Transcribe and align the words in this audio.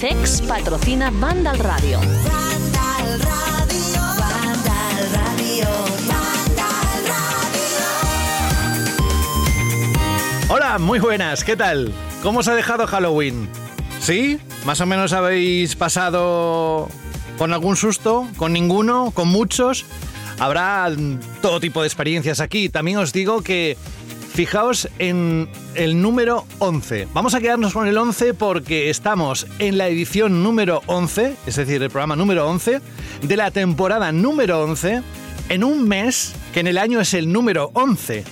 CEX 0.00 0.40
patrocina 0.48 1.10
Radio. 1.10 2.00
Vandal 2.00 3.20
Radio. 3.20 4.00
Vandal 4.18 5.10
Radio. 5.12 5.68
Vandal 6.08 7.04
Radio. 7.06 7.80
Hola, 10.48 10.78
muy 10.78 11.00
buenas, 11.00 11.44
¿qué 11.44 11.54
tal? 11.54 11.92
¿Cómo 12.22 12.38
os 12.38 12.48
ha 12.48 12.54
dejado 12.54 12.86
Halloween? 12.86 13.46
¿Sí? 14.00 14.40
¿Más 14.64 14.80
o 14.80 14.86
menos 14.86 15.12
habéis 15.12 15.76
pasado 15.76 16.88
con 17.36 17.52
algún 17.52 17.76
susto? 17.76 18.26
¿Con 18.38 18.54
ninguno? 18.54 19.10
¿Con 19.10 19.28
muchos? 19.28 19.84
Habrá 20.38 20.90
todo 21.42 21.60
tipo 21.60 21.82
de 21.82 21.88
experiencias 21.88 22.40
aquí. 22.40 22.70
También 22.70 22.96
os 22.96 23.12
digo 23.12 23.42
que 23.42 23.76
Fijaos 24.32 24.88
en 24.98 25.48
el 25.74 26.00
número 26.00 26.46
11. 26.60 27.08
Vamos 27.12 27.34
a 27.34 27.40
quedarnos 27.40 27.72
con 27.72 27.88
el 27.88 27.98
11 27.98 28.34
porque 28.34 28.88
estamos 28.88 29.46
en 29.58 29.76
la 29.76 29.88
edición 29.88 30.42
número 30.42 30.82
11, 30.86 31.36
es 31.46 31.56
decir, 31.56 31.82
el 31.82 31.90
programa 31.90 32.16
número 32.16 32.48
11 32.48 32.80
de 33.22 33.36
la 33.36 33.50
temporada 33.50 34.12
número 34.12 34.62
11 34.62 35.02
en 35.48 35.64
un 35.64 35.86
mes 35.86 36.32
que 36.54 36.60
en 36.60 36.68
el 36.68 36.78
año 36.78 37.00
es 37.00 37.12
el 37.12 37.32
número 37.32 37.70
11. 37.74 38.24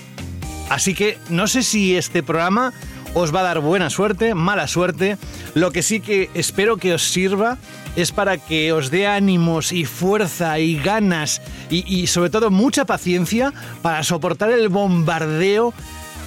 Así 0.71 0.95
que 0.95 1.19
no 1.31 1.47
sé 1.49 1.63
si 1.63 1.97
este 1.97 2.23
programa 2.23 2.73
os 3.15 3.35
va 3.35 3.41
a 3.41 3.45
dar 3.45 3.61
buena 3.61 3.91
suerte, 3.91 4.35
mala 4.35 4.69
suerte. 4.69 5.19
Lo 5.55 5.73
que 5.73 5.83
sí 5.83 6.01
que 6.01 6.31
espero 6.35 6.77
que 6.77 6.95
os 6.95 7.03
sirva 7.03 7.59
es 7.99 8.13
para 8.13 8.39
que 8.39 8.73
os 8.73 8.93
dé 8.93 9.09
ánimos 9.09 9.73
y 9.73 9.85
fuerza 9.85 10.61
y 10.61 10.77
ganas 10.77 11.43
y, 11.69 12.07
sobre 12.07 12.31
todo 12.31 12.49
mucha 12.49 12.85
paciencia 12.85 13.53
para 13.83 14.05
soportar 14.05 14.53
el 14.53 14.69
bombardeo 14.69 15.75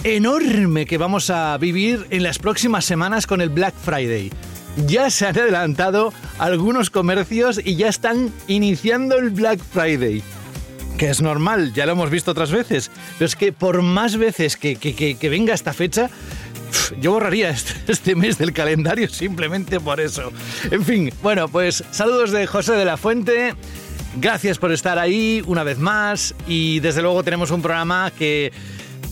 enorme 0.03 0.86
que 0.86 0.97
vamos 0.97 1.30
a 1.30 1.58
vivir 1.58 2.08
en 2.09 2.23
las 2.23 2.39
próximas 2.39 2.83
semanas 2.83 3.25
con 3.25 3.39
el 3.39 3.47
Black 3.47 3.73
Friday. 3.73 4.33
Ya 4.86 5.09
se 5.09 5.28
han 5.28 5.39
adelantado 5.39 6.11
algunos 6.39 6.89
comercios 6.89 7.61
y 7.63 7.78
ya 7.78 7.88
están 7.88 8.33
iniciando 8.47 9.17
el 9.17 9.30
Black 9.30 9.61
Friday. 9.63 10.22
Que 10.97 11.09
es 11.09 11.22
normal, 11.22 11.72
ya 11.73 11.85
lo 11.85 11.94
hemos 11.94 12.09
visto 12.09 12.31
otras 12.31 12.52
veces. 12.52 12.91
Pero 13.13 13.28
es 13.28 13.38
que 13.38 13.53
por 13.53 13.81
más 13.81 14.17
veces 14.17 14.58
que, 14.58 14.75
que, 14.75 14.94
que 14.94 15.30
venga 15.30 15.53
esta 15.53 15.72
fecha, 15.72 16.09
yo 17.00 17.11
borraría 17.11 17.50
este, 17.50 17.73
este, 17.91 18.16
mes 18.16 18.38
del 18.38 18.53
calendario 18.53 19.09
simplemente 19.09 19.80
por 19.80 20.00
eso. 20.00 20.31
En 20.69 20.83
fin, 20.83 21.13
bueno, 21.22 21.47
pues 21.47 21.83
saludos 21.91 22.31
de 22.31 22.47
José 22.47 22.73
de 22.73 22.86
la 22.86 22.97
Fuente. 22.97 23.55
Gracias 24.17 24.58
por 24.58 24.72
estar 24.73 25.00
ahí 25.00 25.41
una 25.47 25.63
vez 25.63 25.78
más 25.78 26.36
y 26.45 26.81
desde 26.81 27.02
luego 27.02 27.23
tenemos 27.23 27.50
un 27.50 27.61
programa 27.61 28.11
que 28.17 28.52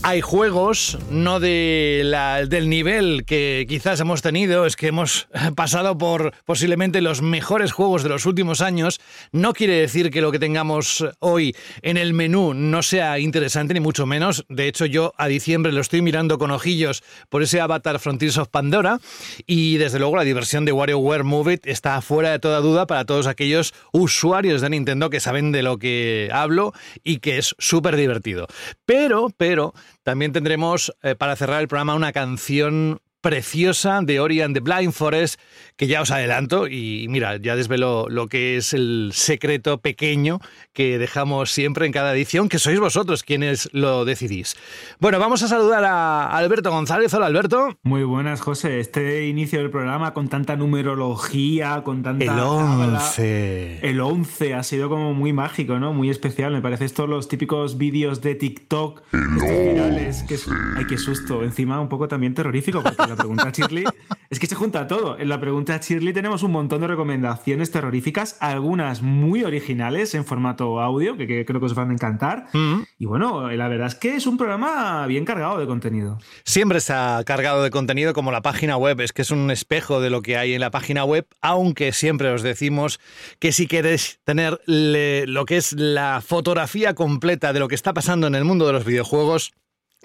hay 0.02 0.22
juegos, 0.22 0.98
no 1.10 1.40
de 1.40 2.02
la, 2.04 2.46
del 2.46 2.70
nivel 2.70 3.24
que 3.26 3.66
quizás 3.68 4.00
hemos 4.00 4.22
tenido, 4.22 4.64
es 4.64 4.74
que 4.74 4.88
hemos 4.88 5.28
pasado 5.56 5.98
por 5.98 6.32
posiblemente 6.44 7.00
los 7.00 7.20
mejores 7.22 7.72
juegos 7.72 8.02
de 8.02 8.08
los 8.08 8.24
últimos 8.24 8.60
años. 8.60 9.00
No 9.32 9.52
quiere 9.52 9.74
decir 9.74 10.10
que 10.10 10.22
lo 10.22 10.32
que 10.32 10.38
tengamos 10.38 11.04
hoy 11.18 11.54
en 11.82 11.96
el 11.96 12.14
menú 12.14 12.54
no 12.54 12.82
sea 12.82 13.18
interesante, 13.18 13.74
ni 13.74 13.80
mucho 13.80 14.06
menos. 14.06 14.44
De 14.48 14.68
hecho, 14.68 14.86
yo 14.86 15.12
a 15.18 15.28
diciembre 15.28 15.72
lo 15.72 15.80
estoy 15.80 16.00
mirando 16.02 16.38
con 16.38 16.50
ojillos 16.50 17.02
por 17.28 17.42
ese 17.42 17.60
Avatar 17.60 17.98
Frontiers 17.98 18.38
of 18.38 18.48
Pandora. 18.48 19.00
Y 19.46 19.76
desde 19.76 19.98
luego 19.98 20.16
la 20.16 20.24
diversión 20.24 20.64
de 20.64 20.72
WarioWare 20.72 21.24
Move 21.24 21.54
It 21.54 21.66
está 21.66 22.00
fuera 22.00 22.30
de 22.30 22.38
toda 22.38 22.60
duda 22.60 22.86
para 22.86 23.04
todos 23.04 23.26
aquellos 23.26 23.74
usuarios 23.92 24.62
de 24.62 24.70
Nintendo 24.70 25.10
que 25.10 25.20
saben 25.20 25.52
de 25.52 25.62
lo 25.62 25.78
que 25.78 26.30
hablo 26.32 26.72
y 27.04 27.18
que 27.18 27.38
es 27.38 27.54
súper 27.58 27.96
divertido. 27.96 28.46
Pero, 28.86 29.28
pero, 29.36 29.74
también 30.02 30.32
tendremos 30.32 30.92
eh, 31.02 31.14
para 31.14 31.36
cerrar 31.36 31.60
el 31.60 31.68
programa 31.68 31.94
una 31.94 32.12
canción 32.12 33.00
preciosa 33.20 34.00
de 34.02 34.20
Ori 34.20 34.40
and 34.40 34.54
the 34.54 34.60
Blind 34.60 34.92
Forest, 34.92 35.40
que 35.76 35.86
ya 35.86 36.00
os 36.00 36.10
adelanto 36.10 36.66
y 36.68 37.06
mira, 37.08 37.36
ya 37.36 37.56
desvelo 37.56 38.06
lo 38.08 38.28
que 38.28 38.56
es 38.56 38.72
el 38.72 39.10
secreto 39.14 39.78
pequeño 39.78 40.40
que 40.72 40.98
dejamos 40.98 41.50
siempre 41.50 41.86
en 41.86 41.92
cada 41.92 42.14
edición, 42.14 42.48
que 42.48 42.58
sois 42.58 42.80
vosotros 42.80 43.22
quienes 43.22 43.68
lo 43.72 44.04
decidís. 44.04 44.56
Bueno, 44.98 45.18
vamos 45.18 45.42
a 45.42 45.48
saludar 45.48 45.84
a 45.84 46.36
Alberto 46.36 46.70
González. 46.70 47.12
Hola, 47.14 47.26
Alberto. 47.26 47.78
Muy 47.82 48.04
buenas, 48.04 48.40
José. 48.40 48.80
Este 48.80 49.26
inicio 49.26 49.58
del 49.60 49.70
programa 49.70 50.14
con 50.14 50.28
tanta 50.28 50.56
numerología, 50.56 51.82
con 51.84 52.02
tanta... 52.02 52.24
El 52.24 52.38
11. 52.38 53.80
El 53.82 54.00
11 54.00 54.54
ha 54.54 54.62
sido 54.62 54.88
como 54.88 55.14
muy 55.14 55.32
mágico, 55.32 55.78
¿no? 55.78 55.92
Muy 55.92 56.10
especial. 56.10 56.52
Me 56.52 56.62
parece 56.62 56.84
estos 56.84 57.08
los 57.08 57.28
típicos 57.28 57.78
vídeos 57.78 58.20
de 58.20 58.34
TikTok. 58.34 59.02
Virales, 59.12 60.22
que 60.24 60.34
es... 60.34 60.46
Ay, 60.76 60.86
qué 60.86 60.98
susto. 60.98 61.42
Encima 61.42 61.80
un 61.80 61.88
poco 61.88 62.08
también 62.08 62.34
terrorífico, 62.34 62.82
porque 62.82 62.96
la 63.10 63.16
pregunta 63.16 63.50
Shirley 63.50 63.84
es 64.30 64.38
que 64.38 64.46
se 64.46 64.54
junta 64.54 64.86
todo. 64.86 65.18
En 65.18 65.28
la 65.28 65.40
pregunta 65.40 65.78
Shirley 65.78 66.12
tenemos 66.12 66.42
un 66.42 66.52
montón 66.52 66.80
de 66.80 66.86
recomendaciones 66.86 67.70
terroríficas, 67.70 68.36
algunas 68.40 69.02
muy 69.02 69.44
originales 69.44 70.14
en 70.14 70.24
formato 70.24 70.80
audio, 70.80 71.16
que, 71.16 71.26
que 71.26 71.44
creo 71.44 71.60
que 71.60 71.66
os 71.66 71.74
van 71.74 71.90
a 71.90 71.92
encantar. 71.92 72.46
Mm. 72.52 72.82
Y 72.98 73.06
bueno, 73.06 73.50
la 73.50 73.68
verdad 73.68 73.88
es 73.88 73.94
que 73.94 74.16
es 74.16 74.26
un 74.26 74.38
programa 74.38 75.06
bien 75.06 75.24
cargado 75.24 75.58
de 75.58 75.66
contenido. 75.66 76.18
Siempre 76.44 76.78
está 76.78 77.22
cargado 77.24 77.62
de 77.62 77.70
contenido 77.70 78.12
como 78.12 78.32
la 78.32 78.42
página 78.42 78.76
web, 78.76 79.00
es 79.00 79.12
que 79.12 79.22
es 79.22 79.30
un 79.30 79.50
espejo 79.50 80.00
de 80.00 80.10
lo 80.10 80.22
que 80.22 80.36
hay 80.36 80.54
en 80.54 80.60
la 80.60 80.70
página 80.70 81.04
web, 81.04 81.26
aunque 81.40 81.92
siempre 81.92 82.30
os 82.30 82.42
decimos 82.42 83.00
que 83.38 83.52
si 83.52 83.66
queréis 83.66 84.20
tener 84.24 84.60
le, 84.66 85.26
lo 85.26 85.44
que 85.44 85.56
es 85.56 85.72
la 85.72 86.22
fotografía 86.24 86.94
completa 86.94 87.52
de 87.52 87.60
lo 87.60 87.68
que 87.68 87.74
está 87.74 87.92
pasando 87.92 88.26
en 88.26 88.34
el 88.34 88.44
mundo 88.44 88.66
de 88.66 88.72
los 88.72 88.84
videojuegos, 88.84 89.52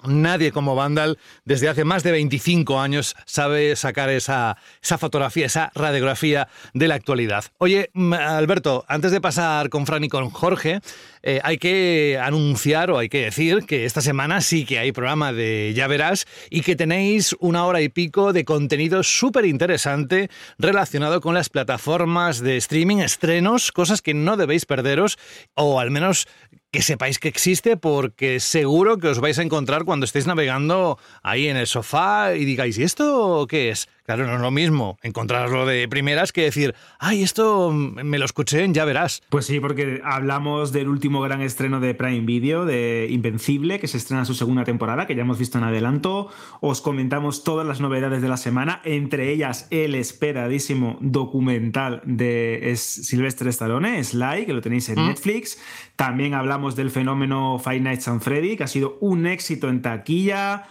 Nadie 0.04 0.52
como 0.52 0.74
Vandal 0.74 1.18
desde 1.46 1.70
hace 1.70 1.84
más 1.84 2.02
de 2.02 2.12
25 2.12 2.78
años 2.80 3.16
sabe 3.24 3.74
sacar 3.76 4.10
esa, 4.10 4.58
esa, 4.82 4.98
fotografía, 4.98 5.46
esa 5.46 5.72
radiografía 5.74 6.48
de 6.74 6.86
la 6.86 6.96
actualidad. 6.96 7.44
Oye, 7.58 7.90
Alberto, 8.12 8.84
antes 8.88 9.10
de 9.10 9.22
pasar 9.22 9.70
con 9.70 9.86
Fran 9.86 10.04
y 10.04 10.08
con 10.08 10.28
Jorge, 10.28 10.80
eh, 11.28 11.40
hay 11.42 11.58
que 11.58 12.20
anunciar 12.22 12.92
o 12.92 12.98
hay 12.98 13.08
que 13.08 13.24
decir 13.24 13.64
que 13.66 13.84
esta 13.84 14.00
semana 14.00 14.40
sí 14.40 14.64
que 14.64 14.78
hay 14.78 14.92
programa 14.92 15.32
de 15.32 15.72
Ya 15.74 15.88
Verás 15.88 16.24
y 16.50 16.60
que 16.60 16.76
tenéis 16.76 17.34
una 17.40 17.66
hora 17.66 17.80
y 17.80 17.88
pico 17.88 18.32
de 18.32 18.44
contenido 18.44 19.02
súper 19.02 19.44
interesante 19.44 20.30
relacionado 20.56 21.20
con 21.20 21.34
las 21.34 21.48
plataformas 21.48 22.38
de 22.38 22.56
streaming, 22.58 22.98
estrenos, 22.98 23.72
cosas 23.72 24.02
que 24.02 24.14
no 24.14 24.36
debéis 24.36 24.66
perderos 24.66 25.18
o 25.54 25.80
al 25.80 25.90
menos 25.90 26.28
que 26.70 26.82
sepáis 26.82 27.18
que 27.18 27.26
existe 27.26 27.76
porque 27.76 28.38
seguro 28.38 28.98
que 28.98 29.08
os 29.08 29.18
vais 29.18 29.40
a 29.40 29.42
encontrar 29.42 29.84
cuando 29.84 30.06
estéis 30.06 30.28
navegando 30.28 30.96
ahí 31.24 31.48
en 31.48 31.56
el 31.56 31.66
sofá 31.66 32.36
y 32.36 32.44
digáis, 32.44 32.78
¿y 32.78 32.84
esto 32.84 33.48
qué 33.48 33.70
es? 33.70 33.88
Claro, 34.06 34.24
no 34.26 34.36
es 34.36 34.40
lo 34.40 34.52
mismo 34.52 34.98
encontrarlo 35.02 35.66
de 35.66 35.88
primeras 35.88 36.32
que 36.32 36.42
decir, 36.42 36.76
ay, 37.00 37.24
esto 37.24 37.72
me 37.72 38.18
lo 38.18 38.24
escuché 38.24 38.62
en 38.62 38.72
Ya 38.72 38.84
Verás. 38.84 39.22
Pues 39.30 39.46
sí, 39.46 39.58
porque 39.58 40.00
hablamos 40.04 40.70
del 40.72 40.88
último 40.88 41.20
gran 41.20 41.40
estreno 41.40 41.80
de 41.80 41.92
Prime 41.94 42.20
Video, 42.20 42.64
de 42.64 43.08
Invencible, 43.10 43.80
que 43.80 43.88
se 43.88 43.96
estrena 43.96 44.24
su 44.24 44.34
segunda 44.34 44.62
temporada, 44.62 45.08
que 45.08 45.16
ya 45.16 45.22
hemos 45.22 45.40
visto 45.40 45.58
en 45.58 45.64
adelanto. 45.64 46.28
Os 46.60 46.80
comentamos 46.80 47.42
todas 47.42 47.66
las 47.66 47.80
novedades 47.80 48.22
de 48.22 48.28
la 48.28 48.36
semana, 48.36 48.80
entre 48.84 49.32
ellas 49.32 49.66
el 49.70 49.96
esperadísimo 49.96 50.98
documental 51.00 52.00
de 52.04 52.74
Silvestre 52.76 53.50
Stallone, 53.50 54.02
Sly, 54.04 54.46
que 54.46 54.52
lo 54.52 54.60
tenéis 54.60 54.88
en 54.88 55.00
¿Mm? 55.00 55.08
Netflix. 55.08 55.58
También 55.96 56.34
hablamos 56.34 56.76
del 56.76 56.92
fenómeno 56.92 57.58
Five 57.58 57.80
Nights 57.80 58.06
at 58.06 58.20
Freddy, 58.20 58.56
que 58.56 58.64
ha 58.64 58.68
sido 58.68 58.98
un 59.00 59.26
éxito 59.26 59.68
en 59.68 59.82
taquilla 59.82 60.68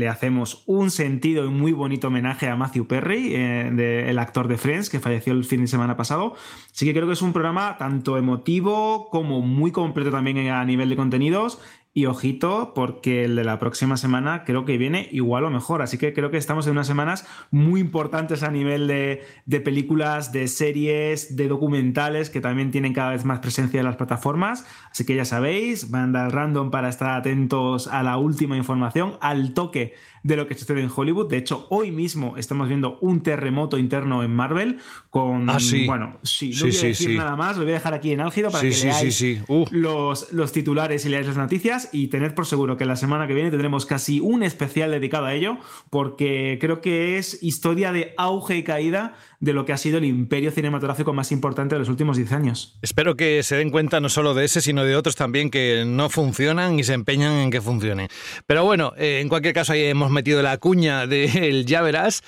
le 0.00 0.08
hacemos 0.08 0.62
un 0.66 0.90
sentido 0.90 1.44
y 1.44 1.50
muy 1.50 1.72
bonito 1.72 2.08
homenaje 2.08 2.48
a 2.48 2.56
Matthew 2.56 2.86
Perry, 2.86 3.34
eh, 3.34 4.06
el 4.08 4.18
actor 4.18 4.48
de 4.48 4.56
Friends, 4.56 4.88
que 4.88 4.98
falleció 4.98 5.34
el 5.34 5.44
fin 5.44 5.60
de 5.60 5.66
semana 5.66 5.96
pasado. 5.96 6.34
Así 6.72 6.86
que 6.86 6.94
creo 6.94 7.06
que 7.06 7.12
es 7.12 7.22
un 7.22 7.34
programa 7.34 7.76
tanto 7.78 8.16
emotivo 8.16 9.08
como 9.10 9.42
muy 9.42 9.70
completo 9.70 10.10
también 10.10 10.48
a 10.48 10.64
nivel 10.64 10.88
de 10.88 10.96
contenidos 10.96 11.60
y 11.92 12.06
ojito, 12.06 12.72
porque 12.72 13.24
el 13.24 13.34
de 13.34 13.42
la 13.42 13.58
próxima 13.58 13.96
semana 13.96 14.44
creo 14.44 14.64
que 14.64 14.78
viene 14.78 15.08
igual 15.10 15.44
o 15.44 15.50
mejor. 15.50 15.82
Así 15.82 15.98
que 15.98 16.12
creo 16.12 16.30
que 16.30 16.36
estamos 16.36 16.66
en 16.66 16.72
unas 16.72 16.86
semanas 16.86 17.26
muy 17.50 17.80
importantes 17.80 18.44
a 18.44 18.50
nivel 18.50 18.86
de, 18.86 19.22
de, 19.46 19.60
películas, 19.60 20.30
de 20.30 20.46
series, 20.46 21.36
de 21.36 21.48
documentales 21.48 22.30
que 22.30 22.40
también 22.40 22.70
tienen 22.70 22.92
cada 22.92 23.10
vez 23.10 23.24
más 23.24 23.40
presencia 23.40 23.80
en 23.80 23.86
las 23.86 23.96
plataformas. 23.96 24.64
Así 24.90 25.04
que 25.04 25.16
ya 25.16 25.24
sabéis, 25.24 25.90
banda 25.90 26.28
random 26.28 26.70
para 26.70 26.88
estar 26.88 27.10
atentos 27.10 27.88
a 27.88 28.04
la 28.04 28.18
última 28.18 28.56
información, 28.56 29.18
al 29.20 29.52
toque 29.52 29.94
de 30.22 30.36
lo 30.36 30.46
que 30.46 30.54
sucede 30.54 30.80
en 30.82 30.90
Hollywood. 30.94 31.28
De 31.28 31.36
hecho, 31.36 31.66
hoy 31.70 31.90
mismo 31.90 32.36
estamos 32.36 32.68
viendo 32.68 32.98
un 33.00 33.22
terremoto 33.22 33.78
interno 33.78 34.22
en 34.22 34.34
Marvel 34.34 34.78
con... 35.10 35.48
Ah, 35.48 35.60
sí. 35.60 35.86
Bueno, 35.86 36.18
sí, 36.22 36.50
no 36.50 36.56
Sí, 36.56 36.62
voy 36.62 36.76
a 36.76 36.88
decir 36.88 36.94
sí. 36.94 37.16
nada 37.16 37.36
más, 37.36 37.56
lo 37.56 37.64
voy 37.64 37.72
a 37.72 37.74
dejar 37.74 37.94
aquí 37.94 38.12
en 38.12 38.20
álgido 38.20 38.50
para 38.50 38.62
que 38.62 38.76
leáis. 38.76 39.24
Uh. 39.48 39.64
Los, 39.70 40.32
los 40.32 40.52
titulares 40.52 41.04
y 41.04 41.08
leáis 41.08 41.26
las 41.26 41.36
noticias 41.36 41.88
y 41.92 42.08
tened 42.08 42.34
por 42.34 42.46
seguro 42.46 42.76
que 42.76 42.84
la 42.84 42.96
semana 42.96 43.26
que 43.26 43.34
viene 43.34 43.50
tendremos 43.50 43.86
casi 43.86 44.20
un 44.20 44.42
especial 44.42 44.90
dedicado 44.90 45.26
a 45.26 45.34
ello 45.34 45.58
porque 45.90 46.58
creo 46.60 46.80
que 46.80 47.18
es 47.18 47.42
historia 47.42 47.92
de 47.92 48.14
auge 48.16 48.56
y 48.56 48.62
caída 48.62 49.14
de 49.40 49.54
lo 49.54 49.64
que 49.64 49.72
ha 49.72 49.78
sido 49.78 49.98
el 49.98 50.04
imperio 50.04 50.50
cinematográfico 50.50 51.14
más 51.14 51.32
importante 51.32 51.74
de 51.74 51.80
los 51.80 51.88
últimos 51.88 52.18
10 52.18 52.32
años. 52.32 52.78
Espero 52.82 53.16
que 53.16 53.42
se 53.42 53.56
den 53.56 53.70
cuenta 53.70 53.98
no 53.98 54.10
solo 54.10 54.34
de 54.34 54.44
ese, 54.44 54.60
sino 54.60 54.84
de 54.84 54.96
otros 54.96 55.16
también 55.16 55.50
que 55.50 55.84
no 55.86 56.10
funcionan 56.10 56.78
y 56.78 56.84
se 56.84 56.92
empeñan 56.92 57.32
en 57.32 57.50
que 57.50 57.62
funcione. 57.62 58.08
Pero 58.46 58.64
bueno, 58.64 58.92
eh, 58.98 59.20
en 59.20 59.28
cualquier 59.28 59.54
caso 59.54 59.72
ahí 59.72 59.84
hemos 59.84 60.10
metido 60.10 60.42
la 60.42 60.58
cuña 60.58 61.06
del 61.06 61.64
ya 61.64 61.80
verás. 61.80 62.22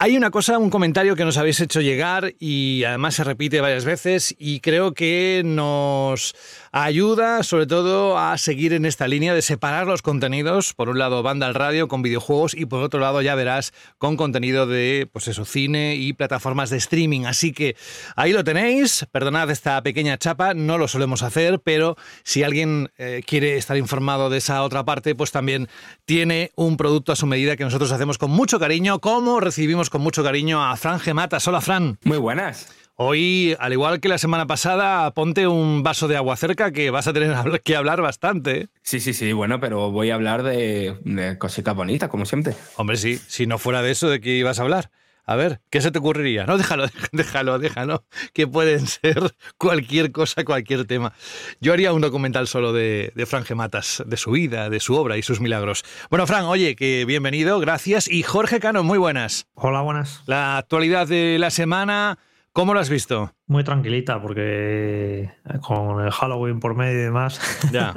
Hay 0.00 0.16
una 0.16 0.30
cosa, 0.30 0.58
un 0.58 0.70
comentario 0.70 1.16
que 1.16 1.24
nos 1.24 1.38
habéis 1.38 1.60
hecho 1.60 1.80
llegar 1.80 2.32
y 2.38 2.84
además 2.84 3.16
se 3.16 3.24
repite 3.24 3.60
varias 3.60 3.84
veces 3.84 4.32
y 4.38 4.60
creo 4.60 4.94
que 4.94 5.42
nos 5.44 6.36
ayuda 6.84 7.42
sobre 7.42 7.66
todo 7.66 8.18
a 8.18 8.38
seguir 8.38 8.72
en 8.72 8.84
esta 8.84 9.08
línea 9.08 9.34
de 9.34 9.42
separar 9.42 9.86
los 9.86 10.02
contenidos, 10.02 10.74
por 10.74 10.88
un 10.88 10.98
lado 10.98 11.22
banda 11.22 11.46
al 11.46 11.54
radio 11.54 11.88
con 11.88 12.02
videojuegos 12.02 12.54
y 12.54 12.66
por 12.66 12.82
otro 12.82 13.00
lado 13.00 13.20
ya 13.20 13.34
verás 13.34 13.72
con 13.98 14.16
contenido 14.16 14.66
de 14.66 15.08
pues 15.12 15.28
eso, 15.28 15.44
cine 15.44 15.96
y 15.96 16.12
plataformas 16.12 16.70
de 16.70 16.76
streaming. 16.76 17.24
Así 17.24 17.52
que 17.52 17.76
ahí 18.16 18.32
lo 18.32 18.44
tenéis, 18.44 19.06
perdonad 19.10 19.50
esta 19.50 19.82
pequeña 19.82 20.18
chapa, 20.18 20.54
no 20.54 20.78
lo 20.78 20.86
solemos 20.88 21.22
hacer, 21.22 21.60
pero 21.60 21.96
si 22.22 22.42
alguien 22.42 22.90
eh, 22.98 23.22
quiere 23.26 23.56
estar 23.56 23.76
informado 23.76 24.30
de 24.30 24.38
esa 24.38 24.62
otra 24.62 24.84
parte, 24.84 25.14
pues 25.14 25.32
también 25.32 25.68
tiene 26.04 26.52
un 26.54 26.76
producto 26.76 27.12
a 27.12 27.16
su 27.16 27.26
medida 27.26 27.56
que 27.56 27.64
nosotros 27.64 27.90
hacemos 27.90 28.18
con 28.18 28.30
mucho 28.30 28.60
cariño, 28.60 29.00
como 29.00 29.40
recibimos 29.40 29.90
con 29.90 30.00
mucho 30.00 30.22
cariño 30.22 30.64
a 30.64 30.76
Fran 30.76 31.00
Gematas. 31.00 31.46
Hola 31.48 31.60
Fran. 31.60 31.98
Muy 32.04 32.18
buenas. 32.18 32.87
Hoy, 33.00 33.54
al 33.60 33.72
igual 33.72 34.00
que 34.00 34.08
la 34.08 34.18
semana 34.18 34.48
pasada, 34.48 35.08
ponte 35.14 35.46
un 35.46 35.84
vaso 35.84 36.08
de 36.08 36.16
agua 36.16 36.36
cerca 36.36 36.72
que 36.72 36.90
vas 36.90 37.06
a 37.06 37.12
tener 37.12 37.32
que 37.62 37.76
hablar 37.76 38.02
bastante. 38.02 38.62
¿eh? 38.62 38.68
Sí, 38.82 38.98
sí, 38.98 39.14
sí, 39.14 39.32
bueno, 39.32 39.60
pero 39.60 39.92
voy 39.92 40.10
a 40.10 40.16
hablar 40.16 40.42
de, 40.42 40.96
de 41.04 41.38
cositas 41.38 41.76
bonitas, 41.76 42.08
como 42.08 42.26
siempre. 42.26 42.54
Hombre, 42.74 42.96
sí, 42.96 43.20
si 43.28 43.46
no 43.46 43.58
fuera 43.58 43.82
de 43.82 43.92
eso, 43.92 44.08
¿de 44.08 44.20
qué 44.20 44.30
ibas 44.30 44.58
a 44.58 44.62
hablar? 44.62 44.90
A 45.26 45.36
ver, 45.36 45.60
¿qué 45.70 45.80
se 45.80 45.92
te 45.92 46.00
ocurriría? 46.00 46.44
No, 46.44 46.58
déjalo, 46.58 46.86
déjalo, 47.12 47.60
déjalo, 47.60 48.04
que 48.32 48.48
pueden 48.48 48.86
ser 48.88 49.32
cualquier 49.58 50.10
cosa, 50.10 50.44
cualquier 50.44 50.84
tema. 50.84 51.12
Yo 51.60 51.74
haría 51.74 51.92
un 51.92 52.00
documental 52.00 52.48
solo 52.48 52.72
de, 52.72 53.12
de 53.14 53.26
Fran 53.26 53.44
Gematas, 53.44 54.02
de 54.06 54.16
su 54.16 54.32
vida, 54.32 54.70
de 54.70 54.80
su 54.80 54.96
obra 54.96 55.16
y 55.16 55.22
sus 55.22 55.40
milagros. 55.40 55.84
Bueno, 56.10 56.26
Fran, 56.26 56.46
oye, 56.46 56.74
que 56.74 57.04
bienvenido, 57.04 57.60
gracias. 57.60 58.10
Y 58.10 58.24
Jorge 58.24 58.58
Cano, 58.58 58.82
muy 58.82 58.98
buenas. 58.98 59.46
Hola, 59.54 59.82
buenas. 59.82 60.24
La 60.26 60.58
actualidad 60.58 61.06
de 61.06 61.38
la 61.38 61.50
semana, 61.50 62.18
¿cómo 62.58 62.74
lo 62.74 62.80
has 62.80 62.90
visto? 62.90 63.32
Muy 63.46 63.62
tranquilita 63.62 64.20
porque 64.20 65.30
con 65.64 66.04
el 66.04 66.10
Halloween 66.10 66.58
por 66.58 66.74
medio 66.74 66.98
y 66.98 67.02
demás, 67.04 67.40
Ya. 67.72 67.94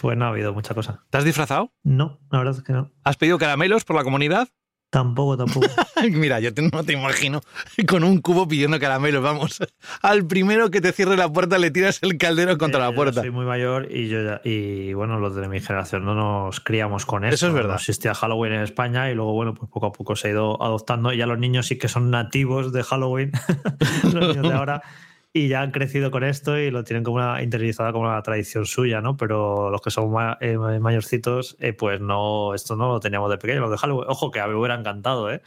pues 0.00 0.16
no 0.16 0.24
ha 0.24 0.28
habido 0.28 0.54
mucha 0.54 0.72
cosa. 0.74 1.04
¿Te 1.10 1.18
has 1.18 1.24
disfrazado? 1.24 1.74
No, 1.82 2.18
la 2.30 2.38
verdad 2.38 2.54
es 2.56 2.62
que 2.62 2.72
no. 2.72 2.90
¿Has 3.04 3.18
pedido 3.18 3.36
caramelos 3.38 3.84
por 3.84 3.94
la 3.96 4.02
comunidad? 4.02 4.48
Tampoco, 4.90 5.36
tampoco. 5.36 5.66
Mira, 6.10 6.40
yo 6.40 6.54
te- 6.54 6.62
no 6.62 6.84
te 6.84 6.92
imagino 6.94 7.40
con 7.88 8.04
un 8.04 8.20
cubo 8.20 8.46
pidiendo 8.48 8.78
caramelos, 8.78 9.22
vamos. 9.22 9.58
Al 10.00 10.26
primero 10.26 10.70
que 10.70 10.80
te 10.80 10.92
cierre 10.92 11.16
la 11.16 11.30
puerta 11.30 11.58
le 11.58 11.70
tiras 11.70 11.98
el 12.02 12.16
caldero 12.18 12.56
contra 12.56 12.78
Eh, 12.80 12.84
la 12.84 12.90
yo 12.90 12.94
puerta. 12.94 13.20
Soy 13.20 13.30
muy 13.30 13.44
mayor 13.44 13.88
y 13.90 14.08
yo 14.08 14.22
ya, 14.22 14.40
y 14.44 14.92
bueno, 14.94 15.18
los 15.18 15.34
de 15.34 15.48
mi 15.48 15.60
generación 15.60 16.04
no 16.04 16.14
nos 16.14 16.60
criamos 16.60 17.04
con 17.04 17.24
eso. 17.24 17.34
Eso 17.34 17.48
es 17.48 17.52
verdad. 17.54 17.70
No 17.70 17.76
existía 17.76 18.14
Halloween 18.14 18.52
en 18.54 18.62
España 18.62 19.10
y 19.10 19.14
luego, 19.14 19.32
bueno, 19.32 19.54
pues 19.54 19.70
poco 19.70 19.86
a 19.86 19.92
poco 19.92 20.14
se 20.16 20.28
ha 20.28 20.30
ido 20.30 20.62
adoptando 20.62 21.12
y 21.12 21.18
ya 21.18 21.26
los 21.26 21.38
niños 21.38 21.66
sí 21.66 21.76
que 21.78 21.88
son 21.88 22.10
nativos 22.10 22.72
de 22.72 22.82
Halloween, 22.84 23.32
los 24.04 24.28
niños 24.36 24.48
de 24.48 24.54
ahora. 24.54 24.82
Y 25.38 25.48
ya 25.48 25.60
han 25.60 25.70
crecido 25.70 26.10
con 26.10 26.24
esto 26.24 26.56
y 26.58 26.70
lo 26.70 26.82
tienen 26.82 27.04
como 27.04 27.16
una 27.16 27.42
interiorizada 27.42 27.92
como 27.92 28.06
una 28.08 28.22
tradición 28.22 28.64
suya, 28.64 29.02
¿no? 29.02 29.16
Pero 29.18 29.68
los 29.70 29.82
que 29.82 29.90
son 29.90 30.10
ma- 30.10 30.38
eh, 30.40 30.56
mayorcitos, 30.56 31.56
eh, 31.60 31.74
pues 31.74 32.00
no, 32.00 32.54
esto 32.54 32.74
no 32.76 32.88
lo 32.88 33.00
teníamos 33.00 33.28
de 33.30 33.36
pequeño, 33.38 33.60
lo 33.60 33.68
de. 33.70 33.76
Ojo, 34.08 34.30
que 34.30 34.40
a 34.40 34.46
mí 34.46 34.52
me 34.54 34.58
hubiera 34.60 34.76
encantado, 34.76 35.30
¿eh? 35.30 35.42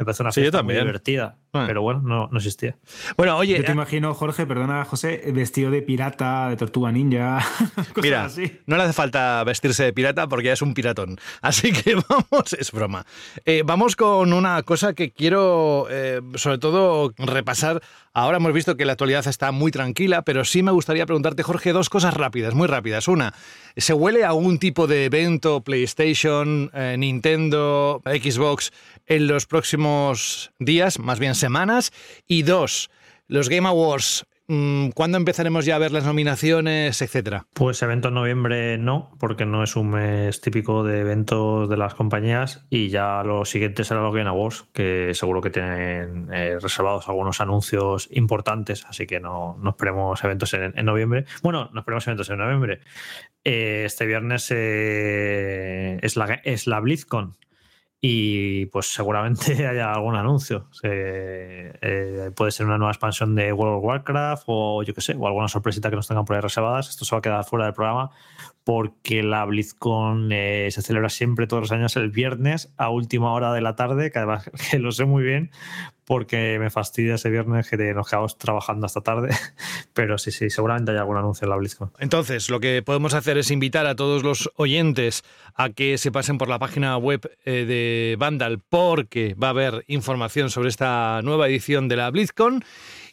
Me 0.00 0.06
parece 0.06 0.22
una 0.22 0.32
Sí, 0.32 0.40
fiesta 0.40 0.62
muy 0.62 0.74
divertida. 0.74 1.36
Ah. 1.52 1.64
Pero 1.66 1.82
bueno, 1.82 2.00
no, 2.02 2.28
no 2.32 2.38
existía. 2.38 2.78
Bueno, 3.18 3.36
oye, 3.36 3.58
Yo 3.58 3.64
te 3.64 3.72
imagino, 3.72 4.14
Jorge, 4.14 4.46
perdona, 4.46 4.82
José, 4.86 5.22
vestido 5.34 5.70
de 5.70 5.82
pirata, 5.82 6.48
de 6.48 6.56
tortuga 6.56 6.90
ninja, 6.90 7.40
cosas 7.76 8.02
Mira, 8.02 8.24
así. 8.24 8.60
no 8.64 8.78
le 8.78 8.84
hace 8.84 8.94
falta 8.94 9.44
vestirse 9.44 9.84
de 9.84 9.92
pirata 9.92 10.26
porque 10.26 10.46
ya 10.46 10.52
es 10.54 10.62
un 10.62 10.72
piratón. 10.72 11.18
Así 11.42 11.70
que 11.72 11.96
vamos, 11.96 12.54
es 12.58 12.72
broma. 12.72 13.04
Eh, 13.44 13.62
vamos 13.66 13.94
con 13.94 14.32
una 14.32 14.62
cosa 14.62 14.94
que 14.94 15.10
quiero, 15.10 15.86
eh, 15.90 16.22
sobre 16.36 16.56
todo, 16.56 17.12
repasar. 17.18 17.82
Ahora 18.14 18.38
hemos 18.38 18.52
visto 18.54 18.76
que 18.76 18.84
la 18.86 18.92
actualidad 18.92 19.26
está 19.28 19.52
muy 19.52 19.70
tranquila, 19.70 20.22
pero 20.22 20.44
sí 20.44 20.62
me 20.62 20.72
gustaría 20.72 21.04
preguntarte, 21.06 21.42
Jorge, 21.42 21.72
dos 21.72 21.90
cosas 21.90 22.14
rápidas, 22.14 22.54
muy 22.54 22.68
rápidas. 22.68 23.06
Una, 23.06 23.34
¿se 23.76 23.92
huele 23.92 24.24
a 24.24 24.28
algún 24.28 24.58
tipo 24.58 24.86
de 24.86 25.04
evento 25.04 25.60
PlayStation, 25.62 26.70
eh, 26.74 26.96
Nintendo, 26.98 28.00
Xbox 28.04 28.72
en 29.06 29.26
los 29.26 29.46
próximos 29.46 29.89
días, 30.58 30.98
más 30.98 31.18
bien 31.18 31.34
semanas? 31.34 31.92
Y 32.26 32.42
dos, 32.42 32.90
los 33.28 33.48
Game 33.48 33.68
Awards. 33.68 34.24
mm, 34.48 34.88
¿Cuándo 34.90 35.16
empezaremos 35.18 35.64
ya 35.64 35.76
a 35.76 35.78
ver 35.78 35.92
las 35.92 36.04
nominaciones, 36.04 37.00
etcétera? 37.00 37.46
Pues 37.54 37.80
evento 37.82 38.08
en 38.08 38.14
noviembre 38.14 38.76
no, 38.78 39.16
porque 39.20 39.46
no 39.46 39.62
es 39.62 39.76
un 39.76 39.90
mes 39.90 40.40
típico 40.40 40.82
de 40.82 41.00
eventos 41.00 41.68
de 41.68 41.76
las 41.76 41.94
compañías 41.94 42.66
y 42.70 42.88
ya 42.88 43.22
lo 43.22 43.44
siguiente 43.44 43.84
será 43.84 44.02
los 44.02 44.14
Game 44.14 44.28
Awards, 44.28 44.64
que 44.72 45.12
seguro 45.14 45.40
que 45.40 45.50
tienen 45.50 46.28
eh, 46.32 46.58
reservados 46.60 47.08
algunos 47.08 47.40
anuncios 47.40 48.08
importantes, 48.10 48.84
así 48.86 49.06
que 49.06 49.20
no, 49.20 49.56
no 49.60 49.70
esperemos 49.70 50.22
eventos 50.24 50.52
en, 50.54 50.72
noviembre. 50.84 51.24
Bueno, 51.42 51.70
no 51.72 51.80
esperemos 51.80 52.06
eventos 52.08 52.28
en 52.30 52.38
noviembre. 52.38 52.80
Eh, 53.44 53.84
este 53.86 54.06
viernes 54.06 54.48
eh, 54.50 55.98
es, 56.02 56.16
la, 56.16 56.40
es 56.44 56.66
la 56.66 56.80
BlizzCon 56.80 57.36
y 58.00 58.66
pues 58.66 58.86
seguramente 58.86 59.66
haya 59.66 59.92
algún 59.92 60.16
anuncio. 60.16 60.68
Eh, 60.82 62.30
puede 62.34 62.50
ser 62.50 62.66
una 62.66 62.78
nueva 62.78 62.92
expansión 62.92 63.34
de 63.34 63.52
World 63.52 63.78
of 63.78 63.84
Warcraft 63.84 64.44
o 64.46 64.82
yo 64.82 64.94
qué 64.94 65.00
sé, 65.00 65.14
o 65.18 65.26
alguna 65.26 65.48
sorpresita 65.48 65.90
que 65.90 65.96
nos 65.96 66.08
tengan 66.08 66.24
por 66.24 66.36
ahí 66.36 66.42
reservadas. 66.42 66.88
Esto 66.88 67.04
se 67.04 67.14
va 67.14 67.18
a 67.18 67.22
quedar 67.22 67.44
fuera 67.44 67.66
del 67.66 67.74
programa 67.74 68.10
porque 68.64 69.22
la 69.22 69.44
BlizzCon 69.44 70.30
eh, 70.32 70.68
se 70.70 70.82
celebra 70.82 71.08
siempre 71.08 71.46
todos 71.46 71.62
los 71.62 71.72
años 71.72 71.96
el 71.96 72.10
viernes 72.10 72.72
a 72.76 72.90
última 72.90 73.32
hora 73.32 73.52
de 73.52 73.60
la 73.60 73.74
tarde, 73.74 74.10
que 74.10 74.18
además 74.18 74.50
que 74.70 74.78
lo 74.78 74.92
sé 74.92 75.04
muy 75.04 75.22
bien 75.22 75.50
porque 76.10 76.58
me 76.58 76.70
fastidia 76.70 77.14
ese 77.14 77.30
viernes 77.30 77.70
que 77.70 77.76
nos 77.94 78.10
quedamos 78.10 78.36
trabajando 78.36 78.84
hasta 78.84 79.00
tarde. 79.00 79.28
Pero 79.94 80.18
sí, 80.18 80.32
sí, 80.32 80.50
seguramente 80.50 80.90
hay 80.90 80.98
algún 80.98 81.16
anuncio 81.16 81.44
en 81.44 81.50
la 81.50 81.56
BlizzCon. 81.56 81.92
Entonces, 82.00 82.50
lo 82.50 82.58
que 82.58 82.82
podemos 82.82 83.14
hacer 83.14 83.38
es 83.38 83.52
invitar 83.52 83.86
a 83.86 83.94
todos 83.94 84.24
los 84.24 84.50
oyentes 84.56 85.22
a 85.54 85.70
que 85.70 85.98
se 85.98 86.10
pasen 86.10 86.36
por 86.36 86.48
la 86.48 86.58
página 86.58 86.96
web 86.96 87.30
eh, 87.44 87.64
de 87.64 88.16
Vandal 88.18 88.58
porque 88.58 89.36
va 89.40 89.46
a 89.46 89.50
haber 89.50 89.84
información 89.86 90.50
sobre 90.50 90.70
esta 90.70 91.20
nueva 91.22 91.46
edición 91.46 91.86
de 91.86 91.94
la 91.94 92.10
BlizzCon. 92.10 92.64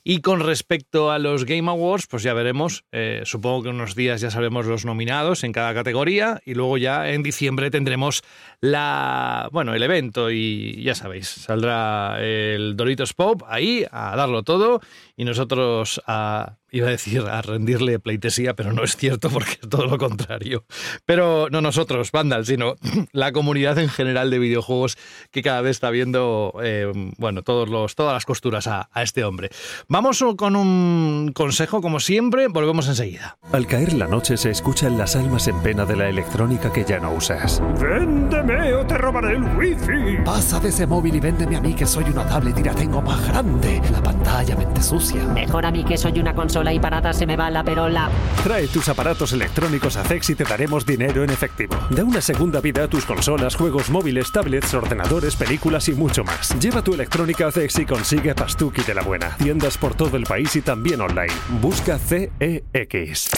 Y 0.10 0.22
con 0.22 0.40
respecto 0.40 1.12
a 1.12 1.20
los 1.20 1.44
Game 1.44 1.70
Awards, 1.70 2.08
pues 2.08 2.24
ya 2.24 2.34
veremos. 2.34 2.86
Eh, 2.94 3.24
supongo 3.26 3.64
que 3.64 3.70
unos 3.72 3.94
días 3.94 4.22
ya 4.22 4.32
sabremos 4.32 4.66
los 4.66 4.86
nominados 4.86 5.44
en 5.44 5.52
cada 5.52 5.74
categoría 5.74 6.40
y 6.46 6.54
luego 6.54 6.78
ya 6.78 7.10
en 7.10 7.24
diciembre 7.24 7.70
tendremos 7.72 8.24
la, 8.62 9.50
bueno, 9.52 9.76
el 9.76 9.84
evento 9.84 10.32
y 10.32 10.82
ya 10.82 10.96
sabéis, 10.96 11.28
saldrá 11.28 12.24
el 12.24 12.78
Doritos 12.78 13.14
Pop 13.14 13.44
ahí 13.50 13.86
a 13.92 14.16
darlo 14.16 14.44
todo 14.44 14.80
y 15.18 15.26
nosotros 15.26 16.02
a, 16.08 16.56
iba 16.72 16.88
a 16.88 16.92
decir, 16.92 17.22
a 17.22 17.42
rendirle 17.42 18.00
pleitesía, 18.00 18.56
pero 18.56 18.74
no 18.74 18.84
es 18.84 18.96
cierto 18.96 19.30
porque 19.30 19.58
es 19.62 19.70
todo 19.70 19.86
lo 19.86 19.98
contrario. 19.98 20.66
Pero 21.06 21.48
no 21.50 21.62
nosotros, 21.62 22.12
Vandal, 22.12 22.46
sino 22.46 22.76
la 23.12 23.32
comunidad 23.32 23.78
en 23.80 23.90
general 23.90 24.30
de 24.30 24.40
videojuegos 24.40 24.98
que 25.32 25.42
cada 25.42 25.62
vez 25.62 25.72
está 25.72 25.90
viendo, 25.90 26.54
eh, 26.62 26.92
bueno, 27.18 27.44
todos 27.44 27.70
los, 27.70 27.96
todas 27.96 28.14
las 28.14 28.26
costuras 28.26 28.68
a, 28.68 28.90
a 28.92 29.04
este 29.04 29.24
hombre. 29.24 29.50
Vamos 29.88 30.24
con 30.36 30.56
un 30.56 31.32
consejo, 31.34 31.82
como 31.82 32.00
siempre, 32.00 32.48
volvemos 32.48 32.88
enseguida. 32.88 33.38
Al 33.52 33.68
caer 33.68 33.94
la 33.94 34.08
noche 34.08 34.38
se 34.38 34.50
escuchan 34.50 34.98
las 34.98 35.16
almas 35.16 35.48
en 35.48 35.62
pena 35.62 35.86
de 35.86 35.96
la 35.96 36.10
electrónica 36.10 36.72
que 36.72 36.84
ya 36.84 37.00
no 37.00 37.14
usas. 37.14 37.62
¡Véndeme 37.80 38.74
o 38.74 38.86
te 38.86 38.98
robaré 38.98 39.36
el 39.36 39.44
wifi! 39.58 40.24
Pasa 40.26 40.60
de 40.60 40.70
ese 40.70 40.86
móvil 40.86 41.16
y 41.16 41.20
véndeme 41.20 41.56
a 41.56 41.62
mí 41.62 41.74
que 41.74 41.86
soy 41.86 42.06
una 42.06 42.28
tablet 42.28 42.58
y 42.60 42.64
la 42.64 42.74
tengo 42.74 43.02
más 43.02 43.26
grande. 43.28 43.82
La 43.92 44.02
pantalla 44.02 44.56
mente 44.56 44.82
sucia. 44.82 45.24
Mejor 45.28 45.66
a 45.66 45.72
mí 45.72 45.84
que 45.84 45.98
soy 45.98 46.20
una 46.20 46.34
consola 46.34 46.57
y 46.74 46.80
para 46.80 46.98
atrás 46.98 47.18
se 47.18 47.26
me 47.26 47.38
va 47.38 47.50
la 47.50 47.64
perola. 47.64 48.10
Trae 48.44 48.68
tus 48.68 48.90
aparatos 48.90 49.34
electrónicos 49.34 49.96
a 49.98 50.04
Cex 50.04 50.32
y 50.32 50.36
te 50.36 50.44
daremos 50.44 50.86
dinero 50.86 51.24
en 51.24 51.30
efectivo. 51.30 51.76
Da 51.90 52.04
una 52.04 52.22
segunda 52.22 52.60
vida 52.62 52.84
a 52.84 52.88
tus 52.88 53.06
consolas, 53.06 53.56
juegos 53.56 53.90
móviles, 53.90 54.32
tablets, 54.32 54.74
ordenadores, 54.74 55.36
películas 55.36 55.88
y 55.90 55.94
mucho 55.94 56.24
más. 56.24 56.58
Lleva 56.60 56.82
tu 56.82 56.94
electrónica 56.94 57.48
a 57.48 57.52
Cex 57.52 57.80
y 57.80 57.86
consigue 57.86 58.34
Pastuki 58.34 58.82
de 58.84 58.96
la 58.96 59.04
buena. 59.04 59.36
Tiendas 59.38 59.78
por 59.78 59.94
todo 59.96 60.18
el 60.18 60.24
país 60.24 60.56
y 60.56 60.62
también 60.62 61.02
online. 61.02 61.34
Busca 61.62 62.00
CEX. 62.00 63.30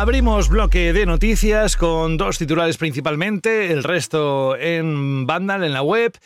Abrimos 0.00 0.48
bloque 0.48 0.94
de 0.94 1.04
noticias 1.04 1.76
con 1.76 2.16
dos 2.16 2.38
titulares 2.38 2.78
principalmente, 2.78 3.70
el 3.70 3.84
resto 3.84 4.56
en 4.56 5.26
Vandal, 5.26 5.62
en 5.62 5.74
la 5.74 5.82
web. 5.82 6.16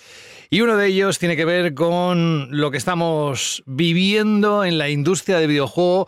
Y 0.49 0.61
uno 0.61 0.77
de 0.77 0.87
ellos 0.87 1.19
tiene 1.19 1.35
que 1.35 1.45
ver 1.45 1.75
con 1.75 2.57
lo 2.57 2.71
que 2.71 2.77
estamos 2.77 3.65
viviendo 3.67 4.65
en 4.65 4.79
la 4.79 4.91
industria 4.91 5.41
de 5.41 5.49
videojuego. 5.49 6.07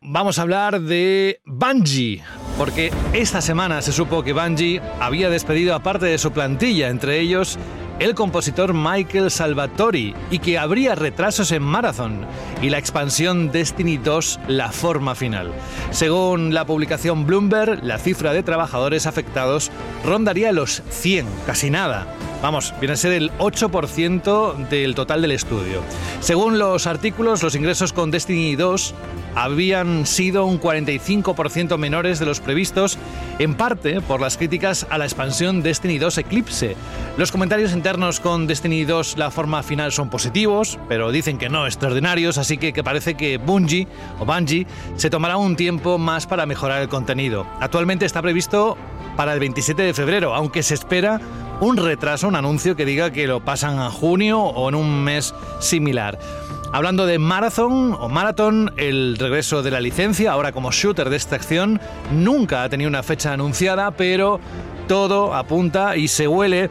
Vamos 0.00 0.38
a 0.38 0.42
hablar 0.42 0.80
de 0.80 1.40
Bungie, 1.44 2.22
porque 2.56 2.90
esta 3.12 3.42
semana 3.42 3.82
se 3.82 3.92
supo 3.92 4.22
que 4.22 4.32
Bungie 4.32 4.80
había 4.98 5.28
despedido 5.28 5.74
a 5.74 5.82
parte 5.82 6.06
de 6.06 6.16
su 6.16 6.32
plantilla, 6.32 6.88
entre 6.88 7.20
ellos 7.20 7.58
el 7.98 8.14
compositor 8.14 8.74
Michael 8.74 9.30
Salvatori, 9.30 10.14
y 10.30 10.38
que 10.38 10.58
habría 10.58 10.94
retrasos 10.94 11.52
en 11.52 11.62
Marathon 11.62 12.26
y 12.60 12.70
la 12.70 12.78
expansión 12.78 13.52
Destiny 13.52 13.98
2 13.98 14.40
La 14.48 14.72
Forma 14.72 15.14
Final. 15.14 15.52
Según 15.90 16.54
la 16.54 16.66
publicación 16.66 17.26
Bloomberg, 17.26 17.84
la 17.84 17.98
cifra 17.98 18.32
de 18.32 18.42
trabajadores 18.42 19.06
afectados 19.06 19.70
rondaría 20.04 20.52
los 20.52 20.82
100, 20.90 21.26
casi 21.46 21.70
nada. 21.70 22.06
Vamos, 22.42 22.74
viene 22.78 22.92
a 22.92 22.96
ser 22.96 23.12
el 23.12 23.32
8% 23.38 24.68
del 24.68 24.94
total 24.94 25.22
del 25.22 25.30
estudio. 25.30 25.80
Según 26.20 26.58
los 26.58 26.86
artículos, 26.86 27.42
los 27.42 27.54
ingresos 27.54 27.94
con 27.94 28.10
Destiny 28.10 28.54
2 28.54 28.94
habían 29.34 30.06
sido 30.06 30.44
un 30.44 30.60
45% 30.60 31.78
menores 31.78 32.18
de 32.18 32.26
los 32.26 32.40
previstos, 32.40 32.98
en 33.38 33.54
parte 33.54 34.00
por 34.00 34.20
las 34.20 34.36
críticas 34.36 34.86
a 34.90 34.98
la 34.98 35.06
expansión 35.06 35.62
Destiny 35.62 35.98
2 35.98 36.18
Eclipse. 36.18 36.76
Los 37.16 37.32
comentarios 37.32 37.72
internos 37.84 38.18
con 38.18 38.46
Destiny 38.46 38.86
2 38.86 39.18
la 39.18 39.30
forma 39.30 39.62
final 39.62 39.92
son 39.92 40.08
positivos, 40.08 40.78
pero 40.88 41.12
dicen 41.12 41.36
que 41.36 41.50
no 41.50 41.66
extraordinarios, 41.66 42.38
así 42.38 42.56
que, 42.56 42.72
que 42.72 42.82
parece 42.82 43.14
que 43.14 43.36
Bungie 43.36 43.86
o 44.18 44.24
Bungie 44.24 44.66
se 44.96 45.10
tomará 45.10 45.36
un 45.36 45.54
tiempo 45.54 45.98
más 45.98 46.26
para 46.26 46.46
mejorar 46.46 46.80
el 46.80 46.88
contenido. 46.88 47.46
Actualmente 47.60 48.06
está 48.06 48.22
previsto 48.22 48.78
para 49.18 49.34
el 49.34 49.40
27 49.40 49.82
de 49.82 49.92
febrero, 49.92 50.34
aunque 50.34 50.62
se 50.62 50.72
espera 50.72 51.20
un 51.60 51.76
retraso, 51.76 52.26
un 52.26 52.36
anuncio 52.36 52.74
que 52.74 52.86
diga 52.86 53.10
que 53.10 53.26
lo 53.26 53.44
pasan 53.44 53.78
a 53.78 53.90
junio 53.90 54.40
o 54.40 54.66
en 54.70 54.76
un 54.76 55.04
mes 55.04 55.34
similar. 55.60 56.18
Hablando 56.72 57.04
de 57.04 57.18
Marathon 57.18 57.94
o 58.00 58.08
Marathon, 58.08 58.72
el 58.78 59.18
regreso 59.18 59.62
de 59.62 59.70
la 59.70 59.80
licencia, 59.82 60.32
ahora 60.32 60.52
como 60.52 60.72
shooter 60.72 61.10
de 61.10 61.16
esta 61.16 61.36
acción, 61.36 61.78
nunca 62.10 62.62
ha 62.62 62.68
tenido 62.70 62.88
una 62.88 63.02
fecha 63.02 63.34
anunciada, 63.34 63.90
pero 63.90 64.40
todo 64.88 65.34
apunta 65.34 65.98
y 65.98 66.08
se 66.08 66.26
huele 66.28 66.70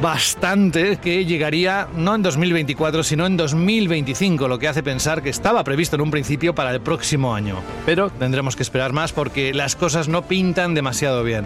bastante 0.00 0.96
que 0.96 1.24
llegaría 1.26 1.88
no 1.94 2.14
en 2.14 2.22
2024, 2.22 3.02
sino 3.02 3.26
en 3.26 3.36
2025, 3.36 4.48
lo 4.48 4.58
que 4.58 4.68
hace 4.68 4.82
pensar 4.82 5.22
que 5.22 5.28
estaba 5.28 5.62
previsto 5.64 5.96
en 5.96 6.02
un 6.02 6.10
principio 6.10 6.54
para 6.54 6.70
el 6.72 6.80
próximo 6.80 7.34
año. 7.34 7.56
Pero 7.84 8.10
tendremos 8.10 8.56
que 8.56 8.62
esperar 8.62 8.92
más 8.92 9.12
porque 9.12 9.52
las 9.52 9.76
cosas 9.76 10.08
no 10.08 10.22
pintan 10.22 10.74
demasiado 10.74 11.22
bien. 11.22 11.44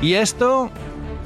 Y 0.00 0.14
esto, 0.14 0.70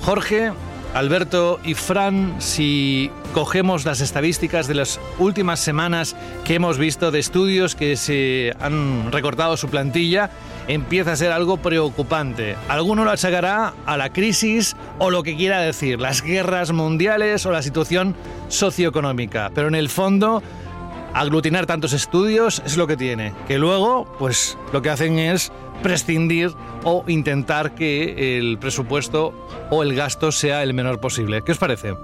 Jorge, 0.01 0.53
Alberto 0.95 1.59
y 1.65 1.75
Fran, 1.75 2.35
si 2.39 3.11
cogemos 3.33 3.87
las 3.87 4.03
estadísticas 4.03 4.69
de 4.69 4.75
las 4.75 5.01
últimas 5.19 5.59
semanas 5.59 6.15
que 6.45 6.55
hemos 6.55 6.77
visto 6.77 7.11
de 7.11 7.19
estudios 7.19 7.75
que 7.75 7.97
se 7.97 8.55
han 8.61 9.11
recortado 9.11 9.57
su 9.57 9.69
plantilla, 9.69 10.31
empieza 10.69 11.13
a 11.13 11.17
ser 11.17 11.33
algo 11.33 11.57
preocupante. 11.57 12.57
Alguno 12.69 13.05
lo 13.05 13.11
achacará 13.11 13.73
a 13.87 13.97
la 13.97 14.13
crisis 14.13 14.77
o 14.99 15.11
lo 15.11 15.23
que 15.23 15.35
quiera 15.35 15.61
decir, 15.61 15.99
las 15.99 16.23
guerras 16.23 16.73
mundiales 16.73 17.47
o 17.47 17.53
la 17.53 17.63
situación 17.63 18.15
socioeconómica, 18.49 19.51
pero 19.55 19.69
en 19.69 19.75
el 19.75 19.89
fondo 19.89 20.43
aglutinar 21.15 21.67
tantos 21.67 21.93
estudios 21.93 22.63
es 22.65 22.77
lo 22.77 22.87
que 22.87 22.97
tiene, 22.97 23.35
que 23.47 23.59
luego 23.59 24.07
pues 24.19 24.59
lo 24.73 24.83
que 24.83 24.91
hacen 24.91 25.19
es 25.19 25.53
prescindir 25.83 26.53
o 26.85 27.05
intentar 27.09 27.75
que 27.75 28.39
el 28.39 28.59
presupuesto 28.59 29.35
o 29.71 29.83
el 29.83 29.95
gasto 29.95 30.33
sea 30.33 30.63
el 30.63 30.75
menor 30.75 31.01
posible. 31.01 31.43
¿Qué 31.43 31.53
os 31.53 31.59
parece? 31.59 31.95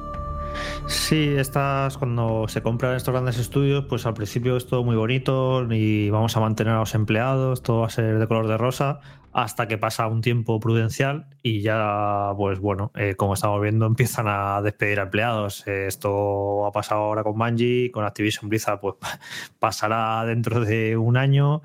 Sí, 0.87 1.35
estas 1.37 1.99
cuando 1.99 2.47
se 2.49 2.63
compran 2.63 2.97
estos 2.97 3.13
grandes 3.13 3.39
estudios, 3.39 3.85
pues 3.85 4.07
al 4.07 4.15
principio 4.15 4.57
es 4.57 4.67
todo 4.67 4.83
muy 4.83 4.97
bonito 4.97 5.67
y 5.71 6.11
vamos 6.11 6.37
a 6.37 6.41
mantener 6.41 6.75
a 6.75 6.81
los 6.81 6.95
empleados, 6.95 7.63
todo 7.63 7.81
va 7.81 7.87
a 7.87 7.91
ser 7.91 8.19
de 8.19 8.27
color 8.27 8.49
de 8.49 8.57
rosa, 8.57 9.01
hasta 9.33 9.69
que 9.69 9.79
pasa 9.79 10.07
un 10.07 10.21
tiempo 10.21 10.59
prudencial 10.59 11.27
y 11.43 11.61
ya, 11.61 12.33
pues 12.37 12.59
bueno, 12.61 12.91
eh, 12.95 13.15
como 13.17 13.35
estamos 13.35 13.61
viendo, 13.61 13.87
empiezan 13.87 14.27
a 14.29 14.61
despedir 14.63 15.01
a 15.01 15.05
empleados. 15.05 15.67
Eh, 15.67 15.87
esto 15.87 16.67
ha 16.67 16.73
pasado 16.73 17.03
ahora 17.03 17.23
con 17.23 17.39
Bungie, 17.39 17.91
con 17.91 18.05
Activision 18.05 18.49
Blizzard, 18.49 18.81
pues 18.81 18.95
pasará 19.59 20.25
dentro 20.25 20.65
de 20.65 20.97
un 20.97 21.17
año. 21.17 21.63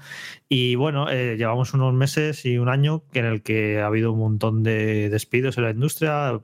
Y 0.50 0.76
bueno, 0.76 1.10
eh, 1.10 1.36
llevamos 1.38 1.74
unos 1.74 1.94
meses 1.94 2.46
y 2.46 2.58
un 2.58 2.70
año 2.70 3.04
en 3.14 3.26
el 3.26 3.44
que 3.44 3.82
ha 3.82 3.88
habido 3.88 4.12
un 4.12 4.20
montón 4.20 4.64
de 4.64 5.10
despidos 5.10 5.58
en 5.58 5.64
la 5.64 5.72
industria, 5.72 6.40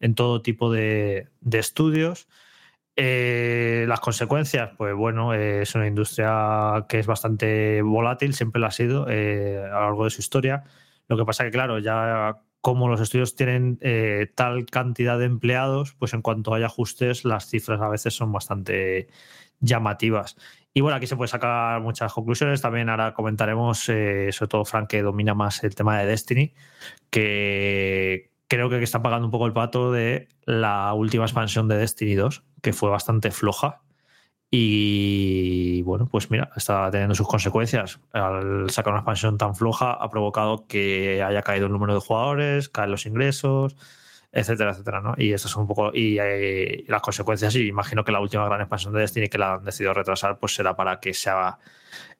en 0.00 0.14
todo 0.14 0.42
tipo 0.42 0.72
de, 0.72 1.28
de 1.40 1.58
estudios. 1.58 2.28
Eh, 3.02 3.86
las 3.88 3.98
consecuencias, 4.00 4.72
pues 4.76 4.94
bueno, 4.94 5.32
eh, 5.32 5.62
es 5.62 5.74
una 5.74 5.86
industria 5.86 6.84
que 6.86 6.98
es 6.98 7.06
bastante 7.06 7.80
volátil, 7.80 8.34
siempre 8.34 8.60
lo 8.60 8.66
ha 8.66 8.70
sido 8.70 9.06
eh, 9.08 9.56
a 9.56 9.80
lo 9.80 9.80
largo 9.80 10.04
de 10.04 10.10
su 10.10 10.20
historia. 10.20 10.64
Lo 11.08 11.16
que 11.16 11.24
pasa 11.24 11.44
que, 11.44 11.50
claro, 11.50 11.78
ya 11.78 12.42
como 12.60 12.88
los 12.88 13.00
estudios 13.00 13.36
tienen 13.36 13.78
tal 14.34 14.66
cantidad 14.66 15.18
de 15.18 15.24
empleados, 15.24 15.94
pues 15.94 16.12
en 16.12 16.20
cuanto 16.20 16.52
hay 16.52 16.62
ajustes, 16.62 17.24
las 17.24 17.46
cifras 17.48 17.80
a 17.80 17.88
veces 17.88 18.12
son 18.14 18.32
bastante 18.32 19.08
llamativas. 19.60 20.36
Y 20.74 20.82
bueno, 20.82 20.98
aquí 20.98 21.06
se 21.06 21.16
puede 21.16 21.28
sacar 21.28 21.80
muchas 21.80 22.12
conclusiones. 22.12 22.60
También 22.60 22.90
ahora 22.90 23.14
comentaremos, 23.14 23.78
sobre 23.78 24.48
todo 24.48 24.66
Frank, 24.66 24.90
que 24.90 25.00
domina 25.00 25.32
más 25.32 25.64
el 25.64 25.74
tema 25.74 25.98
de 25.98 26.04
Destiny, 26.04 26.52
que 27.08 28.29
creo 28.50 28.68
que 28.68 28.82
está 28.82 29.00
pagando 29.00 29.26
un 29.28 29.30
poco 29.30 29.46
el 29.46 29.52
pato 29.52 29.92
de 29.92 30.28
la 30.44 30.92
última 30.92 31.24
expansión 31.24 31.68
de 31.68 31.76
Destiny 31.76 32.16
2, 32.16 32.42
que 32.60 32.72
fue 32.72 32.90
bastante 32.90 33.30
floja. 33.30 33.80
Y 34.50 35.82
bueno, 35.82 36.08
pues 36.10 36.32
mira, 36.32 36.50
está 36.56 36.90
teniendo 36.90 37.14
sus 37.14 37.28
consecuencias. 37.28 38.00
Al 38.12 38.68
sacar 38.70 38.92
una 38.92 39.00
expansión 39.02 39.38
tan 39.38 39.54
floja 39.54 39.92
ha 39.92 40.10
provocado 40.10 40.66
que 40.66 41.22
haya 41.22 41.42
caído 41.42 41.66
el 41.66 41.72
número 41.72 41.94
de 41.94 42.00
jugadores, 42.00 42.68
caen 42.68 42.90
los 42.90 43.06
ingresos, 43.06 43.76
etcétera, 44.32 44.72
etcétera, 44.72 45.00
¿no? 45.00 45.14
Y 45.16 45.32
estas 45.32 45.52
son 45.52 45.62
un 45.62 45.68
poco 45.68 45.92
y, 45.94 46.18
eh, 46.20 46.84
las 46.88 47.02
consecuencias. 47.02 47.54
Y 47.54 47.68
imagino 47.68 48.02
que 48.02 48.10
la 48.10 48.20
última 48.20 48.44
gran 48.46 48.60
expansión 48.60 48.92
de 48.94 49.00
Destiny 49.00 49.28
que 49.28 49.38
la 49.38 49.54
han 49.54 49.64
decidido 49.64 49.94
retrasar, 49.94 50.40
pues 50.40 50.54
será 50.54 50.74
para 50.74 50.98
que 50.98 51.14
sea 51.14 51.58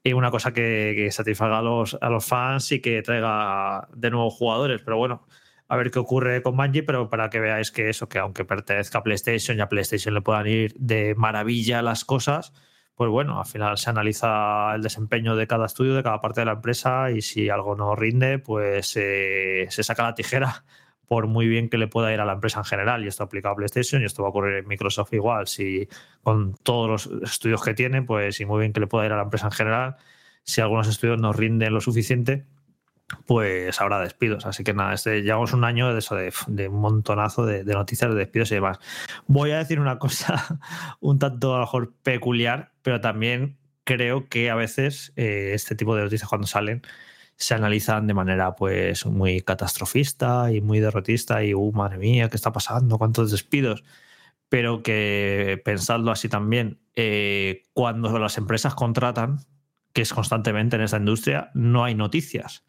eh, 0.05 0.15
una 0.15 0.31
cosa 0.31 0.53
que, 0.53 0.93
que 0.97 1.11
satisfaga 1.11 1.59
a 1.59 1.63
los, 1.63 1.99
a 2.01 2.09
los 2.09 2.25
fans 2.25 2.71
y 2.71 2.81
que 2.81 3.03
traiga 3.03 3.89
de 3.93 4.11
nuevo 4.11 4.31
jugadores. 4.31 4.81
Pero 4.85 4.97
bueno, 4.97 5.27
a 5.71 5.77
ver 5.77 5.93
qué 5.93 6.01
ocurre 6.01 6.43
con 6.43 6.57
Bungie, 6.57 6.83
pero 6.83 7.09
para 7.09 7.31
que 7.31 7.39
veáis 7.39 7.71
que 7.71 7.89
eso, 7.89 8.09
que 8.09 8.19
aunque 8.19 8.45
pertenezca 8.45 8.99
a 8.99 9.03
PlayStation 9.05 9.57
y 9.57 9.61
a 9.61 9.69
PlayStation 9.69 10.13
le 10.13 10.21
puedan 10.21 10.49
ir 10.49 10.75
de 10.77 11.15
maravilla 11.15 11.81
las 11.81 12.05
cosas, 12.05 12.53
pues 12.97 13.09
bueno, 13.09 13.39
al 13.39 13.47
final 13.47 13.79
se 13.79 13.89
analiza 13.89 14.75
el 14.75 14.83
desempeño 14.83 15.37
de 15.37 15.47
cada 15.47 15.67
estudio, 15.67 15.95
de 15.95 16.03
cada 16.03 16.21
parte 16.21 16.41
de 16.41 16.47
la 16.47 16.55
empresa 16.55 17.13
y 17.13 17.23
si 17.23 17.51
algo 17.51 17.77
no 17.77 17.95
rinde, 17.95 18.41
pues 18.41 18.97
eh, 18.97 19.69
se 19.71 19.85
saca 19.85 20.03
la 20.03 20.15
tijera 20.17 20.65
por 21.07 21.29
muy 21.29 21.47
bien 21.47 21.69
que 21.69 21.79
le 21.79 21.87
pueda 21.87 22.13
ir 22.13 22.19
a 22.19 22.25
la 22.25 22.33
empresa 22.33 22.59
en 22.59 22.65
general. 22.65 23.05
Y 23.05 23.07
esto 23.07 23.23
aplica 23.23 23.51
a 23.51 23.55
PlayStation 23.55 24.03
y 24.03 24.07
esto 24.07 24.23
va 24.23 24.29
a 24.29 24.31
ocurrir 24.31 24.57
en 24.57 24.67
Microsoft 24.67 25.13
igual. 25.13 25.47
Si 25.47 25.89
con 26.25 26.55
todos 26.65 26.89
los 26.89 27.23
estudios 27.23 27.63
que 27.63 27.75
tiene, 27.75 28.03
pues 28.03 28.41
y 28.41 28.45
muy 28.45 28.59
bien 28.59 28.73
que 28.73 28.81
le 28.81 28.89
pueda 28.89 29.07
ir 29.07 29.13
a 29.13 29.17
la 29.17 29.23
empresa 29.23 29.47
en 29.47 29.53
general, 29.53 29.97
si 30.43 30.61
algunos 30.61 30.89
estudios 30.89 31.21
no 31.21 31.33
rinden 31.33 31.73
lo 31.73 31.81
suficiente, 31.81 32.45
pues 33.27 33.81
habrá 33.81 34.01
despidos. 34.01 34.47
Así 34.47 34.65
que 34.65 34.75
nada, 34.75 34.95
este, 34.95 35.23
llevamos 35.23 35.53
un 35.53 35.65
año 35.65 35.93
de 35.93 35.99
eso, 35.99 36.17
de, 36.17 36.69
un 36.69 36.81
montonazo 36.81 37.47
de, 37.47 37.65
de, 37.65 37.75
noticias 37.75 38.11
de 38.11 38.17
despidos 38.17 38.51
y 38.53 38.55
demás. 38.55 38.79
Voy 39.27 39.51
a 39.53 39.59
decir 39.59 39.81
una 39.81 39.99
cosa 39.99 40.61
un 41.01 41.19
tanto 41.19 41.55
a 41.55 41.59
lo 41.59 41.65
mejor 41.65 41.93
peculiar, 42.03 42.73
pero 42.83 43.01
también 43.01 43.59
creo 43.85 44.29
que 44.29 44.51
a 44.51 44.55
veces 44.55 45.13
eh, 45.17 45.53
este 45.55 45.75
tipo 45.75 45.97
de 45.97 46.05
noticias 46.05 46.29
cuando 46.29 46.47
salen 46.47 46.83
se 47.37 47.55
analizan 47.55 48.07
de 48.07 48.15
manera 48.15 48.55
pues 48.55 49.07
muy 49.07 49.41
catastrofista 49.41 50.53
y 50.53 50.61
muy 50.61 50.79
derrotista 50.79 51.43
y, 51.43 51.55
uh, 51.55 51.73
madre 51.73 51.99
mía, 51.99 52.29
¿qué 52.29 52.37
está 52.37 52.53
pasando? 52.53 52.99
¿Cuántos 52.99 53.31
despidos? 53.31 53.83
Pero 54.49 54.83
que 54.83 55.61
pensadlo 55.65 56.13
así 56.13 56.29
también, 56.29 56.81
eh, 56.95 57.63
cuando 57.73 58.17
las 58.19 58.37
empresas 58.39 58.75
contratan, 58.75 59.41
que 59.93 60.03
es 60.03 60.13
constantemente 60.13 60.77
en 60.77 60.83
esta 60.83 60.99
industria, 60.99 61.51
no 61.55 61.83
hay 61.83 61.95
noticias 61.95 62.65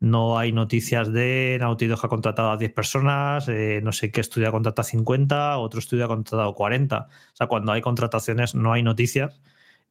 no 0.00 0.38
hay 0.38 0.52
noticias 0.52 1.12
de 1.12 1.56
Naughty 1.60 1.86
Dog 1.86 2.04
ha 2.04 2.08
contratado 2.08 2.50
a 2.50 2.56
10 2.56 2.72
personas, 2.74 3.48
eh, 3.48 3.80
no 3.82 3.92
sé 3.92 4.10
qué 4.10 4.20
estudio 4.20 4.48
ha 4.48 4.52
contratado 4.52 4.82
a 4.86 4.90
50, 4.90 5.58
otro 5.58 5.80
estudio 5.80 6.04
ha 6.04 6.08
contratado 6.08 6.50
a 6.50 6.54
40. 6.54 6.98
O 6.98 7.36
sea, 7.36 7.46
cuando 7.46 7.72
hay 7.72 7.80
contrataciones 7.80 8.54
no 8.54 8.72
hay 8.72 8.82
noticias 8.82 9.40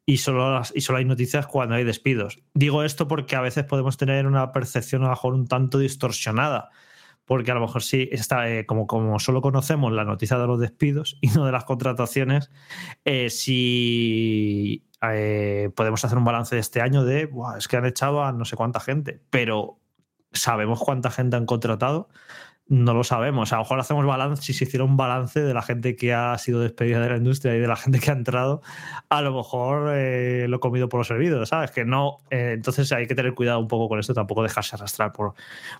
y 0.05 0.17
solo, 0.17 0.61
y 0.75 0.81
solo 0.81 0.99
hay 0.99 1.05
noticias 1.05 1.47
cuando 1.47 1.75
hay 1.75 1.83
despidos. 1.83 2.39
Digo 2.53 2.83
esto 2.83 3.07
porque 3.07 3.35
a 3.35 3.41
veces 3.41 3.63
podemos 3.65 3.97
tener 3.97 4.27
una 4.27 4.51
percepción 4.51 5.01
a 5.03 5.05
lo 5.05 5.11
mejor 5.11 5.33
un 5.33 5.47
tanto 5.47 5.79
distorsionada. 5.79 6.69
Porque 7.25 7.51
a 7.51 7.53
lo 7.53 7.61
mejor 7.61 7.81
sí, 7.83 8.09
está, 8.11 8.51
eh, 8.51 8.65
como, 8.65 8.85
como 8.85 9.17
solo 9.17 9.41
conocemos 9.41 9.93
la 9.93 10.03
noticia 10.03 10.37
de 10.37 10.45
los 10.45 10.59
despidos 10.59 11.17
y 11.21 11.27
no 11.29 11.45
de 11.45 11.53
las 11.53 11.63
contrataciones, 11.63 12.51
eh, 13.05 13.29
si 13.29 14.83
podemos 15.75 16.03
hacer 16.05 16.17
un 16.17 16.23
balance 16.25 16.55
de 16.55 16.61
este 16.61 16.81
año 16.81 17.03
de, 17.03 17.25
"Buah, 17.25 17.57
es 17.57 17.67
que 17.67 17.77
han 17.77 17.85
echado 17.85 18.23
a 18.23 18.31
no 18.31 18.45
sé 18.45 18.55
cuánta 18.55 18.79
gente, 18.79 19.21
pero 19.29 19.82
¿sabemos 20.33 20.79
cuánta 20.79 21.11
gente 21.11 21.35
han 21.35 21.45
contratado? 21.45 22.09
No 22.67 22.93
lo 22.93 23.03
sabemos. 23.03 23.51
A 23.51 23.57
lo 23.57 23.63
mejor 23.63 23.79
hacemos 23.79 24.05
balance, 24.05 24.41
si 24.43 24.53
se 24.53 24.63
hiciera 24.63 24.85
un 24.85 24.95
balance 24.95 25.41
de 25.41 25.53
la 25.53 25.61
gente 25.61 25.95
que 25.95 26.13
ha 26.13 26.37
sido 26.37 26.61
despedida 26.61 27.01
de 27.01 27.09
la 27.09 27.17
industria 27.17 27.55
y 27.55 27.59
de 27.59 27.67
la 27.67 27.75
gente 27.77 27.99
que 27.99 28.09
ha 28.09 28.13
entrado, 28.13 28.61
a 29.09 29.21
lo 29.21 29.35
mejor 29.35 29.91
eh, 29.95 30.47
lo 30.47 30.59
comido 30.59 30.89
por 30.89 30.99
los 30.99 31.07
servidos, 31.07 31.49
¿sabes? 31.49 31.71
Que 31.71 31.85
no. 31.85 32.19
eh, 32.29 32.51
entonces 32.53 32.91
hay 32.91 33.05
que 33.07 33.15
tener 33.15 33.33
cuidado 33.33 33.59
un 33.59 33.67
poco 33.67 33.89
con 33.89 33.99
esto, 33.99 34.13
tampoco 34.13 34.43
dejarse 34.43 34.75
arrastrar 34.75 35.11
por, 35.13 35.33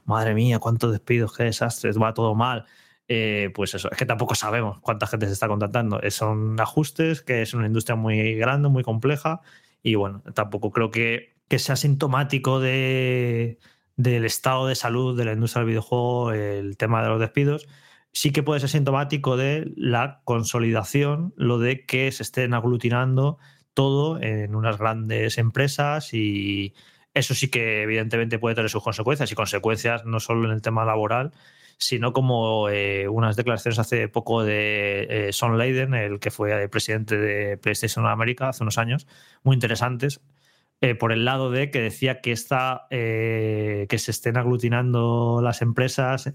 madre 0.05 0.33
mía, 0.33 0.59
cuántos 0.59 0.91
despidos, 0.91 1.35
qué 1.35 1.43
desastres, 1.43 1.97
va 1.99 2.13
todo 2.13 2.35
mal. 2.35 2.65
Eh, 3.07 3.51
pues 3.53 3.73
eso, 3.75 3.89
es 3.91 3.97
que 3.97 4.05
tampoco 4.05 4.33
sabemos 4.35 4.79
cuánta 4.81 5.07
gente 5.07 5.27
se 5.27 5.33
está 5.33 5.47
contratando. 5.47 6.01
Eh, 6.01 6.11
Son 6.11 6.59
ajustes, 6.59 7.21
que 7.21 7.41
es 7.41 7.53
una 7.53 7.67
industria 7.67 7.95
muy 7.95 8.35
grande, 8.35 8.69
muy 8.69 8.83
compleja, 8.83 9.41
y 9.81 9.95
bueno, 9.95 10.21
tampoco 10.33 10.71
creo 10.71 10.91
que, 10.91 11.35
que 11.47 11.59
sea 11.59 11.75
sintomático 11.75 12.59
de, 12.59 13.59
del 13.95 14.25
estado 14.25 14.67
de 14.67 14.75
salud 14.75 15.17
de 15.17 15.25
la 15.25 15.33
industria 15.33 15.61
del 15.61 15.69
videojuego 15.69 16.31
el 16.31 16.77
tema 16.77 17.03
de 17.03 17.09
los 17.09 17.19
despidos. 17.19 17.67
Sí 18.11 18.31
que 18.31 18.43
puede 18.43 18.59
ser 18.59 18.69
sintomático 18.69 19.37
de 19.37 19.71
la 19.75 20.21
consolidación, 20.23 21.33
lo 21.35 21.59
de 21.59 21.85
que 21.85 22.11
se 22.11 22.23
estén 22.23 22.53
aglutinando 22.53 23.39
todo 23.73 24.21
en 24.21 24.55
unas 24.55 24.77
grandes 24.77 25.37
empresas 25.37 26.13
y 26.13 26.73
eso 27.13 27.33
sí 27.33 27.49
que 27.49 27.83
evidentemente 27.83 28.39
puede 28.39 28.55
tener 28.55 28.69
sus 28.69 28.83
consecuencias 28.83 29.31
y 29.31 29.35
consecuencias 29.35 30.05
no 30.05 30.19
solo 30.19 30.45
en 30.45 30.51
el 30.53 30.61
tema 30.61 30.85
laboral, 30.85 31.31
sino 31.77 32.13
como 32.13 32.69
eh, 32.69 33.07
unas 33.07 33.35
declaraciones 33.35 33.79
hace 33.79 34.07
poco 34.07 34.43
de 34.43 35.07
eh, 35.09 35.33
Son 35.33 35.57
Leiden, 35.57 35.93
el 35.93 36.19
que 36.19 36.31
fue 36.31 36.67
presidente 36.69 37.17
de 37.17 37.57
PlayStation 37.57 38.05
América 38.05 38.49
hace 38.49 38.63
unos 38.63 38.77
años, 38.77 39.07
muy 39.43 39.55
interesantes, 39.55 40.21
eh, 40.83 40.95
por 40.95 41.13
el 41.13 41.23
lado 41.23 41.49
de 41.49 41.71
que 41.71 41.79
decía 41.79 42.19
que, 42.19 42.33
esta, 42.33 42.87
eh, 42.89 43.85
que 43.87 43.97
se 43.97 44.11
estén 44.11 44.35
aglutinando 44.35 45.39
las 45.41 45.61
empresas, 45.61 46.33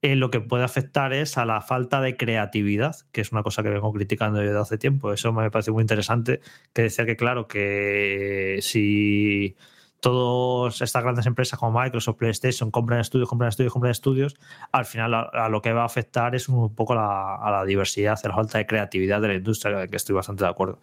eh, 0.00 0.14
lo 0.14 0.30
que 0.30 0.40
puede 0.40 0.62
afectar 0.62 1.12
es 1.12 1.36
a 1.36 1.44
la 1.44 1.60
falta 1.60 2.00
de 2.00 2.16
creatividad, 2.16 2.94
que 3.10 3.20
es 3.20 3.32
una 3.32 3.42
cosa 3.42 3.64
que 3.64 3.70
vengo 3.70 3.92
criticando 3.92 4.38
desde 4.38 4.56
hace 4.56 4.78
tiempo. 4.78 5.12
Eso 5.12 5.32
me 5.32 5.50
parece 5.50 5.72
muy 5.72 5.82
interesante, 5.82 6.40
que 6.72 6.82
decía 6.82 7.04
que 7.04 7.16
claro, 7.16 7.48
que 7.48 8.60
si 8.62 9.56
todas 10.00 10.80
estas 10.80 11.02
grandes 11.02 11.26
empresas 11.26 11.58
como 11.58 11.78
Microsoft, 11.78 12.16
PlayStation 12.16 12.70
compran 12.70 13.00
estudios, 13.00 13.28
compran 13.28 13.48
estudios, 13.50 13.72
compran 13.72 13.90
estudios, 13.90 14.36
al 14.72 14.86
final 14.86 15.14
a, 15.14 15.48
lo 15.48 15.60
que 15.62 15.72
va 15.72 15.82
a 15.82 15.86
afectar 15.86 16.34
es 16.34 16.48
un 16.48 16.74
poco 16.74 16.94
la, 16.94 17.36
a 17.36 17.50
la 17.50 17.64
diversidad, 17.64 18.18
a 18.22 18.28
la 18.28 18.34
falta 18.34 18.58
de 18.58 18.66
creatividad 18.66 19.20
de 19.20 19.28
la 19.28 19.34
industria, 19.34 19.86
que 19.86 19.96
estoy 19.96 20.14
bastante 20.14 20.44
de 20.44 20.50
acuerdo. 20.50 20.80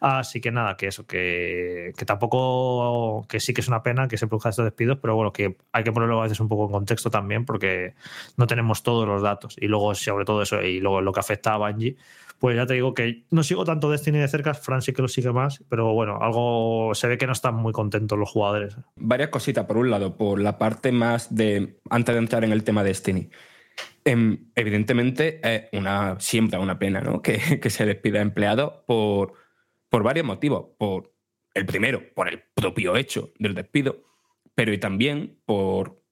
Así 0.00 0.40
que 0.40 0.50
nada, 0.50 0.76
que 0.76 0.88
eso, 0.88 1.06
que, 1.06 1.92
que 1.96 2.04
tampoco, 2.04 3.26
que 3.28 3.40
sí 3.40 3.54
que 3.54 3.60
es 3.60 3.68
una 3.68 3.82
pena 3.82 4.08
que 4.08 4.18
se 4.18 4.26
produzcan 4.26 4.50
estos 4.50 4.64
despidos, 4.64 4.98
pero 5.00 5.14
bueno, 5.14 5.32
que 5.32 5.56
hay 5.72 5.84
que 5.84 5.92
ponerlo 5.92 6.20
a 6.20 6.24
veces 6.24 6.40
un 6.40 6.48
poco 6.48 6.66
en 6.66 6.72
contexto 6.72 7.10
también 7.10 7.44
porque 7.44 7.94
no 8.36 8.46
tenemos 8.46 8.82
todos 8.82 9.06
los 9.06 9.22
datos. 9.22 9.56
Y 9.60 9.68
luego, 9.68 9.94
sobre 9.94 10.24
todo 10.24 10.42
eso, 10.42 10.62
y 10.62 10.80
luego 10.80 11.00
lo 11.00 11.12
que 11.12 11.20
afecta 11.20 11.54
a 11.54 11.58
Bungie, 11.58 11.96
pues 12.38 12.56
ya 12.56 12.66
te 12.66 12.74
digo 12.74 12.94
que 12.94 13.24
no 13.30 13.42
sigo 13.42 13.64
tanto 13.64 13.90
Destiny 13.90 14.18
de 14.18 14.28
cerca, 14.28 14.54
Fran 14.54 14.82
sí 14.82 14.92
que 14.92 15.02
lo 15.02 15.08
sigue 15.08 15.32
más, 15.32 15.64
pero 15.68 15.92
bueno, 15.94 16.18
algo 16.20 16.94
se 16.94 17.06
ve 17.06 17.18
que 17.18 17.26
no 17.26 17.32
están 17.32 17.54
muy 17.54 17.72
contentos 17.72 18.18
los 18.18 18.30
jugadores. 18.30 18.76
Varias 18.96 19.30
cositas. 19.30 19.64
Por 19.66 19.78
un 19.78 19.90
lado, 19.90 20.16
por 20.16 20.40
la 20.40 20.58
parte 20.58 20.92
más 20.92 21.34
de. 21.34 21.78
Antes 21.88 22.14
de 22.14 22.18
entrar 22.18 22.44
en 22.44 22.52
el 22.52 22.64
tema 22.64 22.82
de 22.82 22.90
Destiny. 22.90 23.30
Em, 24.04 24.50
evidentemente, 24.54 25.40
es 25.42 25.64
una, 25.72 26.20
siempre 26.20 26.58
una 26.58 26.78
pena 26.78 27.00
¿no? 27.00 27.22
que, 27.22 27.38
que 27.60 27.70
se 27.70 27.86
despida 27.86 28.18
a 28.18 28.22
empleados 28.22 28.74
por, 28.86 29.32
por 29.88 30.02
varios 30.02 30.26
motivos. 30.26 30.66
Por 30.78 31.12
el 31.54 31.64
primero, 31.64 32.02
por 32.14 32.28
el 32.28 32.42
propio 32.54 32.96
hecho 32.96 33.32
del 33.38 33.54
despido, 33.54 34.04
pero 34.54 34.72
y 34.72 34.78
también 34.78 35.38
por. 35.46 36.02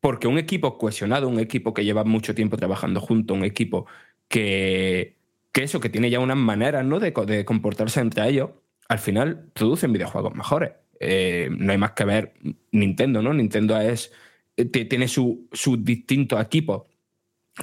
Porque 0.00 0.26
un 0.26 0.38
equipo 0.38 0.78
cohesionado, 0.78 1.28
un 1.28 1.38
equipo 1.38 1.74
que 1.74 1.84
lleva 1.84 2.04
mucho 2.04 2.34
tiempo 2.34 2.56
trabajando 2.56 3.00
junto, 3.00 3.34
un 3.34 3.44
equipo 3.44 3.86
que, 4.28 5.19
que 5.52 5.64
eso, 5.64 5.80
que 5.80 5.88
tiene 5.88 6.10
ya 6.10 6.20
unas 6.20 6.36
maneras 6.36 6.84
¿no? 6.84 7.00
de, 7.00 7.12
de 7.26 7.44
comportarse 7.44 8.00
entre 8.00 8.28
ellos, 8.28 8.50
al 8.88 8.98
final 8.98 9.50
producen 9.54 9.92
videojuegos 9.92 10.34
mejores. 10.34 10.72
Eh, 11.00 11.48
no 11.50 11.72
hay 11.72 11.78
más 11.78 11.92
que 11.92 12.04
ver 12.04 12.34
Nintendo, 12.72 13.22
¿no? 13.22 13.32
Nintendo 13.32 13.78
es, 13.80 14.12
eh, 14.56 14.66
ti- 14.66 14.84
tiene 14.84 15.08
su- 15.08 15.48
sus 15.52 15.82
distintos 15.84 16.40
equipos 16.42 16.82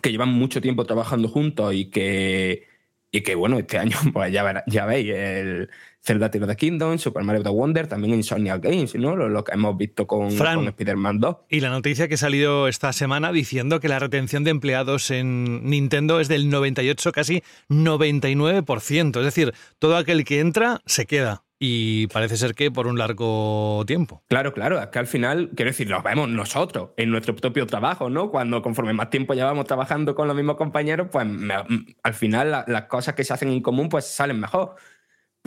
que 0.02 0.12
llevan 0.12 0.30
mucho 0.30 0.62
tiempo 0.62 0.86
trabajando 0.86 1.28
juntos 1.30 1.73
y 1.73 1.89
que, 1.89 2.67
y 3.12 3.21
que 3.21 3.36
bueno, 3.36 3.58
este 3.60 3.78
año, 3.78 3.97
pues 4.13 4.32
ya, 4.32 4.63
ya 4.67 4.86
veis, 4.86 5.10
el 5.13 5.69
Zelda 6.08 6.32
Tears 6.32 6.43
of 6.43 6.50
the 6.50 6.56
Kingdom, 6.56 6.98
Super 6.98 7.22
Mario 7.24 7.43
Bros. 7.43 7.54
Wonder, 7.54 7.86
también 7.88 8.13
Insomniac 8.13 8.63
Games, 8.63 8.96
¿no? 8.96 9.15
Lo, 9.17 9.28
lo 9.28 9.43
que 9.43 9.52
hemos 9.54 9.76
visto 9.78 10.08
con, 10.08 10.30
con 10.38 10.67
Spider-Man 10.70 11.20
2. 11.20 11.36
Y 11.50 11.60
la 11.60 11.70
noticia 11.70 12.08
que 12.08 12.15
salió 12.15 12.67
esta 12.70 12.93
semana 12.93 13.32
diciendo 13.34 13.82
que 13.82 13.89
la 13.89 14.00
retención 14.00 14.46
de 14.46 14.52
empleados 14.52 15.12
en 15.12 15.70
Nintendo 15.70 16.22
es 16.22 16.30
del 16.30 16.50
98, 16.50 17.12
casi 17.12 17.43
99%. 17.70 19.17
Es 19.20 19.26
decir, 19.26 19.54
todo 19.80 19.98
aquel 19.98 20.24
que 20.24 20.39
entra 20.39 20.82
se 20.86 21.06
queda. 21.06 21.43
Y 21.60 22.06
parece 22.08 22.38
ser 22.38 22.54
que 22.54 22.70
por 22.70 22.86
un 22.86 23.00
largo 23.00 23.84
tiempo. 23.88 24.22
Claro, 24.30 24.54
claro, 24.54 24.80
es 24.80 24.88
que 24.89 25.00
al 25.00 25.08
final, 25.08 25.50
quiero 25.56 25.72
decir, 25.72 25.89
los 25.89 26.04
vemos 26.04 26.30
nosotros 26.30 26.91
en 26.98 27.10
nuestro 27.10 27.36
propio 27.36 27.65
trabajo, 27.65 28.12
¿no? 28.12 28.30
Cuando 28.30 28.62
conforme 28.62 28.93
más 28.93 29.10
tiempo 29.10 29.34
llevamos 29.34 29.65
trabajando 29.65 30.13
con 30.13 30.28
los 30.28 30.36
mismos 30.38 30.56
compañeros, 30.56 31.08
pues 31.12 31.26
me- 31.26 31.56
al 32.04 32.13
final 32.13 32.52
la- 32.52 32.65
las 32.67 32.84
cosas 32.84 33.15
que 33.15 33.24
se 33.24 33.34
hacen 33.34 33.50
en 33.50 33.62
común 33.62 33.89
pues 33.89 34.06
salen 34.06 34.39
mejor. 34.39 34.76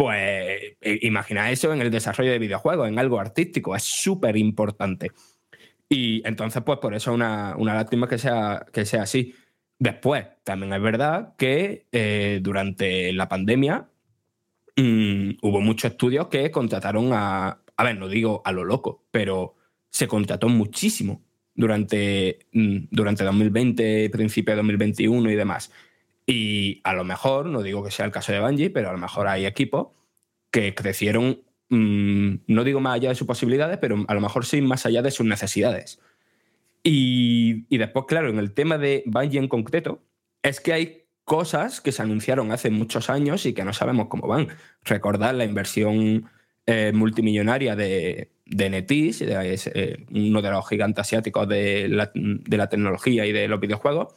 Pues 0.01 0.79
eh, 0.81 0.99
imagina 1.03 1.51
eso 1.51 1.75
en 1.75 1.83
el 1.83 1.91
desarrollo 1.91 2.31
de 2.31 2.39
videojuegos, 2.39 2.89
en 2.89 2.99
algo 2.99 3.21
artístico, 3.21 3.77
es 3.77 3.83
súper 3.83 4.35
importante. 4.39 5.13
Y 5.91 6.27
entonces, 6.27 6.63
pues 6.65 6.79
por 6.79 6.95
eso 6.95 7.11
es 7.11 7.15
una, 7.17 7.55
lástima 7.59 8.09
que 8.09 8.17
sea, 8.17 8.65
que 8.73 8.87
sea 8.87 9.03
así. 9.03 9.35
Después, 9.79 10.25
también 10.43 10.73
es 10.73 10.81
verdad 10.81 11.35
que 11.37 11.87
eh, 11.93 12.41
durante 12.43 13.13
la 13.13 13.29
pandemia 13.29 13.91
mm, 14.75 15.33
hubo 15.43 15.61
muchos 15.61 15.91
estudios 15.91 16.29
que 16.29 16.51
contrataron 16.51 17.13
a, 17.13 17.61
a 17.77 17.85
ver, 17.85 17.99
no 17.99 18.09
digo 18.09 18.41
a 18.47 18.53
lo 18.53 18.65
loco, 18.65 19.05
pero 19.11 19.57
se 19.91 20.09
contrató 20.09 20.49
muchísimo 20.49 21.21
durante, 21.55 22.47
mm, 22.55 22.85
durante 22.91 23.23
2020, 23.23 24.09
principio 24.09 24.53
de 24.53 24.57
2021 24.57 25.31
y 25.31 25.35
demás. 25.35 25.71
Y 26.31 26.81
a 26.85 26.93
lo 26.93 27.03
mejor, 27.03 27.47
no 27.47 27.61
digo 27.61 27.83
que 27.83 27.91
sea 27.91 28.07
el 28.07 28.13
caso 28.13 28.31
de 28.31 28.39
Bungie, 28.39 28.71
pero 28.71 28.89
a 28.89 28.93
lo 28.93 28.99
mejor 28.99 29.27
hay 29.27 29.47
equipos 29.47 29.89
que 30.53 30.77
crecieron, 30.77 31.43
mm, 31.71 32.35
no 32.47 32.63
digo 32.63 32.79
más 32.79 32.95
allá 32.95 33.09
de 33.09 33.17
sus 33.17 33.27
posibilidades, 33.27 33.79
pero 33.79 34.05
a 34.07 34.15
lo 34.15 34.21
mejor 34.21 34.47
sí 34.47 34.61
más 34.61 34.87
allá 34.87 35.03
de 35.03 35.11
sus 35.11 35.27
necesidades. 35.27 35.99
Y, 36.85 37.67
y 37.69 37.79
después, 37.79 38.05
claro, 38.07 38.31
en 38.31 38.39
el 38.39 38.53
tema 38.53 38.79
de 38.79 39.03
Bungie 39.07 39.41
en 39.41 39.49
concreto, 39.49 40.05
es 40.45 40.61
que 40.61 40.73
hay 40.73 41.03
cosas 41.25 41.81
que 41.81 41.91
se 41.91 42.03
anunciaron 42.03 42.53
hace 42.53 42.71
muchos 42.71 43.11
años 43.11 43.45
y 43.45 43.53
que 43.53 43.65
no 43.65 43.73
sabemos 43.73 44.07
cómo 44.07 44.29
van. 44.29 44.51
Recordar 44.85 45.35
la 45.35 45.45
inversión 45.45 46.31
eh, 46.65 46.93
multimillonaria 46.95 47.75
de, 47.75 48.31
de 48.47 48.85
es, 49.53 49.67
eh, 49.75 50.07
uno 50.13 50.43
de 50.43 50.51
los 50.53 50.69
gigantes 50.69 51.01
asiáticos 51.03 51.49
de 51.49 51.89
la, 51.89 52.13
de 52.15 52.57
la 52.57 52.69
tecnología 52.69 53.27
y 53.27 53.33
de 53.33 53.49
los 53.49 53.59
videojuegos, 53.59 54.15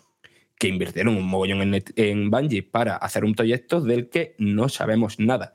que 0.64 0.70
invirtieron 0.70 1.18
un 1.18 1.28
mogollón 1.28 1.62
en, 1.62 1.84
en 1.98 2.32
Bungie 2.32 2.64
para 2.64 2.96
hacer 2.96 3.26
un 3.26 3.36
proyecto 3.36 3.82
del 3.82 4.08
que 4.08 4.34
no 4.38 4.70
sabemos 4.70 5.20
nada. 5.20 5.52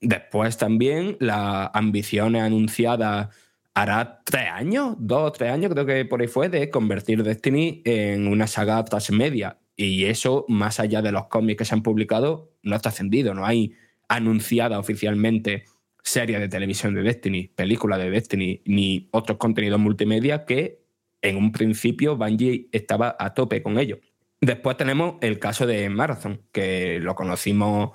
Después 0.00 0.58
también 0.58 1.16
las 1.20 1.70
ambiciones 1.74 2.42
anunciadas 2.42 3.28
hará 3.72 4.20
tres 4.24 4.48
años, 4.52 4.96
dos 4.98 5.28
o 5.28 5.30
tres 5.30 5.52
años, 5.52 5.70
creo 5.70 5.86
que 5.86 6.04
por 6.06 6.20
ahí 6.20 6.26
fue, 6.26 6.48
de 6.48 6.70
convertir 6.70 7.22
Destiny 7.22 7.82
en 7.84 8.26
una 8.26 8.48
saga 8.48 8.84
transmedia. 8.84 9.58
Y 9.76 10.06
eso, 10.06 10.44
más 10.48 10.80
allá 10.80 11.02
de 11.02 11.12
los 11.12 11.28
cómics 11.28 11.58
que 11.58 11.64
se 11.64 11.76
han 11.76 11.84
publicado, 11.84 12.50
no 12.64 12.74
está 12.74 12.88
ascendido. 12.88 13.34
No 13.34 13.46
hay 13.46 13.76
anunciada 14.08 14.80
oficialmente 14.80 15.66
serie 16.02 16.40
de 16.40 16.48
televisión 16.48 16.94
de 16.94 17.02
Destiny, 17.02 17.46
película 17.46 17.96
de 17.96 18.10
Destiny, 18.10 18.60
ni 18.64 19.08
otros 19.12 19.38
contenidos 19.38 19.78
multimedia 19.78 20.44
que 20.46 20.82
en 21.20 21.36
un 21.36 21.52
principio 21.52 22.16
Bungie 22.16 22.66
estaba 22.72 23.14
a 23.20 23.34
tope 23.34 23.62
con 23.62 23.78
ello. 23.78 24.00
Después 24.42 24.76
tenemos 24.76 25.18
el 25.20 25.38
caso 25.38 25.68
de 25.68 25.88
Marathon, 25.88 26.42
que 26.50 26.98
lo 26.98 27.14
conocimos 27.14 27.92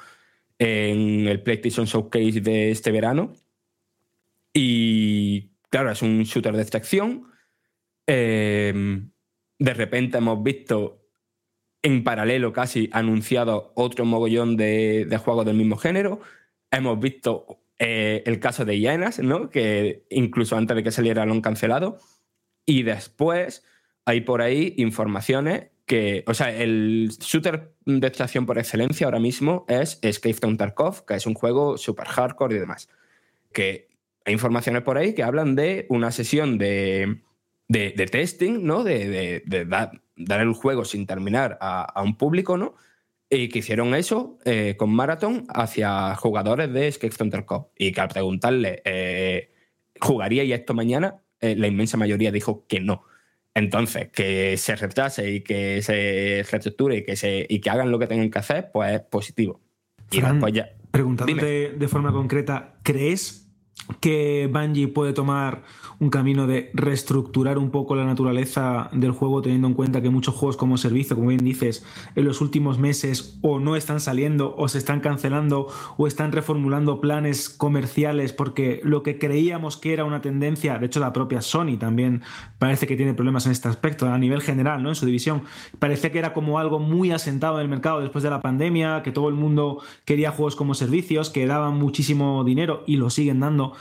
en 0.57 1.27
el 1.27 1.43
PlayStation 1.43 1.85
Showcase 1.85 2.39
de 2.39 2.71
este 2.71 2.89
verano. 2.89 3.33
Y 4.53 5.51
claro, 5.69 5.91
es 5.91 6.01
un 6.01 6.23
shooter 6.23 6.55
de 6.55 6.61
extracción. 6.61 7.29
Eh, 8.07 8.73
de 9.59 9.73
repente 9.73 10.19
hemos 10.19 10.41
visto 10.41 11.01
en 11.81 12.05
paralelo 12.05 12.53
casi 12.53 12.89
anunciado 12.93 13.73
otro 13.75 14.05
mogollón 14.05 14.55
de, 14.55 15.19
juegos 15.21 15.45
del 15.45 15.57
mismo 15.57 15.75
género. 15.75 16.21
Hemos 16.71 16.97
visto 16.97 17.59
eh, 17.77 18.23
el 18.25 18.39
caso 18.39 18.63
de 18.63 18.79
Hienas, 18.79 19.19
¿no? 19.19 19.49
que 19.49 20.05
incluso 20.09 20.55
antes 20.55 20.77
de 20.77 20.83
que 20.83 20.91
saliera 20.91 21.25
lo 21.25 21.33
han 21.33 21.41
cancelado. 21.41 21.99
Y 22.65 22.83
después 22.83 23.65
hay 24.05 24.21
por 24.21 24.41
ahí 24.41 24.75
informaciones 24.77 25.71
que, 25.87 26.23
o 26.27 26.33
sea, 26.35 26.53
el 26.55 27.09
shooter 27.19 27.71
de 27.85 28.05
extracción 28.07 28.45
por 28.45 28.59
excelencia 28.59 29.07
ahora 29.07 29.19
mismo 29.19 29.65
es 29.69 29.97
Escape 30.03 30.33
from 30.35 30.57
Tarkov, 30.57 31.05
que 31.05 31.15
es 31.15 31.25
un 31.25 31.33
juego 31.33 31.77
super 31.77 32.05
hardcore 32.07 32.57
y 32.57 32.59
demás. 32.59 32.89
Que 33.53 33.87
hay 34.25 34.33
informaciones 34.33 34.83
por 34.83 34.97
ahí 34.97 35.15
que 35.15 35.23
hablan 35.23 35.55
de 35.55 35.85
una 35.89 36.11
sesión 36.11 36.57
de, 36.57 37.21
de, 37.69 37.91
testing, 38.11 38.65
¿no? 38.65 38.83
De, 38.83 39.07
de- 39.09 39.43
de 39.45 39.65
da- 39.65 39.91
dar 40.17 40.41
el 40.41 40.51
juego 40.53 40.83
sin 40.83 41.07
terminar 41.07 41.57
a, 41.61 42.01
un 42.03 42.17
público, 42.17 42.57
¿no? 42.57 42.75
Y 43.29 43.47
que 43.47 43.59
hicieron 43.59 43.95
eso 43.95 44.37
eh, 44.43 44.75
con 44.77 44.89
Marathon 44.93 45.45
hacia 45.47 46.15
jugadores 46.15 46.71
de 46.73 46.89
Escape 46.89 47.13
from 47.13 47.29
Tarkov. 47.29 47.69
Y 47.77 47.93
que 47.93 48.01
al 48.01 48.09
preguntarle, 48.09 48.81
eh, 48.83 49.53
¿jugaríais 50.01 50.51
esto 50.51 50.73
mañana? 50.73 51.21
Eh, 51.39 51.55
la 51.55 51.67
inmensa 51.67 51.95
mayoría 51.95 52.31
dijo 52.31 52.65
que 52.67 52.81
no. 52.81 53.03
Entonces, 53.57 54.09
que 54.09 54.55
se 54.55 54.75
retrase 54.75 55.31
y 55.31 55.41
que 55.41 55.81
se 55.81 56.45
reestructure 56.51 56.97
y 56.97 57.03
que, 57.03 57.15
se, 57.15 57.43
y 57.49 57.59
que 57.59 57.71
hagan 57.71 57.89
lo 57.89 57.97
que 57.97 58.05
tengan 58.05 58.29
que 58.29 58.37
hacer, 58.37 58.69
pues 58.71 58.93
es 58.93 59.01
positivo. 59.01 59.59
Y 60.11 60.19
Fran, 60.19 60.33
después 60.33 60.53
ya. 60.53 60.69
Preguntándote 60.91 61.71
de 61.71 61.87
forma 61.87 62.11
concreta, 62.11 62.75
¿crees 62.83 63.49
que 63.99 64.47
Bungie 64.51 64.87
puede 64.89 65.13
tomar 65.13 65.63
un 65.99 66.09
camino 66.09 66.45
de 66.45 66.69
reestructurar 66.73 67.57
un 67.57 67.71
poco 67.71 67.95
la 67.95 68.05
naturaleza 68.05 68.89
del 68.91 69.11
juego, 69.11 69.41
teniendo 69.41 69.67
en 69.67 69.73
cuenta 69.73 70.01
que 70.01 70.09
muchos 70.09 70.35
juegos 70.35 70.57
como 70.57 70.77
servicio, 70.77 71.15
como 71.15 71.29
bien 71.29 71.43
dices, 71.43 71.85
en 72.15 72.25
los 72.25 72.41
últimos 72.41 72.77
meses 72.77 73.39
o 73.41 73.59
no 73.59 73.75
están 73.75 73.99
saliendo, 73.99 74.55
o 74.57 74.67
se 74.67 74.77
están 74.77 74.99
cancelando, 74.99 75.67
o 75.97 76.07
están 76.07 76.31
reformulando 76.31 77.01
planes 77.01 77.49
comerciales, 77.49 78.31
porque 78.33 78.79
lo 78.83 79.01
que 79.01 79.17
creíamos 79.17 79.77
que 79.77 79.93
era 79.93 80.05
una 80.05 80.21
tendencia, 80.21 80.77
de 80.77 80.85
hecho 80.85 80.99
la 80.99 81.13
propia 81.13 81.41
Sony 81.41 81.77
también 81.79 82.21
parece 82.59 82.85
que 82.85 82.95
tiene 82.95 83.13
problemas 83.13 83.45
en 83.47 83.51
este 83.51 83.67
aspecto, 83.67 84.07
a 84.07 84.17
nivel 84.17 84.41
general, 84.41 84.83
¿no? 84.83 84.89
En 84.89 84.95
su 84.95 85.05
división, 85.05 85.43
parecía 85.79 86.11
que 86.11 86.19
era 86.19 86.33
como 86.33 86.59
algo 86.59 86.79
muy 86.79 87.11
asentado 87.11 87.57
en 87.57 87.63
el 87.63 87.69
mercado 87.69 88.01
después 88.01 88.23
de 88.23 88.29
la 88.29 88.41
pandemia, 88.41 89.01
que 89.03 89.11
todo 89.11 89.29
el 89.29 89.35
mundo 89.35 89.81
quería 90.05 90.31
juegos 90.31 90.55
como 90.55 90.75
servicios, 90.75 91.29
que 91.29 91.47
daban 91.47 91.77
muchísimo 91.77 92.43
dinero 92.43 92.83
y 92.85 92.97
lo 92.97 93.09
siguen 93.09 93.39
dando, 93.39 93.73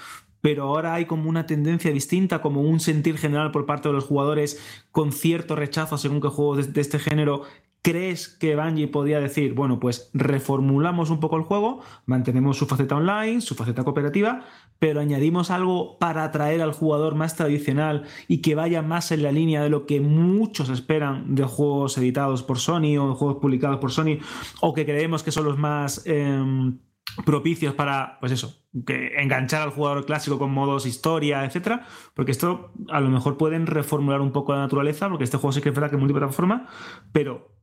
pero 0.47 0.63
ahora 0.63 0.95
hay 0.95 1.07
como 1.07 1.29
una 1.29 1.45
tendencia 1.45 1.91
distinta, 1.91 2.41
como 2.41 2.61
un 2.61 2.79
sentir 2.79 3.19
general 3.19 3.51
por 3.51 3.67
parte 3.67 3.89
de 3.89 3.95
los 3.95 4.05
jugadores 4.05 4.63
con 4.93 5.11
cierto 5.11 5.57
rechazo 5.57 5.99
según 5.99 6.21
qué 6.21 6.29
juegos 6.29 6.73
de, 6.73 6.81
este 6.81 7.01
género. 7.01 7.43
¿Crees 7.83 8.29
que 8.29 8.55
Bungie 8.55 8.87
podía 8.87 9.19
decir, 9.19 9.55
bueno, 9.55 9.81
pues 9.81 10.09
reformulamos 10.15 11.11
un 11.11 11.19
poco 11.19 11.37
el 11.37 11.43
juego, 11.43 11.81
mantenemos 12.05 12.59
su 12.59 12.67
faceta 12.67 12.95
online, 12.95 13.41
su 13.41 13.57
faceta 13.57 13.83
cooperativa, 13.83 14.45
pero 14.79 15.01
añadimos 15.01 15.51
algo 15.51 15.99
para 15.99 16.23
atraer 16.23 16.63
al 16.63 16.73
jugador 16.73 17.17
más 17.17 17.35
tradicional 17.35 18.05
y 18.29 18.41
que 18.41 18.55
vaya 18.55 18.83
más 18.83 19.11
en 19.11 19.25
la 19.25 19.33
línea 19.33 19.65
de 19.65 19.71
lo 19.71 19.85
que 19.85 20.01
muchos 20.01 20.69
esperan 20.69 21.35
de 21.35 21.43
juegos 21.43 21.99
editados 21.99 22.45
por 22.45 22.61
Sony 22.61 22.99
o 23.01 23.09
de 23.09 23.15
juegos 23.17 23.39
publicados 23.41 23.79
por 23.79 23.91
Sony 23.91 24.21
o 24.61 24.75
que 24.75 24.87
creemos 24.87 25.25
que 25.25 25.33
son 25.33 25.45
los 25.45 25.59
más... 25.59 26.07
em, 26.07 26.79
propicios 27.25 27.75
para, 27.75 28.19
pues 28.21 28.33
eso, 28.33 28.63
que 28.87 29.13
enganchar 29.17 29.63
al 29.63 29.71
jugador 29.71 30.05
clásico 30.05 30.39
con 30.39 30.51
modos 30.51 30.87
historia, 30.87 31.45
etcétera, 31.45 31.87
porque 32.15 32.33
esto 32.33 32.73
a 32.91 33.01
lo 33.01 33.09
mejor 33.09 33.37
pueden 33.37 33.67
reformular 33.67 34.21
un 34.21 34.33
poco 34.33 34.53
la 34.55 34.61
naturaleza, 34.61 35.09
porque 35.09 35.25
este 35.25 35.37
juego 35.39 35.53
sí 35.53 35.61
que 35.63 35.71
es 35.71 35.75
verdad 35.75 35.89
que 35.91 35.97
es 35.97 36.01
multiplataforma, 36.01 36.67
pero 37.13 37.55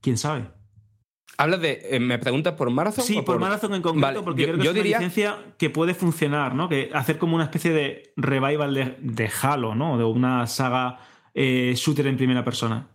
quién 0.00 0.16
sabe. 0.18 0.50
¿Hablas 1.38 1.60
de. 1.60 1.80
eh, 1.90 2.00
¿Me 2.00 2.18
preguntas 2.18 2.54
por 2.54 2.70
Marathon? 2.70 3.04
Sí, 3.04 3.18
o 3.18 3.24
por 3.24 3.38
Marathon 3.38 3.74
en 3.74 3.82
concreto, 3.82 4.06
Vale, 4.06 4.22
porque 4.22 4.42
yo, 4.42 4.48
creo 4.48 4.58
que 4.58 4.64
yo 4.64 4.70
es 4.70 4.74
diría. 4.74 4.96
una 4.96 5.06
licencia 5.06 5.36
que 5.58 5.68
puede 5.68 5.92
funcionar, 5.94 6.54
¿no? 6.54 6.68
Que 6.68 6.90
hacer 6.94 7.18
como 7.18 7.34
una 7.34 7.44
especie 7.44 7.72
de 7.72 8.12
revival 8.16 8.72
de, 8.72 8.96
de 9.00 9.30
Halo, 9.42 9.74
¿no? 9.74 9.98
De 9.98 10.04
una 10.04 10.46
saga 10.46 10.98
eh, 11.34 11.74
shooter 11.76 12.06
en 12.06 12.16
primera 12.16 12.42
persona. 12.42 12.88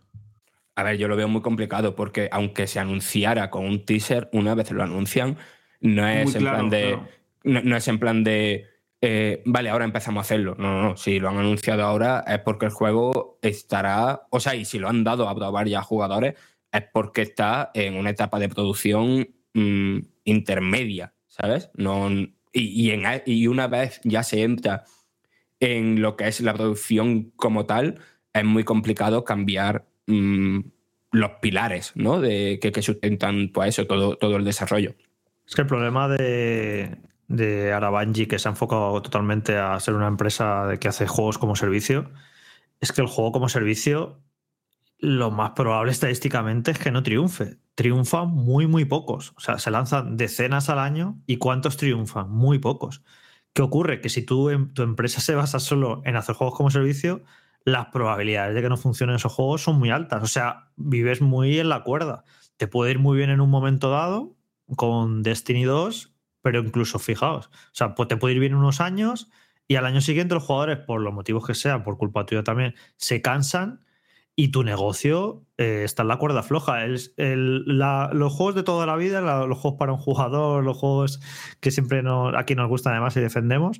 A 0.74 0.82
ver, 0.82 0.96
yo 0.96 1.06
lo 1.06 1.14
veo 1.16 1.28
muy 1.28 1.40
complicado 1.42 1.94
porque 1.94 2.28
aunque 2.32 2.66
se 2.66 2.80
anunciara 2.80 3.48
con 3.50 3.64
un 3.64 3.84
teaser, 3.84 4.28
una 4.32 4.54
vez 4.56 4.72
lo 4.72 4.82
anuncian, 4.82 5.36
no 5.82 6.08
es 6.08 6.34
en 6.34 6.40
claro, 6.40 6.56
plan 6.58 6.70
de. 6.70 6.82
claro. 6.88 7.08
No, 7.44 7.60
no 7.62 7.76
es 7.76 7.88
en 7.88 7.98
plan 7.98 8.24
de. 8.24 8.66
eh, 9.00 9.42
vale, 9.44 9.68
ahora 9.68 9.84
empezamos 9.84 10.20
a 10.20 10.22
hacerlo. 10.22 10.54
No, 10.58 10.72
no, 10.72 10.82
no. 10.90 10.96
Si 10.96 11.18
lo 11.20 11.28
han 11.28 11.38
anunciado 11.38 11.82
ahora 11.84 12.24
es 12.26 12.38
porque 12.40 12.66
el 12.66 12.72
juego 12.72 13.38
estará. 13.42 14.22
O 14.30 14.40
sea, 14.40 14.54
y 14.54 14.64
si 14.64 14.78
lo 14.78 14.88
han 14.88 15.04
dado 15.04 15.28
a 15.28 15.34
probar 15.34 15.68
ya 15.68 15.80
a 15.80 15.82
jugadores, 15.82 16.34
es 16.72 16.82
porque 16.92 17.22
está 17.22 17.70
en 17.74 17.96
una 17.96 18.10
etapa 18.10 18.38
de 18.38 18.48
producción 18.48 19.28
mm, 19.54 19.98
intermedia, 20.24 21.12
¿sabes? 21.26 21.70
No, 21.74 22.08
y, 22.10 22.30
y 22.52 22.90
en- 22.92 23.22
y 23.26 23.46
una 23.46 23.66
vez 23.66 24.00
ya 24.04 24.22
se 24.22 24.42
entra 24.42 24.84
en 25.60 26.00
lo 26.02 26.16
que 26.16 26.28
es 26.28 26.40
la 26.40 26.54
producción 26.54 27.30
como 27.36 27.66
tal, 27.66 27.98
es 28.32 28.44
muy 28.44 28.64
complicado 28.64 29.24
cambiar 29.24 29.86
mm, 30.06 30.60
los 31.12 31.30
pilares 31.40 31.92
¿no? 31.94 32.20
de, 32.20 32.58
que, 32.60 32.72
que 32.72 32.82
sustentan 32.82 33.50
pues 33.52 33.68
eso, 33.70 33.86
todo, 33.86 34.16
todo 34.16 34.36
el 34.36 34.44
desarrollo. 34.44 34.94
Es 35.46 35.54
que 35.54 35.62
el 35.62 35.66
problema 35.66 36.08
de, 36.08 36.98
de 37.28 38.26
que 38.28 38.38
se 38.38 38.48
ha 38.48 38.50
enfocado 38.50 39.00
totalmente 39.02 39.56
a 39.58 39.78
ser 39.80 39.94
una 39.94 40.08
empresa 40.08 40.66
de 40.66 40.78
que 40.78 40.88
hace 40.88 41.06
juegos 41.06 41.38
como 41.38 41.56
servicio, 41.56 42.10
es 42.80 42.92
que 42.92 43.00
el 43.00 43.06
juego 43.06 43.32
como 43.32 43.48
servicio, 43.48 44.22
lo 44.98 45.30
más 45.30 45.52
probable 45.52 45.92
estadísticamente 45.92 46.70
es 46.72 46.78
que 46.78 46.90
no 46.90 47.02
triunfe. 47.02 47.58
Triunfan 47.74 48.28
muy, 48.30 48.66
muy 48.66 48.84
pocos. 48.84 49.32
O 49.36 49.40
sea, 49.40 49.58
se 49.58 49.70
lanzan 49.70 50.16
decenas 50.16 50.68
al 50.68 50.78
año 50.78 51.20
y 51.26 51.38
¿cuántos 51.38 51.76
triunfan? 51.76 52.30
Muy 52.30 52.58
pocos. 52.58 53.02
¿Qué 53.52 53.62
ocurre? 53.62 54.00
Que 54.00 54.08
si 54.08 54.26
em- 54.50 54.72
tu 54.74 54.82
empresa 54.82 55.20
se 55.20 55.34
basa 55.34 55.60
solo 55.60 56.02
en 56.04 56.16
hacer 56.16 56.34
juegos 56.36 56.56
como 56.56 56.70
servicio, 56.70 57.22
las 57.64 57.86
probabilidades 57.88 58.54
de 58.54 58.62
que 58.62 58.68
no 58.68 58.76
funcionen 58.76 59.16
esos 59.16 59.32
juegos 59.32 59.62
son 59.62 59.78
muy 59.78 59.90
altas. 59.90 60.22
O 60.22 60.26
sea, 60.26 60.70
vives 60.76 61.20
muy 61.20 61.58
en 61.58 61.68
la 61.68 61.82
cuerda. 61.82 62.24
Te 62.56 62.68
puede 62.68 62.92
ir 62.92 62.98
muy 62.98 63.16
bien 63.18 63.30
en 63.30 63.40
un 63.40 63.50
momento 63.50 63.90
dado 63.90 64.36
con 64.76 65.22
Destiny 65.22 65.64
2, 65.64 66.14
pero 66.42 66.60
incluso 66.60 66.98
fijaos, 66.98 67.46
o 67.46 67.50
sea, 67.72 67.94
pues 67.94 68.08
te 68.08 68.16
puede 68.16 68.34
ir 68.34 68.40
bien 68.40 68.54
unos 68.54 68.80
años 68.80 69.30
y 69.68 69.76
al 69.76 69.86
año 69.86 70.00
siguiente 70.00 70.34
los 70.34 70.44
jugadores, 70.44 70.78
por 70.78 71.00
los 71.00 71.14
motivos 71.14 71.46
que 71.46 71.54
sean, 71.54 71.84
por 71.84 71.96
culpa 71.98 72.26
tuya 72.26 72.42
también, 72.42 72.74
se 72.96 73.22
cansan 73.22 73.84
y 74.34 74.48
tu 74.48 74.64
negocio 74.64 75.44
eh, 75.58 75.82
está 75.84 76.02
en 76.02 76.08
la 76.08 76.16
cuerda 76.16 76.42
floja. 76.42 76.84
El- 76.84 76.98
el- 77.18 77.78
la- 77.78 78.10
los 78.14 78.32
juegos 78.32 78.54
de 78.54 78.62
toda 78.62 78.86
la 78.86 78.96
vida, 78.96 79.20
la- 79.20 79.46
los 79.46 79.58
juegos 79.58 79.78
para 79.78 79.92
un 79.92 79.98
jugador, 79.98 80.64
los 80.64 80.76
juegos 80.78 81.20
que 81.60 81.70
siempre 81.70 82.02
nos, 82.02 82.34
aquí 82.34 82.54
nos 82.54 82.68
gustan 82.68 82.94
además 82.94 83.16
y 83.16 83.20
defendemos, 83.20 83.78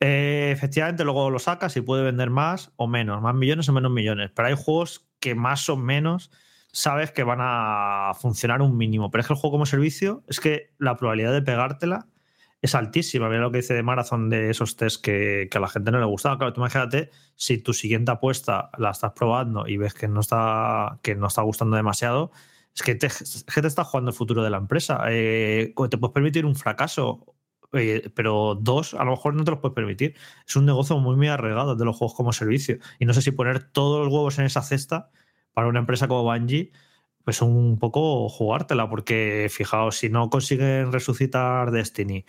eh, 0.00 0.50
efectivamente 0.52 1.04
luego 1.04 1.30
lo 1.30 1.38
sacas 1.38 1.76
y 1.76 1.80
puede 1.80 2.02
vender 2.04 2.30
más 2.30 2.72
o 2.76 2.86
menos, 2.86 3.22
más 3.22 3.34
millones 3.34 3.68
o 3.68 3.72
menos 3.72 3.90
millones. 3.92 4.30
Pero 4.34 4.48
hay 4.48 4.54
juegos 4.56 5.06
que 5.20 5.34
más 5.34 5.68
o 5.70 5.76
menos 5.76 6.30
sabes 6.74 7.12
que 7.12 7.22
van 7.22 7.38
a 7.40 8.12
funcionar 8.20 8.60
un 8.60 8.76
mínimo. 8.76 9.10
Pero 9.10 9.22
es 9.22 9.26
que 9.28 9.32
el 9.32 9.38
juego 9.38 9.52
como 9.52 9.66
servicio 9.66 10.24
es 10.28 10.40
que 10.40 10.74
la 10.78 10.96
probabilidad 10.96 11.32
de 11.32 11.40
pegártela 11.40 12.08
es 12.60 12.74
altísima. 12.74 13.28
Mira 13.28 13.42
lo 13.42 13.52
que 13.52 13.58
dice 13.58 13.74
de 13.74 13.82
Marathon 13.82 14.28
de 14.28 14.50
esos 14.50 14.76
test 14.76 15.02
que, 15.02 15.48
que 15.50 15.58
a 15.58 15.60
la 15.60 15.68
gente 15.68 15.92
no 15.92 16.00
le 16.00 16.06
gustaba. 16.06 16.36
Claro, 16.36 16.52
tú 16.52 16.60
imagínate 16.60 17.10
si 17.36 17.58
tu 17.58 17.72
siguiente 17.72 18.10
apuesta 18.10 18.70
la 18.76 18.90
estás 18.90 19.12
probando 19.12 19.68
y 19.68 19.76
ves 19.76 19.94
que 19.94 20.08
no 20.08 20.20
está, 20.20 20.98
que 21.02 21.14
no 21.14 21.28
está 21.28 21.42
gustando 21.42 21.76
demasiado, 21.76 22.32
es 22.74 22.82
que 22.82 22.96
te, 22.96 23.06
es 23.06 23.44
que 23.54 23.62
te 23.62 23.68
está 23.68 23.84
jugando 23.84 24.10
el 24.10 24.16
futuro 24.16 24.42
de 24.42 24.50
la 24.50 24.56
empresa. 24.56 25.04
Eh, 25.10 25.74
te 25.88 25.98
puedes 25.98 26.12
permitir 26.12 26.44
un 26.44 26.56
fracaso, 26.56 27.36
eh, 27.72 28.10
pero 28.16 28.58
dos 28.60 28.94
a 28.94 29.04
lo 29.04 29.12
mejor 29.12 29.34
no 29.34 29.44
te 29.44 29.52
los 29.52 29.60
puedes 29.60 29.76
permitir. 29.76 30.16
Es 30.44 30.56
un 30.56 30.66
negocio 30.66 30.98
muy, 30.98 31.14
muy 31.14 31.28
arraigado 31.28 31.76
de 31.76 31.84
los 31.84 31.96
juegos 31.96 32.16
como 32.16 32.32
servicio. 32.32 32.78
Y 32.98 33.04
no 33.04 33.14
sé 33.14 33.22
si 33.22 33.30
poner 33.30 33.62
todos 33.70 34.04
los 34.04 34.12
huevos 34.12 34.38
en 34.40 34.46
esa 34.46 34.62
cesta 34.62 35.10
para 35.54 35.68
una 35.68 35.80
empresa 35.80 36.08
como 36.08 36.24
Bungie 36.24 36.72
pues 37.24 37.40
un 37.40 37.78
poco 37.78 38.28
jugártela, 38.28 38.88
porque 38.88 39.48
fijaos, 39.50 39.96
si 39.96 40.10
no 40.10 40.28
consiguen 40.30 40.92
resucitar 40.92 41.70
Destiny 41.70 42.24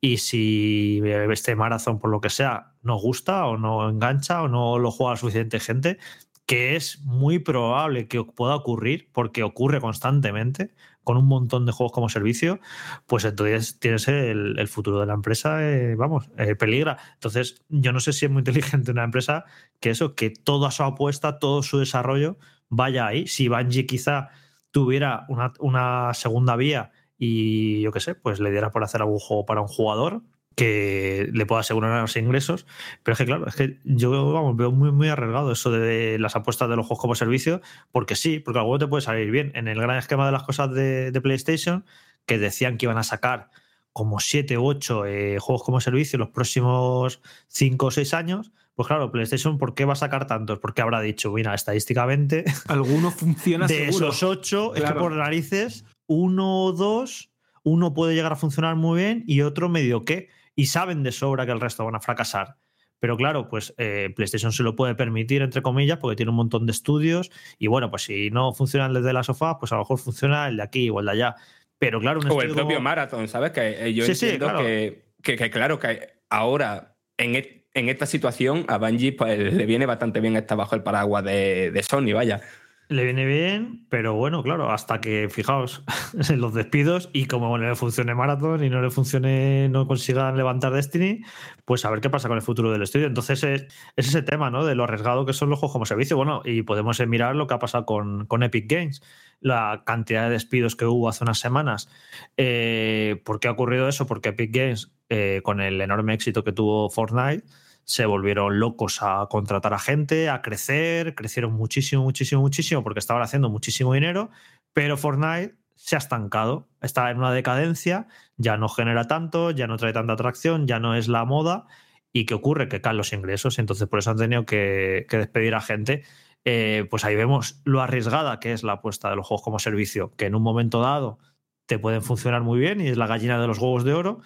y 0.00 0.18
si 0.18 1.02
este 1.04 1.56
Marathon, 1.56 1.98
por 1.98 2.10
lo 2.10 2.20
que 2.20 2.30
sea, 2.30 2.74
no 2.82 2.96
gusta 2.96 3.46
o 3.46 3.58
no 3.58 3.88
engancha 3.88 4.42
o 4.42 4.48
no 4.48 4.78
lo 4.78 4.92
juega 4.92 5.16
suficiente 5.16 5.58
gente, 5.58 5.98
que 6.46 6.76
es 6.76 7.00
muy 7.00 7.40
probable 7.40 8.06
que 8.06 8.22
pueda 8.22 8.54
ocurrir, 8.54 9.10
porque 9.12 9.42
ocurre 9.42 9.80
constantemente 9.80 10.70
con 11.02 11.16
un 11.16 11.26
montón 11.26 11.66
de 11.66 11.72
juegos 11.72 11.92
como 11.92 12.08
servicio, 12.08 12.60
pues 13.06 13.24
entonces 13.24 13.78
tienes 13.80 14.08
el, 14.08 14.58
el 14.58 14.68
futuro 14.68 15.00
de 15.00 15.06
la 15.06 15.14
empresa, 15.14 15.62
eh, 15.62 15.94
vamos, 15.96 16.28
eh, 16.36 16.54
peligra. 16.56 16.98
Entonces, 17.14 17.64
yo 17.68 17.92
no 17.92 18.00
sé 18.00 18.12
si 18.12 18.26
es 18.26 18.30
muy 18.30 18.40
inteligente 18.42 18.92
una 18.92 19.04
empresa 19.04 19.44
que 19.80 19.90
eso, 19.90 20.14
que 20.14 20.30
toda 20.30 20.70
su 20.70 20.82
apuesta, 20.84 21.38
todo 21.38 21.62
su 21.62 21.78
desarrollo 21.78 22.38
vaya 22.68 23.06
ahí. 23.06 23.26
Si 23.26 23.48
Bungie 23.48 23.86
quizá 23.86 24.30
tuviera 24.70 25.26
una, 25.60 26.12
segunda 26.14 26.56
vía 26.56 26.90
y 27.18 27.80
yo 27.80 27.92
qué 27.92 28.00
sé, 28.00 28.14
pues 28.14 28.40
le 28.40 28.50
diera 28.50 28.70
por 28.70 28.84
hacer 28.84 29.00
algún 29.00 29.18
juego 29.18 29.46
para 29.46 29.62
un 29.62 29.68
jugador 29.68 30.22
que 30.54 31.28
le 31.32 31.46
pueda 31.46 31.60
asegurar 31.60 32.00
los 32.00 32.16
ingresos. 32.16 32.66
Pero 33.02 33.12
es 33.12 33.18
que, 33.18 33.26
claro, 33.26 33.46
es 33.46 33.54
que 33.54 33.78
yo 33.84 34.32
vamos, 34.32 34.56
veo 34.56 34.72
muy, 34.72 34.90
muy 34.90 35.08
arriesgado 35.08 35.52
eso 35.52 35.70
de 35.70 36.18
las 36.18 36.34
apuestas 36.34 36.68
de 36.68 36.76
los 36.76 36.86
juegos 36.86 37.00
como 37.00 37.14
servicio, 37.14 37.60
porque 37.92 38.16
sí, 38.16 38.38
porque 38.38 38.58
algo 38.58 38.78
te 38.78 38.86
puede 38.86 39.02
salir 39.02 39.30
bien. 39.30 39.52
En 39.54 39.68
el 39.68 39.80
gran 39.80 39.98
esquema 39.98 40.26
de 40.26 40.32
las 40.32 40.42
cosas 40.42 40.72
de, 40.72 41.18
PlayStation, 41.22 41.84
que 42.24 42.38
decían 42.38 42.78
que 42.78 42.86
iban 42.86 42.98
a 42.98 43.02
sacar 43.02 43.50
como 43.92 44.20
7 44.20 44.58
u 44.58 44.66
8 44.66 45.06
eh, 45.06 45.38
juegos 45.38 45.62
como 45.62 45.80
servicio 45.80 46.18
los 46.18 46.30
próximos 46.30 47.22
5 47.48 47.86
o 47.86 47.90
6 47.90 48.14
años, 48.14 48.52
Pues 48.76 48.86
claro, 48.88 49.10
PlayStation, 49.10 49.56
¿por 49.58 49.74
qué 49.74 49.84
va 49.86 49.94
a 49.94 49.96
sacar 49.96 50.26
tantos? 50.26 50.58
Porque 50.58 50.82
habrá 50.82 51.00
dicho, 51.00 51.32
mira, 51.32 51.54
estadísticamente, 51.54 52.44
Alguno 52.68 53.10
funciona 53.10 53.66
de 53.66 53.86
seguro. 53.86 54.08
esos 54.10 54.22
ocho, 54.22 54.74
es 54.74 54.80
que 54.82 54.86
Claro. 54.86 55.00
por 55.00 55.12
narices, 55.12 55.84
uno 56.06 56.64
o 56.64 56.72
dos, 56.72 57.30
uno 57.64 57.94
puede 57.94 58.14
llegar 58.14 58.32
a 58.32 58.36
funcionar 58.36 58.76
muy 58.76 59.00
bien 59.00 59.24
y 59.26 59.40
otro 59.40 59.68
medio 59.68 60.04
que. 60.04 60.28
Y 60.54 60.66
saben 60.66 61.02
de 61.02 61.12
sobra 61.12 61.44
que 61.46 61.52
el 61.52 61.60
resto 61.60 61.84
van 61.84 61.96
a 61.96 62.00
fracasar. 62.00 62.56
Pero 62.98 63.16
claro, 63.18 63.48
pues 63.48 63.74
eh, 63.76 64.10
PlayStation 64.16 64.52
se 64.52 64.62
lo 64.62 64.74
puede 64.76 64.94
permitir, 64.94 65.42
entre 65.42 65.60
comillas, 65.60 65.98
porque 65.98 66.16
tiene 66.16 66.30
un 66.30 66.36
montón 66.36 66.64
de 66.64 66.72
estudios. 66.72 67.30
Y 67.58 67.66
bueno, 67.66 67.90
pues 67.90 68.04
si 68.04 68.30
no 68.30 68.52
funciona 68.54 68.86
el 68.86 69.02
de 69.02 69.12
la 69.12 69.22
sofá, 69.22 69.58
pues 69.58 69.72
a 69.72 69.74
lo 69.76 69.82
mejor 69.82 69.98
funciona 69.98 70.48
el 70.48 70.56
de 70.56 70.62
aquí 70.62 70.88
o 70.88 71.00
el 71.00 71.06
de 71.06 71.12
allá. 71.12 71.34
Pero 71.78 72.00
claro, 72.00 72.20
un 72.20 72.30
O 72.30 72.40
el 72.40 72.48
propio 72.54 72.64
como- 72.76 72.80
Marathon, 72.80 73.28
¿sabes? 73.28 73.50
Que 73.52 73.86
eh, 73.86 73.92
yo 73.94 74.04
Sí, 74.06 74.14
sí, 74.14 74.24
entiendo 74.26 74.46
claro. 74.46 74.60
que, 74.60 75.04
que- 75.22 75.36
que 75.36 75.50
claro, 75.50 75.78
que 75.78 76.08
ahora 76.30 76.96
en, 77.18 77.36
e- 77.36 77.65
en 77.76 77.90
esta 77.90 78.06
situación 78.06 78.64
a 78.68 78.78
Bungie 78.78 79.12
pues, 79.12 79.52
le 79.52 79.66
viene 79.66 79.84
bastante 79.84 80.20
bien 80.20 80.34
estar 80.34 80.56
bajo 80.56 80.74
el 80.74 80.82
paraguas 80.82 81.22
de, 81.24 81.84
Sony, 81.88 82.14
vaya. 82.14 82.40
Le 82.88 83.04
viene 83.04 83.26
bien, 83.26 83.84
pero 83.90 84.14
bueno, 84.14 84.42
claro, 84.42 84.70
hasta 84.70 85.00
que, 85.00 85.28
fijaos, 85.28 85.82
los 86.36 86.54
despidos 86.54 87.10
y 87.12 87.26
como 87.26 87.58
no 87.58 87.68
le 87.68 87.74
funcione 87.74 88.14
Marathon 88.14 88.64
y 88.64 88.70
no 88.70 88.80
le 88.80 88.90
funcione, 88.90 89.68
no 89.68 89.86
consigan 89.86 90.36
levantar 90.36 90.72
Destiny, 90.72 91.20
pues 91.64 91.84
a 91.84 91.90
ver 91.90 92.00
qué 92.00 92.08
pasa 92.08 92.28
con 92.28 92.38
el 92.38 92.42
futuro 92.42 92.72
del 92.72 92.82
estudio. 92.82 93.08
Entonces 93.08 93.42
es, 93.42 93.66
es 93.96 94.08
ese 94.08 94.22
tema, 94.22 94.50
¿no? 94.50 94.64
De 94.64 94.74
lo 94.74 94.84
arriesgado 94.84 95.26
que 95.26 95.34
son 95.34 95.50
los 95.50 95.58
juegos 95.58 95.72
como 95.72 95.84
servicio. 95.84 96.16
Bueno, 96.16 96.42
y 96.44 96.62
podemos 96.62 97.04
mirar 97.06 97.36
lo 97.36 97.46
que 97.46 97.54
ha 97.54 97.58
pasado 97.58 97.84
con, 97.84 98.24
con 98.26 98.42
Epic 98.42 98.70
Games, 98.70 99.02
la 99.40 99.82
cantidad 99.84 100.24
de 100.24 100.30
despidos 100.30 100.76
que 100.76 100.86
hubo 100.86 101.10
hace 101.10 101.24
unas 101.24 101.40
semanas. 101.40 101.90
Eh, 102.36 103.20
¿Por 103.24 103.40
qué 103.40 103.48
ha 103.48 103.50
ocurrido 103.50 103.88
eso? 103.88 104.06
Porque 104.06 104.30
Epic 104.30 104.54
Games, 104.54 104.92
eh, 105.10 105.40
con 105.42 105.60
el 105.60 105.80
enorme 105.80 106.14
éxito 106.14 106.42
que 106.44 106.52
tuvo 106.52 106.88
Fortnite, 106.88 107.44
se 107.86 108.04
volvieron 108.04 108.58
locos 108.58 108.98
a 109.00 109.26
contratar 109.30 109.72
a 109.72 109.78
gente, 109.78 110.28
a 110.28 110.42
crecer, 110.42 111.14
crecieron 111.14 111.52
muchísimo, 111.52 112.02
muchísimo, 112.02 112.42
muchísimo, 112.42 112.82
porque 112.82 112.98
estaban 112.98 113.22
haciendo 113.22 113.48
muchísimo 113.48 113.94
dinero, 113.94 114.30
pero 114.72 114.96
Fortnite 114.96 115.54
se 115.76 115.94
ha 115.94 115.98
estancado, 115.98 116.68
está 116.82 117.10
en 117.10 117.18
una 117.18 117.32
decadencia, 117.32 118.08
ya 118.36 118.56
no 118.56 118.68
genera 118.68 119.04
tanto, 119.04 119.52
ya 119.52 119.68
no 119.68 119.76
trae 119.76 119.92
tanta 119.92 120.14
atracción, 120.14 120.66
ya 120.66 120.80
no 120.80 120.96
es 120.96 121.06
la 121.06 121.24
moda. 121.24 121.66
¿Y 122.12 122.26
qué 122.26 122.34
ocurre? 122.34 122.68
Que 122.68 122.80
caen 122.80 122.96
los 122.96 123.12
ingresos, 123.12 123.58
entonces 123.58 123.86
por 123.88 124.00
eso 124.00 124.10
han 124.10 124.16
tenido 124.16 124.46
que, 124.46 125.06
que 125.08 125.18
despedir 125.18 125.54
a 125.54 125.60
gente. 125.60 126.02
Eh, 126.44 126.86
pues 126.90 127.04
ahí 127.04 127.14
vemos 127.14 127.60
lo 127.64 127.82
arriesgada 127.82 128.40
que 128.40 128.52
es 128.52 128.62
la 128.62 128.74
apuesta 128.74 129.10
de 129.10 129.16
los 129.16 129.26
juegos 129.26 129.42
como 129.44 129.58
servicio, 129.58 130.12
que 130.16 130.26
en 130.26 130.34
un 130.34 130.42
momento 130.42 130.80
dado 130.80 131.18
te 131.66 131.78
pueden 131.78 132.02
funcionar 132.02 132.42
muy 132.42 132.58
bien 132.58 132.80
y 132.80 132.88
es 132.88 132.96
la 132.96 133.06
gallina 133.06 133.40
de 133.40 133.46
los 133.46 133.58
huevos 133.58 133.84
de 133.84 133.94
oro, 133.94 134.20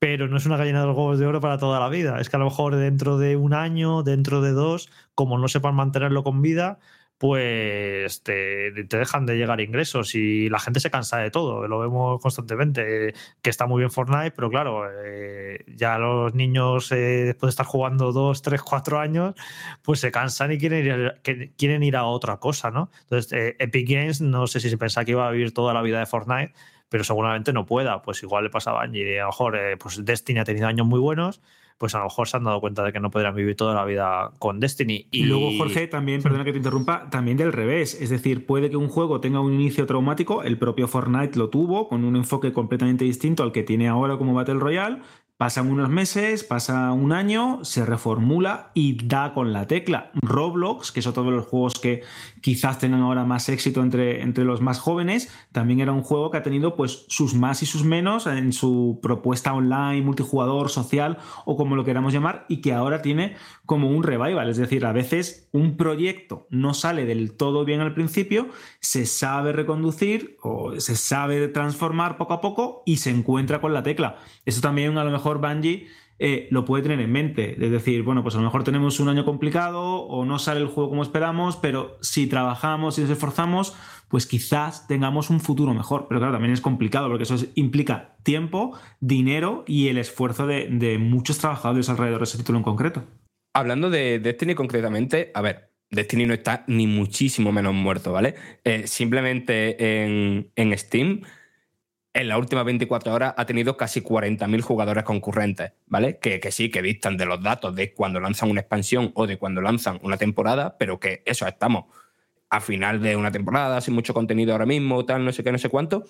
pero 0.00 0.28
no 0.28 0.38
es 0.38 0.46
una 0.46 0.56
gallina 0.56 0.80
de 0.80 0.86
los 0.86 0.96
huevos 0.96 1.18
de 1.18 1.26
oro 1.26 1.40
para 1.40 1.58
toda 1.58 1.78
la 1.78 1.90
vida. 1.90 2.20
Es 2.20 2.30
que 2.30 2.36
a 2.36 2.38
lo 2.38 2.46
mejor 2.46 2.74
dentro 2.76 3.18
de 3.18 3.36
un 3.36 3.52
año, 3.54 4.02
dentro 4.02 4.40
de 4.40 4.52
dos, 4.52 4.90
como 5.14 5.38
no 5.38 5.46
sepan 5.46 5.74
mantenerlo 5.74 6.24
con 6.24 6.40
vida, 6.40 6.78
pues 7.18 8.22
te, 8.22 8.72
te 8.88 8.96
dejan 8.96 9.26
de 9.26 9.36
llegar 9.36 9.60
ingresos 9.60 10.14
y 10.14 10.48
la 10.48 10.58
gente 10.58 10.80
se 10.80 10.90
cansa 10.90 11.18
de 11.18 11.30
todo. 11.30 11.68
Lo 11.68 11.78
vemos 11.80 12.18
constantemente, 12.22 13.12
que 13.42 13.50
está 13.50 13.66
muy 13.66 13.80
bien 13.80 13.90
Fortnite, 13.90 14.30
pero 14.30 14.48
claro, 14.48 14.84
eh, 15.04 15.66
ya 15.68 15.98
los 15.98 16.34
niños, 16.34 16.90
eh, 16.92 17.24
después 17.26 17.48
de 17.48 17.50
estar 17.50 17.66
jugando 17.66 18.12
dos, 18.12 18.40
tres, 18.40 18.62
cuatro 18.62 18.98
años, 19.00 19.34
pues 19.82 20.00
se 20.00 20.10
cansan 20.10 20.52
y 20.52 20.58
quieren 20.58 20.86
ir 20.86 20.92
a, 20.92 21.14
quieren 21.58 21.82
ir 21.82 21.96
a 21.96 22.06
otra 22.06 22.38
cosa, 22.38 22.70
¿no? 22.70 22.90
Entonces, 23.02 23.32
eh, 23.34 23.56
Epic 23.58 23.86
Games, 23.86 24.22
no 24.22 24.46
sé 24.46 24.60
si 24.60 24.70
se 24.70 24.78
pensaba 24.78 25.04
que 25.04 25.10
iba 25.10 25.28
a 25.28 25.30
vivir 25.30 25.52
toda 25.52 25.74
la 25.74 25.82
vida 25.82 25.98
de 25.98 26.06
Fortnite, 26.06 26.54
pero 26.90 27.04
seguramente 27.04 27.54
no 27.54 27.64
pueda. 27.64 28.02
Pues 28.02 28.22
igual 28.22 28.44
le 28.44 28.50
pasaba 28.50 28.82
a 28.82 28.86
Bungie. 28.86 29.20
A 29.20 29.22
lo 29.22 29.28
mejor 29.28 29.56
eh, 29.56 29.76
pues 29.78 30.04
Destiny 30.04 30.40
ha 30.40 30.44
tenido 30.44 30.66
años 30.66 30.86
muy 30.86 31.00
buenos, 31.00 31.40
pues 31.78 31.94
a 31.94 31.98
lo 31.98 32.04
mejor 32.04 32.28
se 32.28 32.36
han 32.36 32.44
dado 32.44 32.60
cuenta 32.60 32.84
de 32.84 32.92
que 32.92 33.00
no 33.00 33.10
podrán 33.10 33.34
vivir 33.34 33.56
toda 33.56 33.74
la 33.74 33.86
vida 33.86 34.32
con 34.38 34.60
Destiny. 34.60 35.06
Y 35.10 35.24
luego, 35.24 35.50
Jorge, 35.56 35.86
también, 35.86 36.20
perdona 36.22 36.44
que 36.44 36.52
te 36.52 36.58
interrumpa, 36.58 37.08
también 37.08 37.38
del 37.38 37.54
revés. 37.54 37.98
Es 37.98 38.10
decir, 38.10 38.44
puede 38.44 38.68
que 38.68 38.76
un 38.76 38.88
juego 38.88 39.20
tenga 39.20 39.40
un 39.40 39.54
inicio 39.54 39.86
traumático, 39.86 40.42
el 40.42 40.58
propio 40.58 40.88
Fortnite 40.88 41.38
lo 41.38 41.48
tuvo, 41.48 41.88
con 41.88 42.04
un 42.04 42.16
enfoque 42.16 42.52
completamente 42.52 43.06
distinto 43.06 43.44
al 43.44 43.52
que 43.52 43.62
tiene 43.62 43.88
ahora 43.88 44.18
como 44.18 44.34
Battle 44.34 44.58
Royale. 44.58 44.98
Pasan 45.40 45.70
unos 45.70 45.88
meses, 45.88 46.44
pasa 46.44 46.92
un 46.92 47.14
año, 47.14 47.64
se 47.64 47.86
reformula 47.86 48.72
y 48.74 49.02
da 49.06 49.32
con 49.32 49.54
la 49.54 49.66
tecla. 49.66 50.10
Roblox, 50.20 50.92
que 50.92 51.00
es 51.00 51.06
otro 51.06 51.24
de 51.24 51.30
los 51.30 51.46
juegos 51.46 51.80
que 51.80 52.02
quizás 52.42 52.78
tengan 52.78 53.00
ahora 53.00 53.24
más 53.24 53.48
éxito 53.48 53.82
entre, 53.82 54.20
entre 54.20 54.44
los 54.44 54.60
más 54.60 54.80
jóvenes, 54.80 55.34
también 55.50 55.80
era 55.80 55.92
un 55.92 56.02
juego 56.02 56.30
que 56.30 56.36
ha 56.36 56.42
tenido 56.42 56.76
pues 56.76 57.06
sus 57.08 57.32
más 57.32 57.62
y 57.62 57.66
sus 57.66 57.84
menos 57.84 58.26
en 58.26 58.52
su 58.52 59.00
propuesta 59.02 59.54
online, 59.54 60.02
multijugador, 60.02 60.68
social 60.68 61.16
o 61.46 61.56
como 61.56 61.74
lo 61.74 61.86
queramos 61.86 62.12
llamar, 62.12 62.44
y 62.50 62.60
que 62.60 62.74
ahora 62.74 63.00
tiene 63.00 63.34
como 63.64 63.88
un 63.88 64.02
revival. 64.02 64.50
Es 64.50 64.58
decir, 64.58 64.84
a 64.84 64.92
veces 64.92 65.48
un 65.52 65.78
proyecto 65.78 66.48
no 66.50 66.74
sale 66.74 67.06
del 67.06 67.34
todo 67.34 67.64
bien 67.64 67.80
al 67.80 67.94
principio, 67.94 68.50
se 68.80 69.06
sabe 69.06 69.52
reconducir 69.52 70.36
o 70.42 70.78
se 70.78 70.96
sabe 70.96 71.48
transformar 71.48 72.18
poco 72.18 72.34
a 72.34 72.42
poco 72.42 72.82
y 72.84 72.98
se 72.98 73.08
encuentra 73.08 73.62
con 73.62 73.72
la 73.72 73.82
tecla. 73.82 74.16
Eso 74.44 74.60
también 74.60 74.98
a 74.98 75.04
lo 75.04 75.10
mejor 75.10 75.29
Bungie 75.38 75.86
eh, 76.22 76.48
lo 76.50 76.66
puede 76.66 76.82
tener 76.82 77.00
en 77.00 77.10
mente. 77.10 77.56
Es 77.64 77.70
decir, 77.70 78.02
bueno, 78.02 78.22
pues 78.22 78.34
a 78.34 78.38
lo 78.38 78.44
mejor 78.44 78.62
tenemos 78.62 79.00
un 79.00 79.08
año 79.08 79.24
complicado 79.24 79.80
o 80.02 80.26
no 80.26 80.38
sale 80.38 80.60
el 80.60 80.66
juego 80.66 80.90
como 80.90 81.02
esperamos, 81.02 81.56
pero 81.56 81.96
si 82.02 82.26
trabajamos 82.26 82.98
y 82.98 83.00
nos 83.00 83.10
esforzamos, 83.10 83.74
pues 84.08 84.26
quizás 84.26 84.86
tengamos 84.86 85.30
un 85.30 85.40
futuro 85.40 85.72
mejor. 85.72 86.06
Pero 86.08 86.20
claro, 86.20 86.34
también 86.34 86.52
es 86.52 86.60
complicado 86.60 87.08
porque 87.08 87.22
eso 87.22 87.36
es- 87.36 87.48
implica 87.54 88.16
tiempo, 88.22 88.78
dinero 89.00 89.64
y 89.66 89.88
el 89.88 89.96
esfuerzo 89.96 90.46
de, 90.46 90.98
muchos 90.98 91.38
trabajadores 91.38 91.88
alrededor 91.88 92.18
de 92.18 92.24
ese 92.24 92.36
título 92.36 92.58
en 92.58 92.64
concreto. 92.64 93.04
Hablando 93.54 93.88
de 93.88 94.18
Destiny 94.18 94.54
concretamente, 94.54 95.30
a 95.34 95.40
ver, 95.40 95.70
Destiny 95.90 96.26
no 96.26 96.34
está 96.34 96.64
ni 96.66 96.86
muchísimo 96.86 97.50
menos 97.50 97.72
muerto, 97.72 98.12
¿vale? 98.12 98.34
Eh, 98.64 98.86
simplemente 98.86 100.04
en, 100.04 100.50
en 100.54 100.76
Steam, 100.78 101.22
en 102.12 102.28
las 102.28 102.38
últimas 102.38 102.64
24 102.64 103.12
horas 103.12 103.34
ha 103.36 103.46
tenido 103.46 103.76
casi 103.76 104.00
40.000 104.02 104.60
jugadores 104.62 105.04
concurrentes, 105.04 105.72
¿vale? 105.86 106.18
Que, 106.18 106.40
que 106.40 106.50
sí, 106.50 106.70
que 106.70 106.82
distan 106.82 107.16
de 107.16 107.26
los 107.26 107.42
datos 107.42 107.74
de 107.74 107.94
cuando 107.94 108.18
lanzan 108.20 108.50
una 108.50 108.60
expansión 108.60 109.12
o 109.14 109.26
de 109.26 109.38
cuando 109.38 109.60
lanzan 109.60 110.00
una 110.02 110.16
temporada, 110.16 110.76
pero 110.78 110.98
que 110.98 111.22
eso 111.24 111.46
estamos 111.46 111.84
a 112.50 112.60
final 112.60 113.00
de 113.00 113.14
una 113.14 113.30
temporada, 113.30 113.80
sin 113.80 113.94
mucho 113.94 114.12
contenido 114.12 114.52
ahora 114.52 114.66
mismo, 114.66 115.04
tal, 115.04 115.24
no 115.24 115.32
sé 115.32 115.44
qué, 115.44 115.52
no 115.52 115.58
sé 115.58 115.68
cuánto. 115.68 116.04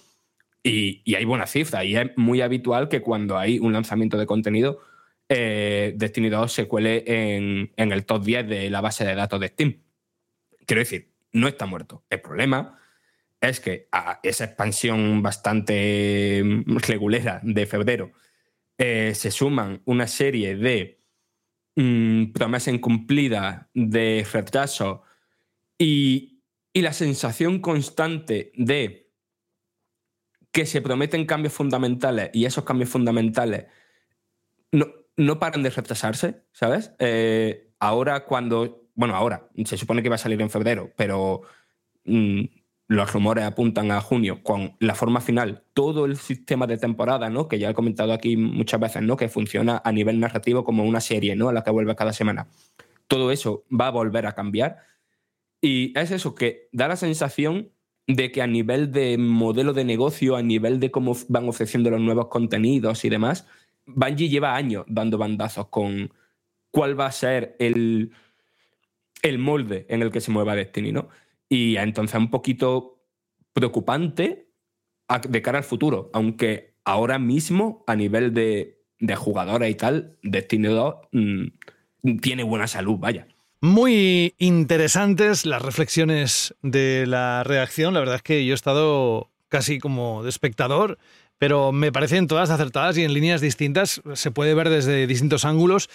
Y, 0.62 1.02
y 1.04 1.14
hay 1.14 1.24
buenas 1.26 1.50
cifras. 1.50 1.84
Y 1.84 1.96
es 1.96 2.10
muy 2.16 2.40
habitual 2.40 2.88
que 2.88 3.02
cuando 3.02 3.36
hay 3.36 3.58
un 3.58 3.74
lanzamiento 3.74 4.16
de 4.16 4.26
contenido, 4.26 4.80
eh, 5.28 5.92
Destiny 5.96 6.30
2 6.30 6.50
se 6.50 6.66
cuele 6.66 7.04
en, 7.06 7.72
en 7.76 7.92
el 7.92 8.06
top 8.06 8.24
10 8.24 8.48
de 8.48 8.70
la 8.70 8.80
base 8.80 9.04
de 9.04 9.14
datos 9.14 9.38
de 9.38 9.48
Steam. 9.48 9.82
Quiero 10.66 10.80
decir, 10.80 11.12
no 11.32 11.46
está 11.46 11.66
muerto. 11.66 12.04
El 12.08 12.20
problema 12.22 12.79
es 13.40 13.60
que 13.60 13.88
a 13.92 14.20
esa 14.22 14.44
expansión 14.44 15.22
bastante 15.22 16.42
mm, 16.44 16.76
regulera 16.78 17.40
de 17.42 17.66
febrero 17.66 18.12
eh, 18.78 19.12
se 19.14 19.30
suman 19.30 19.82
una 19.84 20.06
serie 20.06 20.56
de 20.56 21.02
mm, 21.76 22.32
promesas 22.32 22.74
incumplidas, 22.74 23.66
de 23.74 24.26
retraso 24.32 25.02
y, 25.78 26.42
y 26.72 26.82
la 26.82 26.92
sensación 26.92 27.60
constante 27.60 28.52
de 28.56 29.10
que 30.52 30.66
se 30.66 30.82
prometen 30.82 31.26
cambios 31.26 31.52
fundamentales 31.52 32.30
y 32.32 32.44
esos 32.44 32.64
cambios 32.64 32.90
fundamentales 32.90 33.66
no, 34.72 34.88
no 35.16 35.38
paran 35.38 35.62
de 35.62 35.70
retrasarse, 35.70 36.42
¿sabes? 36.52 36.92
Eh, 36.98 37.72
ahora 37.78 38.24
cuando, 38.24 38.88
bueno, 38.94 39.14
ahora, 39.14 39.48
se 39.64 39.76
supone 39.76 40.02
que 40.02 40.08
va 40.08 40.14
a 40.16 40.18
salir 40.18 40.40
en 40.40 40.50
febrero, 40.50 40.92
pero 40.96 41.42
mm, 42.04 42.44
los 42.90 43.12
rumores 43.12 43.44
apuntan 43.44 43.92
a 43.92 44.00
junio 44.00 44.42
con 44.42 44.74
la 44.80 44.96
forma 44.96 45.20
final, 45.20 45.62
todo 45.74 46.06
el 46.06 46.16
sistema 46.16 46.66
de 46.66 46.76
temporada, 46.76 47.30
¿no? 47.30 47.46
Que 47.46 47.60
ya 47.60 47.70
he 47.70 47.74
comentado 47.74 48.12
aquí 48.12 48.36
muchas 48.36 48.80
veces, 48.80 49.02
¿no? 49.02 49.16
Que 49.16 49.28
funciona 49.28 49.80
a 49.84 49.92
nivel 49.92 50.18
narrativo 50.18 50.64
como 50.64 50.82
una 50.82 51.00
serie, 51.00 51.36
¿no? 51.36 51.48
A 51.48 51.52
la 51.52 51.62
que 51.62 51.70
vuelve 51.70 51.94
cada 51.94 52.12
semana. 52.12 52.48
Todo 53.06 53.30
eso 53.30 53.64
va 53.70 53.86
a 53.86 53.90
volver 53.92 54.26
a 54.26 54.34
cambiar. 54.34 54.78
Y 55.60 55.96
es 55.96 56.10
eso 56.10 56.34
que 56.34 56.68
da 56.72 56.88
la 56.88 56.96
sensación 56.96 57.70
de 58.08 58.32
que 58.32 58.42
a 58.42 58.48
nivel 58.48 58.90
de 58.90 59.16
modelo 59.18 59.72
de 59.72 59.84
negocio, 59.84 60.34
a 60.34 60.42
nivel 60.42 60.80
de 60.80 60.90
cómo 60.90 61.16
van 61.28 61.48
ofreciendo 61.48 61.90
los 61.90 62.00
nuevos 62.00 62.26
contenidos 62.26 63.04
y 63.04 63.08
demás, 63.08 63.46
Bungie 63.86 64.28
lleva 64.28 64.56
años 64.56 64.84
dando 64.88 65.16
bandazos 65.16 65.68
con 65.68 66.12
cuál 66.72 66.98
va 66.98 67.06
a 67.06 67.12
ser 67.12 67.54
el, 67.60 68.10
el 69.22 69.38
molde 69.38 69.86
en 69.88 70.02
el 70.02 70.10
que 70.10 70.20
se 70.20 70.32
mueva 70.32 70.56
Destiny, 70.56 70.90
¿no? 70.90 71.08
Y 71.50 71.76
entonces 71.76 72.16
un 72.16 72.30
poquito 72.30 73.02
preocupante 73.52 74.48
de 75.28 75.42
cara 75.42 75.58
al 75.58 75.64
futuro, 75.64 76.10
aunque 76.14 76.76
ahora 76.84 77.18
mismo 77.18 77.84
a 77.86 77.96
nivel 77.96 78.32
de, 78.32 78.80
de 79.00 79.16
jugadores 79.16 79.70
y 79.70 79.74
tal, 79.74 80.16
Destiny 80.22 80.68
2 80.68 80.94
mm, 81.10 82.18
tiene 82.20 82.44
buena 82.44 82.68
salud, 82.68 82.96
vaya. 82.98 83.26
Muy 83.60 84.34
interesantes 84.38 85.44
las 85.44 85.60
reflexiones 85.60 86.54
de 86.62 87.04
la 87.06 87.42
reacción. 87.44 87.92
La 87.92 88.00
verdad 88.00 88.16
es 88.16 88.22
que 88.22 88.46
yo 88.46 88.52
he 88.52 88.54
estado 88.54 89.28
casi 89.48 89.80
como 89.80 90.22
de 90.22 90.30
espectador, 90.30 90.98
pero 91.36 91.72
me 91.72 91.92
parecen 91.92 92.26
todas 92.26 92.50
acertadas 92.50 92.96
y 92.96 93.02
en 93.02 93.12
líneas 93.12 93.40
distintas. 93.40 94.00
Se 94.14 94.30
puede 94.30 94.54
ver 94.54 94.70
desde 94.70 95.06
distintos 95.06 95.44
ángulos 95.44 95.90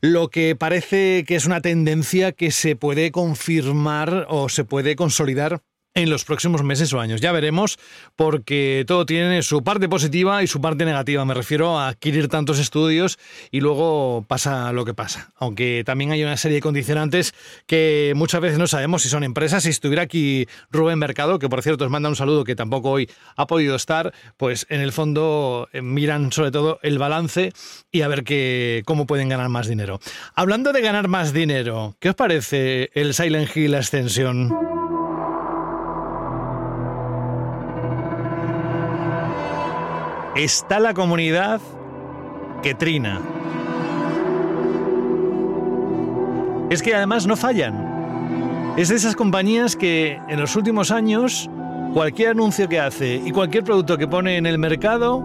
lo 0.00 0.28
que 0.28 0.56
parece 0.56 1.24
que 1.26 1.36
es 1.36 1.46
una 1.46 1.60
tendencia 1.60 2.32
que 2.32 2.50
se 2.50 2.76
puede 2.76 3.10
confirmar 3.10 4.26
o 4.28 4.48
se 4.48 4.64
puede 4.64 4.96
consolidar 4.96 5.62
en 5.94 6.08
los 6.08 6.24
próximos 6.24 6.62
meses 6.62 6.92
o 6.92 7.00
años. 7.00 7.20
Ya 7.20 7.32
veremos, 7.32 7.78
porque 8.16 8.84
todo 8.86 9.06
tiene 9.06 9.42
su 9.42 9.62
parte 9.62 9.88
positiva 9.88 10.42
y 10.42 10.46
su 10.46 10.60
parte 10.60 10.84
negativa. 10.84 11.24
Me 11.24 11.34
refiero 11.34 11.78
a 11.78 11.88
adquirir 11.88 12.28
tantos 12.28 12.58
estudios 12.58 13.18
y 13.50 13.60
luego 13.60 14.24
pasa 14.28 14.72
lo 14.72 14.84
que 14.84 14.94
pasa. 14.94 15.30
Aunque 15.36 15.82
también 15.84 16.12
hay 16.12 16.22
una 16.22 16.36
serie 16.36 16.56
de 16.56 16.62
condicionantes 16.62 17.34
que 17.66 18.12
muchas 18.14 18.40
veces 18.40 18.58
no 18.58 18.66
sabemos 18.66 19.02
si 19.02 19.08
son 19.08 19.24
empresas. 19.24 19.64
Si 19.64 19.70
estuviera 19.70 20.02
aquí 20.02 20.46
Rubén 20.70 20.98
Mercado, 20.98 21.38
que 21.38 21.48
por 21.48 21.62
cierto 21.62 21.84
os 21.84 21.90
manda 21.90 22.08
un 22.08 22.16
saludo 22.16 22.44
que 22.44 22.54
tampoco 22.54 22.90
hoy 22.90 23.10
ha 23.36 23.46
podido 23.46 23.74
estar, 23.74 24.12
pues 24.36 24.66
en 24.68 24.80
el 24.80 24.92
fondo 24.92 25.68
eh, 25.72 25.82
miran 25.82 26.32
sobre 26.32 26.50
todo 26.50 26.78
el 26.82 26.98
balance 26.98 27.52
y 27.90 28.02
a 28.02 28.08
ver 28.08 28.24
qué, 28.24 28.82
cómo 28.86 29.06
pueden 29.06 29.28
ganar 29.28 29.48
más 29.48 29.66
dinero. 29.66 30.00
Hablando 30.34 30.72
de 30.72 30.80
ganar 30.80 31.08
más 31.08 31.32
dinero, 31.32 31.96
¿qué 31.98 32.10
os 32.10 32.14
parece 32.14 32.90
el 32.94 33.14
Silent 33.14 33.56
Hill 33.56 33.74
Ascension? 33.74 34.89
Está 40.36 40.80
la 40.80 40.94
comunidad 40.94 41.60
que 42.62 42.74
trina. 42.74 43.20
Es 46.70 46.82
que 46.82 46.94
además 46.94 47.26
no 47.26 47.36
fallan. 47.36 48.74
Es 48.76 48.88
de 48.88 48.96
esas 48.96 49.16
compañías 49.16 49.74
que 49.74 50.20
en 50.28 50.40
los 50.40 50.54
últimos 50.54 50.90
años 50.90 51.50
cualquier 51.92 52.30
anuncio 52.30 52.68
que 52.68 52.78
hace 52.78 53.16
y 53.16 53.32
cualquier 53.32 53.64
producto 53.64 53.98
que 53.98 54.06
pone 54.06 54.36
en 54.36 54.46
el 54.46 54.58
mercado 54.58 55.22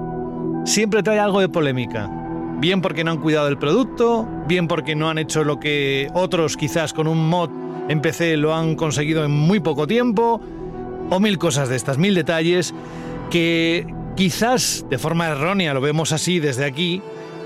siempre 0.65 1.03
trae 1.03 1.19
algo 1.19 1.39
de 1.39 1.49
polémica. 1.49 2.09
Bien 2.57 2.81
porque 2.81 3.03
no 3.03 3.11
han 3.11 3.19
cuidado 3.19 3.47
el 3.47 3.57
producto, 3.57 4.27
bien 4.47 4.67
porque 4.67 4.95
no 4.95 5.09
han 5.09 5.19
hecho 5.19 5.43
lo 5.43 5.59
que 5.59 6.09
otros 6.13 6.57
quizás 6.57 6.93
con 6.93 7.07
un 7.07 7.29
mod 7.29 7.49
en 7.87 8.01
PC 8.01 8.37
lo 8.37 8.55
han 8.55 8.75
conseguido 8.75 9.23
en 9.23 9.31
muy 9.31 9.59
poco 9.59 9.85
tiempo, 9.85 10.41
o 11.09 11.19
mil 11.19 11.37
cosas 11.37 11.69
de 11.69 11.75
estas, 11.75 11.99
mil 11.99 12.15
detalles 12.15 12.73
que 13.29 13.85
quizás 14.15 14.85
de 14.89 14.97
forma 14.97 15.27
errónea 15.27 15.73
lo 15.73 15.81
vemos 15.81 16.11
así 16.11 16.39
desde 16.39 16.65
aquí, 16.65 17.01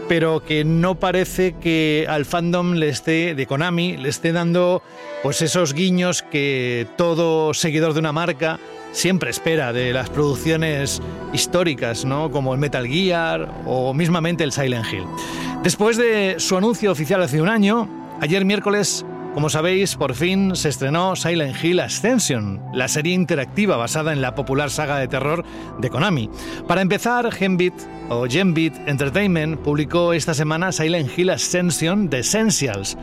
pero 0.08 0.44
que 0.44 0.64
no 0.64 0.96
parece 0.96 1.54
que 1.54 2.06
al 2.10 2.26
fandom 2.26 2.74
le 2.74 2.90
esté, 2.90 3.36
de 3.36 3.46
Konami, 3.46 3.98
le 3.98 4.10
esté 4.10 4.32
dando 4.32 4.82
pues 5.22 5.42
esos 5.42 5.74
guiños 5.74 6.24
que 6.24 6.88
todo 6.98 7.54
seguidor 7.54 7.94
de 7.94 8.00
una 8.00 8.12
marca 8.12 8.60
siempre 8.92 9.30
espera 9.30 9.72
de 9.74 9.94
las 9.94 10.10
producciones 10.10 11.02
históricas, 11.34 12.06
¿no? 12.06 12.32
Como 12.32 12.54
el 12.54 12.60
Metal 12.60 12.88
Gear 12.88 13.52
o 13.66 13.94
mismamente 13.94 14.44
el 14.44 14.52
Silent 14.52 14.86
Hill. 14.92 15.06
Después 15.64 15.98
de 15.98 16.36
su 16.40 16.58
anuncio 16.58 16.92
oficial 16.92 17.22
hace 17.22 17.42
un 17.42 17.50
año, 17.50 17.88
ayer 18.20 18.46
miércoles 18.46 19.06
como 19.34 19.50
sabéis, 19.50 19.96
por 19.96 20.16
fin 20.16 20.56
se 20.56 20.70
estrenó 20.70 21.16
Silent 21.16 21.64
Hill 21.64 21.80
Ascension, 21.80 22.62
la 22.74 22.88
serie 22.88 23.14
interactiva 23.14 23.78
basada 23.78 24.12
en 24.12 24.22
la 24.22 24.36
popular 24.36 24.70
saga 24.70 24.98
de 24.98 25.08
terror 25.08 25.46
de 25.80 25.90
Konami. 25.90 26.30
Para 26.68 26.82
empezar, 26.82 27.32
Genbit 27.32 27.74
o 28.10 28.26
Genbit 28.28 28.76
Entertainment 28.88 29.60
publicó 29.60 30.14
esta 30.14 30.34
semana 30.34 30.72
Silent 30.72 31.18
Hill 31.18 31.30
Ascension 31.30 32.10
The 32.10 32.20
Essentials, 32.20 32.98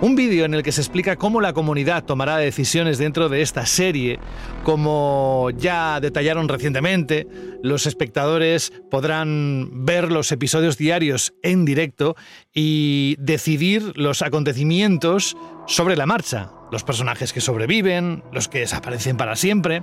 un 0.00 0.14
vídeo 0.14 0.44
en 0.44 0.54
el 0.54 0.62
que 0.62 0.72
se 0.72 0.80
explica 0.80 1.16
cómo 1.16 1.40
la 1.40 1.52
comunidad 1.52 2.04
tomará 2.04 2.36
decisiones 2.36 2.98
dentro 2.98 3.28
de 3.28 3.42
esta 3.42 3.66
serie. 3.66 4.20
Como 4.62 5.50
ya 5.56 6.00
detallaron 6.00 6.48
recientemente, 6.48 7.26
los 7.62 7.86
espectadores 7.86 8.72
podrán 8.90 9.84
ver 9.84 10.12
los 10.12 10.30
episodios 10.30 10.78
diarios 10.78 11.34
en 11.42 11.64
directo 11.64 12.14
y 12.54 13.16
decidir 13.18 13.92
los 13.96 14.22
acontecimientos 14.22 15.36
sobre 15.66 15.96
la 15.96 16.06
marcha. 16.06 16.50
Los 16.70 16.84
personajes 16.84 17.32
que 17.32 17.40
sobreviven, 17.40 18.22
los 18.32 18.48
que 18.48 18.60
desaparecen 18.60 19.16
para 19.16 19.36
siempre. 19.36 19.82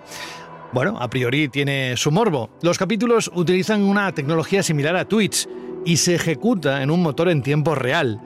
Bueno, 0.71 0.97
a 0.99 1.09
priori 1.09 1.49
tiene 1.49 1.97
su 1.97 2.11
morbo. 2.11 2.49
Los 2.61 2.77
capítulos 2.77 3.31
utilizan 3.33 3.81
una 3.83 4.13
tecnología 4.13 4.63
similar 4.63 4.95
a 4.95 5.05
Twitch 5.05 5.47
y 5.85 5.97
se 5.97 6.15
ejecuta 6.15 6.81
en 6.83 6.89
un 6.89 7.01
motor 7.01 7.29
en 7.29 7.41
tiempo 7.41 7.75
real. 7.75 8.21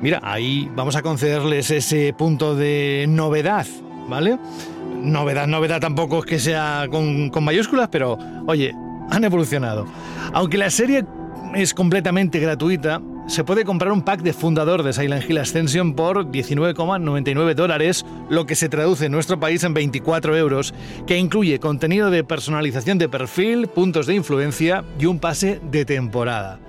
Mira, 0.00 0.20
ahí 0.22 0.70
vamos 0.76 0.94
a 0.94 1.02
concederles 1.02 1.72
ese 1.72 2.14
punto 2.16 2.54
de 2.54 3.06
novedad, 3.08 3.66
¿vale? 4.08 4.38
Novedad, 5.02 5.48
novedad 5.48 5.80
tampoco 5.80 6.20
es 6.20 6.24
que 6.24 6.38
sea 6.38 6.86
con, 6.88 7.32
mayúsculas, 7.42 7.88
pero 7.88 8.16
oye, 8.46 8.72
han 9.10 9.24
evolucionado. 9.24 9.86
Aunque 10.32 10.56
la 10.56 10.70
serie 10.70 11.04
es 11.54 11.74
completamente 11.74 12.38
gratuita, 12.38 13.00
se 13.26 13.42
puede 13.42 13.64
comprar 13.64 13.90
un 13.90 14.02
pack 14.02 14.22
de 14.22 14.32
fundador 14.32 14.84
de 14.84 14.92
Silent 14.92 15.28
Hill 15.28 15.38
Ascension 15.38 15.94
por 15.94 16.30
19,99 16.30 17.54
dólares, 17.54 18.06
lo 18.30 18.46
que 18.46 18.54
se 18.54 18.68
traduce 18.68 19.06
en 19.06 19.12
nuestro 19.12 19.40
país 19.40 19.64
en 19.64 19.74
24 19.74 20.36
euros, 20.36 20.74
que 21.08 21.18
incluye 21.18 21.58
contenido 21.58 22.10
de 22.10 22.22
personalización 22.22 22.98
de 22.98 23.08
perfil, 23.08 23.66
puntos 23.66 24.06
de 24.06 24.14
influencia 24.14 24.84
y 24.98 25.06
un 25.06 25.18
pase 25.18 25.60
de 25.70 25.84
temporada. 25.84 26.60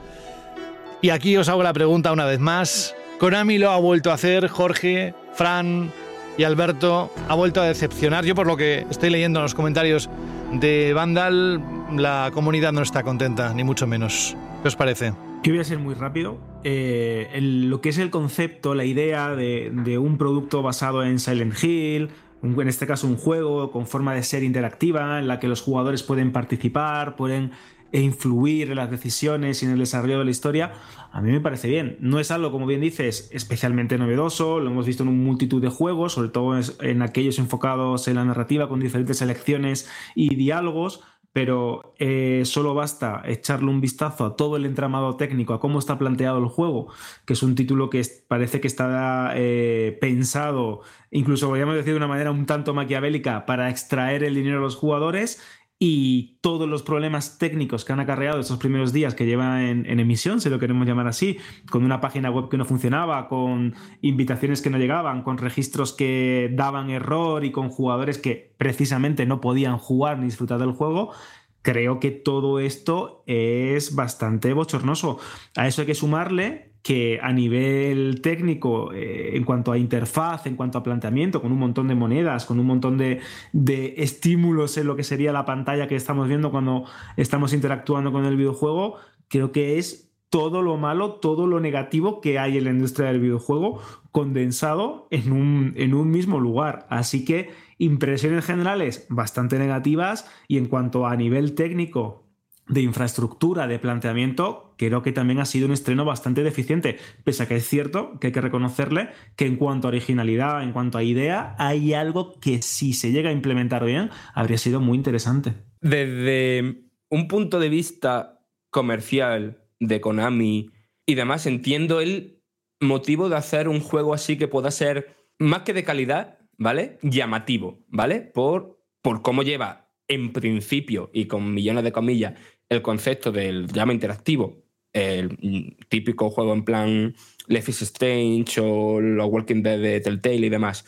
Y 1.02 1.12
aquí 1.12 1.38
os 1.38 1.48
hago 1.48 1.62
la 1.62 1.74
pregunta 1.74 2.12
una 2.12 2.26
vez 2.26 2.40
más. 2.40 2.96
Konami 3.20 3.58
lo 3.58 3.70
ha 3.72 3.78
vuelto 3.78 4.12
a 4.12 4.14
hacer, 4.14 4.48
Jorge, 4.48 5.14
Fran 5.34 5.92
y 6.38 6.46
Alberto 6.46 7.12
ha 7.28 7.36
vuelto 7.36 7.62
a 7.62 7.66
decepcionar. 7.66 8.24
Yo 8.24 8.34
por 8.34 8.48
lo 8.48 8.56
que 8.56 8.86
estoy 8.90 9.10
leyendo 9.10 9.40
en 9.40 9.44
los 9.44 9.54
comentarios 9.54 10.10
de 10.54 10.94
Vandal, 10.94 11.62
la 11.98 12.32
comunidad 12.34 12.72
no 12.72 12.82
está 12.82 13.04
contenta, 13.04 13.54
ni 13.54 13.66
mucho 13.66 13.88
menos. 13.88 14.38
¿Qué 14.62 14.70
os 14.70 14.78
parece? 14.78 15.12
Yo 15.44 15.52
voy 15.52 15.60
a 15.60 15.66
ser 15.66 15.80
muy 15.80 15.96
rápido. 15.96 16.38
Eh, 16.64 17.38
lo 17.42 17.82
que 17.82 17.90
es 17.90 17.98
el 17.98 18.10
concepto, 18.10 18.74
la 18.74 18.86
idea 18.86 19.36
de, 19.36 19.98
un 20.00 20.18
producto 20.18 20.62
basado 20.62 21.04
en 21.04 21.20
Silent 21.20 21.62
Hill, 21.62 22.10
en 22.42 22.68
este 22.70 22.88
caso 22.88 23.06
un 23.06 23.18
juego 23.18 23.70
con 23.70 23.86
forma 23.86 24.14
de 24.14 24.24
ser 24.24 24.44
interactiva, 24.44 25.20
en 25.20 25.28
la 25.28 25.42
que 25.42 25.50
los 25.50 25.62
jugadores 25.62 26.04
pueden 26.04 26.32
participar, 26.32 27.18
pueden 27.18 27.52
e 27.92 28.02
influir 28.02 28.70
en 28.70 28.76
las 28.76 28.92
decisiones 28.92 29.64
y 29.64 29.66
en 29.66 29.72
el 29.72 29.80
desarrollo 29.80 30.20
de 30.20 30.26
la 30.26 30.32
historia, 30.32 30.72
a 31.12 31.22
mí 31.22 31.32
me 31.32 31.42
parece 31.42 31.68
bien. 31.68 31.98
No 32.00 32.20
es 32.20 32.32
algo, 32.32 32.52
como 32.52 32.66
bien 32.66 32.82
dices, 32.82 33.30
especialmente 33.32 33.98
novedoso, 33.98 34.60
lo 34.60 34.70
hemos 34.70 34.86
visto 34.86 35.04
en 35.04 35.10
un 35.10 35.24
multitud 35.24 35.62
de 35.62 35.70
juegos, 35.70 36.14
sobre 36.14 36.30
todo 36.30 36.60
en 36.82 37.02
aquellos 37.02 37.40
enfocados 37.40 38.08
en 38.08 38.16
la 38.16 38.26
narrativa 38.26 38.70
con 38.70 38.80
diferentes 38.80 39.18
selecciones 39.18 39.90
y 40.16 40.36
diálogos, 40.36 41.02
pero 41.34 41.94
eh, 42.00 42.42
solo 42.46 42.74
basta 42.74 43.22
echarle 43.26 43.70
un 43.70 43.82
vistazo 43.82 44.26
a 44.26 44.36
todo 44.36 44.56
el 44.56 44.66
entramado 44.66 45.16
técnico, 45.16 45.54
a 45.54 45.60
cómo 45.60 45.80
está 45.80 45.98
planteado 45.98 46.40
el 46.40 46.48
juego, 46.48 46.92
que 47.26 47.34
es 47.34 47.44
un 47.44 47.56
título 47.56 47.90
que 47.90 48.04
parece 48.28 48.60
que 48.60 48.68
está 48.68 49.34
eh, 49.36 49.98
pensado, 50.02 50.82
incluso 51.12 51.48
podríamos 51.48 51.76
decir 51.76 51.94
de 51.94 51.98
una 51.98 52.08
manera 52.08 52.32
un 52.32 52.46
tanto 52.46 52.74
maquiavélica, 52.74 53.46
para 53.46 53.70
extraer 53.70 54.24
el 54.24 54.36
dinero 54.36 54.58
a 54.58 54.62
los 54.62 54.76
jugadores 54.76 55.42
y 55.82 56.38
todos 56.42 56.68
los 56.68 56.84
problemas 56.84 57.38
técnicos 57.38 57.86
que 57.86 57.94
han 57.94 58.02
acarreado 58.02 58.42
estos 58.42 58.58
primeros 58.58 58.92
días 58.92 59.16
que 59.16 59.26
lleva 59.26 59.64
en, 59.64 59.86
en 59.86 60.02
emisión, 60.02 60.42
si 60.42 60.50
lo 60.50 60.60
queremos 60.60 60.86
llamar 60.86 61.08
así, 61.08 61.38
con 61.72 61.86
una 61.86 62.02
página 62.02 62.30
web 62.30 62.50
que 62.50 62.58
no 62.58 62.66
funcionaba, 62.66 63.30
con 63.30 63.76
invitaciones 64.02 64.62
que 64.62 64.70
no 64.70 64.78
llegaban, 64.78 65.24
con 65.24 65.38
registros 65.38 65.94
que 65.94 66.52
daban 66.54 66.90
error 66.90 67.46
y 67.46 67.52
con 67.54 67.70
jugadores 67.70 68.18
que 68.18 68.54
precisamente 68.58 69.26
no 69.26 69.40
podían 69.40 69.78
jugar 69.78 70.20
ni 70.20 70.26
disfrutar 70.26 70.60
del 70.60 70.74
juego, 70.74 71.14
creo 71.62 72.02
que 72.02 72.12
todo 72.12 72.60
esto 72.60 73.24
es 73.26 73.96
bastante 73.96 74.52
bochornoso. 74.54 75.18
A 75.56 75.68
eso 75.68 75.82
hay 75.82 75.88
que 75.88 75.96
sumarle 75.96 76.69
que 76.90 77.20
a 77.22 77.32
nivel 77.32 78.20
técnico, 78.20 78.92
eh, 78.94 79.38
en 79.38 79.44
cuanto 79.44 79.72
a 79.72 79.78
interfaz, 79.78 80.48
en 80.48 80.56
cuanto 80.56 80.80
a 80.80 80.82
planteamiento, 80.82 81.40
con 81.40 81.52
un 81.52 81.60
montón 81.60 81.88
de 81.88 81.94
monedas, 81.94 82.46
con 82.46 82.60
un 82.60 82.66
montón 82.66 82.98
de, 82.98 83.20
de 83.54 83.94
estímulos 83.98 84.76
en 84.76 84.88
lo 84.88 84.96
que 84.96 85.04
sería 85.04 85.32
la 85.32 85.46
pantalla 85.46 85.88
que 85.88 85.96
estamos 85.96 86.28
viendo 86.28 86.50
cuando 86.50 86.86
estamos 87.16 87.54
interactuando 87.54 88.12
con 88.12 88.26
el 88.26 88.36
videojuego, 88.36 88.96
creo 89.28 89.52
que 89.52 89.78
es 89.78 90.12
todo 90.32 90.64
lo 90.64 90.78
malo, 90.78 91.12
todo 91.18 91.46
lo 91.46 91.60
negativo 91.60 92.22
que 92.22 92.40
hay 92.40 92.58
en 92.58 92.64
la 92.64 92.72
industria 92.72 93.10
del 93.10 93.20
videojuego 93.20 93.84
condensado 94.12 95.08
en 95.12 95.32
un, 95.32 95.74
en 95.76 95.94
un 95.94 96.10
mismo 96.10 96.40
lugar. 96.40 96.88
Así 96.90 97.24
que 97.24 97.52
impresiones 97.78 98.46
generales 98.46 99.06
bastante 99.10 99.60
negativas 99.60 100.28
y 100.48 100.58
en 100.58 100.66
cuanto 100.66 101.06
a 101.06 101.16
nivel 101.16 101.54
técnico 101.54 102.24
de 102.68 102.82
infraestructura, 102.82 103.68
de 103.68 103.78
planteamiento, 103.78 104.69
creo 104.80 105.02
que 105.02 105.12
también 105.12 105.40
ha 105.40 105.46
sido 105.46 105.68
un 105.68 105.74
estreno 105.74 106.06
bastante 106.06 106.42
deficiente, 106.42 106.98
pese 107.26 107.44
a 107.44 107.48
que 107.48 107.58
es 107.58 107.68
cierto 107.68 108.18
que 108.20 108.28
hay 108.28 108.34
que 108.34 108.40
reconocerle 108.40 109.10
que 109.36 109.46
en 109.46 109.58
cuanto 109.58 109.88
a 109.88 109.90
originalidad, 109.90 110.64
en 110.64 110.72
cuanto 110.72 110.98
a 110.98 111.04
idea, 111.04 111.54
hay 111.60 111.94
algo 111.94 112.40
que 112.40 112.62
si 112.62 112.94
se 112.94 113.12
llega 113.12 113.30
a 113.30 113.34
implementar 113.34 113.84
bien, 113.84 114.10
habría 114.34 114.58
sido 114.58 114.80
muy 114.80 114.98
interesante. 114.98 115.54
Desde 115.82 116.86
un 117.10 117.28
punto 117.28 117.60
de 117.60 117.68
vista 117.68 118.40
comercial 118.72 119.66
de 119.82 120.00
Konami 120.00 120.72
y 121.06 121.16
demás, 121.16 121.46
entiendo 121.46 122.00
el 122.00 122.42
motivo 122.80 123.28
de 123.28 123.36
hacer 123.36 123.68
un 123.68 123.82
juego 123.82 124.14
así 124.14 124.38
que 124.38 124.48
pueda 124.48 124.72
ser 124.72 125.18
más 125.38 125.64
que 125.64 125.74
de 125.74 125.84
calidad, 125.84 126.40
¿vale? 126.58 127.00
Llamativo, 127.02 127.84
¿vale? 127.90 128.22
Por, 128.22 128.82
por 129.02 129.22
cómo 129.22 129.44
lleva 129.44 129.92
en 130.08 130.32
principio 130.32 131.10
y 131.14 131.26
con 131.26 131.54
millones 131.54 131.84
de 131.84 131.92
comillas 131.92 132.40
el 132.70 132.82
concepto 132.82 133.32
del 133.32 133.68
llama 133.68 133.94
interactivo, 133.94 134.64
el 134.94 135.76
típico 135.90 136.30
juego 136.30 136.54
en 136.54 136.64
plan 136.64 137.16
Life 137.48 137.72
is 137.72 137.82
Strange 137.82 138.60
o 138.62 139.00
los 139.02 139.28
Walking 139.28 139.62
Dead 139.64 139.80
de 139.80 140.00
Telltale 140.02 140.46
y 140.48 140.50
demás, 140.50 140.86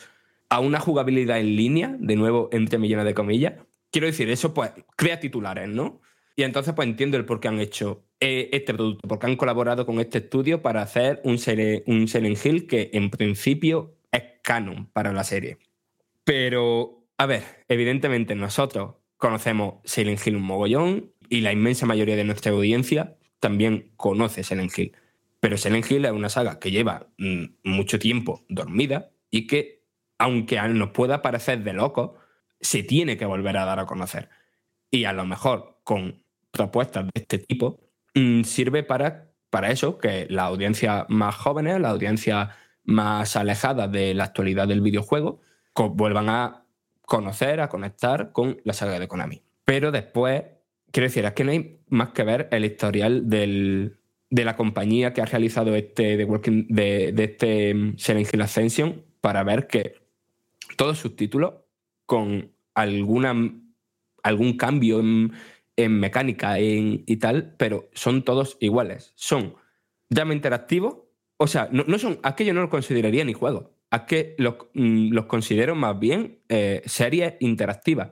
a 0.48 0.60
una 0.60 0.80
jugabilidad 0.80 1.40
en 1.40 1.56
línea, 1.56 1.96
de 1.98 2.16
nuevo 2.16 2.48
entre 2.52 2.78
millones 2.78 3.06
de 3.06 3.14
comillas, 3.14 3.54
quiero 3.90 4.06
decir, 4.06 4.30
eso 4.30 4.52
pues 4.52 4.70
crea 4.96 5.18
titulares, 5.20 5.68
¿no? 5.68 6.00
Y 6.36 6.44
entonces 6.44 6.74
pues 6.74 6.88
entiendo 6.88 7.16
el 7.16 7.24
por 7.24 7.40
qué 7.40 7.48
han 7.48 7.60
hecho 7.60 8.04
eh, 8.20 8.48
este 8.52 8.72
producto, 8.74 9.06
porque 9.06 9.26
han 9.26 9.36
colaborado 9.36 9.84
con 9.84 10.00
este 10.00 10.18
estudio 10.18 10.62
para 10.62 10.82
hacer 10.82 11.20
un, 11.24 11.36
Sile- 11.38 11.82
un 11.86 12.08
Silent 12.08 12.44
Hill 12.44 12.66
que 12.66 12.90
en 12.92 13.10
principio 13.10 13.96
es 14.10 14.22
canon 14.42 14.86
para 14.92 15.12
la 15.12 15.24
serie. 15.24 15.58
Pero, 16.24 17.04
a 17.18 17.26
ver, 17.26 17.42
evidentemente 17.68 18.34
nosotros 18.34 18.94
conocemos 19.16 19.74
Silent 19.84 20.26
Hill 20.26 20.36
un 20.36 20.42
mogollón 20.42 21.12
y 21.28 21.40
la 21.40 21.52
inmensa 21.52 21.86
mayoría 21.86 22.16
de 22.16 22.24
nuestra 22.24 22.52
audiencia 22.52 23.16
también 23.42 23.90
conoce 23.96 24.44
Silent 24.44 24.78
Hill. 24.78 24.96
Pero 25.40 25.56
Silent 25.56 25.90
Hill 25.90 26.04
es 26.04 26.12
una 26.12 26.28
saga 26.28 26.60
que 26.60 26.70
lleva 26.70 27.08
mm, 27.18 27.44
mucho 27.64 27.98
tiempo 27.98 28.44
dormida 28.48 29.10
y 29.32 29.48
que, 29.48 29.82
aunque 30.16 30.62
nos 30.68 30.90
pueda 30.90 31.22
parecer 31.22 31.64
de 31.64 31.72
locos, 31.72 32.12
se 32.60 32.84
tiene 32.84 33.16
que 33.16 33.26
volver 33.26 33.56
a 33.56 33.64
dar 33.64 33.80
a 33.80 33.86
conocer. 33.86 34.30
Y 34.92 35.04
a 35.04 35.12
lo 35.12 35.26
mejor 35.26 35.80
con 35.82 36.22
propuestas 36.52 37.06
de 37.06 37.20
este 37.20 37.38
tipo 37.38 37.80
mm, 38.14 38.44
sirve 38.44 38.84
para, 38.84 39.32
para 39.50 39.72
eso, 39.72 39.98
que 39.98 40.28
la 40.30 40.44
audiencia 40.44 41.06
más 41.08 41.34
jóvenes, 41.34 41.80
la 41.80 41.90
audiencia 41.90 42.56
más 42.84 43.34
alejada 43.34 43.88
de 43.88 44.14
la 44.14 44.24
actualidad 44.24 44.68
del 44.68 44.82
videojuego, 44.82 45.40
vuelvan 45.74 46.28
a 46.28 46.64
conocer, 47.06 47.60
a 47.60 47.68
conectar 47.68 48.30
con 48.30 48.60
la 48.62 48.72
saga 48.72 49.00
de 49.00 49.08
Konami. 49.08 49.42
Pero 49.64 49.90
después, 49.90 50.44
quiero 50.92 51.08
decir, 51.08 51.24
es 51.24 51.32
que 51.32 51.44
no 51.44 51.50
hay 51.52 51.80
más 51.88 52.10
que 52.10 52.22
ver 52.24 52.48
el 52.52 52.64
historial 52.64 53.28
de 53.28 54.44
la 54.44 54.56
compañía 54.56 55.12
que 55.12 55.20
ha 55.22 55.26
realizado 55.26 55.74
este 55.74 56.16
The 56.16 56.24
Walking- 56.26 56.66
de, 56.68 57.12
de 57.12 57.24
este 57.24 57.74
mm, 57.74 57.98
Silent 57.98 58.32
Hill 58.32 58.42
Ascension 58.42 59.04
para 59.20 59.42
ver 59.44 59.66
que 59.66 59.94
todos 60.76 60.98
sus 60.98 61.16
títulos 61.16 61.54
con 62.06 62.52
alguna, 62.74 63.34
algún 64.22 64.56
cambio 64.56 65.00
en, 65.00 65.32
mecánica 66.00 66.58
en- 66.58 67.02
y 67.06 67.16
tal, 67.16 67.54
pero 67.58 67.88
son 67.92 68.22
todos 68.22 68.56
iguales. 68.60 69.12
Son 69.16 69.54
llama 70.10 70.34
interactivo, 70.34 71.10
o 71.38 71.46
sea, 71.46 71.68
no, 71.72 71.98
son, 71.98 72.18
es 72.24 72.34
que 72.34 72.44
yo 72.44 72.52
no 72.54 72.60
los 72.60 72.70
consideraría 72.70 73.24
ni 73.24 73.32
juegos, 73.32 73.70
es 73.90 74.00
que 74.02 74.34
los, 74.38 74.56
mm, 74.74 75.12
los 75.12 75.26
considero 75.26 75.74
más 75.74 75.98
bien 75.98 76.40
eh, 76.48 76.82
series 76.86 77.34
interactivas. 77.40 78.10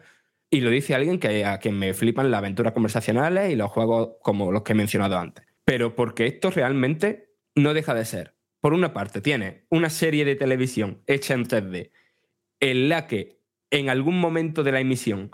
Y 0.51 0.61
lo 0.61 0.71
dice 0.71 0.95
alguien 0.95 1.21
que, 1.21 1.45
a 1.45 1.59
quien 1.59 1.79
me 1.79 1.95
flipan 1.95 2.31
las 2.31 2.39
aventuras 2.39 2.73
conversacionales 2.73 3.53
y 3.53 3.57
los 3.57 3.71
juegos 3.71 4.17
como 4.21 4.51
los 4.51 4.63
que 4.63 4.73
he 4.73 4.75
mencionado 4.77 5.17
antes. 5.17 5.47
Pero 5.65 5.95
porque 5.95 6.27
esto 6.27 6.51
realmente 6.51 7.35
no 7.55 7.73
deja 7.73 7.95
de 7.95 8.05
ser. 8.05 8.35
Por 8.61 8.75
una 8.75 8.93
parte, 8.93 9.21
tiene 9.21 9.67
una 9.71 9.91
serie 9.91 10.25
de 10.25 10.35
televisión 10.35 11.03
hecha 11.07 11.35
en 11.35 11.47
3D 11.47 11.93
en 12.59 12.89
la 12.89 13.07
que 13.07 13.41
en 13.71 13.89
algún 13.89 14.19
momento 14.21 14.63
de 14.63 14.73
la 14.73 14.81
emisión 14.81 15.31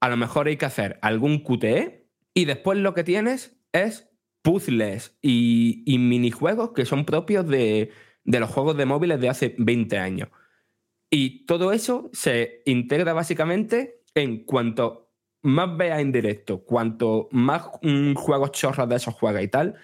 a 0.00 0.08
lo 0.08 0.16
mejor 0.16 0.48
hay 0.48 0.56
que 0.56 0.66
hacer 0.66 0.98
algún 1.00 1.38
QTE 1.38 2.10
y 2.34 2.44
después 2.44 2.78
lo 2.78 2.92
que 2.92 3.04
tienes 3.04 3.56
es 3.72 4.10
puzzles 4.42 5.16
y, 5.22 5.82
y 5.86 5.98
minijuegos 5.98 6.72
que 6.72 6.84
son 6.84 7.06
propios 7.06 7.48
de, 7.48 7.92
de 8.24 8.40
los 8.40 8.50
juegos 8.50 8.76
de 8.76 8.84
móviles 8.84 9.20
de 9.20 9.28
hace 9.28 9.54
20 9.56 9.98
años. 9.98 10.28
Y 11.08 11.46
todo 11.46 11.72
eso 11.72 12.10
se 12.12 12.62
integra 12.66 13.12
básicamente 13.12 13.95
en 14.16 14.44
cuanto 14.44 15.10
más 15.42 15.76
veas 15.76 16.00
en 16.00 16.10
directo, 16.10 16.64
cuanto 16.64 17.28
más 17.30 17.62
juegos 18.16 18.50
chorras 18.52 18.88
de 18.88 18.96
esos 18.96 19.14
juegas 19.14 19.44
y 19.44 19.48
tal, 19.48 19.74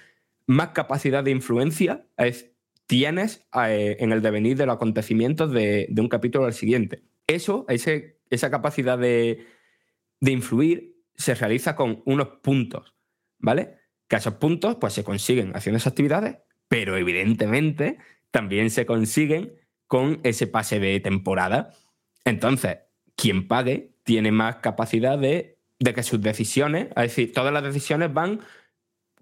más 0.46 0.70
capacidad 0.70 1.22
de 1.22 1.30
influencia 1.30 2.04
es- 2.16 2.50
tienes 2.86 3.46
eh, 3.66 3.96
en 4.00 4.10
el 4.10 4.22
devenir 4.22 4.56
de 4.56 4.66
los 4.66 4.74
acontecimientos 4.74 5.52
de, 5.52 5.86
de 5.88 6.00
un 6.02 6.08
capítulo 6.08 6.46
al 6.46 6.52
siguiente. 6.54 7.02
Eso, 7.26 7.64
ese- 7.68 8.18
esa 8.30 8.50
capacidad 8.50 8.98
de, 8.98 9.46
de 10.20 10.30
influir 10.32 10.96
se 11.14 11.34
realiza 11.34 11.76
con 11.76 12.02
unos 12.06 12.28
puntos, 12.42 12.94
¿vale? 13.38 13.76
Que 14.08 14.16
esos 14.16 14.34
puntos 14.34 14.76
pues, 14.80 14.94
se 14.94 15.04
consiguen 15.04 15.54
haciendo 15.54 15.76
esas 15.76 15.92
actividades, 15.92 16.38
pero 16.68 16.96
evidentemente 16.96 17.98
también 18.30 18.70
se 18.70 18.86
consiguen 18.86 19.54
con 19.86 20.20
ese 20.24 20.46
pase 20.46 20.80
de 20.80 20.98
temporada. 21.00 21.72
Entonces, 22.24 22.78
quien 23.14 23.46
pague 23.46 23.91
tiene 24.04 24.32
más 24.32 24.56
capacidad 24.56 25.18
de, 25.18 25.58
de 25.78 25.94
que 25.94 26.02
sus 26.02 26.20
decisiones, 26.20 26.88
es 26.96 27.02
decir, 27.02 27.32
todas 27.32 27.52
las 27.52 27.62
decisiones 27.62 28.12
van 28.12 28.40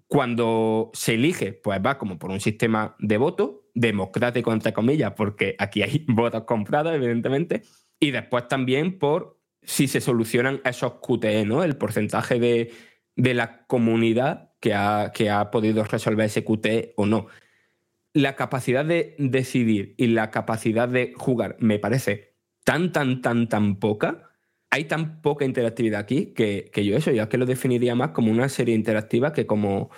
cuando 0.07 0.91
se 0.93 1.13
elige, 1.13 1.53
pues 1.53 1.79
va 1.83 1.97
como 1.97 2.19
por 2.19 2.31
un 2.31 2.41
sistema 2.41 2.95
de 2.99 3.17
voto, 3.17 3.69
democrático 3.73 4.51
entre 4.51 4.73
comillas, 4.73 5.13
porque 5.15 5.55
aquí 5.57 5.81
hay 5.81 6.05
votos 6.09 6.43
comprados, 6.43 6.93
evidentemente, 6.93 7.61
y 7.99 8.11
después 8.11 8.47
también 8.47 8.99
por 8.99 9.39
si 9.63 9.87
se 9.87 10.01
solucionan 10.01 10.59
esos 10.65 10.95
QTE, 11.01 11.45
¿no? 11.45 11.63
El 11.63 11.77
porcentaje 11.77 12.39
de, 12.39 12.73
de 13.15 13.33
la 13.33 13.65
comunidad 13.67 14.51
que 14.59 14.73
ha, 14.73 15.11
que 15.13 15.29
ha 15.29 15.51
podido 15.51 15.83
resolver 15.83 16.25
ese 16.25 16.43
QTE 16.43 16.93
o 16.97 17.05
no. 17.05 17.27
La 18.13 18.35
capacidad 18.35 18.83
de 18.83 19.15
decidir 19.17 19.95
y 19.97 20.07
la 20.07 20.31
capacidad 20.31 20.89
de 20.89 21.13
jugar 21.15 21.55
me 21.59 21.79
parece 21.79 22.35
tan, 22.63 22.91
tan, 22.91 23.21
tan, 23.21 23.47
tan 23.47 23.77
poca. 23.77 24.30
Hay 24.71 24.85
tan 24.85 25.21
poca 25.21 25.45
interactividad 25.45 25.99
aquí 25.99 26.27
que, 26.33 26.71
yo 26.83 26.95
eso, 26.97 27.11
yo 27.11 27.23
es 27.23 27.29
que 27.29 27.37
lo 27.37 27.45
definiría 27.45 27.93
más 27.93 28.11
como 28.11 28.31
una 28.31 28.49
serie 28.49 28.73
interactiva 28.73 29.33
que 29.33 29.45
como, 29.45 29.89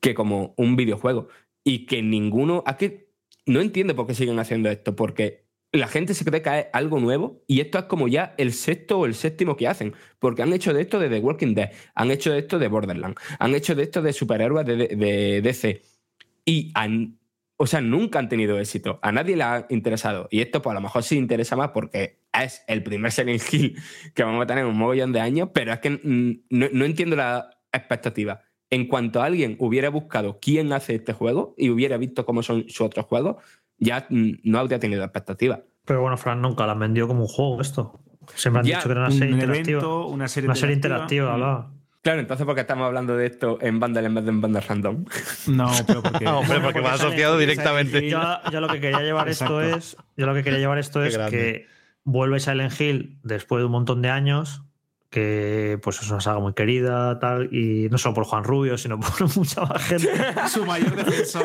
que 0.00 0.14
como 0.14 0.54
un 0.56 0.76
videojuego. 0.76 1.28
Y 1.64 1.86
que 1.86 2.02
ninguno. 2.02 2.62
Aquí 2.66 3.04
no 3.46 3.60
entiendo 3.60 3.94
por 3.96 4.06
qué 4.06 4.14
siguen 4.14 4.38
haciendo 4.38 4.70
esto, 4.70 4.94
porque 4.96 5.44
la 5.72 5.86
gente 5.88 6.14
se 6.14 6.24
cree 6.24 6.40
que 6.42 6.58
es 6.60 6.66
algo 6.72 6.98
nuevo 7.00 7.42
y 7.46 7.60
esto 7.60 7.78
es 7.78 7.84
como 7.84 8.08
ya 8.08 8.34
el 8.38 8.52
sexto 8.54 9.00
o 9.00 9.06
el 9.06 9.14
séptimo 9.14 9.56
que 9.56 9.68
hacen, 9.68 9.94
porque 10.18 10.42
han 10.42 10.52
hecho 10.52 10.72
de 10.72 10.82
esto 10.82 10.98
de 10.98 11.08
The 11.10 11.20
Walking 11.20 11.54
Dead, 11.54 11.70
han 11.94 12.10
hecho 12.10 12.32
de 12.32 12.38
esto 12.38 12.58
de 12.58 12.68
Borderlands, 12.68 13.20
han 13.38 13.54
hecho 13.54 13.74
de 13.74 13.82
esto 13.82 14.00
de 14.00 14.12
superhéroes 14.14 14.64
de, 14.66 14.76
de- 14.76 14.96
de 14.96 15.42
DC 15.42 15.82
y 16.46 16.70
han, 16.74 17.18
o 17.58 17.66
sea, 17.66 17.82
nunca 17.82 18.18
han 18.18 18.30
tenido 18.30 18.58
éxito, 18.58 18.98
a 19.02 19.12
nadie 19.12 19.36
le 19.36 19.42
ha 19.42 19.66
interesado 19.68 20.26
y 20.30 20.40
esto 20.40 20.62
pues 20.62 20.72
a 20.72 20.74
lo 20.74 20.80
mejor 20.82 21.02
sí 21.02 21.16
interesa 21.18 21.54
más 21.56 21.70
porque 21.72 22.17
es 22.32 22.62
el 22.66 22.82
primer 22.82 23.12
Silent 23.12 23.42
Hill 23.52 23.76
que 24.14 24.22
vamos 24.22 24.42
a 24.42 24.46
tener 24.46 24.64
en 24.64 24.70
un 24.70 24.78
mogollón 24.78 25.12
de 25.12 25.20
años, 25.20 25.48
pero 25.52 25.72
es 25.72 25.78
que 25.80 25.90
mm, 25.90 26.44
no, 26.50 26.66
no 26.72 26.84
entiendo 26.84 27.16
la 27.16 27.50
expectativa. 27.72 28.40
En 28.70 28.86
cuanto 28.86 29.22
alguien 29.22 29.56
hubiera 29.60 29.88
buscado 29.88 30.38
quién 30.40 30.72
hace 30.72 30.94
este 30.96 31.12
juego 31.14 31.54
y 31.56 31.70
hubiera 31.70 31.96
visto 31.96 32.26
cómo 32.26 32.42
son 32.42 32.64
sus 32.68 32.82
otros 32.82 33.06
juegos, 33.06 33.36
ya 33.78 34.06
mm, 34.10 34.30
no 34.44 34.58
habría 34.58 34.78
tenido 34.78 35.02
expectativa. 35.04 35.60
Pero 35.84 36.02
bueno, 36.02 36.16
Fran 36.18 36.42
nunca 36.42 36.66
la 36.66 36.72
han 36.72 36.78
vendido 36.80 37.08
como 37.08 37.22
un 37.22 37.28
juego 37.28 37.60
esto. 37.62 38.00
Siempre 38.34 38.60
han 38.60 38.66
Ya, 38.66 38.76
dicho 38.76 38.88
que 38.88 38.92
era 38.92 39.00
una 39.00 39.08
un 39.10 39.18
serie 39.18 39.34
evento, 39.34 39.56
interactiva. 39.58 40.06
una 40.06 40.28
serie 40.28 40.48
Una 40.48 40.54
serie 40.54 40.74
interactiva. 40.74 41.32
interactiva, 41.32 41.32
hablaba. 41.34 41.72
Claro, 42.02 42.20
entonces 42.20 42.44
porque 42.46 42.60
estamos 42.60 42.86
hablando 42.86 43.16
de 43.16 43.26
esto 43.26 43.58
en 43.60 43.80
bundle 43.80 44.04
en 44.06 44.14
vez 44.14 44.24
de 44.24 44.30
en 44.30 44.40
bundle 44.42 44.60
random. 44.60 45.04
No, 45.48 45.70
pero 45.86 46.02
porque. 46.02 46.24
No, 46.26 46.40
hombre, 46.40 46.60
porque 46.60 46.80
va 46.80 46.92
asociado 46.92 47.38
directamente. 47.38 48.08
Yo, 48.08 48.20
yo 48.52 48.60
lo 48.60 48.68
que 48.68 48.80
quería 48.80 49.00
llevar 49.00 49.28
esto 49.30 49.62
es. 49.62 49.96
Yo 50.16 50.26
lo 50.26 50.34
que 50.34 50.44
quería 50.44 50.58
llevar 50.58 50.78
esto 50.78 51.00
Qué 51.00 51.08
es 51.08 51.14
grande. 51.16 51.36
que 51.38 51.66
vuelve 52.08 52.40
Silent 52.40 52.80
Hill 52.80 53.18
después 53.22 53.60
de 53.60 53.66
un 53.66 53.72
montón 53.72 54.02
de 54.02 54.10
años. 54.10 54.62
Que 55.10 55.78
pues 55.82 56.02
es 56.02 56.10
una 56.10 56.20
saga 56.20 56.38
muy 56.38 56.52
querida, 56.52 57.18
tal, 57.18 57.48
y 57.54 57.88
no 57.90 57.96
solo 57.96 58.14
por 58.14 58.24
Juan 58.24 58.44
Rubio, 58.44 58.76
sino 58.76 59.00
por 59.00 59.36
mucha 59.36 59.64
más 59.64 59.82
gente. 59.84 60.10
su 60.48 60.66
mayor 60.66 60.96
defensor. 60.96 61.44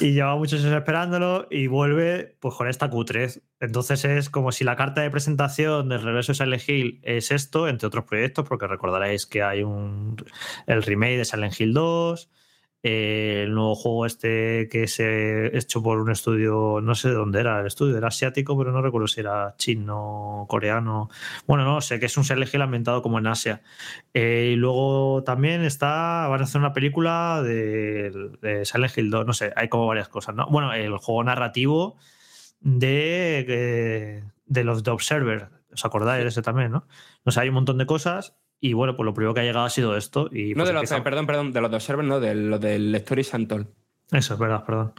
y 0.00 0.12
lleva 0.12 0.36
muchos 0.36 0.62
años 0.62 0.76
esperándolo 0.76 1.48
y 1.50 1.66
vuelve 1.66 2.36
pues 2.38 2.54
con 2.54 2.68
esta 2.68 2.88
Q3. 2.88 3.42
Entonces 3.58 4.04
es 4.04 4.30
como 4.30 4.52
si 4.52 4.62
la 4.62 4.76
carta 4.76 5.00
de 5.00 5.10
presentación 5.10 5.88
del 5.88 6.02
regreso 6.02 6.30
de 6.30 6.36
Silent 6.36 6.68
Hill 6.68 7.00
es 7.02 7.32
esto, 7.32 7.66
entre 7.66 7.88
otros 7.88 8.04
proyectos, 8.04 8.46
porque 8.48 8.68
recordaréis 8.68 9.26
que 9.26 9.42
hay 9.42 9.64
un 9.64 10.16
el 10.66 10.82
remake 10.84 11.18
de 11.18 11.24
Silent 11.24 11.60
Hill 11.60 11.74
2, 11.74 12.30
eh, 12.86 13.44
el 13.44 13.54
nuevo 13.54 13.74
juego 13.74 14.04
este 14.04 14.68
que 14.70 14.86
se 14.88 15.56
hecho 15.56 15.82
por 15.82 15.98
un 15.98 16.10
estudio, 16.10 16.80
no 16.82 16.94
sé 16.94 17.08
de 17.08 17.14
dónde 17.14 17.40
era 17.40 17.60
el 17.60 17.66
estudio, 17.66 17.96
era 17.96 18.08
asiático, 18.08 18.58
pero 18.58 18.72
no 18.72 18.82
recuerdo 18.82 19.08
si 19.08 19.20
era 19.20 19.54
chino, 19.56 20.44
coreano. 20.50 21.08
Bueno, 21.46 21.64
no 21.64 21.80
sé, 21.80 21.98
que 21.98 22.06
es 22.06 22.16
un 22.18 22.24
Silent 22.24 22.52
Hill 22.52 22.60
ambientado 22.60 23.00
como 23.00 23.18
en 23.18 23.26
Asia. 23.26 23.62
Eh, 24.12 24.50
y 24.52 24.56
luego 24.56 25.22
también 25.24 25.62
está, 25.64 26.28
van 26.28 26.42
a 26.42 26.44
hacer 26.44 26.60
una 26.60 26.74
película 26.74 27.40
de, 27.42 28.10
de 28.42 28.66
Silent 28.66 28.98
Hill 28.98 29.10
2, 29.10 29.26
no 29.26 29.32
sé, 29.32 29.50
hay 29.56 29.70
como 29.70 29.86
varias 29.86 30.10
cosas, 30.10 30.34
¿no? 30.34 30.46
Bueno, 30.50 30.74
el 30.74 30.98
juego 30.98 31.24
narrativo 31.24 31.96
de, 32.60 33.46
eh, 33.48 34.24
de 34.44 34.64
los 34.64 34.82
The 34.82 34.90
Observer, 34.90 35.48
¿os 35.72 35.84
acordáis 35.86 36.22
de 36.22 36.28
ese 36.28 36.42
también, 36.42 36.70
no? 36.72 36.86
No 37.24 37.32
sé, 37.32 37.40
hay 37.40 37.48
un 37.48 37.54
montón 37.54 37.78
de 37.78 37.86
cosas 37.86 38.36
y 38.64 38.72
bueno, 38.72 38.96
pues 38.96 39.04
lo 39.04 39.12
primero 39.12 39.34
que 39.34 39.40
ha 39.40 39.44
llegado 39.44 39.66
ha 39.66 39.70
sido 39.70 39.94
esto. 39.94 40.30
Y 40.32 40.54
No 40.54 40.64
pues 40.64 40.68
de 40.68 40.72
los, 40.72 41.02
perdón, 41.02 41.26
perdón, 41.26 41.52
de 41.52 41.60
los 41.60 41.70
de 41.70 41.76
Observer, 41.76 42.06
no, 42.06 42.18
de 42.18 42.34
los 42.34 42.58
del 42.58 42.94
Story 42.94 43.22
Santol. 43.22 43.66
Eso 44.10 44.34
es 44.34 44.40
verdad, 44.40 44.64
perdón. 44.64 44.92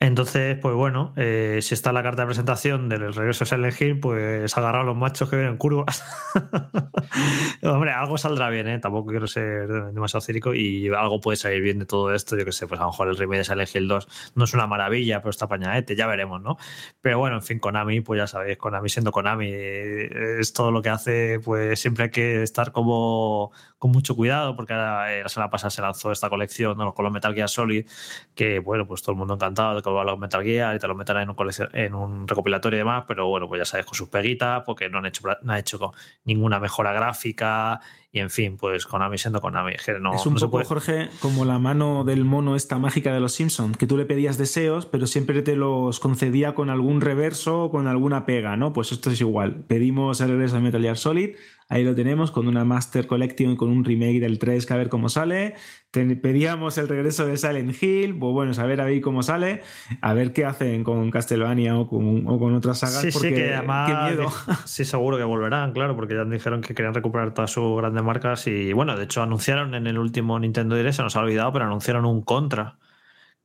Entonces, 0.00 0.58
pues 0.60 0.74
bueno, 0.74 1.12
eh, 1.16 1.60
si 1.62 1.74
está 1.74 1.92
la 1.92 2.02
carta 2.02 2.22
de 2.22 2.26
presentación 2.26 2.88
del 2.88 3.14
regreso 3.14 3.44
a 3.44 3.46
Silent 3.46 3.80
Hill, 3.80 4.00
pues 4.00 4.56
agarrar 4.56 4.82
a 4.82 4.84
los 4.84 4.96
machos 4.96 5.30
que 5.30 5.36
vienen 5.36 5.56
curvas. 5.56 6.02
Hombre, 7.62 7.92
algo 7.92 8.18
saldrá 8.18 8.50
bien, 8.50 8.66
¿eh? 8.66 8.78
Tampoco 8.80 9.10
quiero 9.10 9.26
ser 9.26 9.68
demasiado 9.92 10.20
cínico 10.22 10.52
y 10.52 10.88
algo 10.88 11.20
puede 11.20 11.36
salir 11.36 11.62
bien 11.62 11.78
de 11.78 11.86
todo 11.86 12.12
esto. 12.12 12.36
Yo 12.36 12.44
que 12.44 12.52
sé, 12.52 12.66
pues 12.66 12.80
a 12.80 12.84
lo 12.84 12.90
mejor 12.90 13.08
el 13.08 13.16
remake 13.16 13.38
de 13.38 13.44
Silent 13.44 13.76
Hill 13.76 13.88
2 13.88 14.32
no 14.34 14.44
es 14.44 14.54
una 14.54 14.66
maravilla, 14.66 15.20
pero 15.20 15.30
está 15.30 15.46
pañadete, 15.46 15.94
ya 15.94 16.06
veremos, 16.06 16.42
¿no? 16.42 16.56
Pero 17.00 17.18
bueno, 17.18 17.36
en 17.36 17.42
fin, 17.42 17.60
Konami, 17.60 18.00
pues 18.00 18.18
ya 18.18 18.26
sabéis, 18.26 18.58
Konami 18.58 18.88
siendo 18.88 19.12
Konami, 19.12 19.48
eh, 19.52 20.40
es 20.40 20.52
todo 20.52 20.72
lo 20.72 20.82
que 20.82 20.88
hace, 20.88 21.40
pues 21.44 21.78
siempre 21.78 22.04
hay 22.04 22.10
que 22.10 22.42
estar 22.42 22.72
como 22.72 23.52
con 23.80 23.92
mucho 23.92 24.14
cuidado, 24.14 24.54
porque 24.54 24.74
eh, 24.74 25.22
la 25.22 25.28
semana 25.30 25.50
pasada 25.50 25.70
se 25.70 25.80
lanzó 25.80 26.12
esta 26.12 26.28
colección 26.28 26.76
¿no? 26.76 26.92
con 26.92 27.02
los 27.02 27.10
Metal 27.10 27.34
Gear 27.34 27.48
Solid, 27.48 27.88
que 28.34 28.58
bueno, 28.58 28.86
pues 28.86 29.00
todo 29.00 29.12
el 29.12 29.18
mundo 29.18 29.34
encantado 29.34 29.76
de 29.76 29.82
que 29.82 29.88
vuelvan 29.88 30.06
los 30.06 30.18
Metal 30.18 30.44
Gear 30.44 30.76
y 30.76 30.78
te 30.78 30.86
lo 30.86 30.94
metan 30.94 31.16
en 31.16 31.30
un, 31.30 31.36
en 31.72 31.94
un 31.94 32.28
recopilatorio 32.28 32.76
y 32.76 32.80
demás, 32.80 33.04
pero 33.08 33.28
bueno, 33.28 33.48
pues 33.48 33.60
ya 33.60 33.64
sabes, 33.64 33.86
con 33.86 33.94
sus 33.94 34.10
peguitas, 34.10 34.64
porque 34.66 34.90
no 34.90 34.98
han 34.98 35.06
hecho, 35.06 35.26
no 35.40 35.52
han 35.52 35.58
hecho 35.58 35.94
ninguna 36.24 36.60
mejora 36.60 36.92
gráfica 36.92 37.80
y 38.12 38.18
en 38.20 38.30
fin, 38.30 38.56
pues 38.56 38.86
Konami 38.86 39.18
siendo 39.18 39.40
Konami. 39.40 39.72
no, 40.00 40.14
es 40.14 40.26
un 40.26 40.34
no 40.34 40.40
poco, 40.40 40.50
puede- 40.50 40.64
Jorge, 40.64 41.08
como 41.20 41.44
la 41.44 41.58
mano 41.58 42.02
del 42.04 42.24
mono 42.24 42.56
esta 42.56 42.78
mágica 42.78 43.14
de 43.14 43.20
los 43.20 43.32
Simpsons, 43.32 43.76
que 43.76 43.86
tú 43.86 43.96
le 43.96 44.04
pedías 44.04 44.36
deseos, 44.38 44.86
pero 44.86 45.06
siempre 45.06 45.42
te 45.42 45.54
los 45.56 46.00
concedía 46.00 46.54
con 46.54 46.70
algún 46.70 47.00
reverso 47.00 47.64
o 47.64 47.70
con 47.70 47.86
alguna 47.86 48.26
pega, 48.26 48.56
¿no? 48.56 48.72
Pues 48.72 48.90
esto 48.92 49.10
es 49.10 49.20
igual. 49.20 49.64
Pedimos 49.68 50.20
el 50.20 50.30
regreso 50.30 50.56
de 50.56 50.62
Metal 50.62 50.82
Gear 50.82 50.96
Solid, 50.96 51.36
ahí 51.68 51.84
lo 51.84 51.94
tenemos, 51.94 52.32
con 52.32 52.48
una 52.48 52.64
Master 52.64 53.06
Collection, 53.06 53.54
con 53.56 53.70
un 53.70 53.84
remake 53.84 54.18
del 54.18 54.40
3, 54.40 54.66
que 54.66 54.74
a 54.74 54.76
ver 54.76 54.88
cómo 54.88 55.08
sale. 55.08 55.54
Te- 55.92 56.16
pedíamos 56.16 56.78
el 56.78 56.88
regreso 56.88 57.26
de 57.26 57.36
Silent 57.36 57.80
Hill, 57.82 58.16
pues 58.18 58.32
bueno, 58.32 58.52
a 58.56 58.64
ver 58.66 58.80
a 58.80 58.84
ver 58.84 59.00
cómo 59.00 59.22
sale, 59.24 59.62
a 60.00 60.14
ver 60.14 60.32
qué 60.32 60.44
hacen 60.44 60.82
con 60.84 61.10
Castlevania 61.10 61.76
o 61.78 61.88
con, 61.88 62.26
o 62.28 62.38
con 62.38 62.54
otras 62.54 62.78
sagas, 62.80 63.02
Sí, 63.02 63.08
porque 63.12 63.28
sí, 63.28 63.34
que 63.34 63.54
además. 63.54 63.88
qué 64.10 64.14
miedo. 64.16 64.30
Sí, 64.66 64.84
seguro 64.84 65.16
que 65.16 65.24
volverán, 65.24 65.72
claro, 65.72 65.94
porque 65.96 66.14
ya 66.14 66.24
dijeron 66.24 66.60
que 66.60 66.74
querían 66.74 66.94
recuperar 66.94 67.34
todas 67.34 67.50
sus 67.52 67.80
marcas. 68.02 68.46
Y 68.46 68.72
bueno, 68.72 68.96
de 68.96 69.04
hecho, 69.04 69.22
anunciaron 69.22 69.74
en 69.74 69.86
el 69.86 69.98
último 69.98 70.38
Nintendo 70.38 70.76
Direct, 70.76 70.96
se 70.96 71.02
nos 71.02 71.16
ha 71.16 71.20
olvidado, 71.20 71.52
pero 71.52 71.66
anunciaron 71.66 72.04
un 72.04 72.22
Contra 72.22 72.78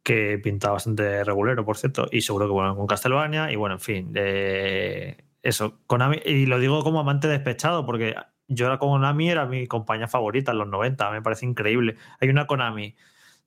que 0.03 0.39
pintaba 0.39 0.74
bastante 0.76 1.24
regulero, 1.24 1.66
por 1.66 1.78
cierto. 1.78 2.08
Y 2.12 2.22
seguro 2.22 2.47
que 2.47 2.53
vuelven 2.53 2.76
con 2.76 2.88
Castlevania. 2.88 3.51
Y 3.51 3.56
bueno, 3.56 3.76
en 3.76 3.82
fin, 3.82 4.12
eh, 4.16 5.26
eso. 5.41 5.80
Konami, 5.88 6.20
y 6.26 6.45
lo 6.45 6.60
digo 6.60 6.84
como 6.84 6.99
amante 6.99 7.28
despechado, 7.28 7.86
porque 7.86 8.16
yo 8.47 8.68
era 8.68 8.78
Konami, 8.80 9.30
era 9.30 9.45
mi 9.47 9.68
compañía 9.68 10.08
favorita 10.08 10.51
en 10.51 10.60
los 10.60 10.68
90, 10.68 11.12
me 11.12 11.22
parece 11.22 11.45
increíble. 11.45 11.95
Hay 12.20 12.30
una 12.30 12.47
Konami 12.47 12.95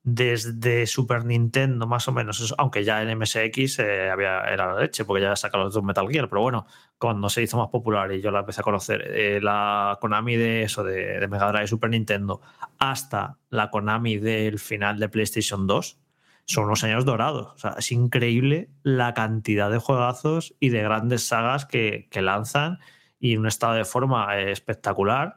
desde 0.03 0.87
Super 0.87 1.25
Nintendo, 1.25 1.87
más 1.87 2.09
o 2.09 2.13
menos, 2.13 2.55
aunque 2.57 2.85
ya 2.85 3.03
en 3.03 3.19
MSX 3.19 3.81
eh, 3.81 4.11
había, 4.11 4.41
era 4.45 4.73
la 4.73 4.81
leche, 4.81 5.05
porque 5.05 5.23
ya 5.23 5.37
sacaron 5.37 5.67
los 5.67 5.75
dos 5.75 5.85
Metal 5.85 6.09
Gear, 6.09 6.29
pero 6.29 6.41
bueno, 6.41 6.67
cuando 6.99 7.29
se 7.29 7.43
hizo 7.43 7.59
más 7.59 7.69
popular 7.69 8.11
y 8.13 8.21
yo 8.21 8.31
la 8.31 8.41
empecé 8.41 8.61
a 8.61 8.65
conocer, 8.65 9.03
eh, 9.07 9.41
la 9.43 9.99
Konami 10.01 10.37
de 10.37 10.63
eso, 10.63 10.85
de, 10.85 11.27
Mega 11.29 11.53
Drive 11.53 11.67
Super 11.67 11.91
Nintendo, 11.91 12.41
hasta 12.79 13.39
la 13.51 13.71
Konami 13.71 14.19
del 14.19 14.59
final 14.59 14.99
de 14.99 15.09
PlayStation 15.09 15.67
2, 15.67 15.99
son 16.47 16.65
unos 16.65 16.83
años 16.85 17.05
dorados. 17.05 17.53
O 17.55 17.59
sea, 17.59 17.75
es 17.79 17.93
increíble 17.93 18.71
la 18.83 19.13
cantidad 19.13 19.71
de 19.71 19.79
juegazos 19.79 20.55
y 20.61 20.71
de 20.71 20.83
grandes 20.83 21.27
sagas 21.27 21.67
que, 21.67 22.09
que 22.11 22.23
lanzan 22.23 22.79
y 23.21 23.35
en 23.35 23.41
un 23.41 23.47
estado 23.47 23.75
de 23.75 23.85
forma 23.85 24.39
eh, 24.39 24.53
espectacular. 24.53 25.37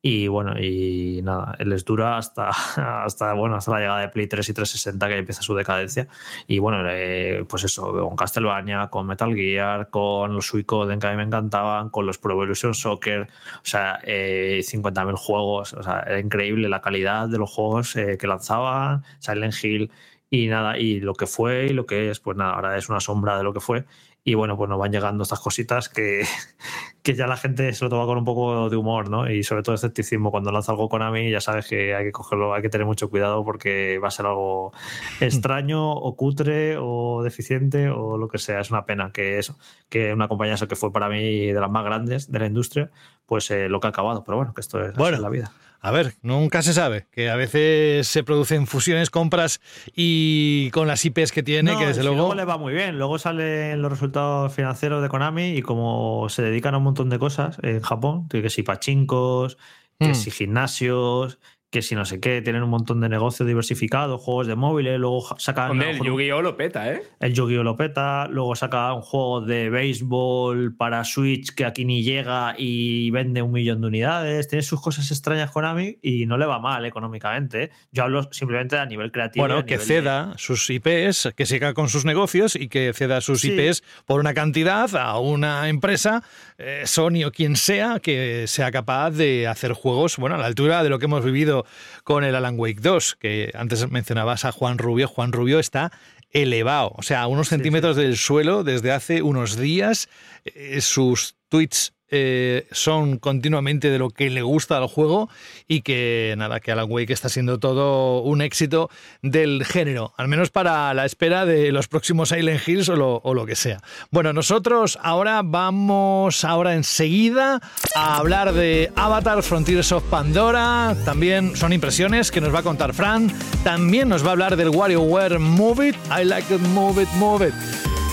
Y 0.00 0.28
bueno, 0.28 0.56
y 0.60 1.20
nada, 1.24 1.56
les 1.58 1.84
dura 1.84 2.18
hasta, 2.18 2.50
hasta, 3.04 3.32
bueno, 3.32 3.56
hasta 3.56 3.72
la 3.72 3.78
llegada 3.80 4.00
de 4.00 4.08
Play 4.08 4.28
3 4.28 4.48
y 4.48 4.52
360 4.54 5.08
que 5.08 5.16
empieza 5.18 5.42
su 5.42 5.54
decadencia. 5.56 6.06
Y 6.46 6.60
bueno, 6.60 6.84
eh, 6.88 7.44
pues 7.48 7.64
eso, 7.64 7.92
con 7.92 8.14
Castlevania, 8.16 8.88
con 8.88 9.06
Metal 9.08 9.34
Gear, 9.34 9.90
con 9.90 10.34
los 10.34 10.46
Suicoden 10.46 11.00
que 11.00 11.06
a 11.08 11.10
mí 11.10 11.16
me 11.16 11.24
encantaban, 11.24 11.90
con 11.90 12.06
los 12.06 12.18
Pro 12.18 12.32
Evolution 12.34 12.74
Soccer, 12.74 13.22
o 13.56 13.64
sea, 13.64 13.98
eh, 14.04 14.60
50.000 14.62 15.16
juegos, 15.16 15.72
o 15.74 15.82
sea, 15.82 16.00
era 16.06 16.20
increíble 16.20 16.68
la 16.68 16.80
calidad 16.80 17.28
de 17.28 17.38
los 17.38 17.50
juegos 17.50 17.96
eh, 17.96 18.16
que 18.18 18.26
lanzaban, 18.28 19.02
Silent 19.18 19.54
Hill 19.64 19.90
y 20.30 20.46
nada, 20.48 20.78
y 20.78 21.00
lo 21.00 21.14
que 21.14 21.26
fue 21.26 21.66
y 21.66 21.70
lo 21.70 21.86
que 21.86 22.10
es, 22.10 22.20
pues 22.20 22.36
nada, 22.36 22.52
ahora 22.54 22.76
es 22.76 22.88
una 22.88 23.00
sombra 23.00 23.36
de 23.38 23.44
lo 23.44 23.52
que 23.52 23.60
fue. 23.60 23.84
Y 24.28 24.34
bueno, 24.34 24.58
pues 24.58 24.68
nos 24.68 24.78
van 24.78 24.92
llegando 24.92 25.22
estas 25.22 25.40
cositas 25.40 25.88
que, 25.88 26.22
que 27.02 27.14
ya 27.14 27.26
la 27.26 27.38
gente 27.38 27.72
se 27.72 27.82
lo 27.82 27.88
toma 27.88 28.04
con 28.04 28.18
un 28.18 28.26
poco 28.26 28.68
de 28.68 28.76
humor, 28.76 29.08
¿no? 29.08 29.30
Y 29.30 29.42
sobre 29.42 29.62
todo 29.62 29.74
escepticismo. 29.74 30.30
Cuando 30.30 30.52
lanza 30.52 30.72
algo 30.72 30.90
Konami, 30.90 31.30
ya 31.30 31.40
sabes 31.40 31.66
que 31.66 31.94
hay 31.94 32.04
que 32.04 32.12
cogerlo, 32.12 32.52
hay 32.52 32.60
que 32.60 32.68
tener 32.68 32.86
mucho 32.86 33.08
cuidado 33.08 33.42
porque 33.42 33.98
va 33.98 34.08
a 34.08 34.10
ser 34.10 34.26
algo 34.26 34.74
extraño 35.20 35.92
o 35.92 36.14
cutre 36.14 36.76
o 36.78 37.22
deficiente 37.22 37.88
o 37.88 38.18
lo 38.18 38.28
que 38.28 38.36
sea. 38.36 38.60
Es 38.60 38.70
una 38.70 38.84
pena 38.84 39.12
que 39.12 39.38
eso, 39.38 39.56
que 39.88 40.12
una 40.12 40.28
compañía 40.28 40.56
eso 40.56 40.68
que 40.68 40.76
fue 40.76 40.92
para 40.92 41.08
mí 41.08 41.46
de 41.46 41.60
las 41.60 41.70
más 41.70 41.86
grandes 41.86 42.30
de 42.30 42.38
la 42.38 42.46
industria, 42.46 42.90
pues 43.24 43.50
eh, 43.50 43.70
lo 43.70 43.80
que 43.80 43.86
ha 43.86 43.90
acabado. 43.90 44.24
Pero 44.24 44.36
bueno, 44.36 44.52
que 44.52 44.60
esto 44.60 44.78
es, 44.84 44.94
Bueno. 44.94 45.18
la 45.20 45.30
vida. 45.30 45.52
A 45.80 45.90
ver, 45.92 46.14
nunca 46.22 46.62
se 46.62 46.72
sabe, 46.74 47.06
que 47.12 47.30
a 47.30 47.36
veces 47.36 48.08
se 48.08 48.24
producen 48.24 48.66
fusiones, 48.66 49.10
compras 49.10 49.60
y 49.94 50.70
con 50.72 50.88
las 50.88 51.04
IPs 51.04 51.30
que 51.30 51.42
tiene, 51.44 51.72
No, 51.72 51.78
que 51.78 51.86
desde 51.86 52.02
si 52.02 52.06
luego... 52.08 52.34
le 52.34 52.44
va 52.44 52.58
muy 52.58 52.72
bien. 52.74 52.98
Luego 52.98 53.18
salen 53.18 53.80
los 53.80 53.90
resultados 53.92 54.52
financieros 54.52 55.02
de 55.02 55.08
Konami 55.08 55.50
y 55.56 55.62
como 55.62 56.28
se 56.30 56.42
dedican 56.42 56.74
a 56.74 56.78
un 56.78 56.84
montón 56.84 57.10
de 57.10 57.18
cosas 57.18 57.58
en 57.62 57.80
Japón, 57.80 58.28
que 58.28 58.50
si 58.50 58.62
pachincos, 58.62 59.56
que 60.00 60.08
Mm. 60.10 60.14
si 60.14 60.30
gimnasios, 60.30 61.38
que 61.70 61.82
si 61.82 61.94
no 61.94 62.04
sé 62.06 62.18
qué, 62.18 62.40
tienen 62.40 62.62
un 62.62 62.70
montón 62.70 63.00
de 63.00 63.08
negocios 63.10 63.46
diversificados, 63.46 64.22
juegos 64.22 64.46
de 64.46 64.54
móviles, 64.56 64.98
luego 64.98 65.22
sacan 65.38 65.72
Hombre, 65.72 65.90
el 65.90 65.98
Yu-Gi-Oh! 66.02 66.40
lo 66.40 66.56
peta, 66.56 66.90
¿eh? 66.90 67.02
el 67.20 67.34
Yu-Gi-Oh! 67.34 67.62
lo 67.62 67.76
peta, 67.76 68.26
luego 68.28 68.54
saca 68.56 68.92
un 68.94 69.02
juego 69.02 69.42
de 69.42 69.68
béisbol 69.68 70.74
para 70.76 71.04
Switch 71.04 71.54
que 71.54 71.64
aquí 71.66 71.84
ni 71.84 72.02
llega 72.02 72.54
y 72.56 73.10
vende 73.10 73.42
un 73.42 73.52
millón 73.52 73.80
de 73.82 73.86
unidades. 73.88 74.48
Tiene 74.48 74.62
sus 74.62 74.80
cosas 74.80 75.10
extrañas 75.10 75.50
Konami 75.50 75.98
y 76.02 76.26
no 76.26 76.38
le 76.38 76.46
va 76.46 76.58
mal 76.58 76.84
económicamente. 76.86 77.64
¿eh? 77.64 77.70
Yo 77.92 78.04
hablo 78.04 78.28
simplemente 78.32 78.78
a 78.78 78.86
nivel 78.86 79.12
creativo. 79.12 79.46
Bueno, 79.46 79.64
que 79.66 79.76
de- 79.78 79.84
ceda 79.84 80.32
sus 80.38 80.70
IPs, 80.70 81.30
que 81.36 81.46
siga 81.46 81.74
con 81.74 81.88
sus 81.88 82.04
negocios 82.04 82.56
y 82.56 82.68
que 82.68 82.92
ceda 82.94 83.20
sus 83.20 83.42
Sí. 83.42 83.52
IPs 83.52 83.82
por 84.06 84.20
una 84.20 84.34
cantidad 84.34 84.94
a 84.96 85.18
una 85.18 85.68
empresa, 85.68 86.22
eh, 86.56 86.82
Sony 86.86 87.24
o 87.26 87.30
quien 87.30 87.56
sea, 87.56 88.00
que 88.00 88.44
sea 88.46 88.70
capaz 88.70 89.10
de 89.10 89.46
hacer 89.46 89.72
juegos, 89.72 90.16
bueno, 90.16 90.36
a 90.36 90.38
la 90.38 90.46
altura 90.46 90.82
de 90.82 90.88
lo 90.88 90.98
que 90.98 91.04
hemos 91.04 91.24
vivido 91.24 91.57
con 92.04 92.24
el 92.24 92.34
Alan 92.34 92.58
Wake 92.58 92.80
2, 92.80 93.16
que 93.20 93.50
antes 93.54 93.90
mencionabas 93.90 94.44
a 94.44 94.52
Juan 94.52 94.78
Rubio. 94.78 95.08
Juan 95.08 95.32
Rubio 95.32 95.58
está 95.58 95.92
elevado, 96.30 96.92
o 96.96 97.02
sea, 97.02 97.22
a 97.22 97.26
unos 97.26 97.48
centímetros 97.48 97.96
del 97.96 98.16
suelo 98.16 98.64
desde 98.64 98.92
hace 98.92 99.22
unos 99.22 99.56
días. 99.56 100.08
Eh, 100.44 100.80
sus 100.80 101.36
tweets 101.48 101.94
eh, 102.10 102.66
son 102.72 103.18
continuamente 103.18 103.90
de 103.90 103.98
lo 103.98 104.10
que 104.10 104.30
le 104.30 104.42
gusta 104.42 104.78
al 104.78 104.86
juego 104.86 105.28
y 105.66 105.82
que 105.82 106.34
nada, 106.38 106.60
que 106.60 106.72
Alan 106.72 106.86
Wake 106.88 107.12
está 107.12 107.28
siendo 107.28 107.58
todo 107.58 108.22
un 108.22 108.40
éxito 108.40 108.90
del 109.22 109.64
género, 109.64 110.14
al 110.16 110.28
menos 110.28 110.50
para 110.50 110.92
la 110.94 111.04
espera 111.04 111.44
de 111.44 111.70
los 111.70 111.88
próximos 111.88 112.30
Silent 112.30 112.66
Hills 112.66 112.88
o 112.88 112.96
lo, 112.96 113.46
que 113.46 113.56
sea. 113.56 113.80
Bueno, 114.10 114.32
nosotros 114.32 114.98
ahora 115.02 115.42
vamos 115.44 116.44
ahora 116.44 116.74
enseguida 116.74 117.60
a 117.94 118.16
hablar 118.16 118.52
de 118.52 118.90
Avatar 118.96 119.42
Frontiers 119.42 119.92
of 119.92 120.02
Pandora, 120.04 120.96
también 121.04 121.56
son 121.56 121.72
impresiones 121.72 122.30
que 122.30 122.40
nos 122.40 122.54
va 122.54 122.60
a 122.60 122.62
contar 122.62 122.94
Fran, 122.94 123.30
también 123.64 124.08
nos 124.08 124.24
va 124.24 124.28
a 124.28 124.32
hablar 124.32 124.56
del 124.56 124.70
WarioWare 124.70 125.38
Move 125.38 125.88
It, 125.88 125.96
I 126.10 126.24
like 126.24 126.52
it, 126.52 126.60
move 126.60 127.02
it, 127.02 127.08
move 127.18 127.46
it 127.46 127.54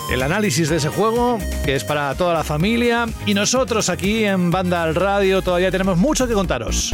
el 0.09 0.21
análisis 0.21 0.69
de 0.69 0.77
ese 0.77 0.89
juego, 0.89 1.39
que 1.63 1.75
es 1.75 1.83
para 1.83 2.13
toda 2.15 2.33
la 2.33 2.43
familia. 2.43 3.07
Y 3.25 3.33
nosotros 3.33 3.89
aquí 3.89 4.23
en 4.23 4.51
Banda 4.51 4.83
al 4.83 4.95
Radio 4.95 5.41
todavía 5.41 5.71
tenemos 5.71 5.97
mucho 5.97 6.27
que 6.27 6.33
contaros. 6.33 6.93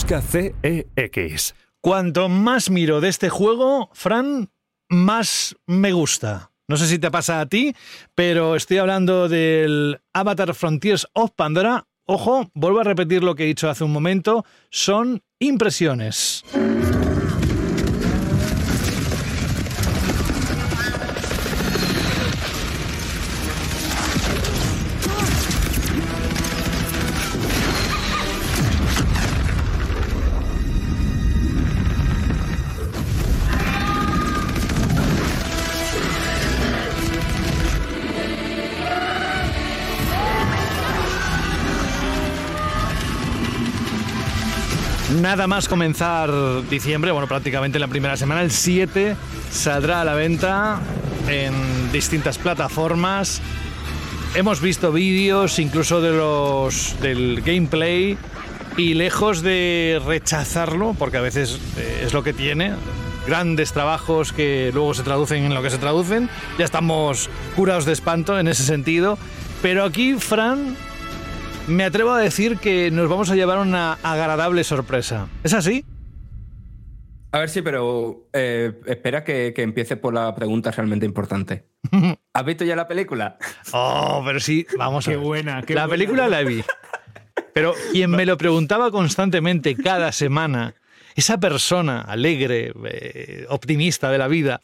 Busca 0.01 0.19
CEX. 0.19 1.53
Cuanto 1.79 2.27
más 2.27 2.71
miro 2.71 3.01
de 3.01 3.07
este 3.07 3.29
juego, 3.29 3.91
Fran, 3.93 4.49
más 4.89 5.55
me 5.67 5.91
gusta. 5.91 6.49
No 6.67 6.77
sé 6.77 6.87
si 6.87 6.97
te 6.97 7.11
pasa 7.11 7.39
a 7.39 7.45
ti, 7.45 7.75
pero 8.15 8.55
estoy 8.55 8.79
hablando 8.79 9.29
del 9.29 10.01
Avatar 10.11 10.55
Frontiers 10.55 11.07
of 11.13 11.33
Pandora. 11.35 11.85
Ojo, 12.07 12.49
vuelvo 12.55 12.79
a 12.79 12.83
repetir 12.83 13.23
lo 13.23 13.35
que 13.35 13.43
he 13.43 13.45
dicho 13.45 13.69
hace 13.69 13.83
un 13.83 13.91
momento, 13.91 14.43
son 14.71 15.21
impresiones. 15.37 16.45
Nada 45.31 45.47
más 45.47 45.69
comenzar 45.69 46.29
diciembre, 46.69 47.13
bueno, 47.13 47.25
prácticamente 47.25 47.79
la 47.79 47.87
primera 47.87 48.17
semana, 48.17 48.41
el 48.41 48.51
7 48.51 49.15
saldrá 49.49 50.01
a 50.01 50.03
la 50.03 50.13
venta 50.13 50.81
en 51.29 51.53
distintas 51.93 52.37
plataformas. 52.37 53.41
Hemos 54.35 54.59
visto 54.59 54.91
vídeos 54.91 55.57
incluso 55.57 56.01
de 56.01 56.11
los 56.11 56.97
del 56.99 57.41
gameplay 57.45 58.17
y 58.75 58.93
lejos 58.95 59.41
de 59.41 60.01
rechazarlo, 60.05 60.97
porque 60.99 61.15
a 61.15 61.21
veces 61.21 61.61
eh, 61.77 62.03
es 62.05 62.11
lo 62.11 62.23
que 62.23 62.33
tiene, 62.33 62.73
grandes 63.25 63.71
trabajos 63.71 64.33
que 64.33 64.71
luego 64.73 64.93
se 64.93 65.03
traducen 65.03 65.45
en 65.45 65.53
lo 65.53 65.63
que 65.63 65.69
se 65.69 65.77
traducen, 65.77 66.29
ya 66.59 66.65
estamos 66.65 67.29
curados 67.55 67.85
de 67.85 67.93
espanto 67.93 68.37
en 68.37 68.49
ese 68.49 68.63
sentido. 68.63 69.17
Pero 69.61 69.85
aquí, 69.85 70.15
Fran, 70.15 70.75
me 71.67 71.83
atrevo 71.83 72.11
a 72.11 72.19
decir 72.19 72.57
que 72.57 72.91
nos 72.91 73.09
vamos 73.09 73.29
a 73.29 73.35
llevar 73.35 73.59
una 73.59 73.93
agradable 74.03 74.63
sorpresa. 74.63 75.27
¿Es 75.43 75.53
así? 75.53 75.85
A 77.33 77.39
ver, 77.39 77.49
sí, 77.49 77.61
pero 77.61 78.27
eh, 78.33 78.73
espera 78.87 79.23
que, 79.23 79.53
que 79.55 79.61
empiece 79.61 79.95
por 79.95 80.13
la 80.13 80.35
pregunta 80.35 80.71
realmente 80.71 81.05
importante. 81.05 81.65
¿Has 82.33 82.45
visto 82.45 82.65
ya 82.65 82.75
la 82.75 82.87
película? 82.87 83.37
Oh, 83.71 84.21
pero 84.25 84.39
sí, 84.39 84.65
vamos 84.77 85.07
a 85.07 85.11
Qué 85.11 85.17
ver. 85.17 85.25
buena, 85.25 85.61
qué 85.63 85.73
la 85.73 85.85
buena. 85.87 85.91
película 85.93 86.27
la 86.29 86.41
vi. 86.41 86.63
Pero 87.53 87.73
quien 87.91 88.11
me 88.11 88.25
lo 88.25 88.37
preguntaba 88.37 88.91
constantemente 88.91 89.75
cada 89.75 90.11
semana, 90.11 90.75
esa 91.15 91.37
persona 91.39 92.01
alegre, 92.01 92.73
eh, 92.85 93.45
optimista 93.49 94.09
de 94.09 94.17
la 94.17 94.27
vida, 94.27 94.61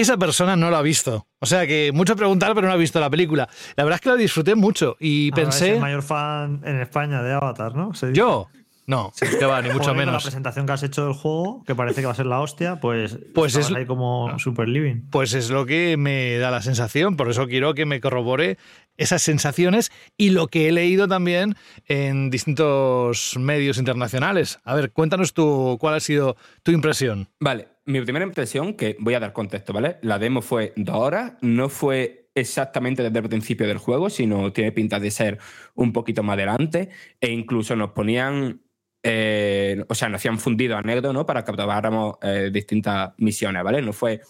esa 0.00 0.16
persona 0.16 0.56
no 0.56 0.70
lo 0.70 0.76
ha 0.76 0.82
visto. 0.82 1.26
O 1.40 1.46
sea 1.46 1.66
que 1.66 1.90
mucho 1.92 2.16
preguntar, 2.16 2.54
pero 2.54 2.66
no 2.66 2.72
ha 2.72 2.76
visto 2.76 2.98
la 3.00 3.10
película. 3.10 3.48
La 3.76 3.84
verdad 3.84 3.96
es 3.96 4.00
que 4.02 4.08
la 4.10 4.16
disfruté 4.16 4.54
mucho 4.54 4.96
y 5.00 5.30
Ahora 5.32 5.42
es 5.42 5.48
pensé. 5.48 5.74
el 5.74 5.80
mayor 5.80 6.02
fan 6.02 6.60
en 6.64 6.80
España 6.80 7.22
de 7.22 7.32
Avatar, 7.32 7.74
¿no? 7.74 7.92
¿Yo? 8.12 8.48
No, 8.86 9.12
que 9.20 9.44
va, 9.44 9.60
ni 9.60 9.68
mucho 9.68 9.80
Joder, 9.80 9.86
con 9.90 9.96
La 9.98 10.06
menos. 10.06 10.22
presentación 10.22 10.64
que 10.64 10.72
has 10.72 10.82
hecho 10.82 11.04
del 11.04 11.12
juego, 11.12 11.62
que 11.66 11.74
parece 11.74 12.00
que 12.00 12.06
va 12.06 12.12
a 12.12 12.16
ser 12.16 12.24
la 12.24 12.40
hostia, 12.40 12.80
pues, 12.80 13.18
Pues 13.34 13.54
es- 13.54 13.70
ahí 13.70 13.84
como 13.84 14.38
super 14.38 14.66
living. 14.66 15.02
Pues 15.10 15.34
es 15.34 15.50
lo 15.50 15.66
que 15.66 15.98
me 15.98 16.38
da 16.38 16.50
la 16.50 16.62
sensación, 16.62 17.14
por 17.18 17.28
eso 17.28 17.46
quiero 17.48 17.74
que 17.74 17.84
me 17.84 18.00
corrobore 18.00 18.56
esas 18.96 19.20
sensaciones 19.20 19.92
y 20.16 20.30
lo 20.30 20.46
que 20.48 20.68
he 20.68 20.72
leído 20.72 21.06
también 21.06 21.54
en 21.86 22.30
distintos 22.30 23.34
medios 23.38 23.76
internacionales. 23.76 24.58
A 24.64 24.74
ver, 24.74 24.90
cuéntanos 24.90 25.34
tú 25.34 25.76
cuál 25.78 25.94
ha 25.96 26.00
sido 26.00 26.36
tu 26.62 26.70
impresión. 26.72 27.28
Vale, 27.40 27.68
mi 27.88 28.02
primera 28.02 28.26
impresión, 28.26 28.74
que 28.74 28.96
voy 29.00 29.14
a 29.14 29.20
dar 29.20 29.32
contexto, 29.32 29.72
¿vale? 29.72 29.96
La 30.02 30.18
demo 30.18 30.42
fue 30.42 30.74
dos 30.76 30.94
horas, 30.94 31.32
no 31.40 31.70
fue 31.70 32.28
exactamente 32.34 33.02
desde 33.02 33.18
el 33.18 33.28
principio 33.30 33.66
del 33.66 33.78
juego, 33.78 34.10
sino 34.10 34.52
tiene 34.52 34.72
pinta 34.72 35.00
de 35.00 35.10
ser 35.10 35.38
un 35.74 35.94
poquito 35.94 36.22
más 36.22 36.34
adelante, 36.34 36.90
e 37.18 37.30
incluso 37.30 37.74
nos 37.76 37.92
ponían, 37.92 38.60
eh, 39.02 39.82
o 39.88 39.94
sea, 39.94 40.10
nos 40.10 40.20
hacían 40.20 40.38
fundido 40.38 40.76
a 40.76 40.82
¿no? 40.82 41.24
Para 41.24 41.46
que 41.46 41.52
probáramos 41.54 42.18
eh, 42.20 42.50
distintas 42.52 43.14
misiones, 43.16 43.64
¿vale? 43.64 43.80
No 43.80 43.94
fue 43.94 44.20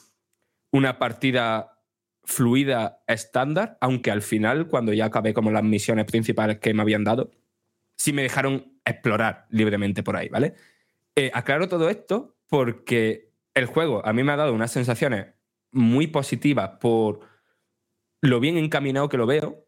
una 0.71 1.01
partida 1.01 1.81
fluida 2.23 3.03
estándar, 3.09 3.77
aunque 3.81 4.13
al 4.13 4.23
final, 4.23 4.69
cuando 4.69 4.93
ya 4.93 5.07
acabé 5.07 5.35
como 5.35 5.51
las 5.51 5.65
misiones 5.65 6.05
principales 6.05 6.61
que 6.61 6.75
me 6.75 6.83
habían 6.83 7.03
dado, 7.03 7.33
sí 7.97 8.13
me 8.13 8.23
dejaron 8.23 8.79
explorar 8.85 9.47
libremente 9.51 10.05
por 10.05 10.17
ahí, 10.17 10.29
¿vale? 10.29 10.55
Eh, 11.17 11.33
aclaro 11.35 11.67
todo 11.67 11.91
esto 11.91 12.37
porque 12.47 13.28
el 13.59 13.67
juego 13.67 14.05
a 14.07 14.13
mí 14.13 14.23
me 14.23 14.33
ha 14.33 14.37
dado 14.37 14.55
unas 14.55 14.71
sensaciones 14.73 15.35
muy 15.73 16.07
positivas 16.07 16.79
por 16.81 17.21
lo 18.21 18.41
bien 18.41 18.57
encaminado 18.57 19.09
que 19.09 19.17
lo 19.17 19.27
veo, 19.27 19.67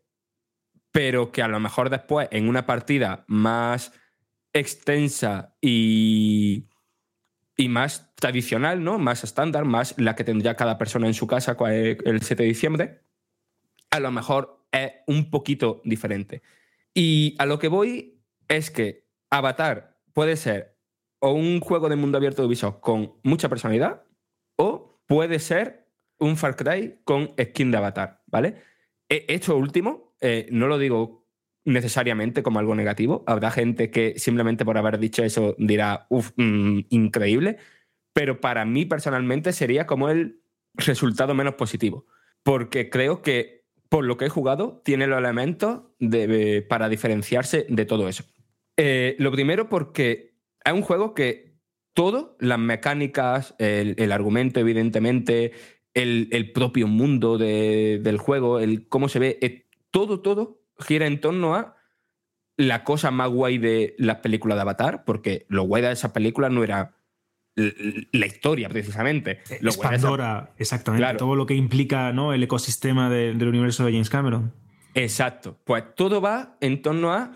pero 0.93 1.31
que 1.33 1.43
a 1.43 1.49
lo 1.49 1.61
mejor 1.61 1.91
después 1.91 2.29
en 2.31 2.49
una 2.49 2.67
partida 2.67 3.25
más 3.29 3.93
extensa 4.53 5.57
y, 5.61 6.69
y 7.57 7.69
más 7.69 8.15
tradicional, 8.17 8.83
¿no? 8.83 8.99
Más 8.99 9.23
estándar, 9.25 9.65
más 9.65 9.95
la 9.99 10.17
que 10.17 10.25
tendría 10.25 10.57
cada 10.57 10.79
persona 10.79 11.07
en 11.07 11.15
su 11.15 11.27
casa 11.27 11.57
cua- 11.57 11.73
el 12.05 12.23
7 12.23 12.43
de 12.43 12.49
diciembre, 12.49 13.05
a 13.91 14.01
lo 14.01 14.11
mejor 14.11 14.67
es 14.73 14.93
un 15.07 15.31
poquito 15.31 15.81
diferente. 15.85 16.43
Y 16.95 17.37
a 17.39 17.47
lo 17.47 17.59
que 17.59 17.69
voy 17.69 18.21
es 18.49 18.71
que 18.71 19.09
Avatar 19.31 20.01
puede 20.13 20.37
ser 20.37 20.77
o 21.21 21.33
un 21.33 21.61
juego 21.61 21.89
de 21.89 21.97
mundo 21.97 22.19
abierto 22.19 22.43
de 22.43 22.49
Ubisoft 22.49 22.81
con 22.81 23.15
mucha 23.23 23.49
personalidad 23.49 24.03
o 24.57 25.01
puede 25.07 25.39
ser 25.39 25.87
un 26.19 26.37
Far 26.37 26.57
Cry 26.57 27.01
con 27.05 27.31
skin 27.41 27.71
de 27.71 27.77
Avatar, 27.79 28.23
¿vale? 28.27 28.57
E- 29.09 29.25
Esto 29.29 29.57
último, 29.57 30.15
eh, 30.21 30.47
no 30.51 30.67
lo 30.67 30.79
digo 30.79 31.27
necesariamente 31.65 32.43
como 32.43 32.59
algo 32.59 32.75
negativo. 32.75 33.23
Habrá 33.27 33.51
gente 33.51 33.91
que 33.91 34.19
simplemente 34.19 34.65
por 34.65 34.77
haber 34.79 34.99
dicho 34.99 35.23
eso 35.23 35.55
dirá, 35.59 36.07
uff, 36.09 36.31
increíble. 36.37 37.59
Pero 38.13 38.41
para 38.41 38.65
mí 38.65 38.87
personalmente 38.87 39.53
sería 39.53 39.87
como 39.87 40.09
el 40.09 40.41
resultado 40.75 41.35
menos 41.35 41.55
positivo. 41.55 42.07
Porque 42.43 42.91
creo 42.91 43.23
que 43.23 43.67
por 43.89 44.05
lo 44.05 44.17
que 44.17 44.27
he 44.27 44.31
jugado 44.31 44.81
tiene 44.85 45.07
los 45.07 45.19
elementos 45.19 45.83
de- 45.99 46.65
para 46.69 46.89
diferenciarse 46.89 47.67
de 47.69 47.85
todo 47.85 48.09
eso. 48.09 48.25
Eh, 48.77 49.17
lo 49.19 49.31
primero 49.31 49.69
porque 49.69 50.30
es 50.65 50.73
un 50.73 50.83
juego 50.83 51.15
que 51.15 51.55
todo, 51.95 52.37
las 52.41 52.59
mecánicas, 52.59 53.55
el, 53.59 53.95
el 53.99 54.13
argumento, 54.13 54.61
evidentemente, 54.61 55.53
el, 55.95 56.29
el 56.33 56.53
propio 56.53 56.87
mundo 56.87 57.37
de- 57.39 58.01
del 58.03 58.19
juego, 58.19 58.61
el 58.61 58.89
cómo 58.89 59.09
se 59.09 59.19
ve, 59.19 59.39
eh, 59.43 59.67
todo, 59.91 60.21
todo 60.21 60.63
gira 60.79 61.07
en 61.07 61.21
torno 61.21 61.55
a 61.55 61.77
la 62.57 62.85
cosa 62.85 63.11
más 63.11 63.29
guay 63.31 63.59
de 63.59 63.95
las 63.99 64.17
películas 64.19 64.57
de 64.57 64.63
Avatar, 64.63 65.05
porque 65.05 65.47
lo 65.49 65.63
guay 65.65 65.83
de 65.83 65.93
esas 65.93 66.13
películas 66.13 66.51
no 66.53 66.63
era 66.63 66.95
la 67.57 68.27
historia, 68.27 68.69
precisamente. 68.69 69.41
Lo 69.61 69.71
Es 69.71 69.77
esa- 69.77 70.51
exactamente. 70.57 71.03
Claro. 71.03 71.19
Todo 71.19 71.35
lo 71.37 71.47
que 71.47 71.55
implica 71.55 72.13
¿no? 72.13 72.33
el 72.33 72.43
ecosistema 72.43 73.11
de- 73.11 73.35
del 73.35 73.49
universo 73.49 73.85
de 73.85 73.93
James 73.93 74.09
Cameron. 74.11 74.55
Exacto. 74.95 75.59
Pues 75.65 75.85
todo 75.95 76.21
va 76.21 76.57
en 76.61 76.81
torno 76.83 77.13
a 77.13 77.33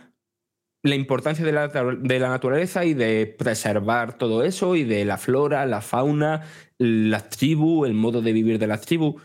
la 0.85 0.95
importancia 0.95 1.45
de 1.45 1.51
la, 1.53 1.66
de 1.68 2.18
la 2.20 2.28
naturaleza 2.28 2.85
y 2.85 2.95
de 2.95 3.26
preservar 3.26 4.16
todo 4.18 4.45
eso 4.45 4.76
y 4.76 4.85
de 4.85 5.05
la 5.05 5.16
flora, 5.18 5.66
la 5.66 5.80
fauna, 5.80 6.43
las 6.78 7.30
tribus, 7.30 7.89
el 7.89 7.95
modo 7.95 8.22
de 8.22 8.32
vivir 8.32 8.59
de 8.59 8.66
las 8.66 8.82
tribus. 8.82 9.20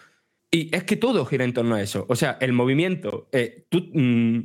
Y 0.49 0.73
es 0.75 0.85
que 0.85 0.95
todo 0.95 1.25
gira 1.25 1.43
en 1.43 1.53
torno 1.53 1.75
a 1.75 1.81
eso. 1.81 2.05
O 2.09 2.15
sea, 2.15 2.37
el 2.41 2.53
movimiento, 2.53 3.27
eh, 3.33 3.67
tú, 3.69 3.85
mm, 3.93 4.39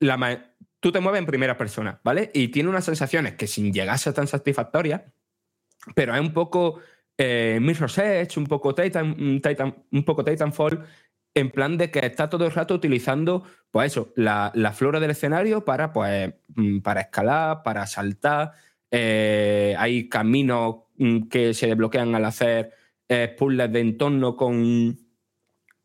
la 0.00 0.54
tú 0.78 0.92
te 0.92 1.00
mueves 1.00 1.18
en 1.18 1.26
primera 1.26 1.58
persona, 1.58 2.00
¿vale? 2.04 2.30
Y 2.32 2.48
tiene 2.48 2.68
unas 2.70 2.84
sensaciones 2.86 3.34
que 3.34 3.46
sin 3.46 3.72
llegar 3.72 3.96
a 3.96 3.98
ser 3.98 4.14
tan 4.14 4.26
satisfactorias, 4.28 5.02
pero 5.94 6.14
es 6.14 6.20
un 6.20 6.32
poco 6.32 6.80
eh, 7.18 7.58
Mirror's 7.60 7.98
Edge, 7.98 8.38
un 8.38 8.46
poco, 8.46 8.74
Titan, 8.74 9.10
mm, 9.10 9.40
Titan- 9.42 9.74
un 9.92 10.04
poco 10.04 10.24
Titanfall, 10.24 10.84
en 11.34 11.50
plan 11.50 11.78
de 11.78 11.90
que 11.90 12.00
está 12.04 12.28
todo 12.28 12.44
el 12.46 12.52
rato 12.52 12.74
utilizando, 12.74 13.44
pues 13.70 13.92
eso, 13.92 14.12
la, 14.16 14.50
la 14.54 14.72
flora 14.72 15.00
del 15.00 15.10
escenario 15.12 15.64
para, 15.64 15.92
pues, 15.92 16.34
mm, 16.56 16.80
para 16.80 17.02
escalar, 17.02 17.62
para 17.62 17.86
saltar. 17.86 18.52
eh, 18.90 19.74
hay 19.78 20.08
caminos 20.08 20.76
mm, 20.98 21.28
que 21.28 21.54
se 21.54 21.66
desbloquean 21.68 22.14
al 22.16 22.24
hacer 22.24 22.72
eh, 23.08 23.34
puzzles 23.38 23.72
de 23.72 23.80
entorno 23.80 24.36
con, 24.36 24.98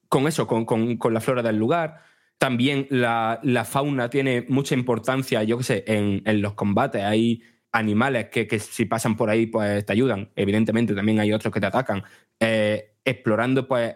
con 0.10 0.28
eso, 0.28 0.48
con, 0.48 0.66
con- 0.66 0.98
con 0.98 1.14
la 1.14 1.22
flora 1.22 1.42
del 1.44 1.58
lugar. 1.58 2.02
También 2.38 2.88
la, 2.90 3.40
la 3.44 3.66
fauna 3.66 4.10
tiene 4.10 4.46
mucha 4.50 4.76
importancia, 4.76 5.44
yo 5.44 5.58
qué 5.58 5.64
sé, 5.64 5.84
en, 5.88 6.22
en 6.26 6.42
los 6.42 6.54
combates. 6.54 7.04
Hay 7.04 7.42
animales 7.72 8.30
que, 8.30 8.48
que 8.48 8.60
si 8.60 8.86
pasan 8.86 9.16
por 9.18 9.30
ahí, 9.30 9.48
pues 9.48 9.86
te 9.86 9.94
ayudan. 9.94 10.32
Evidentemente, 10.36 10.94
también 10.96 11.20
hay 11.20 11.34
otros 11.34 11.54
que 11.54 11.60
te 11.60 11.66
atacan. 11.68 12.04
Eh, 12.40 12.96
explorando, 13.06 13.68
pues, 13.68 13.96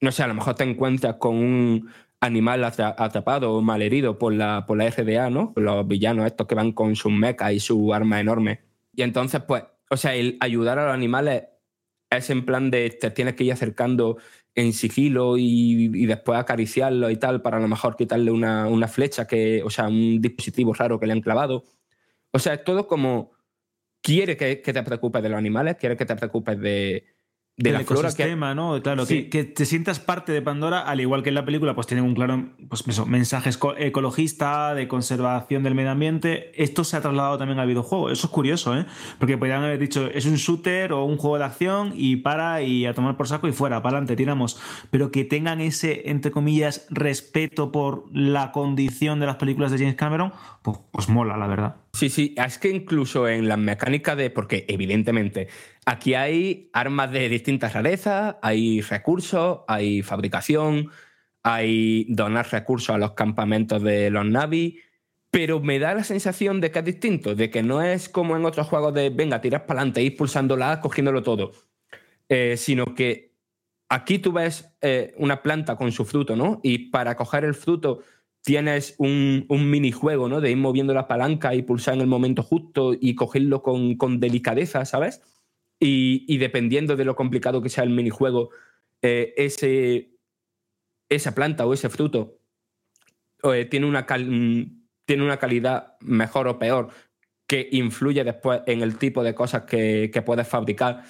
no 0.00 0.12
sé, 0.12 0.22
a 0.22 0.26
lo 0.28 0.34
mejor 0.34 0.54
te 0.54 0.64
encuentras 0.64 1.16
con 1.16 1.36
un 1.36 1.90
animal 2.20 2.64
atra- 2.64 2.94
atrapado 2.98 3.52
o 3.54 3.62
malherido 3.62 4.18
por 4.18 4.32
la, 4.34 4.64
por 4.66 4.78
la 4.78 4.86
RDA, 4.86 5.30
¿no? 5.30 5.52
Los 5.56 5.86
villanos 5.86 6.26
estos 6.26 6.46
que 6.46 6.54
van 6.54 6.72
con 6.72 6.96
sus 6.96 7.12
mechas 7.12 7.52
y 7.52 7.60
su 7.60 7.92
arma 7.94 8.20
enorme. 8.20 8.60
Y 8.94 9.02
entonces, 9.02 9.42
pues, 9.46 9.64
o 9.90 9.96
sea, 9.96 10.14
el 10.14 10.36
ayudar 10.40 10.78
a 10.78 10.86
los 10.86 10.94
animales 10.94 11.44
es 12.10 12.30
en 12.30 12.44
plan 12.44 12.70
de 12.70 12.90
te 12.90 13.10
tienes 13.10 13.34
que 13.34 13.44
ir 13.44 13.52
acercando 13.52 14.18
en 14.54 14.72
sigilo 14.72 15.38
y, 15.38 15.90
y 15.94 16.06
después 16.06 16.38
acariciarlo 16.38 17.08
y 17.10 17.16
tal 17.16 17.40
para 17.40 17.58
a 17.58 17.60
lo 17.60 17.68
mejor 17.68 17.96
quitarle 17.96 18.30
una, 18.32 18.66
una 18.66 18.88
flecha 18.88 19.26
que, 19.26 19.62
o 19.62 19.70
sea, 19.70 19.88
un 19.88 20.20
dispositivo 20.20 20.74
raro 20.74 20.98
que 20.98 21.06
le 21.06 21.12
han 21.12 21.20
clavado. 21.20 21.64
O 22.32 22.38
sea, 22.38 22.54
es 22.54 22.64
todo 22.64 22.86
como 22.86 23.32
quiere 24.02 24.36
que, 24.36 24.60
que 24.60 24.72
te 24.72 24.82
preocupes 24.82 25.22
de 25.22 25.28
los 25.28 25.38
animales, 25.38 25.76
quiere 25.76 25.96
que 25.96 26.06
te 26.06 26.16
preocupes 26.16 26.58
de, 26.60 27.04
de 27.62 27.72
la 27.72 27.80
flora. 27.80 28.12
Que, 28.14 28.34
¿no? 28.36 28.80
Claro, 28.82 29.06
Sí. 29.06 29.24
que, 29.24 29.28
que 29.30 29.44
te 29.44 29.66
sientas 29.66 30.00
parte 30.00 30.32
de 30.32 30.42
Pandora, 30.42 30.80
al 30.80 31.00
igual 31.00 31.22
que 31.22 31.28
en 31.28 31.34
la 31.34 31.44
película, 31.44 31.74
pues 31.74 31.86
tienen 31.86 32.04
un 32.04 32.14
claro 32.14 32.46
pues 32.68 32.82
eso, 32.86 33.06
mensaje 33.06 33.50
ecologista, 33.78 34.74
de 34.74 34.88
conservación 34.88 35.62
del 35.62 35.74
medio 35.74 35.90
ambiente. 35.90 36.50
Esto 36.62 36.84
se 36.84 36.96
ha 36.96 37.00
trasladado 37.00 37.38
también 37.38 37.58
al 37.58 37.66
videojuego. 37.68 38.10
Eso 38.10 38.26
es 38.26 38.32
curioso, 38.32 38.76
¿eh? 38.76 38.86
Porque 39.18 39.36
podrían 39.36 39.62
haber 39.62 39.78
dicho, 39.78 40.06
es 40.06 40.26
un 40.26 40.36
shooter 40.36 40.92
o 40.92 41.04
un 41.04 41.16
juego 41.18 41.38
de 41.38 41.44
acción 41.44 41.92
y 41.94 42.16
para 42.16 42.62
y 42.62 42.86
a 42.86 42.94
tomar 42.94 43.16
por 43.16 43.28
saco 43.28 43.48
y 43.48 43.52
fuera, 43.52 43.82
para 43.82 43.96
adelante, 43.98 44.16
tiramos. 44.16 44.58
Pero 44.90 45.10
que 45.10 45.24
tengan 45.24 45.60
ese, 45.60 46.08
entre 46.10 46.30
comillas, 46.30 46.86
respeto 46.90 47.72
por 47.72 48.04
la 48.12 48.52
condición 48.52 49.20
de 49.20 49.26
las 49.26 49.36
películas 49.36 49.70
de 49.72 49.78
James 49.78 49.96
Cameron, 49.96 50.32
pues, 50.62 50.78
pues 50.90 51.08
mola, 51.08 51.36
la 51.36 51.46
verdad. 51.46 51.76
Sí, 52.00 52.08
sí, 52.08 52.34
es 52.38 52.56
que 52.56 52.70
incluso 52.70 53.28
en 53.28 53.46
las 53.46 53.58
mecánicas 53.58 54.16
de. 54.16 54.30
Porque, 54.30 54.64
evidentemente, 54.68 55.48
aquí 55.84 56.14
hay 56.14 56.70
armas 56.72 57.12
de 57.12 57.28
distintas 57.28 57.74
rarezas, 57.74 58.36
hay 58.40 58.80
recursos, 58.80 59.60
hay 59.68 60.00
fabricación, 60.00 60.88
hay 61.42 62.06
donar 62.08 62.50
recursos 62.50 62.94
a 62.94 62.96
los 62.96 63.12
campamentos 63.12 63.82
de 63.82 64.08
los 64.08 64.24
Navi. 64.24 64.80
Pero 65.30 65.60
me 65.60 65.78
da 65.78 65.92
la 65.92 66.02
sensación 66.02 66.62
de 66.62 66.70
que 66.70 66.78
es 66.78 66.84
distinto, 66.86 67.34
de 67.34 67.50
que 67.50 67.62
no 67.62 67.82
es 67.82 68.08
como 68.08 68.34
en 68.34 68.46
otros 68.46 68.66
juegos 68.68 68.94
de 68.94 69.10
venga, 69.10 69.42
tiras 69.42 69.60
para 69.66 69.80
adelante, 69.80 70.02
ir 70.02 70.16
pulsándola, 70.16 70.80
cogiéndolo 70.80 71.22
todo. 71.22 71.52
Eh, 72.30 72.56
sino 72.56 72.94
que 72.94 73.34
aquí 73.90 74.18
tú 74.20 74.32
ves 74.32 74.74
eh, 74.80 75.12
una 75.18 75.42
planta 75.42 75.76
con 75.76 75.92
su 75.92 76.06
fruto, 76.06 76.34
¿no? 76.34 76.60
Y 76.62 76.88
para 76.88 77.14
coger 77.14 77.44
el 77.44 77.54
fruto 77.54 78.00
tienes 78.42 78.94
un, 78.98 79.46
minijuego, 79.48 80.28
¿no? 80.28 80.40
De 80.40 80.50
ir 80.50 80.56
moviendo 80.56 80.94
la 80.94 81.08
palanca 81.08 81.54
y 81.54 81.62
pulsar 81.62 81.94
en 81.94 82.00
el 82.00 82.06
momento 82.06 82.42
justo 82.42 82.94
y 82.98 83.14
cogerlo 83.14 83.62
con, 83.62 83.96
con 83.96 84.20
delicadeza, 84.20 84.84
¿sabes? 84.84 85.22
Y, 85.78 86.36
dependiendo 86.38 86.96
de 86.96 87.04
lo 87.04 87.16
complicado 87.16 87.62
que 87.62 87.70
sea 87.70 87.84
el 87.84 87.90
minijuego, 87.90 88.50
eh, 89.02 89.32
ese, 89.36 90.12
esa 91.08 91.34
planta 91.34 91.66
o 91.66 91.72
ese 91.72 91.88
fruto 91.88 92.38
eh, 93.44 93.64
tiene, 93.64 93.86
una 93.86 94.02
mm, 94.02 94.86
tiene 95.06 95.24
una 95.24 95.38
calidad 95.38 95.96
mejor 96.00 96.48
o 96.48 96.58
peor 96.58 96.90
que 97.46 97.68
influye 97.72 98.22
después 98.24 98.60
en 98.66 98.82
el 98.82 98.96
tipo 98.98 99.22
de 99.24 99.34
cosas 99.34 99.64
que 99.64 100.22
puedes 100.24 100.46
fabricar. 100.46 101.02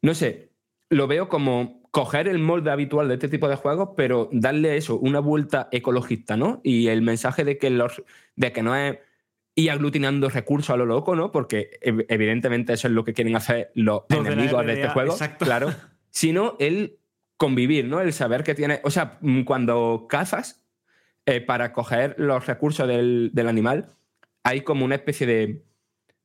No 0.00 0.14
sé, 0.14 0.52
lo 0.88 1.06
veo 1.06 1.28
como 1.28 1.83
coger 1.94 2.26
el 2.26 2.40
molde 2.40 2.72
habitual 2.72 3.06
de 3.06 3.14
este 3.14 3.28
tipo 3.28 3.48
de 3.48 3.54
juegos, 3.54 3.90
pero 3.96 4.28
darle 4.32 4.76
eso, 4.76 4.98
una 4.98 5.20
vuelta 5.20 5.68
ecologista, 5.70 6.36
¿no? 6.36 6.60
Y 6.64 6.88
el 6.88 7.02
mensaje 7.02 7.44
de 7.44 7.56
que, 7.56 7.70
los, 7.70 8.02
de 8.34 8.50
que 8.50 8.64
no 8.64 8.74
es 8.74 8.98
ir 9.54 9.70
aglutinando 9.70 10.28
recursos 10.28 10.70
a 10.70 10.76
lo 10.76 10.86
loco, 10.86 11.14
¿no? 11.14 11.30
Porque 11.30 11.78
ev- 11.82 12.04
evidentemente 12.08 12.72
eso 12.72 12.88
es 12.88 12.94
lo 12.94 13.04
que 13.04 13.12
quieren 13.12 13.36
hacer 13.36 13.70
los, 13.74 14.02
enemigos 14.08 14.66
de, 14.66 14.72
este 14.72 14.88
juego, 14.88 15.12
exacto. 15.12 15.44
claro. 15.44 15.72
Sino 16.10 16.56
el 16.58 16.98
convivir, 17.36 17.84
¿no? 17.84 18.00
El 18.00 18.12
saber 18.12 18.42
que 18.42 18.56
tiene, 18.56 18.80
o 18.82 18.90
sea, 18.90 19.18
mm, 19.20 19.42
cuando 19.42 20.06
cazas 20.08 20.66
eh, 21.26 21.40
para 21.42 21.72
coger 21.72 22.16
los 22.18 22.44
recursos 22.44 22.88
del, 22.88 23.30
del 23.34 23.46
animal, 23.46 23.86
hay 24.42 24.62
como 24.62 24.84
una 24.84 24.96
especie 24.96 25.28
de, 25.28 25.62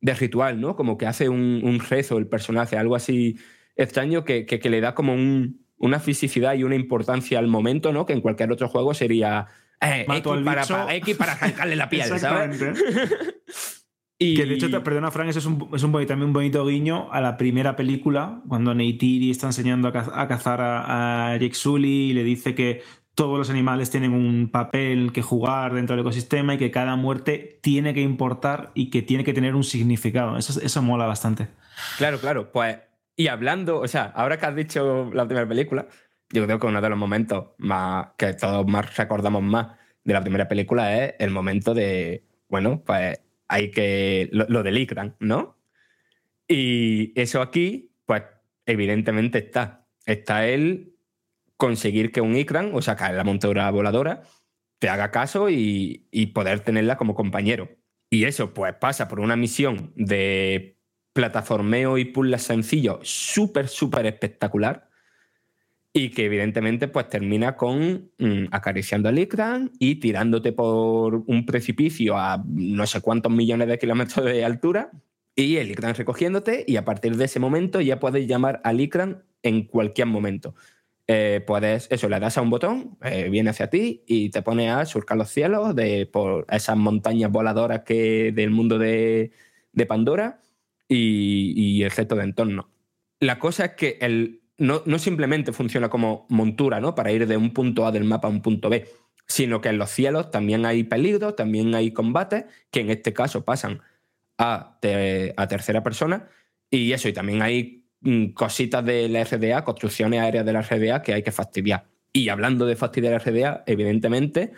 de 0.01 0.13
ritual, 0.15 0.59
¿no? 0.59 0.75
Como 0.75 0.97
que 0.97 1.05
hace 1.05 1.29
un, 1.29 1.61
un 1.63 1.79
rezo 1.79 2.17
el 2.17 2.25
personaje, 2.25 2.75
algo 2.75 2.95
así 2.95 3.37
extraño 3.83 4.23
que, 4.23 4.45
que- 4.45 4.59
que 4.59 4.69
le 4.69 4.81
da 4.81 4.93
como 4.95 5.13
un- 5.13 5.65
una 5.77 5.99
fisicidad 5.99 6.53
y 6.55 6.63
una 6.63 6.75
importancia 6.75 7.39
al 7.39 7.47
momento, 7.47 7.91
¿no? 7.93 8.05
Que 8.05 8.13
en 8.13 8.21
cualquier 8.21 8.51
otro 8.51 8.67
juego 8.67 8.93
sería 8.93 9.47
eh, 9.81 10.03
Mato 10.07 10.33
X, 10.35 10.45
para, 10.45 10.65
para- 10.65 10.95
X 10.95 11.15
para 11.17 11.31
arrancarle 11.33 11.75
la 11.77 11.89
piel, 11.89 12.19
¿sabes? 12.19 12.59
Y, 14.21 14.35
Que 14.35 14.45
de 14.45 14.55
hecho, 14.55 14.69
te- 14.69 14.81
perdona, 14.81 15.11
Frank, 15.11 15.29
eso 15.29 15.39
es 15.39 15.45
un, 15.45 15.69
es 15.73 15.81
un 15.81 15.93
también 15.93 16.23
un 16.23 16.33
bonito 16.33 16.65
guiño 16.65 17.07
a 17.13 17.21
la 17.21 17.37
primera 17.37 17.77
película, 17.77 18.41
cuando 18.49 18.75
Neytiri 18.75 19.31
está 19.31 19.47
enseñando 19.47 19.87
a, 19.87 19.93
caz- 19.93 20.11
a 20.13 20.27
cazar 20.27 20.59
a, 20.59 21.31
a 21.31 21.37
Jake 21.37 21.55
Sully 21.55 22.09
y 22.09 22.13
le 22.13 22.25
dice 22.25 22.53
que 22.53 22.81
todos 23.15 23.37
los 23.37 23.49
animales 23.49 23.89
tienen 23.89 24.11
un 24.11 24.49
papel 24.51 25.13
que 25.13 25.21
jugar 25.21 25.73
dentro 25.73 25.95
del 25.95 26.01
ecosistema 26.03 26.55
y 26.55 26.57
que 26.57 26.69
cada 26.69 26.97
muerte 26.97 27.59
tiene 27.63 27.93
que 27.93 28.01
importar 28.01 28.71
y 28.75 28.89
que 28.89 29.01
tiene 29.01 29.23
que 29.23 29.31
tener 29.33 29.55
un 29.55 29.63
significado. 29.63 30.37
Eso, 30.37 30.59
eso 30.61 30.81
mola 30.81 31.05
bastante. 31.05 31.47
Claro, 31.97 32.19
claro. 32.19 32.51
Pues, 32.51 32.75
y 33.19 33.27
hablando, 33.27 33.81
o 33.81 33.87
sea, 33.89 34.05
ahora 34.15 34.37
que 34.39 34.45
has 34.45 34.55
dicho 34.55 35.11
la 35.13 35.25
primera 35.25 35.45
película, 35.45 35.89
yo 36.29 36.45
creo 36.45 36.57
que 36.57 36.67
uno 36.67 36.79
de 36.79 36.87
los 36.89 36.97
momentos 36.97 37.47
más 37.57 38.11
que 38.17 38.33
todos 38.33 38.65
más 38.65 38.95
recordamos 38.95 39.43
más 39.43 39.77
de 40.05 40.13
la 40.13 40.21
primera 40.21 40.47
película 40.47 40.95
es 40.95 41.15
el 41.19 41.29
momento 41.29 41.73
de, 41.73 42.23
bueno, 42.47 42.81
pues 42.85 43.19
hay 43.49 43.71
que, 43.71 44.29
lo, 44.31 44.45
lo 44.47 44.63
del 44.63 44.77
Ikran, 44.77 45.17
¿no? 45.19 45.57
Y 46.47 47.11
eso 47.19 47.41
aquí, 47.41 47.91
pues 48.05 48.23
evidentemente 48.65 49.39
está. 49.39 49.85
Está 50.05 50.47
el 50.47 50.95
conseguir 51.57 52.13
que 52.13 52.21
un 52.21 52.37
Ikran, 52.37 52.71
o 52.73 52.81
sea, 52.81 52.95
que 52.95 53.11
la 53.11 53.25
montadora 53.25 53.69
voladora, 53.69 54.23
te 54.79 54.87
haga 54.87 55.11
caso 55.11 55.49
y, 55.49 56.07
y 56.09 56.27
poder 56.27 56.61
tenerla 56.61 56.95
como 56.95 57.15
compañero. 57.15 57.67
Y 58.09 58.23
eso, 58.23 58.53
pues 58.53 58.75
pasa 58.75 59.09
por 59.09 59.19
una 59.19 59.35
misión 59.35 59.91
de 59.97 60.78
plataformeo 61.19 61.97
y 61.97 62.05
puzzles 62.05 62.43
sencillos 62.43 62.99
súper, 63.03 63.67
súper 63.67 64.05
espectacular. 64.05 64.87
Y 65.91 66.11
que 66.11 66.25
evidentemente 66.25 66.87
pues 66.87 67.09
termina 67.09 67.57
con 67.57 68.11
mm, 68.17 68.45
acariciando 68.51 69.09
al 69.09 69.19
Ikran 69.19 69.71
y 69.79 69.95
tirándote 69.95 70.53
por 70.53 71.15
un 71.15 71.45
precipicio 71.45 72.15
a 72.15 72.41
no 72.47 72.87
sé 72.87 73.01
cuántos 73.01 73.33
millones 73.33 73.67
de 73.67 73.79
kilómetros 73.79 74.25
de 74.25 74.45
altura 74.45 74.91
y 75.35 75.57
el 75.57 75.71
Ikran 75.71 75.95
recogiéndote 75.95 76.63
y 76.65 76.77
a 76.77 76.85
partir 76.85 77.17
de 77.17 77.25
ese 77.25 77.39
momento 77.39 77.81
ya 77.81 77.99
puedes 77.99 78.25
llamar 78.25 78.61
al 78.63 78.79
Ikran 78.79 79.23
en 79.43 79.65
cualquier 79.65 80.07
momento. 80.07 80.55
Eh, 81.07 81.43
puedes, 81.45 81.87
eso, 81.91 82.07
le 82.07 82.19
das 82.19 82.37
a 82.37 82.43
un 82.43 82.51
botón, 82.51 82.97
eh, 83.03 83.29
viene 83.29 83.49
hacia 83.49 83.69
ti 83.69 84.03
y 84.07 84.29
te 84.29 84.41
pone 84.43 84.69
a 84.69 84.85
surcar 84.85 85.17
los 85.17 85.29
cielos 85.29 85.75
de, 85.75 86.05
por 86.05 86.45
esas 86.49 86.77
montañas 86.77 87.31
voladoras 87.31 87.81
que, 87.81 88.31
del 88.31 88.51
mundo 88.51 88.77
de, 88.77 89.31
de 89.73 89.85
Pandora 89.85 90.39
y, 90.89 91.83
el 91.83 91.91
resto 91.91 92.15
de 92.15 92.23
entorno. 92.23 92.69
La 93.19 93.39
cosa 93.39 93.65
es 93.65 93.71
que 93.73 93.97
el, 94.01 94.41
no, 94.57 94.81
no 94.85 94.99
simplemente 94.99 95.53
funciona 95.53 95.89
como 95.89 96.25
montura, 96.29 96.79
¿no? 96.79 96.95
Para 96.95 97.11
ir 97.11 97.27
de 97.27 97.37
un 97.37 97.53
punto 97.53 97.85
A 97.85 97.91
del 97.91 98.03
mapa 98.03 98.27
a 98.27 98.31
un 98.31 98.41
punto 98.41 98.69
B, 98.69 98.87
sino 99.27 99.61
que 99.61 99.69
en 99.69 99.77
los 99.77 99.91
cielos 99.91 100.31
también 100.31 100.65
hay 100.65 100.83
peligros, 100.83 101.35
también 101.35 101.75
hay 101.75 101.91
combates, 101.91 102.45
que 102.71 102.81
en 102.81 102.89
este 102.89 103.13
caso 103.13 103.45
pasan 103.45 103.81
a, 104.37 104.79
a 105.37 105.47
tercera 105.47 105.83
persona, 105.83 106.27
y 106.71 106.91
eso, 106.91 107.07
y 107.07 107.13
también 107.13 107.41
hay 107.41 107.85
mm, 108.01 108.27
cositas 108.29 108.83
de 108.83 109.07
la 109.09 109.23
RDA, 109.23 109.63
construcciones 109.63 110.21
aéreas 110.21 110.45
de 110.45 110.53
la 110.53 110.61
RDA 110.61 111.01
que 111.03 111.13
hay 111.13 111.23
que 111.23 111.31
fastidiar. 111.31 111.85
Y 112.11 112.29
hablando 112.29 112.65
de 112.65 112.75
fastidiar 112.75 113.13
la 113.13 113.19
RDA, 113.19 113.63
evidentemente, 113.67 114.51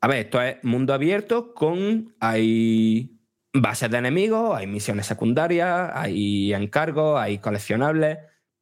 a 0.00 0.08
ver, 0.08 0.18
esto 0.18 0.42
es 0.42 0.62
mundo 0.64 0.92
abierto 0.92 1.54
con. 1.54 2.14
Hay 2.18 3.11
bases 3.52 3.90
de 3.90 3.98
enemigos, 3.98 4.56
hay 4.56 4.66
misiones 4.66 5.06
secundarias, 5.06 5.90
hay 5.94 6.54
encargos, 6.54 7.20
hay 7.20 7.38
coleccionables. 7.38 8.18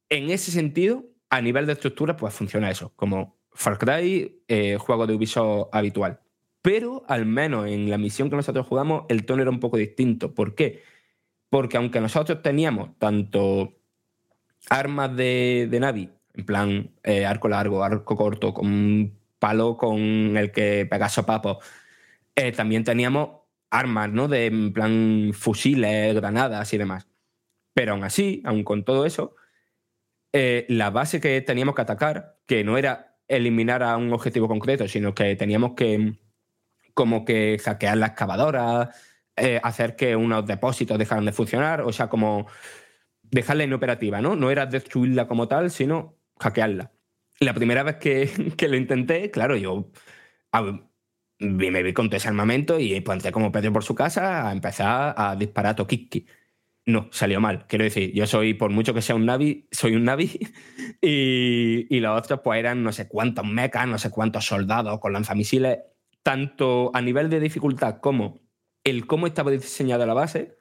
En 0.08 0.30
ese 0.30 0.50
sentido, 0.50 1.04
a 1.28 1.40
nivel 1.40 1.66
de 1.66 1.74
estructura, 1.74 2.16
pues 2.16 2.34
funciona 2.34 2.70
eso, 2.70 2.92
como 2.96 3.38
Far 3.52 3.78
Cry, 3.78 4.42
eh, 4.48 4.76
juego 4.78 5.06
de 5.06 5.14
Ubisoft 5.14 5.68
habitual. 5.72 6.20
Pero 6.62 7.04
al 7.08 7.24
menos 7.26 7.66
en 7.68 7.88
la 7.88 7.98
misión 7.98 8.28
que 8.30 8.36
nosotros 8.36 8.66
jugamos, 8.66 9.04
el 9.08 9.24
tono 9.24 9.42
era 9.42 9.50
un 9.50 9.60
poco 9.60 9.76
distinto. 9.76 10.34
¿Por 10.34 10.54
qué? 10.54 10.82
Porque 11.48 11.76
aunque 11.76 12.00
nosotros 12.00 12.42
teníamos 12.42 12.98
tanto 12.98 13.74
armas 14.68 15.16
de, 15.16 15.68
de 15.70 15.80
Navi, 15.80 16.10
en 16.34 16.44
plan 16.44 16.90
eh, 17.02 17.24
arco 17.24 17.48
largo, 17.48 17.82
arco 17.82 18.16
corto, 18.16 18.52
con 18.52 18.66
un 18.66 19.18
palo 19.38 19.76
con 19.76 19.98
el 20.36 20.52
que 20.52 20.86
pegas 20.90 21.12
sopapos, 21.14 21.58
eh, 22.34 22.52
también 22.52 22.84
teníamos 22.84 23.39
armas, 23.70 24.10
¿no? 24.10 24.28
De 24.28 24.46
en 24.46 24.72
plan 24.72 25.32
fusiles, 25.34 26.14
granadas 26.14 26.72
y 26.72 26.78
demás. 26.78 27.08
Pero 27.74 27.92
aún 27.92 28.04
así, 28.04 28.42
aún 28.44 28.64
con 28.64 28.84
todo 28.84 29.06
eso, 29.06 29.36
eh, 30.32 30.66
la 30.68 30.90
base 30.90 31.20
que 31.20 31.40
teníamos 31.40 31.74
que 31.74 31.82
atacar, 31.82 32.38
que 32.46 32.64
no 32.64 32.78
era 32.78 33.18
eliminar 33.28 33.82
a 33.82 33.96
un 33.96 34.12
objetivo 34.12 34.48
concreto, 34.48 34.88
sino 34.88 35.14
que 35.14 35.36
teníamos 35.36 35.74
que 35.74 36.14
como 36.94 37.24
que 37.24 37.58
hackear 37.64 37.96
la 37.96 38.08
excavadora, 38.08 38.90
eh, 39.36 39.60
hacer 39.62 39.96
que 39.96 40.16
unos 40.16 40.46
depósitos 40.46 40.98
dejaran 40.98 41.24
de 41.24 41.32
funcionar, 41.32 41.82
o 41.82 41.92
sea, 41.92 42.08
como 42.08 42.46
dejarla 43.22 43.64
inoperativa, 43.64 44.20
¿no? 44.20 44.36
No 44.36 44.50
era 44.50 44.66
destruirla 44.66 45.26
como 45.26 45.48
tal, 45.48 45.70
sino 45.70 46.18
hackearla. 46.38 46.92
La 47.38 47.54
primera 47.54 47.82
vez 47.82 47.96
que, 47.96 48.30
lo 48.68 48.76
intenté, 48.76 49.30
claro, 49.30 49.56
yo 49.56 49.90
me 51.40 51.82
vi 51.82 51.92
con 51.92 52.08
todo 52.08 52.18
ese 52.18 52.28
armamento 52.28 52.78
y 52.78 53.00
planté 53.00 53.32
como 53.32 53.50
Pedro 53.50 53.72
por 53.72 53.84
su 53.84 53.94
casa 53.94 54.48
a 54.48 54.52
empezar 54.52 55.14
a 55.16 55.34
disparar 55.36 55.74
a. 55.80 56.26
No, 56.86 57.08
salió 57.12 57.40
mal. 57.40 57.66
Quiero 57.66 57.84
decir, 57.84 58.12
yo 58.12 58.26
soy, 58.26 58.54
por 58.54 58.70
mucho 58.70 58.94
que 58.94 59.02
sea 59.02 59.14
un 59.14 59.26
Navi, 59.26 59.68
soy 59.70 59.94
un 59.96 60.04
Navi. 60.04 60.38
Y, 61.02 61.86
y 61.88 62.00
los 62.00 62.18
otros, 62.18 62.40
pues 62.44 62.58
eran 62.58 62.82
no 62.82 62.92
sé 62.92 63.08
cuántos 63.08 63.46
mechas, 63.46 63.88
no 63.88 63.96
sé 63.96 64.10
cuántos 64.10 64.44
soldados 64.44 64.98
con 65.00 65.14
lanzamisiles. 65.14 65.78
Tanto 66.22 66.90
a 66.92 67.00
nivel 67.00 67.30
de 67.30 67.40
dificultad 67.40 68.00
como 68.00 68.40
el 68.84 69.06
cómo 69.06 69.26
estaba 69.26 69.50
diseñada 69.50 70.04
la 70.04 70.12
base, 70.12 70.58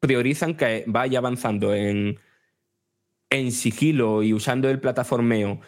priorizan 0.00 0.56
que 0.56 0.82
vaya 0.88 1.18
avanzando 1.18 1.74
en, 1.74 2.18
en 3.30 3.52
sigilo 3.52 4.24
y 4.24 4.32
usando 4.32 4.68
el 4.68 4.80
plataformeo 4.80 5.60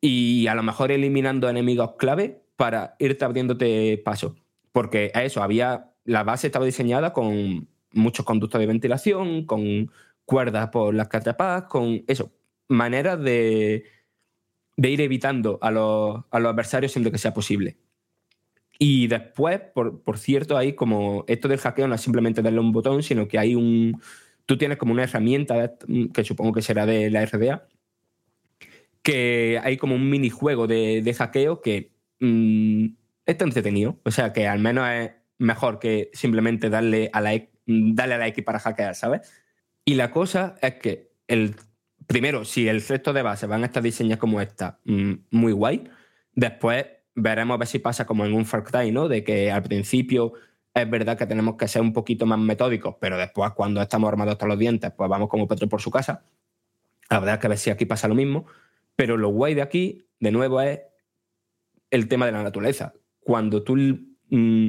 y 0.00 0.46
a 0.46 0.54
lo 0.54 0.62
mejor 0.62 0.90
eliminando 0.90 1.48
enemigos 1.48 1.92
clave 1.98 2.43
para 2.56 2.96
irte 2.98 3.24
abriéndote 3.24 3.98
paso. 4.04 4.36
Porque 4.72 5.10
a 5.14 5.24
eso 5.24 5.42
había. 5.42 5.90
La 6.04 6.22
base 6.22 6.48
estaba 6.48 6.66
diseñada 6.66 7.12
con 7.12 7.68
muchos 7.92 8.26
conductos 8.26 8.60
de 8.60 8.66
ventilación, 8.66 9.46
con 9.46 9.90
cuerdas 10.24 10.68
por 10.68 10.94
las 10.94 11.08
que 11.08 11.16
atrapas, 11.16 11.64
con 11.64 12.04
eso. 12.06 12.32
Maneras 12.68 13.20
de, 13.22 13.84
de 14.76 14.90
ir 14.90 15.00
evitando 15.00 15.58
a 15.62 15.70
los, 15.70 16.24
a 16.30 16.38
los 16.38 16.52
adversarios 16.52 16.92
siempre 16.92 17.12
que 17.12 17.18
sea 17.18 17.32
posible. 17.34 17.78
Y 18.78 19.06
después, 19.06 19.60
por, 19.72 20.02
por 20.02 20.18
cierto, 20.18 20.56
hay 20.56 20.74
como 20.74 21.24
esto 21.28 21.48
del 21.48 21.60
hackeo 21.60 21.86
no 21.86 21.94
es 21.94 22.00
simplemente 22.00 22.42
darle 22.42 22.60
un 22.60 22.72
botón, 22.72 23.02
sino 23.02 23.28
que 23.28 23.38
hay 23.38 23.54
un. 23.54 24.00
Tú 24.46 24.58
tienes 24.58 24.78
como 24.78 24.92
una 24.92 25.04
herramienta 25.04 25.74
que 26.12 26.24
supongo 26.24 26.52
que 26.52 26.62
será 26.62 26.84
de 26.84 27.10
la 27.10 27.24
RDA, 27.24 27.66
que 29.02 29.60
hay 29.62 29.76
como 29.76 29.94
un 29.94 30.10
minijuego 30.10 30.66
de, 30.66 31.02
de 31.02 31.14
hackeo 31.14 31.62
que 31.62 31.93
mm, 32.20 32.86
está 33.26 33.44
entretenido. 33.44 34.00
O 34.04 34.10
sea, 34.10 34.32
que 34.32 34.46
al 34.46 34.58
menos 34.58 34.88
es 34.88 35.12
mejor 35.38 35.78
que 35.78 36.10
simplemente 36.12 36.70
darle 36.70 37.10
a 37.12 37.20
la, 37.20 37.40
darle 37.66 38.14
a 38.14 38.18
la 38.18 38.28
X 38.28 38.44
para 38.44 38.58
hackear, 38.58 38.94
¿sabes? 38.94 39.32
Y 39.84 39.94
la 39.94 40.10
cosa 40.10 40.56
es 40.62 40.74
que, 40.74 41.12
el, 41.28 41.56
primero, 42.06 42.44
si 42.44 42.68
el 42.68 42.80
resto 42.82 43.12
de 43.12 43.22
bases 43.22 43.48
van 43.48 43.62
a 43.62 43.66
estar 43.66 43.82
como 44.18 44.40
esta, 44.40 44.80
mm, 44.84 45.12
muy 45.30 45.52
guay, 45.52 45.88
después 46.32 46.86
veremos 47.14 47.54
a 47.54 47.58
ver 47.58 47.68
si 47.68 47.78
pasa 47.78 48.06
como 48.06 48.24
en 48.24 48.32
un 48.32 48.44
Far 48.44 48.64
Cry, 48.64 48.90
¿no? 48.92 49.08
De 49.08 49.24
que 49.24 49.50
al 49.50 49.62
principio 49.62 50.32
es 50.74 50.90
verdad 50.90 51.16
que 51.16 51.26
tenemos 51.26 51.56
que 51.56 51.68
ser 51.68 51.82
un 51.82 51.92
poquito 51.92 52.26
más 52.26 52.38
metódicos, 52.38 52.96
pero 53.00 53.16
después 53.16 53.52
cuando 53.52 53.80
estamos 53.80 54.08
armados 54.08 54.32
hasta 54.32 54.46
los 54.46 54.58
dientes, 54.58 54.90
pues 54.96 55.08
vamos 55.08 55.28
como 55.28 55.46
Petro 55.46 55.68
por 55.68 55.80
su 55.80 55.90
casa. 55.90 56.24
Habrá 57.08 57.38
que 57.38 57.48
ver 57.48 57.58
si 57.58 57.70
aquí 57.70 57.84
pasa 57.86 58.08
lo 58.08 58.14
mismo. 58.14 58.46
Pero 58.96 59.16
lo 59.16 59.28
guay 59.28 59.54
de 59.54 59.62
aquí, 59.62 60.06
de 60.20 60.30
nuevo, 60.30 60.60
es 60.60 60.80
el 61.94 62.08
tema 62.08 62.26
de 62.26 62.32
la 62.32 62.42
naturaleza. 62.42 62.92
Cuando 63.20 63.62
tú 63.62 63.76
mm, 63.76 64.68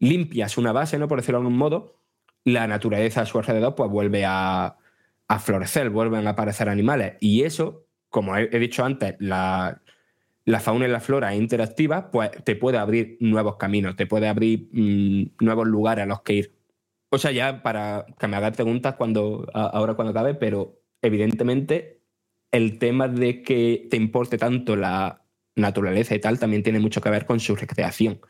limpias 0.00 0.58
una 0.58 0.72
base, 0.72 0.98
¿no? 0.98 1.06
Por 1.06 1.20
decirlo 1.20 1.38
de 1.38 1.46
algún 1.46 1.56
modo, 1.56 2.02
la 2.44 2.66
naturaleza 2.66 3.20
a 3.22 3.26
su 3.26 3.38
alrededor 3.38 3.76
pues 3.76 3.88
vuelve 3.90 4.24
a, 4.26 4.76
florecer, 5.38 5.90
vuelven 5.90 6.26
a 6.26 6.30
aparecer 6.30 6.68
animales. 6.68 7.14
Y 7.20 7.42
eso, 7.42 7.86
como 8.08 8.36
he, 8.36 8.58
dicho 8.58 8.84
antes, 8.84 9.14
la, 9.20 9.82
la 10.44 10.58
fauna 10.58 10.88
y 10.88 10.90
la 10.90 10.98
flora 10.98 11.34
interactiva, 11.36 12.10
pues 12.10 12.30
te 12.42 12.56
puede 12.56 12.78
abrir 12.78 13.18
nuevos 13.20 13.56
caminos, 13.56 13.94
te 13.94 14.06
puede 14.06 14.26
abrir 14.26 14.68
mm, 14.72 15.44
nuevos 15.44 15.68
lugares 15.68 16.02
a 16.02 16.06
los 16.06 16.22
que 16.22 16.32
ir. 16.34 16.58
O 17.10 17.18
sea, 17.18 17.30
ya 17.30 17.62
para 17.62 18.04
que 18.18 18.26
me 18.26 18.36
hagas 18.36 18.56
preguntas 18.56 18.96
cuando, 18.96 19.46
ahora 19.54 19.94
cuando 19.94 20.10
acabe, 20.10 20.34
pero 20.34 20.82
evidentemente 21.02 22.00
el 22.50 22.80
tema 22.80 23.06
de 23.06 23.42
que 23.42 23.86
te 23.90 23.96
importe 23.96 24.38
tanto 24.38 24.74
la 24.74 25.22
naturaleza 25.58 26.14
y 26.14 26.20
tal 26.20 26.38
también 26.38 26.62
tiene 26.62 26.80
mucho 26.80 27.00
que 27.00 27.10
ver 27.10 27.26
con 27.26 27.40
su 27.40 27.56
recreación. 27.56 28.20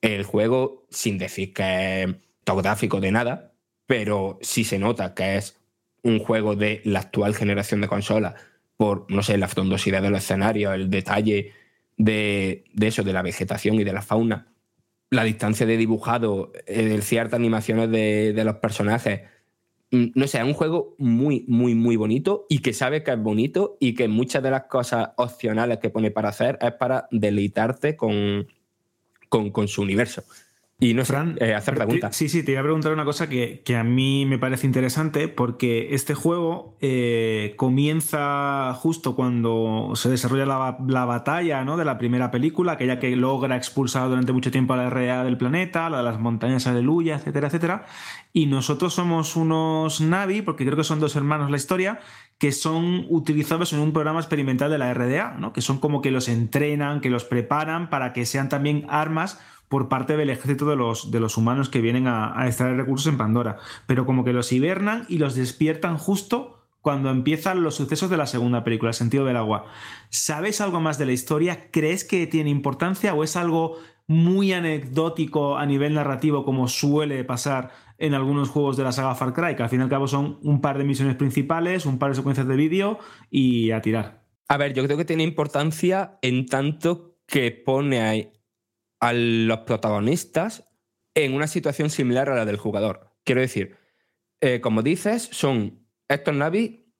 El 0.00 0.22
juego, 0.24 0.86
sin 0.90 1.18
decir 1.18 1.52
que 1.52 2.02
es 2.02 2.08
fotográfico 2.46 3.00
de 3.00 3.12
nada, 3.12 3.52
pero 3.86 4.38
sí 4.42 4.64
se 4.64 4.78
nota 4.78 5.14
que 5.14 5.36
es 5.36 5.56
un 6.02 6.18
juego 6.18 6.56
de 6.56 6.80
la 6.84 7.00
actual 7.00 7.34
generación 7.34 7.80
de 7.80 7.88
consolas 7.88 8.34
por, 8.76 9.10
no 9.10 9.22
sé, 9.22 9.36
la 9.38 9.48
frondosidad 9.48 10.00
de 10.02 10.10
los 10.10 10.20
escenarios, 10.20 10.74
el 10.74 10.88
detalle 10.88 11.52
de, 11.96 12.64
de 12.72 12.86
eso, 12.86 13.02
de 13.02 13.12
la 13.12 13.22
vegetación 13.22 13.74
y 13.74 13.84
de 13.84 13.92
la 13.92 14.02
fauna, 14.02 14.46
la 15.10 15.24
distancia 15.24 15.66
de 15.66 15.76
dibujado, 15.76 16.52
eh, 16.66 17.00
ciertas 17.02 17.38
animaciones 17.38 17.90
de, 17.90 18.32
de 18.32 18.44
los 18.44 18.56
personajes. 18.56 19.22
Mm, 19.90 20.06
No 20.14 20.26
sé, 20.26 20.38
es 20.38 20.44
un 20.44 20.54
juego 20.54 20.94
muy, 20.98 21.44
muy, 21.48 21.74
muy 21.74 21.96
bonito 21.96 22.46
y 22.48 22.60
que 22.60 22.72
sabe 22.72 23.02
que 23.02 23.12
es 23.12 23.22
bonito 23.22 23.76
y 23.80 23.94
que 23.94 24.08
muchas 24.08 24.42
de 24.42 24.50
las 24.50 24.64
cosas 24.64 25.10
opcionales 25.16 25.78
que 25.78 25.90
pone 25.90 26.10
para 26.10 26.28
hacer 26.30 26.58
es 26.60 26.72
para 26.72 27.08
deleitarte 27.10 27.96
con, 27.96 28.46
con, 29.28 29.50
con 29.50 29.68
su 29.68 29.82
universo. 29.82 30.24
Y 30.80 30.94
no 30.94 31.04
sé, 31.04 31.12
Fran, 31.12 31.36
eh, 31.40 31.54
hacer 31.54 31.74
preguntas. 31.74 32.14
Sí, 32.14 32.28
sí, 32.28 32.44
te 32.44 32.52
iba 32.52 32.60
a 32.60 32.62
preguntar 32.62 32.92
una 32.92 33.04
cosa 33.04 33.28
que, 33.28 33.62
que 33.64 33.74
a 33.74 33.82
mí 33.82 34.24
me 34.26 34.38
parece 34.38 34.64
interesante 34.64 35.26
porque 35.26 35.92
este 35.92 36.14
juego 36.14 36.76
eh, 36.80 37.54
comienza 37.56 38.72
justo 38.74 39.16
cuando 39.16 39.90
se 39.96 40.08
desarrolla 40.08 40.46
la, 40.46 40.78
la 40.86 41.04
batalla 41.04 41.64
¿no? 41.64 41.76
de 41.76 41.84
la 41.84 41.98
primera 41.98 42.30
película, 42.30 42.72
aquella 42.72 43.00
que 43.00 43.16
logra 43.16 43.56
expulsar 43.56 44.08
durante 44.08 44.32
mucho 44.32 44.52
tiempo 44.52 44.74
a 44.74 44.76
la 44.76 44.88
RDA 44.88 45.24
del 45.24 45.36
planeta, 45.36 45.90
la 45.90 45.96
de 45.96 46.04
las 46.04 46.20
montañas 46.20 46.68
Aleluya, 46.68 47.16
etcétera, 47.16 47.48
etcétera. 47.48 47.86
Y 48.32 48.46
nosotros 48.46 48.94
somos 48.94 49.34
unos 49.34 50.00
Navi, 50.00 50.42
porque 50.42 50.64
creo 50.64 50.76
que 50.76 50.84
son 50.84 51.00
dos 51.00 51.16
hermanos 51.16 51.50
la 51.50 51.56
historia, 51.56 51.98
que 52.38 52.52
son 52.52 53.04
utilizados 53.08 53.72
en 53.72 53.80
un 53.80 53.92
programa 53.92 54.20
experimental 54.20 54.70
de 54.70 54.78
la 54.78 54.94
RDA, 54.94 55.34
¿no? 55.40 55.52
que 55.52 55.60
son 55.60 55.80
como 55.80 56.02
que 56.02 56.12
los 56.12 56.28
entrenan, 56.28 57.00
que 57.00 57.10
los 57.10 57.24
preparan 57.24 57.90
para 57.90 58.12
que 58.12 58.24
sean 58.26 58.48
también 58.48 58.86
armas 58.88 59.40
por 59.68 59.88
parte 59.88 60.16
del 60.16 60.30
ejército 60.30 60.66
de 60.66 60.76
los, 60.76 61.10
de 61.10 61.20
los 61.20 61.36
humanos 61.36 61.68
que 61.68 61.80
vienen 61.80 62.06
a, 62.06 62.34
extraer 62.46 62.76
recursos 62.76 63.06
en 63.06 63.18
Pandora. 63.18 63.58
Pero 63.86 64.06
como 64.06 64.24
que 64.24 64.32
los 64.32 64.52
hibernan 64.52 65.04
y 65.08 65.18
los 65.18 65.34
despiertan 65.34 65.98
justo 65.98 66.66
cuando 66.80 67.10
empiezan 67.10 67.62
los 67.62 67.74
sucesos 67.74 68.08
de 68.08 68.16
la 68.16 68.26
segunda 68.26 68.64
película, 68.64 68.90
El 68.90 68.94
sentido 68.94 69.24
del 69.24 69.36
agua. 69.36 69.66
¿Sabes 70.10 70.60
algo 70.60 70.80
más 70.80 70.96
de 70.98 71.06
la 71.06 71.12
historia? 71.12 71.70
¿Crees 71.70 72.04
que 72.04 72.26
tiene 72.26 72.50
importancia 72.50 73.14
o 73.14 73.24
es 73.24 73.36
algo 73.36 73.76
muy 74.06 74.54
anecdótico 74.54 75.58
a 75.58 75.66
nivel 75.66 75.94
narrativo 75.94 76.44
como 76.44 76.66
suele 76.66 77.24
pasar 77.24 77.70
en 77.98 78.14
algunos 78.14 78.48
juegos 78.48 78.76
de 78.76 78.84
la 78.84 78.92
saga 78.92 79.14
Far 79.14 79.34
Cry, 79.34 79.54
que 79.54 79.62
al 79.62 79.68
fin 79.68 79.80
y 79.80 79.82
al 79.82 79.90
cabo 79.90 80.08
son 80.08 80.38
un 80.42 80.60
par 80.62 80.78
de 80.78 80.84
misiones 80.84 81.16
principales, 81.16 81.84
un 81.84 81.98
par 81.98 82.10
de 82.10 82.16
secuencias 82.16 82.48
de 82.48 82.56
vídeo 82.56 82.98
y 83.30 83.70
a 83.72 83.82
tirar? 83.82 84.22
A 84.48 84.56
ver, 84.56 84.72
yo 84.72 84.82
creo 84.84 84.96
que 84.96 85.04
tiene 85.04 85.24
importancia 85.24 86.18
en 86.22 86.46
tanto 86.46 87.18
que 87.26 87.50
pone 87.50 88.32
a, 89.00 89.12
los 89.12 89.58
protagonistas 89.60 90.68
en 91.14 91.34
una 91.34 91.46
situación 91.46 91.90
similar 91.90 92.28
a 92.28 92.36
la 92.36 92.44
del 92.44 92.56
jugador. 92.56 93.14
Quiero 93.24 93.40
decir, 93.40 93.76
eh, 94.40 94.60
como 94.60 94.82
dices, 94.82 95.28
son 95.32 95.86
estos 96.08 96.34
Navi 96.34 96.92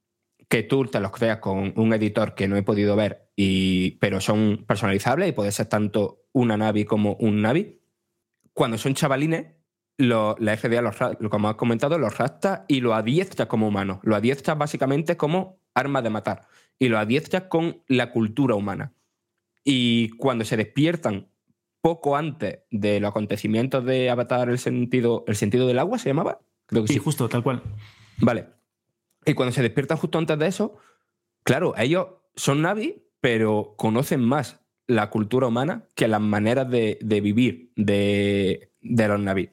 que 0.48 0.62
tú 0.62 0.86
te 0.86 1.00
los 1.00 1.12
creas 1.12 1.38
con 1.38 1.72
un 1.76 1.92
editor 1.92 2.34
que 2.34 2.48
no 2.48 2.56
he 2.56 2.62
podido 2.62 2.96
ver, 2.96 3.30
y, 3.36 3.92
pero 3.98 4.20
son 4.20 4.64
personalizables 4.66 5.28
y 5.28 5.32
puede 5.32 5.52
ser 5.52 5.66
tanto 5.66 6.26
una 6.32 6.56
Navi 6.56 6.84
como 6.84 7.14
un 7.14 7.42
Navi. 7.42 7.80
Cuando 8.52 8.78
son 8.78 8.94
chavalines, 8.94 9.46
la 9.98 10.56
FDA, 10.56 10.80
los, 10.80 10.96
como 11.30 11.48
has 11.48 11.56
comentado, 11.56 11.98
los 11.98 12.16
rapta 12.16 12.64
y 12.68 12.80
lo 12.80 12.94
adiestra 12.94 13.46
como 13.46 13.68
humanos. 13.68 13.98
Lo 14.02 14.16
adiestra 14.16 14.54
básicamente 14.54 15.16
como 15.16 15.60
arma 15.74 16.02
de 16.02 16.10
matar 16.10 16.46
y 16.78 16.88
lo 16.88 16.98
adiestra 16.98 17.48
con 17.48 17.82
la 17.88 18.12
cultura 18.12 18.54
humana. 18.54 18.94
Y 19.64 20.10
cuando 20.10 20.44
se 20.44 20.56
despiertan 20.56 21.27
poco 21.80 22.16
antes 22.16 22.60
de 22.70 23.00
los 23.00 23.10
acontecimientos 23.10 23.84
de 23.84 24.10
Avatar, 24.10 24.48
el 24.48 24.58
sentido, 24.58 25.24
el 25.26 25.36
sentido 25.36 25.66
del 25.66 25.78
agua, 25.78 25.98
¿se 25.98 26.10
llamaba? 26.10 26.40
Creo 26.66 26.82
que 26.82 26.88
Sí, 26.88 26.94
sí. 26.94 27.00
justo, 27.00 27.28
tal 27.28 27.42
cual. 27.42 27.62
Vale. 28.18 28.46
Y 29.24 29.34
cuando 29.34 29.52
se 29.52 29.62
despiertan 29.62 29.98
justo 29.98 30.18
antes 30.18 30.38
de 30.38 30.46
eso, 30.46 30.76
claro, 31.44 31.74
ellos 31.76 32.06
son 32.36 32.62
Navi, 32.62 33.02
pero 33.20 33.74
conocen 33.76 34.20
más 34.20 34.60
la 34.86 35.10
cultura 35.10 35.48
humana 35.48 35.86
que 35.94 36.08
las 36.08 36.20
maneras 36.20 36.70
de, 36.70 36.98
de 37.02 37.20
vivir 37.20 37.72
de, 37.76 38.72
de 38.80 39.08
los 39.08 39.20
Navi. 39.20 39.50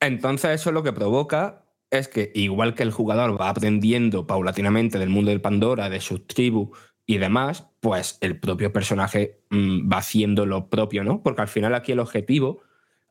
Entonces 0.00 0.60
eso 0.60 0.72
lo 0.72 0.82
que 0.82 0.92
provoca 0.92 1.64
es 1.90 2.08
que, 2.08 2.30
igual 2.34 2.74
que 2.74 2.82
el 2.82 2.92
jugador 2.92 3.40
va 3.40 3.48
aprendiendo 3.48 4.26
paulatinamente 4.26 4.98
del 4.98 5.08
mundo 5.08 5.30
del 5.30 5.40
Pandora, 5.40 5.88
de 5.88 6.00
sus 6.00 6.26
tribus 6.26 6.76
y 7.06 7.16
demás, 7.18 7.67
pues 7.80 8.18
el 8.20 8.38
propio 8.38 8.72
personaje 8.72 9.40
mm, 9.50 9.90
va 9.92 9.98
haciendo 9.98 10.46
lo 10.46 10.68
propio, 10.68 11.04
¿no? 11.04 11.22
Porque 11.22 11.42
al 11.42 11.48
final 11.48 11.74
aquí 11.74 11.92
el 11.92 12.00
objetivo, 12.00 12.62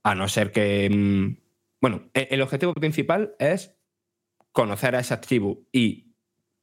a 0.03 0.15
no 0.15 0.27
ser 0.27 0.51
que... 0.51 0.89
mm, 0.89 1.37
bueno, 1.81 2.09
e- 2.13 2.27
el 2.31 2.41
objetivo 2.41 2.73
principal 2.73 3.35
es 3.39 3.75
conocer 4.51 4.95
a 4.95 4.99
esas 4.99 5.21
tribus 5.21 5.59
y 5.71 6.13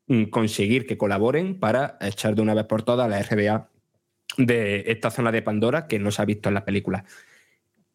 mm, 0.09 0.25
conseguir 0.25 0.87
que 0.87 0.99
colaboren 0.99 1.59
para 1.59 1.97
echar 2.01 2.35
de 2.35 2.43
una 2.43 2.55
vez 2.55 2.65
por 2.67 2.83
todas 2.83 3.09
la 3.09 3.23
RDA 3.23 3.71
de 4.37 4.85
esta 4.89 5.11
zona 5.11 5.33
de 5.33 5.43
Pandora 5.43 5.87
que 5.87 5.99
no 5.99 6.11
se 6.11 6.21
ha 6.21 6.25
visto 6.25 6.49
en 6.49 6.55
las 6.55 6.65
películas. 6.65 7.05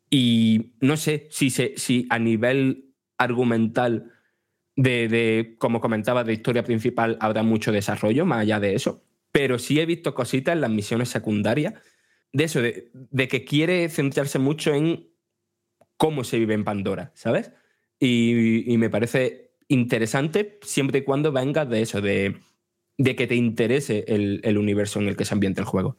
Y 0.09 0.73
no 0.79 0.97
sé 0.97 1.27
si, 1.29 1.49
se, 1.49 1.73
si 1.77 2.07
a 2.09 2.17
nivel 2.17 2.93
argumental 3.17 4.11
de, 4.75 5.07
de, 5.07 5.55
como 5.59 5.81
comentaba, 5.81 6.23
de 6.23 6.33
historia 6.33 6.63
principal 6.63 7.17
habrá 7.19 7.43
mucho 7.43 7.71
desarrollo 7.71 8.25
más 8.25 8.39
allá 8.39 8.59
de 8.59 8.73
eso, 8.75 9.03
pero 9.31 9.59
sí 9.59 9.79
he 9.79 9.85
visto 9.85 10.13
cositas 10.13 10.53
en 10.53 10.61
las 10.61 10.71
misiones 10.71 11.09
secundarias 11.09 11.73
de 12.31 12.43
eso, 12.43 12.61
de, 12.61 13.27
que 13.27 13.45
quiere 13.45 13.89
centrarse 13.89 14.39
mucho 14.39 14.73
en 14.73 15.09
cómo 15.97 16.23
se 16.23 16.39
vive 16.39 16.53
en 16.53 16.63
Pandora, 16.63 17.11
¿sabes? 17.15 17.51
Y, 17.99 18.71
y 18.71 18.77
me 18.77 18.89
parece 18.89 19.55
interesante 19.67 20.59
siempre 20.61 20.99
y 20.99 21.03
cuando 21.03 21.31
venga 21.31 21.65
de 21.65 21.81
eso, 21.81 22.01
de, 22.01 22.39
de 22.97 23.15
que 23.15 23.27
te 23.27 23.35
interese 23.35 24.03
el, 24.07 24.41
el 24.43 24.57
universo 24.57 24.99
en 24.99 25.07
el 25.07 25.15
que 25.15 25.25
se 25.25 25.33
ambienta 25.33 25.61
el 25.61 25.67
juego. 25.67 25.97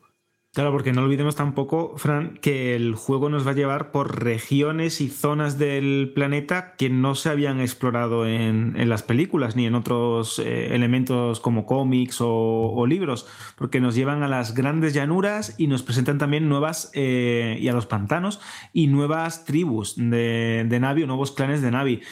Claro, 0.52 0.72
porque 0.72 0.92
no 0.92 1.02
olvidemos 1.02 1.36
tampoco, 1.36 1.96
Fran, 1.96 2.36
que 2.42 2.74
el 2.74 2.96
juego 2.96 3.28
nos 3.28 3.46
va 3.46 3.52
a 3.52 3.54
llevar 3.54 3.92
por 3.92 4.24
regiones 4.24 5.00
y 5.00 5.08
zonas 5.08 5.58
del 5.58 6.10
planeta 6.12 6.74
que 6.74 6.90
no 6.90 7.14
se 7.14 7.28
habían 7.28 7.60
explorado 7.60 8.26
en, 8.26 8.74
las 8.88 9.04
películas 9.04 9.54
ni 9.54 9.66
en 9.66 9.76
otros 9.76 10.40
eh, 10.40 10.74
elementos 10.74 11.38
como 11.38 11.66
cómics 11.66 12.20
o, 12.20 12.72
o 12.72 12.84
libros, 12.88 13.28
porque 13.54 13.80
nos 13.80 13.94
llevan 13.94 14.24
a 14.24 14.28
las 14.28 14.52
grandes 14.52 14.92
llanuras 14.92 15.54
y 15.56 15.68
nos 15.68 15.84
presentan 15.84 16.18
también 16.18 16.48
nuevas, 16.48 16.90
eh, 16.94 17.56
y 17.60 17.68
a 17.68 17.72
los 17.72 17.86
pantanos, 17.86 18.40
y 18.72 18.88
nuevas 18.88 19.44
tribus 19.44 19.94
de, 19.96 20.66
de 20.68 20.80
Navi 20.80 21.04
o 21.04 21.06
nuevos 21.06 21.30
clanes 21.30 21.62
de 21.62 21.70
Navi. 21.70 22.02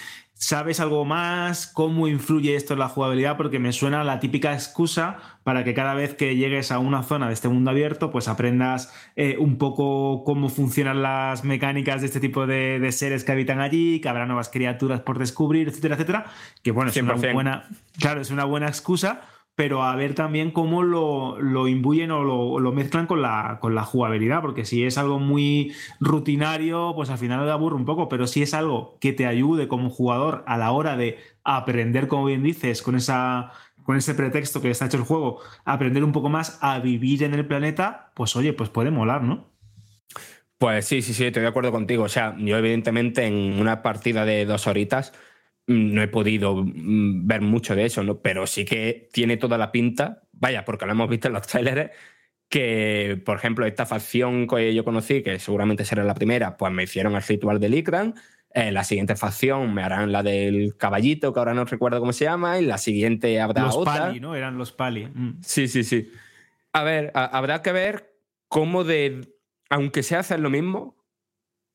¿Sabes 0.40 0.78
algo 0.78 1.04
más? 1.04 1.66
¿Cómo 1.66 2.06
influye 2.06 2.54
esto 2.54 2.74
en 2.74 2.78
la 2.78 2.88
jugabilidad? 2.88 3.36
Porque 3.36 3.58
me 3.58 3.72
suena 3.72 4.04
la 4.04 4.20
típica 4.20 4.54
excusa 4.54 5.16
para 5.42 5.64
que 5.64 5.74
cada 5.74 5.94
vez 5.94 6.14
que 6.14 6.36
llegues 6.36 6.70
a 6.70 6.78
una 6.78 7.02
zona 7.02 7.26
de 7.26 7.34
este 7.34 7.48
mundo 7.48 7.72
abierto, 7.72 8.12
pues 8.12 8.28
aprendas 8.28 8.94
eh, 9.16 9.36
un 9.40 9.58
poco 9.58 10.22
cómo 10.22 10.48
funcionan 10.48 11.02
las 11.02 11.42
mecánicas 11.42 12.02
de 12.02 12.06
este 12.06 12.20
tipo 12.20 12.46
de, 12.46 12.78
de 12.78 12.92
seres 12.92 13.24
que 13.24 13.32
habitan 13.32 13.60
allí, 13.60 14.00
que 14.00 14.08
habrá 14.08 14.26
nuevas 14.26 14.48
criaturas 14.48 15.00
por 15.00 15.18
descubrir, 15.18 15.66
etcétera, 15.66 15.96
etcétera. 15.96 16.26
Que 16.62 16.70
bueno, 16.70 16.92
es 16.92 16.96
una 16.98 17.16
100%. 17.16 17.32
buena, 17.32 17.68
claro, 17.98 18.20
es 18.20 18.30
una 18.30 18.44
buena 18.44 18.68
excusa, 18.68 19.22
pero 19.58 19.82
a 19.82 19.96
ver 19.96 20.14
también 20.14 20.52
cómo 20.52 20.84
lo, 20.84 21.40
lo 21.40 21.66
imbuyen 21.66 22.12
o 22.12 22.22
lo, 22.22 22.60
lo 22.60 22.70
mezclan 22.70 23.08
con 23.08 23.22
la, 23.22 23.58
con 23.60 23.74
la 23.74 23.82
jugabilidad, 23.82 24.40
porque 24.40 24.64
si 24.64 24.84
es 24.84 24.98
algo 24.98 25.18
muy 25.18 25.74
rutinario, 25.98 26.92
pues 26.94 27.10
al 27.10 27.18
final 27.18 27.44
te 27.44 27.50
aburre 27.50 27.74
un 27.74 27.84
poco, 27.84 28.08
pero 28.08 28.28
si 28.28 28.40
es 28.40 28.54
algo 28.54 28.96
que 29.00 29.12
te 29.12 29.26
ayude 29.26 29.66
como 29.66 29.90
jugador 29.90 30.44
a 30.46 30.58
la 30.58 30.70
hora 30.70 30.96
de 30.96 31.18
aprender, 31.42 32.06
como 32.06 32.26
bien 32.26 32.44
dices, 32.44 32.82
con, 32.82 32.94
esa, 32.94 33.50
con 33.82 33.96
ese 33.96 34.14
pretexto 34.14 34.60
que 34.60 34.70
está 34.70 34.86
hecho 34.86 34.98
el 34.98 35.02
juego, 35.02 35.40
aprender 35.64 36.04
un 36.04 36.12
poco 36.12 36.28
más 36.28 36.60
a 36.60 36.78
vivir 36.78 37.24
en 37.24 37.34
el 37.34 37.44
planeta, 37.44 38.12
pues 38.14 38.36
oye, 38.36 38.52
pues 38.52 38.70
puede 38.70 38.92
molar, 38.92 39.24
¿no? 39.24 39.50
Pues 40.58 40.84
sí, 40.84 41.02
sí, 41.02 41.14
sí, 41.14 41.24
estoy 41.24 41.42
de 41.42 41.48
acuerdo 41.48 41.72
contigo. 41.72 42.04
O 42.04 42.08
sea, 42.08 42.36
yo 42.38 42.56
evidentemente 42.56 43.26
en 43.26 43.60
una 43.60 43.82
partida 43.82 44.24
de 44.24 44.44
dos 44.44 44.68
horitas 44.68 45.12
no 45.68 46.02
he 46.02 46.08
podido 46.08 46.56
mm, 46.64 47.26
ver 47.26 47.40
mucho 47.42 47.76
de 47.76 47.84
eso, 47.84 48.02
¿no? 48.02 48.20
Pero 48.20 48.46
sí 48.46 48.64
que 48.64 49.08
tiene 49.12 49.36
toda 49.36 49.56
la 49.58 49.70
pinta, 49.70 50.22
vaya, 50.32 50.64
porque 50.64 50.86
lo 50.86 50.92
hemos 50.92 51.08
visto 51.08 51.28
en 51.28 51.34
los 51.34 51.46
trailers, 51.46 51.90
que, 52.48 53.20
por 53.24 53.36
ejemplo, 53.36 53.66
esta 53.66 53.84
facción 53.86 54.46
que 54.46 54.74
yo 54.74 54.84
conocí, 54.84 55.22
que 55.22 55.38
seguramente 55.38 55.84
será 55.84 56.02
la 56.04 56.14
primera, 56.14 56.56
pues 56.56 56.72
me 56.72 56.84
hicieron 56.84 57.14
el 57.14 57.22
ritual 57.22 57.60
del 57.60 57.74
Ikran. 57.74 58.14
Eh, 58.54 58.72
la 58.72 58.82
siguiente 58.84 59.14
facción 59.14 59.74
me 59.74 59.82
harán 59.82 60.10
la 60.10 60.22
del 60.22 60.74
caballito, 60.78 61.34
que 61.34 61.38
ahora 61.38 61.52
no 61.52 61.66
recuerdo 61.66 62.00
cómo 62.00 62.14
se 62.14 62.24
llama, 62.24 62.58
y 62.58 62.64
la 62.64 62.78
siguiente 62.78 63.38
habrá 63.40 63.64
Los 63.64 63.76
otra. 63.76 64.06
pali, 64.06 64.20
¿no? 64.20 64.34
Eran 64.34 64.56
los 64.56 64.72
pali. 64.72 65.06
Mm. 65.06 65.40
Sí, 65.42 65.68
sí, 65.68 65.84
sí. 65.84 66.10
A 66.72 66.82
ver, 66.82 67.10
a- 67.14 67.26
habrá 67.26 67.60
que 67.60 67.72
ver 67.72 68.14
cómo 68.48 68.84
de, 68.84 69.28
aunque 69.68 70.02
sea 70.02 70.20
hacer 70.20 70.40
lo 70.40 70.48
mismo, 70.48 70.96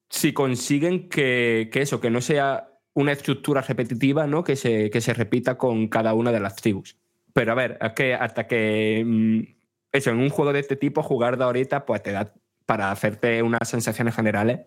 si 0.09 0.33
consiguen 0.33 1.09
que, 1.09 1.69
que 1.71 1.81
eso, 1.81 2.01
que 2.01 2.09
no 2.09 2.21
sea 2.21 2.69
una 2.93 3.11
estructura 3.11 3.61
repetitiva, 3.61 4.27
¿no? 4.27 4.43
Que 4.43 4.55
se, 4.55 4.89
que 4.89 5.01
se 5.01 5.13
repita 5.13 5.57
con 5.57 5.87
cada 5.87 6.13
una 6.13 6.31
de 6.31 6.39
las 6.39 6.55
tribus. 6.55 6.97
Pero 7.33 7.51
a 7.51 7.55
ver, 7.55 7.77
es 7.81 7.93
que 7.93 8.13
hasta 8.13 8.47
que 8.47 9.03
mm, 9.05 9.41
eso, 9.91 10.11
en 10.11 10.19
un 10.19 10.29
juego 10.29 10.53
de 10.53 10.59
este 10.59 10.75
tipo, 10.75 11.03
jugar 11.03 11.37
de 11.37 11.43
ahorita, 11.43 11.85
pues 11.85 12.03
te 12.03 12.11
da 12.11 12.33
para 12.65 12.91
hacerte 12.91 13.41
unas 13.41 13.67
sensaciones 13.67 14.15
generales, 14.15 14.61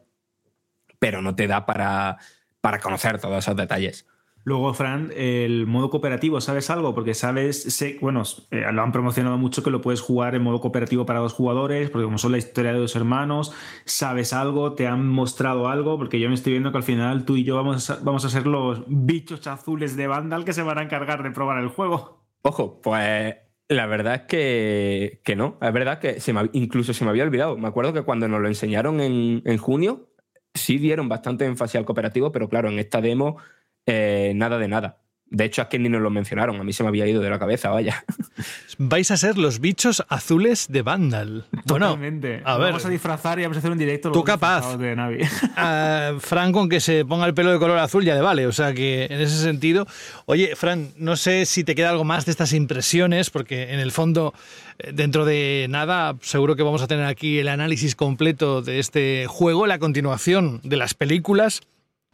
pero 0.99 1.22
no 1.22 1.35
te 1.35 1.47
da 1.47 1.66
para, 1.66 2.18
para 2.61 2.81
conocer 2.81 3.20
todos 3.20 3.39
esos 3.39 3.57
detalles. 3.57 4.07
Luego, 4.49 4.72
Fran, 4.74 5.11
el 5.16 5.66
modo 5.66 5.90
cooperativo, 5.90 6.40
¿sabes 6.40 6.70
algo? 6.70 6.94
Porque 6.94 7.14
sabes, 7.14 7.64
sé, 7.64 7.99
bueno, 8.01 8.22
eh, 8.53 8.62
lo 8.72 8.80
han 8.82 8.92
promocionado 8.92 9.36
mucho 9.38 9.64
que 9.64 9.72
lo 9.72 9.80
puedes 9.80 10.01
jugar 10.01 10.36
en 10.36 10.42
modo 10.44 10.61
cooperativo 10.61 11.05
para 11.05 11.18
dos 11.18 11.32
jugadores, 11.32 11.90
porque 11.90 12.05
como 12.05 12.16
son 12.16 12.30
la 12.30 12.38
historia 12.38 12.72
de 12.72 12.78
dos 12.78 12.94
hermanos, 12.94 13.53
¿sabes 13.86 14.32
algo? 14.32 14.74
¿Te 14.74 14.86
han 14.86 15.09
mostrado 15.09 15.66
algo? 15.68 15.99
Porque 15.99 16.20
yo 16.20 16.28
me 16.28 16.36
estoy 16.36 16.53
viendo 16.53 16.70
que 16.70 16.78
al 16.78 16.84
final 16.84 17.24
tú 17.24 17.36
y 17.36 17.42
yo 17.42 17.57
vamos 17.57 17.90
a, 17.90 17.97
vamos 18.05 18.24
a 18.24 18.30
ser 18.30 18.47
los 18.47 18.84
bichos 18.86 19.44
azules 19.49 19.97
de 19.97 20.07
Vandal 20.07 20.44
que 20.44 20.53
se 20.53 20.62
van 20.62 20.78
a 20.78 20.82
encargar 20.82 21.24
de 21.24 21.32
probar 21.32 21.59
el 21.61 21.68
juego. 21.68 22.24
Ojo, 22.42 22.80
pues 22.80 23.34
la 23.68 23.86
verdad 23.86 24.14
es 24.14 24.22
que, 24.22 25.20
que 25.24 25.34
no. 25.34 25.59
Es 25.61 25.72
verdad 25.72 25.99
que 25.99 26.20
se 26.20 26.32
me- 26.32 26.51
incluso 26.53 26.94
se 26.94 27.05
me 27.05 27.11
había 27.11 27.24
olvidado. 27.24 27.57
Me 27.59 27.66
acuerdo 27.66 27.92
que 27.92 28.03
cuando 28.03 28.28
nos 28.28 28.40
lo 28.40 28.47
enseñaron 28.47 29.01
en, 29.01 29.42
en 29.44 29.59
junio, 29.59 30.09
sí 30.55 30.78
dieron 30.78 31.09
bastante 31.09 31.44
énfasis 31.47 31.76
al 31.76 31.84
cooperativo, 31.84 32.30
pero 32.30 32.49
claro, 32.49 32.68
en 32.70 32.78
esta 32.78 33.01
demo, 33.01 33.38
eh, 33.87 34.32
nada 34.34 34.59
de 34.59 34.68
nada. 34.68 34.99
De 35.28 35.45
hecho, 35.45 35.62
es 35.62 35.66
que 35.68 35.80
ni 35.80 35.89
nos 35.89 36.01
lo 36.01 36.09
mencionaron. 36.09 36.61
A 36.61 36.62
mí 36.62 36.72
se 36.72 36.84
me 36.84 36.89
había 36.89 37.05
ido 37.05 37.20
de 37.20 37.28
la 37.28 37.41
cabeza, 37.41 37.70
vaya. 37.70 38.05
Vais 38.78 39.11
a 39.11 39.16
ser 39.16 39.37
los 39.39 39.59
bichos 39.59 40.05
azules 40.09 40.68
de 40.68 40.82
Vandal. 40.82 41.47
Bueno, 41.64 41.87
Totalmente. 41.87 42.43
a 42.45 42.51
Nos 42.53 42.59
ver. 42.61 42.68
Vamos 42.68 42.87
a 42.87 42.89
disfrazar 42.91 43.39
y 43.41 43.43
vamos 43.43 43.57
a 43.57 43.59
hacer 43.59 43.72
un 43.72 43.78
directo. 43.78 44.12
Tú 44.12 44.22
capaz. 44.22 44.76
De 44.76 44.95
Navi. 44.95 45.18
a 45.57 46.12
Fran 46.20 46.53
con 46.53 46.68
que 46.68 46.78
se 46.78 47.05
ponga 47.05 47.26
el 47.26 47.34
pelo 47.34 47.51
de 47.51 47.59
color 47.59 47.76
azul 47.78 48.05
ya 48.05 48.14
le 48.14 48.20
vale. 48.20 48.47
O 48.47 48.53
sea 48.53 48.72
que 48.72 49.07
en 49.07 49.20
ese 49.20 49.37
sentido. 49.37 49.89
Oye, 50.26 50.55
Fran, 50.55 50.93
no 50.97 51.16
sé 51.16 51.45
si 51.45 51.64
te 51.64 51.74
queda 51.74 51.91
algo 51.91 52.05
más 52.05 52.24
de 52.24 52.30
estas 52.30 52.53
impresiones, 52.53 53.30
porque 53.30 53.72
en 53.74 53.80
el 53.80 53.91
fondo, 53.91 54.32
eh, 54.78 54.93
dentro 54.95 55.24
de 55.24 55.66
nada, 55.68 56.14
seguro 56.20 56.55
que 56.55 56.62
vamos 56.62 56.82
a 56.82 56.87
tener 56.87 57.05
aquí 57.05 57.41
el 57.41 57.49
análisis 57.49 57.97
completo 57.97 58.62
de 58.62 58.78
este 58.78 59.26
juego, 59.26 59.66
la 59.66 59.80
continuación 59.80 60.61
de 60.62 60.76
las 60.76 60.95
películas. 60.95 61.62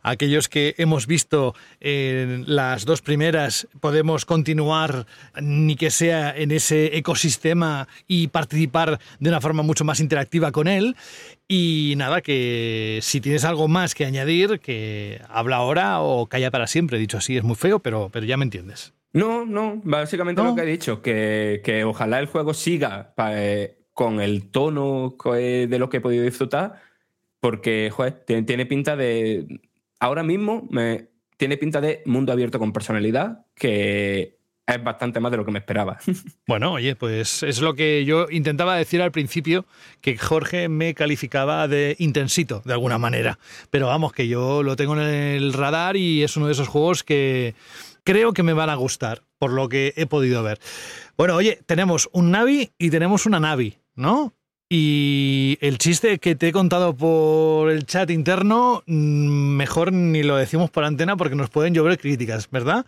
Aquellos 0.03 0.48
que 0.48 0.74
hemos 0.78 1.07
visto 1.07 1.55
eh, 1.80 2.42
las 2.46 2.84
dos 2.84 3.03
primeras 3.03 3.68
podemos 3.80 4.24
continuar, 4.24 5.07
ni 5.40 5.76
que 5.76 5.90
sea 5.90 6.36
en 6.36 6.50
ese 6.50 6.96
ecosistema 6.96 7.88
y 8.07 8.28
participar 8.28 8.98
de 9.20 9.28
una 9.28 9.40
forma 9.40 9.62
mucho 9.62 9.84
más 9.84 10.00
interactiva 10.00 10.53
con 10.53 10.68
él. 10.68 10.96
Y 11.48 11.94
nada, 11.96 12.20
que 12.20 12.98
si 13.03 13.20
tienes 13.20 13.44
algo 13.44 13.68
más 13.68 13.94
que 13.94 14.05
añadir, 14.05 14.61
que 14.61 15.20
habla 15.28 15.57
ahora 15.57 16.00
o 16.00 16.26
calla 16.26 16.50
para 16.50 16.66
siempre. 16.66 16.98
Dicho 16.98 17.18
así, 17.18 17.36
es 17.36 17.44
muy 17.44 17.57
feo, 17.57 17.78
pero, 17.78 18.09
pero 18.12 18.26
ya 18.26 18.36
me 18.36 18.44
entiendes. 18.44 18.92
No, 19.12 19.44
no, 19.44 19.80
básicamente 19.84 20.42
¿No? 20.42 20.48
lo 20.48 20.55
que 20.55 20.62
he 20.62 20.66
dicho, 20.66 21.03
que, 21.03 21.61
que 21.62 21.84
ojalá 21.84 22.18
el 22.18 22.26
juego 22.26 22.55
siga 22.55 23.12
eh, 23.18 23.76
con 23.92 24.20
el 24.20 24.50
tono 24.50 25.16
eh, 25.36 25.66
de 25.68 25.78
lo 25.78 25.90
que 25.90 25.98
he 25.98 26.00
podido 26.00 26.24
disfrutar, 26.24 26.80
porque, 27.40 27.90
joder, 27.92 28.24
tiene, 28.24 28.42
tiene 28.44 28.66
pinta 28.66 28.96
de... 28.96 29.61
Ahora 30.03 30.24
mismo 30.24 30.66
me, 30.68 31.11
tiene 31.36 31.57
pinta 31.57 31.80
de 31.80 32.03
mundo 32.07 32.32
abierto 32.32 32.59
con 32.59 32.72
personalidad, 32.72 33.46
que 33.55 34.36
es 34.66 34.82
bastante 34.82 35.20
más 35.20 35.30
de 35.30 35.36
lo 35.36 35.44
que 35.44 35.53
me 35.53 35.61
esperaba. 35.61 35.98
Bueno, 36.48 36.72
oye, 36.72 36.96
pues 36.96 37.44
es 37.44 37.61
lo 37.61 37.74
que 37.74 38.05
yo 38.05 38.26
intentaba 38.28 38.74
decir 38.74 39.00
al 39.00 39.12
principio, 39.12 39.64
que 40.00 40.18
Jorge 40.18 40.68
me 40.68 40.94
calificaba 40.94 41.68
de 41.68 41.94
intensito, 42.00 42.62
de 42.64 42.72
alguna 42.72 42.98
manera. 42.98 43.38
Pero 43.70 43.86
vamos, 43.86 44.12
que 44.12 44.26
yo 44.26 44.64
lo 44.64 44.74
tengo 44.74 44.94
en 44.94 45.03
el 45.03 45.53
radar 45.53 45.96
y 45.96 46.24
es 46.24 46.36
uno 46.36 46.46
de 46.46 46.53
esos 46.55 46.66
juegos 46.66 47.05
que 47.05 47.55
creo 48.03 48.32
que 48.32 48.42
me 48.42 48.55
van 48.55 48.70
a 48.70 48.74
gustar, 48.74 49.22
por 49.38 49.53
lo 49.53 49.68
que 49.68 49.94
he 49.96 50.07
podido 50.07 50.42
ver. 50.42 50.59
Bueno, 51.16 51.36
oye, 51.36 51.61
tenemos 51.64 52.11
un 52.12 52.32
Navi 52.32 52.72
y 52.76 52.90
tenemos 52.90 53.24
una 53.24 53.38
Navi, 53.38 53.78
¿no? 53.94 54.34
Y 54.75 55.59
el 55.61 55.77
chiste 55.77 56.18
que 56.18 56.35
te 56.35 56.49
he 56.49 56.53
contado 56.53 56.97
por 56.97 57.70
el 57.70 57.85
chat 57.85 58.09
interno, 58.09 58.83
mm, 58.87 58.95
mejor 59.55 59.93
ni 59.93 60.23
lo 60.23 60.39
decimos 60.39 60.70
por 60.70 60.85
antena 60.85 61.14
porque 61.14 61.37
nos 61.37 61.51
pueden 61.51 61.75
llover 61.75 61.99
críticas, 61.99 62.49
¿verdad? 62.51 62.87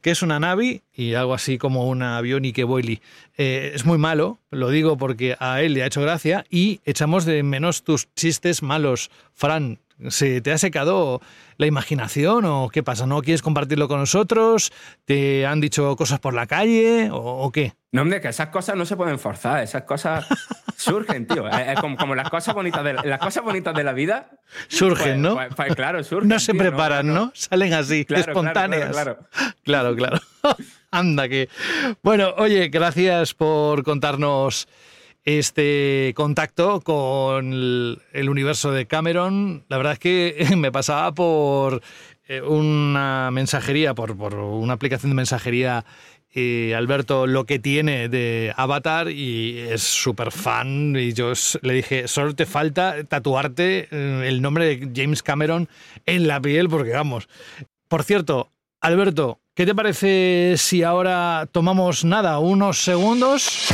Que 0.00 0.12
es 0.12 0.22
una 0.22 0.40
Navi 0.40 0.80
y 0.94 1.12
algo 1.12 1.34
así 1.34 1.58
como 1.58 1.90
una 1.90 2.18
Bionic 2.22 2.64
Boily. 2.64 3.02
Eh, 3.36 3.72
es 3.74 3.84
muy 3.84 3.98
malo, 3.98 4.38
lo 4.50 4.70
digo 4.70 4.96
porque 4.96 5.36
a 5.38 5.60
él 5.60 5.74
le 5.74 5.82
ha 5.82 5.88
hecho 5.88 6.00
gracia 6.00 6.46
y 6.48 6.80
echamos 6.86 7.26
de 7.26 7.42
menos 7.42 7.82
tus 7.82 8.08
chistes 8.14 8.62
malos. 8.62 9.10
Fran, 9.34 9.78
¿se 10.08 10.40
te 10.40 10.52
ha 10.52 10.58
secado 10.58 11.20
la 11.56 11.66
imaginación 11.66 12.44
o 12.44 12.68
qué 12.70 12.82
pasa? 12.82 13.06
¿No 13.06 13.22
quieres 13.22 13.42
compartirlo 13.42 13.88
con 13.88 14.00
nosotros? 14.00 14.72
¿Te 15.04 15.46
han 15.46 15.60
dicho 15.60 15.96
cosas 15.96 16.20
por 16.20 16.34
la 16.34 16.46
calle 16.46 17.10
o, 17.10 17.16
o 17.16 17.52
qué? 17.52 17.74
No, 17.92 18.02
hombre, 18.02 18.20
que 18.20 18.28
esas 18.28 18.48
cosas 18.48 18.76
no 18.76 18.84
se 18.84 18.94
pueden 18.96 19.18
forzar, 19.18 19.62
esas 19.62 19.84
cosas 19.84 20.26
surgen, 20.76 21.26
tío. 21.26 21.48
Es- 21.48 21.68
es 21.68 21.80
como, 21.80 21.96
como 21.96 22.14
las, 22.14 22.28
cosas 22.28 22.54
bonitas 22.54 22.84
de, 22.84 22.92
las 22.92 23.18
cosas 23.18 23.42
bonitas 23.42 23.74
de 23.74 23.84
la 23.84 23.92
vida. 23.94 24.30
Surgen, 24.68 25.04
pues- 25.04 25.16
¿no? 25.18 25.34
pues- 25.34 25.48
pues 25.56 25.74
claro, 25.74 26.04
surgen. 26.04 26.28
no 26.28 26.38
se 26.38 26.52
tío, 26.52 26.60
preparan, 26.60 27.06
¿no? 27.06 27.32
Salen 27.34 27.72
así, 27.72 28.04
Claro, 28.04 28.24
claro, 28.24 28.32
espontáneas. 28.40 28.90
claro, 28.90 29.18
claro, 29.64 29.96
claro. 29.96 30.20
Anda 30.90 31.28
que. 31.28 31.48
Bueno, 32.02 32.34
oye, 32.38 32.68
gracias 32.68 33.34
por 33.34 33.82
contarnos 33.82 34.68
este 35.26 36.12
contacto 36.16 36.80
con 36.80 37.52
el 37.52 38.28
universo 38.28 38.70
de 38.70 38.86
Cameron. 38.86 39.64
La 39.68 39.76
verdad 39.76 39.94
es 39.94 39.98
que 39.98 40.46
me 40.56 40.72
pasaba 40.72 41.12
por 41.12 41.82
eh, 42.28 42.40
una 42.40 43.30
mensajería, 43.32 43.92
por, 43.94 44.16
por 44.16 44.34
una 44.34 44.72
aplicación 44.74 45.10
de 45.10 45.16
mensajería. 45.16 45.84
eh, 46.32 46.74
Alberto 46.76 47.26
lo 47.26 47.44
que 47.44 47.58
tiene 47.58 48.08
de 48.08 48.52
Avatar 48.56 49.10
y 49.10 49.58
es 49.58 49.82
súper 49.82 50.30
fan 50.30 50.94
y 50.96 51.12
yo 51.12 51.32
le 51.62 51.74
dije, 51.74 52.08
solo 52.08 52.34
te 52.34 52.46
falta 52.46 53.02
tatuarte 53.04 53.88
eh, 53.90 54.28
el 54.28 54.42
nombre 54.42 54.66
de 54.66 54.90
James 54.94 55.22
Cameron 55.22 55.68
en 56.04 56.28
la 56.28 56.40
piel 56.40 56.68
porque 56.68 56.92
vamos. 56.92 57.28
Por 57.88 58.04
cierto, 58.04 58.50
Alberto, 58.80 59.40
¿qué 59.54 59.66
te 59.66 59.74
parece 59.74 60.54
si 60.56 60.82
ahora 60.84 61.48
tomamos 61.50 62.04
nada, 62.04 62.38
unos 62.38 62.78
segundos? 62.78 63.72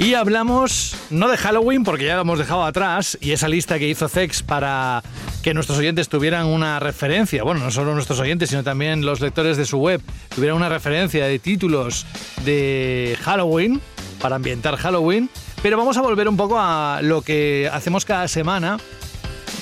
Y 0.00 0.14
hablamos 0.14 0.96
no 1.10 1.28
de 1.28 1.36
Halloween, 1.36 1.84
porque 1.84 2.06
ya 2.06 2.14
lo 2.14 2.22
hemos 2.22 2.38
dejado 2.38 2.64
atrás, 2.64 3.18
y 3.20 3.32
esa 3.32 3.48
lista 3.48 3.78
que 3.78 3.86
hizo 3.86 4.08
Zex 4.08 4.42
para 4.42 5.02
que 5.42 5.52
nuestros 5.52 5.76
oyentes 5.76 6.08
tuvieran 6.08 6.46
una 6.46 6.80
referencia, 6.80 7.42
bueno, 7.42 7.60
no 7.60 7.70
solo 7.70 7.92
nuestros 7.92 8.18
oyentes, 8.18 8.48
sino 8.48 8.64
también 8.64 9.04
los 9.04 9.20
lectores 9.20 9.58
de 9.58 9.66
su 9.66 9.76
web, 9.76 10.00
tuvieran 10.34 10.56
una 10.56 10.70
referencia 10.70 11.26
de 11.26 11.38
títulos 11.38 12.06
de 12.46 13.18
Halloween, 13.20 13.78
para 14.22 14.36
ambientar 14.36 14.76
Halloween, 14.76 15.28
pero 15.62 15.76
vamos 15.76 15.98
a 15.98 16.00
volver 16.00 16.30
un 16.30 16.38
poco 16.38 16.58
a 16.58 17.00
lo 17.02 17.20
que 17.20 17.68
hacemos 17.70 18.06
cada 18.06 18.26
semana, 18.26 18.78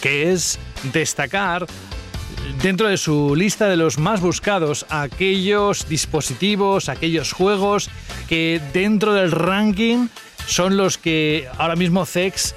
que 0.00 0.30
es 0.30 0.60
destacar 0.92 1.66
dentro 2.62 2.86
de 2.86 2.96
su 2.96 3.34
lista 3.34 3.68
de 3.68 3.76
los 3.76 3.98
más 3.98 4.20
buscados 4.20 4.86
aquellos 4.88 5.88
dispositivos, 5.88 6.88
aquellos 6.88 7.32
juegos 7.32 7.90
que 8.28 8.60
dentro 8.72 9.14
del 9.14 9.32
ranking 9.32 10.06
son 10.48 10.76
los 10.76 10.96
que 10.96 11.46
ahora 11.58 11.76
mismo 11.76 12.06
CEX 12.06 12.54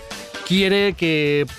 quiere 0.48 0.96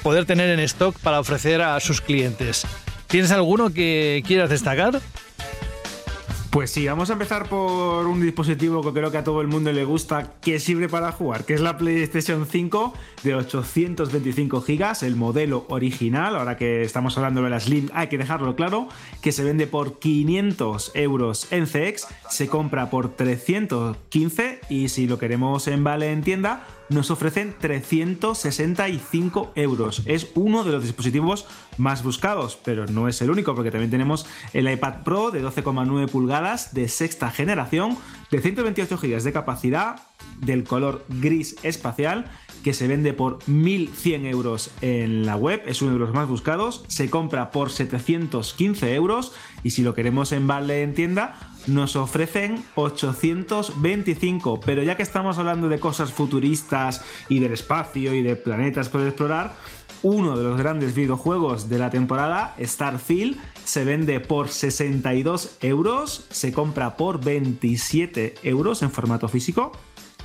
poder 0.02 0.24
tener 0.24 0.48
en 0.48 0.60
stock 0.60 0.98
para 0.98 1.20
ofrecer 1.20 1.60
a 1.60 1.78
sus 1.78 2.00
clientes. 2.00 2.66
¿Tienes 3.06 3.30
alguno 3.30 3.72
que 3.72 4.22
quieras 4.26 4.48
destacar? 4.48 5.00
Pues 6.52 6.70
sí, 6.70 6.86
vamos 6.86 7.08
a 7.08 7.14
empezar 7.14 7.48
por 7.48 8.06
un 8.06 8.20
dispositivo 8.20 8.82
que 8.82 8.92
creo 8.92 9.10
que 9.10 9.16
a 9.16 9.24
todo 9.24 9.40
el 9.40 9.48
mundo 9.48 9.72
le 9.72 9.86
gusta, 9.86 10.34
que 10.42 10.60
sirve 10.60 10.86
para 10.86 11.10
jugar, 11.10 11.46
que 11.46 11.54
es 11.54 11.62
la 11.62 11.78
PlayStation 11.78 12.44
5 12.44 12.92
de 13.22 13.34
825 13.36 14.60
GB, 14.60 15.06
el 15.06 15.16
modelo 15.16 15.64
original, 15.70 16.36
ahora 16.36 16.58
que 16.58 16.82
estamos 16.82 17.16
hablando 17.16 17.42
de 17.42 17.48
la 17.48 17.58
Slim, 17.58 17.88
hay 17.94 18.08
que 18.08 18.18
dejarlo 18.18 18.54
claro, 18.54 18.88
que 19.22 19.32
se 19.32 19.44
vende 19.44 19.66
por 19.66 19.98
500 19.98 20.90
euros 20.92 21.50
en 21.52 21.64
CX, 21.64 22.08
se 22.28 22.48
compra 22.48 22.90
por 22.90 23.16
315 23.16 24.60
y 24.68 24.90
si 24.90 25.06
lo 25.06 25.18
queremos 25.18 25.66
en 25.68 25.84
Vale 25.84 26.12
en 26.12 26.20
tienda, 26.20 26.66
nos 26.92 27.10
ofrecen 27.10 27.54
365 27.58 29.52
euros. 29.54 30.02
Es 30.06 30.30
uno 30.34 30.64
de 30.64 30.72
los 30.72 30.82
dispositivos 30.82 31.46
más 31.78 32.02
buscados, 32.02 32.58
pero 32.64 32.86
no 32.86 33.08
es 33.08 33.20
el 33.22 33.30
único, 33.30 33.54
porque 33.54 33.70
también 33.70 33.90
tenemos 33.90 34.26
el 34.52 34.70
iPad 34.70 35.02
Pro 35.04 35.30
de 35.30 35.42
12,9 35.42 36.08
pulgadas 36.08 36.74
de 36.74 36.88
sexta 36.88 37.30
generación, 37.30 37.96
de 38.30 38.40
128 38.40 38.98
GB 38.98 39.22
de 39.22 39.32
capacidad, 39.32 40.00
del 40.40 40.64
color 40.64 41.04
gris 41.08 41.56
espacial, 41.62 42.30
que 42.62 42.74
se 42.74 42.86
vende 42.86 43.12
por 43.12 43.40
1.100 43.40 44.26
euros 44.26 44.70
en 44.80 45.26
la 45.26 45.36
web, 45.36 45.62
es 45.66 45.82
uno 45.82 45.92
de 45.92 45.98
los 45.98 46.14
más 46.14 46.28
buscados, 46.28 46.84
se 46.86 47.10
compra 47.10 47.50
por 47.50 47.70
715 47.70 48.94
euros. 48.94 49.32
Y 49.64 49.70
si 49.70 49.82
lo 49.82 49.94
queremos 49.94 50.32
en 50.32 50.46
vale 50.46 50.82
en 50.82 50.94
tienda, 50.94 51.51
nos 51.66 51.96
ofrecen 51.96 52.64
825. 52.74 54.60
Pero 54.60 54.82
ya 54.82 54.96
que 54.96 55.02
estamos 55.02 55.38
hablando 55.38 55.68
de 55.68 55.80
cosas 55.80 56.12
futuristas 56.12 57.04
y 57.28 57.40
del 57.40 57.52
espacio 57.52 58.14
y 58.14 58.22
de 58.22 58.36
planetas 58.36 58.88
por 58.88 59.02
explorar, 59.02 59.54
uno 60.02 60.36
de 60.36 60.44
los 60.44 60.58
grandes 60.58 60.94
videojuegos 60.94 61.68
de 61.68 61.78
la 61.78 61.90
temporada, 61.90 62.56
Starfield, 62.60 63.38
se 63.64 63.84
vende 63.84 64.18
por 64.20 64.48
62 64.48 65.58
euros, 65.60 66.26
se 66.30 66.52
compra 66.52 66.96
por 66.96 67.22
27 67.22 68.34
euros 68.42 68.82
en 68.82 68.90
formato 68.90 69.28
físico 69.28 69.72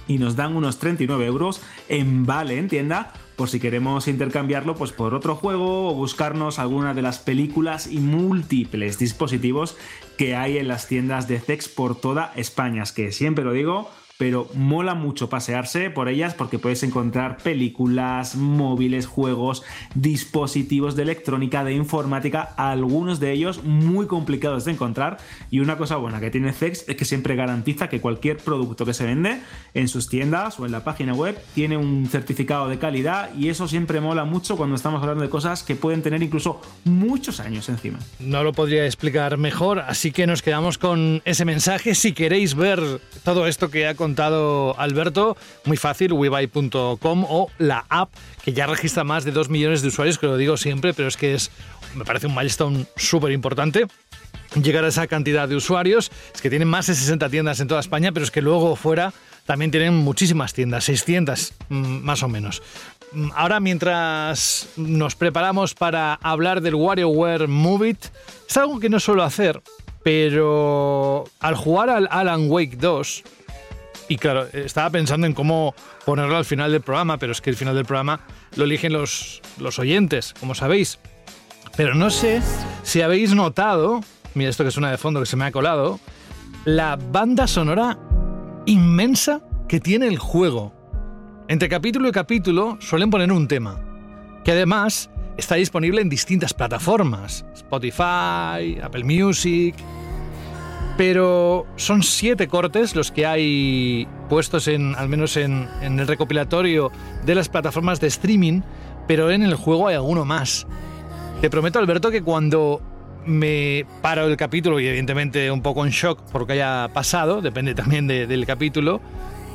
y 0.07 0.17
nos 0.17 0.35
dan 0.35 0.55
unos 0.55 0.79
39 0.79 1.25
euros 1.25 1.61
en 1.89 2.25
vale 2.25 2.57
en 2.57 2.67
tienda 2.67 3.13
por 3.35 3.49
si 3.49 3.59
queremos 3.59 4.07
intercambiarlo 4.07 4.75
pues 4.75 4.91
por 4.91 5.13
otro 5.13 5.35
juego 5.35 5.89
o 5.89 5.93
buscarnos 5.93 6.57
alguna 6.57 6.93
de 6.93 7.03
las 7.03 7.19
películas 7.19 7.87
y 7.87 7.99
múltiples 7.99 8.97
dispositivos 8.97 9.77
que 10.17 10.35
hay 10.35 10.57
en 10.57 10.67
las 10.67 10.87
tiendas 10.87 11.27
de 11.27 11.39
Zex 11.39 11.69
por 11.69 11.95
toda 11.95 12.33
España. 12.35 12.81
Es 12.81 12.91
que 12.91 13.11
siempre 13.11 13.45
lo 13.45 13.53
digo, 13.53 13.91
pero 14.17 14.49
mola 14.53 14.95
mucho 14.95 15.29
pasearse 15.29 15.89
por 15.89 16.09
ellas 16.09 16.33
porque 16.33 16.59
puedes 16.59 16.83
encontrar 16.83 17.37
películas, 17.37 18.35
móviles, 18.35 19.05
juegos, 19.05 19.63
dispositivos 19.95 20.95
de 20.95 21.03
electrónica, 21.03 21.63
de 21.63 21.73
informática, 21.73 22.41
algunos 22.57 23.19
de 23.19 23.31
ellos 23.31 23.63
muy 23.63 24.07
complicados 24.07 24.65
de 24.65 24.71
encontrar. 24.71 25.17
Y 25.51 25.59
una 25.59 25.77
cosa 25.77 25.97
buena 25.97 26.19
que 26.19 26.31
tiene 26.31 26.53
Zex 26.53 26.85
es 26.87 26.95
que 26.95 27.05
siempre 27.05 27.35
garantiza 27.35 27.89
que 27.89 28.01
cualquier 28.01 28.37
producto 28.37 28.85
que 28.85 28.93
se 28.93 29.05
vende 29.05 29.39
en 29.73 29.87
sus 29.87 30.09
tiendas 30.09 30.59
o 30.59 30.65
en 30.65 30.71
la 30.71 30.83
página 30.83 31.13
web 31.13 31.37
tiene 31.53 31.77
un 31.77 32.07
certificado 32.07 32.67
de 32.69 32.79
calidad 32.79 33.29
y 33.35 33.49
eso 33.49 33.67
siempre 33.67 34.01
mola 34.01 34.25
mucho 34.25 34.57
cuando 34.57 34.75
estamos 34.75 35.01
hablando 35.01 35.23
de 35.23 35.29
cosas 35.29 35.63
que 35.63 35.75
pueden 35.75 36.01
tener 36.01 36.23
incluso 36.23 36.61
muchos 36.85 37.39
años 37.39 37.69
encima. 37.69 37.99
No 38.19 38.43
lo 38.43 38.53
podría 38.53 38.85
explicar 38.85 39.37
mejor, 39.37 39.79
así 39.79 40.11
que 40.11 40.25
nos 40.27 40.41
quedamos 40.41 40.77
con 40.77 41.21
ese 41.25 41.45
mensaje. 41.45 41.93
Si 41.95 42.13
queréis 42.13 42.55
ver 42.55 42.81
todo 43.23 43.47
esto 43.47 43.69
que 43.69 43.87
ha 43.87 43.95
contado 44.07 44.73
Alberto, 44.79 45.35
muy 45.65 45.75
fácil, 45.75 46.13
webuy.com 46.13 47.25
o 47.27 47.51
la 47.57 47.85
app 47.89 48.09
que 48.41 48.53
ya 48.53 48.65
registra 48.65 49.03
más 49.03 49.25
de 49.25 49.33
2 49.33 49.49
millones 49.49 49.81
de 49.81 49.89
usuarios, 49.89 50.17
que 50.17 50.27
lo 50.27 50.37
digo 50.37 50.55
siempre, 50.55 50.93
pero 50.93 51.09
es 51.09 51.17
que 51.17 51.33
es, 51.33 51.51
me 51.93 52.05
parece 52.05 52.27
un 52.27 52.33
milestone 52.33 52.85
súper 52.95 53.33
importante 53.33 53.85
llegar 54.63 54.85
a 54.85 54.87
esa 54.87 55.07
cantidad 55.07 55.49
de 55.49 55.57
usuarios. 55.57 56.09
Es 56.33 56.41
que 56.41 56.49
tienen 56.49 56.69
más 56.69 56.87
de 56.87 56.95
60 56.95 57.27
tiendas 57.27 57.59
en 57.59 57.67
toda 57.67 57.81
España, 57.81 58.13
pero 58.13 58.23
es 58.23 58.31
que 58.31 58.41
luego 58.41 58.77
fuera 58.77 59.13
también 59.45 59.71
tienen 59.71 59.93
muchísimas 59.93 60.53
tiendas, 60.53 60.85
600 60.85 61.53
mm, 61.67 61.75
más 61.75 62.23
o 62.23 62.29
menos. 62.29 62.63
Mm, 63.11 63.31
Ahora, 63.35 63.59
mientras 63.59 64.69
nos 64.77 65.15
preparamos 65.15 65.73
para 65.73 66.13
hablar 66.13 66.61
del 66.61 66.75
WarioWare 66.75 67.49
Move 67.49 67.89
It, 67.89 68.05
es 68.49 68.55
algo 68.55 68.79
que 68.79 68.87
no 68.87 69.01
suelo 69.01 69.23
hacer, 69.23 69.61
pero 70.01 71.25
al 71.41 71.55
jugar 71.55 71.89
al 71.89 72.07
Alan 72.09 72.49
Wake 72.49 72.77
2, 72.77 73.23
y 74.09 74.17
claro, 74.17 74.47
estaba 74.53 74.89
pensando 74.89 75.27
en 75.27 75.33
cómo 75.33 75.75
ponerlo 76.05 76.37
al 76.37 76.45
final 76.45 76.71
del 76.71 76.81
programa, 76.81 77.17
pero 77.17 77.31
es 77.31 77.41
que 77.41 77.49
el 77.49 77.55
final 77.55 77.75
del 77.75 77.85
programa 77.85 78.21
lo 78.55 78.63
eligen 78.63 78.93
los, 78.93 79.41
los 79.57 79.79
oyentes, 79.79 80.33
como 80.39 80.55
sabéis. 80.55 80.99
Pero 81.75 81.93
no 81.93 82.09
sé 82.09 82.41
si 82.83 83.01
habéis 83.01 83.35
notado, 83.35 84.01
mira 84.33 84.49
esto 84.49 84.63
que 84.63 84.71
suena 84.71 84.91
de 84.91 84.97
fondo 84.97 85.19
que 85.19 85.25
se 85.25 85.35
me 85.35 85.45
ha 85.45 85.51
colado, 85.51 85.99
la 86.65 86.95
banda 86.95 87.47
sonora 87.47 87.97
inmensa 88.65 89.41
que 89.67 89.79
tiene 89.79 90.07
el 90.07 90.17
juego. 90.17 90.73
Entre 91.47 91.69
capítulo 91.69 92.07
y 92.09 92.11
capítulo 92.11 92.77
suelen 92.81 93.09
poner 93.09 93.31
un 93.31 93.47
tema, 93.47 93.79
que 94.43 94.51
además 94.51 95.09
está 95.37 95.55
disponible 95.55 96.01
en 96.01 96.09
distintas 96.09 96.53
plataformas, 96.53 97.45
Spotify, 97.53 98.79
Apple 98.81 99.03
Music, 99.03 99.75
pero 100.97 101.65
son 101.75 102.01
siete 102.03 102.47
cortes 102.47 102.95
los 102.95 103.11
que 103.11 103.25
hay 103.25 104.07
puestos 104.29 104.67
en, 104.67 104.95
al 104.95 105.07
menos 105.09 105.37
en, 105.37 105.67
en 105.81 105.99
el 105.99 106.07
recopilatorio 106.07 106.91
de 107.25 107.35
las 107.35 107.49
plataformas 107.49 107.99
de 107.99 108.07
streaming, 108.07 108.61
pero 109.07 109.29
en 109.31 109.43
el 109.43 109.53
juego 109.55 109.87
hay 109.87 109.95
alguno 109.95 110.25
más. 110.25 110.65
Te 111.39 111.49
prometo, 111.51 111.77
Alberto, 111.79 112.09
que 112.09 112.23
cuando 112.23 112.81
me 113.25 113.85
paro 114.01 114.25
el 114.25 114.37
capítulo 114.37 114.79
y 114.79 114.87
evidentemente 114.87 115.51
un 115.51 115.61
poco 115.61 115.85
en 115.85 115.91
shock 115.91 116.19
por 116.31 116.41
lo 116.41 116.47
que 116.47 116.53
haya 116.53 116.89
pasado, 116.93 117.41
depende 117.41 117.75
también 117.75 118.07
de- 118.07 118.25
del 118.25 118.45
capítulo, 118.45 118.99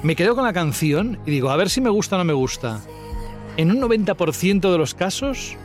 me 0.02 0.14
quedo 0.14 0.34
con 0.34 0.44
la 0.44 0.52
canción 0.52 1.18
y 1.26 1.30
digo, 1.32 1.50
a 1.50 1.56
ver 1.56 1.70
si 1.70 1.80
me 1.80 1.90
gusta 1.90 2.16
o 2.16 2.18
no 2.18 2.24
me 2.24 2.32
gusta. 2.34 2.80
En 3.56 3.70
un 3.70 3.80
90% 3.80 4.70
de 4.70 4.78
los 4.78 4.94
casos, 4.94 5.56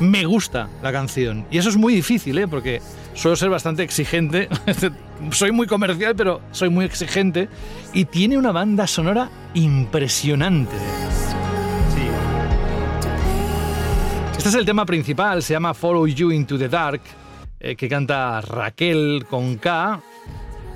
me 0.00 0.24
gusta 0.24 0.68
la 0.82 0.92
canción. 0.92 1.46
Y 1.50 1.58
eso 1.58 1.68
es 1.68 1.76
muy 1.76 1.94
difícil, 1.94 2.38
¿eh? 2.38 2.48
porque 2.48 2.80
suelo 3.14 3.36
ser 3.36 3.50
bastante 3.50 3.82
exigente. 3.82 4.48
soy 5.30 5.52
muy 5.52 5.66
comercial, 5.66 6.14
pero 6.16 6.40
soy 6.50 6.70
muy 6.70 6.84
exigente. 6.84 7.48
Y 7.92 8.06
tiene 8.06 8.38
una 8.38 8.52
banda 8.52 8.86
sonora 8.86 9.30
impresionante. 9.54 10.76
Este 14.36 14.48
es 14.48 14.54
el 14.54 14.64
tema 14.64 14.86
principal, 14.86 15.42
se 15.42 15.52
llama 15.52 15.74
Follow 15.74 16.06
You 16.06 16.30
Into 16.30 16.56
the 16.56 16.70
Dark, 16.70 17.02
eh, 17.60 17.76
que 17.76 17.90
canta 17.90 18.40
Raquel 18.40 19.26
con 19.28 19.56
K. 19.56 20.00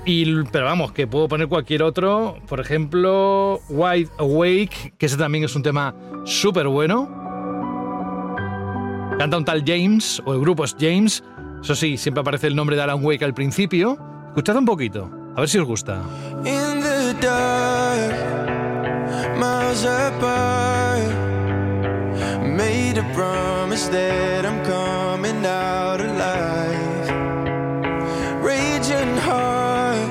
Y, 0.05 0.43
pero 0.51 0.65
vamos, 0.65 0.91
que 0.91 1.07
puedo 1.07 1.27
poner 1.27 1.47
cualquier 1.47 1.81
otro, 1.81 2.37
por 2.47 2.59
ejemplo, 2.59 3.59
Wide 3.69 4.09
Awake, 4.19 4.93
que 4.99 5.07
ese 5.07 5.17
también 5.17 5.45
es 5.45 5.55
un 5.55 5.63
tema 5.63 5.95
súper 6.25 6.67
bueno. 6.67 7.24
Canta 9.17 9.37
un 9.37 9.45
tal 9.45 9.63
James, 9.65 10.21
o 10.25 10.33
el 10.33 10.41
grupo 10.41 10.65
es 10.65 10.75
James. 10.77 11.23
Eso 11.61 11.73
sí, 11.73 11.97
siempre 11.97 12.21
aparece 12.21 12.47
el 12.47 12.55
nombre 12.55 12.75
de 12.75 12.81
Alan 12.81 13.03
Wake 13.03 13.23
al 13.23 13.33
principio. 13.33 13.97
Escuchad 14.27 14.57
un 14.57 14.65
poquito, 14.65 15.09
a 15.35 15.39
ver 15.39 15.49
si 15.49 15.57
os 15.57 15.65
gusta. 15.65 16.01
In 16.43 16.81
the 16.81 17.15
dark, 17.21 18.13
miles 19.39 19.85
apart. 19.85 21.13
Made 22.43 22.97
a 22.99 23.13
promise 23.13 23.87
that 23.89 24.45
I'm 24.45 24.61
coming 24.63 25.45
out 25.45 26.01
alive. 26.01 27.09
Raging 28.43 29.17
heart 29.17 30.09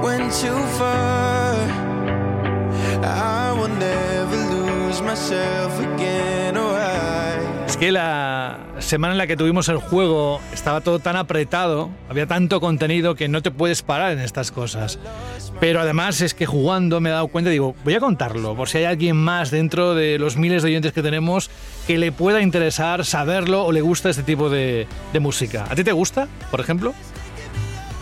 went 0.00 0.32
too 0.32 0.58
far. 0.78 1.56
I 3.02 3.52
will 3.52 3.68
never 3.68 4.36
lose 4.54 5.02
myself 5.02 5.78
again. 5.80 6.43
Que 7.84 7.92
la 7.92 8.60
semana 8.78 9.12
en 9.12 9.18
la 9.18 9.26
que 9.26 9.36
tuvimos 9.36 9.68
el 9.68 9.76
juego 9.76 10.40
estaba 10.54 10.80
todo 10.80 11.00
tan 11.00 11.16
apretado, 11.16 11.90
había 12.08 12.26
tanto 12.26 12.58
contenido 12.58 13.14
que 13.14 13.28
no 13.28 13.42
te 13.42 13.50
puedes 13.50 13.82
parar 13.82 14.12
en 14.12 14.20
estas 14.20 14.50
cosas. 14.50 14.98
Pero 15.60 15.80
además 15.80 16.22
es 16.22 16.32
que 16.32 16.46
jugando 16.46 17.02
me 17.02 17.10
he 17.10 17.12
dado 17.12 17.28
cuenta, 17.28 17.50
digo, 17.50 17.76
voy 17.84 17.92
a 17.92 18.00
contarlo, 18.00 18.56
por 18.56 18.70
si 18.70 18.78
hay 18.78 18.84
alguien 18.84 19.18
más 19.18 19.50
dentro 19.50 19.94
de 19.94 20.18
los 20.18 20.38
miles 20.38 20.62
de 20.62 20.70
oyentes 20.70 20.94
que 20.94 21.02
tenemos 21.02 21.50
que 21.86 21.98
le 21.98 22.10
pueda 22.10 22.40
interesar 22.40 23.04
saberlo 23.04 23.66
o 23.66 23.70
le 23.70 23.82
gusta 23.82 24.08
este 24.08 24.22
tipo 24.22 24.48
de, 24.48 24.86
de 25.12 25.20
música. 25.20 25.66
¿A 25.68 25.74
ti 25.74 25.84
te 25.84 25.92
gusta, 25.92 26.26
por 26.50 26.60
ejemplo? 26.60 26.94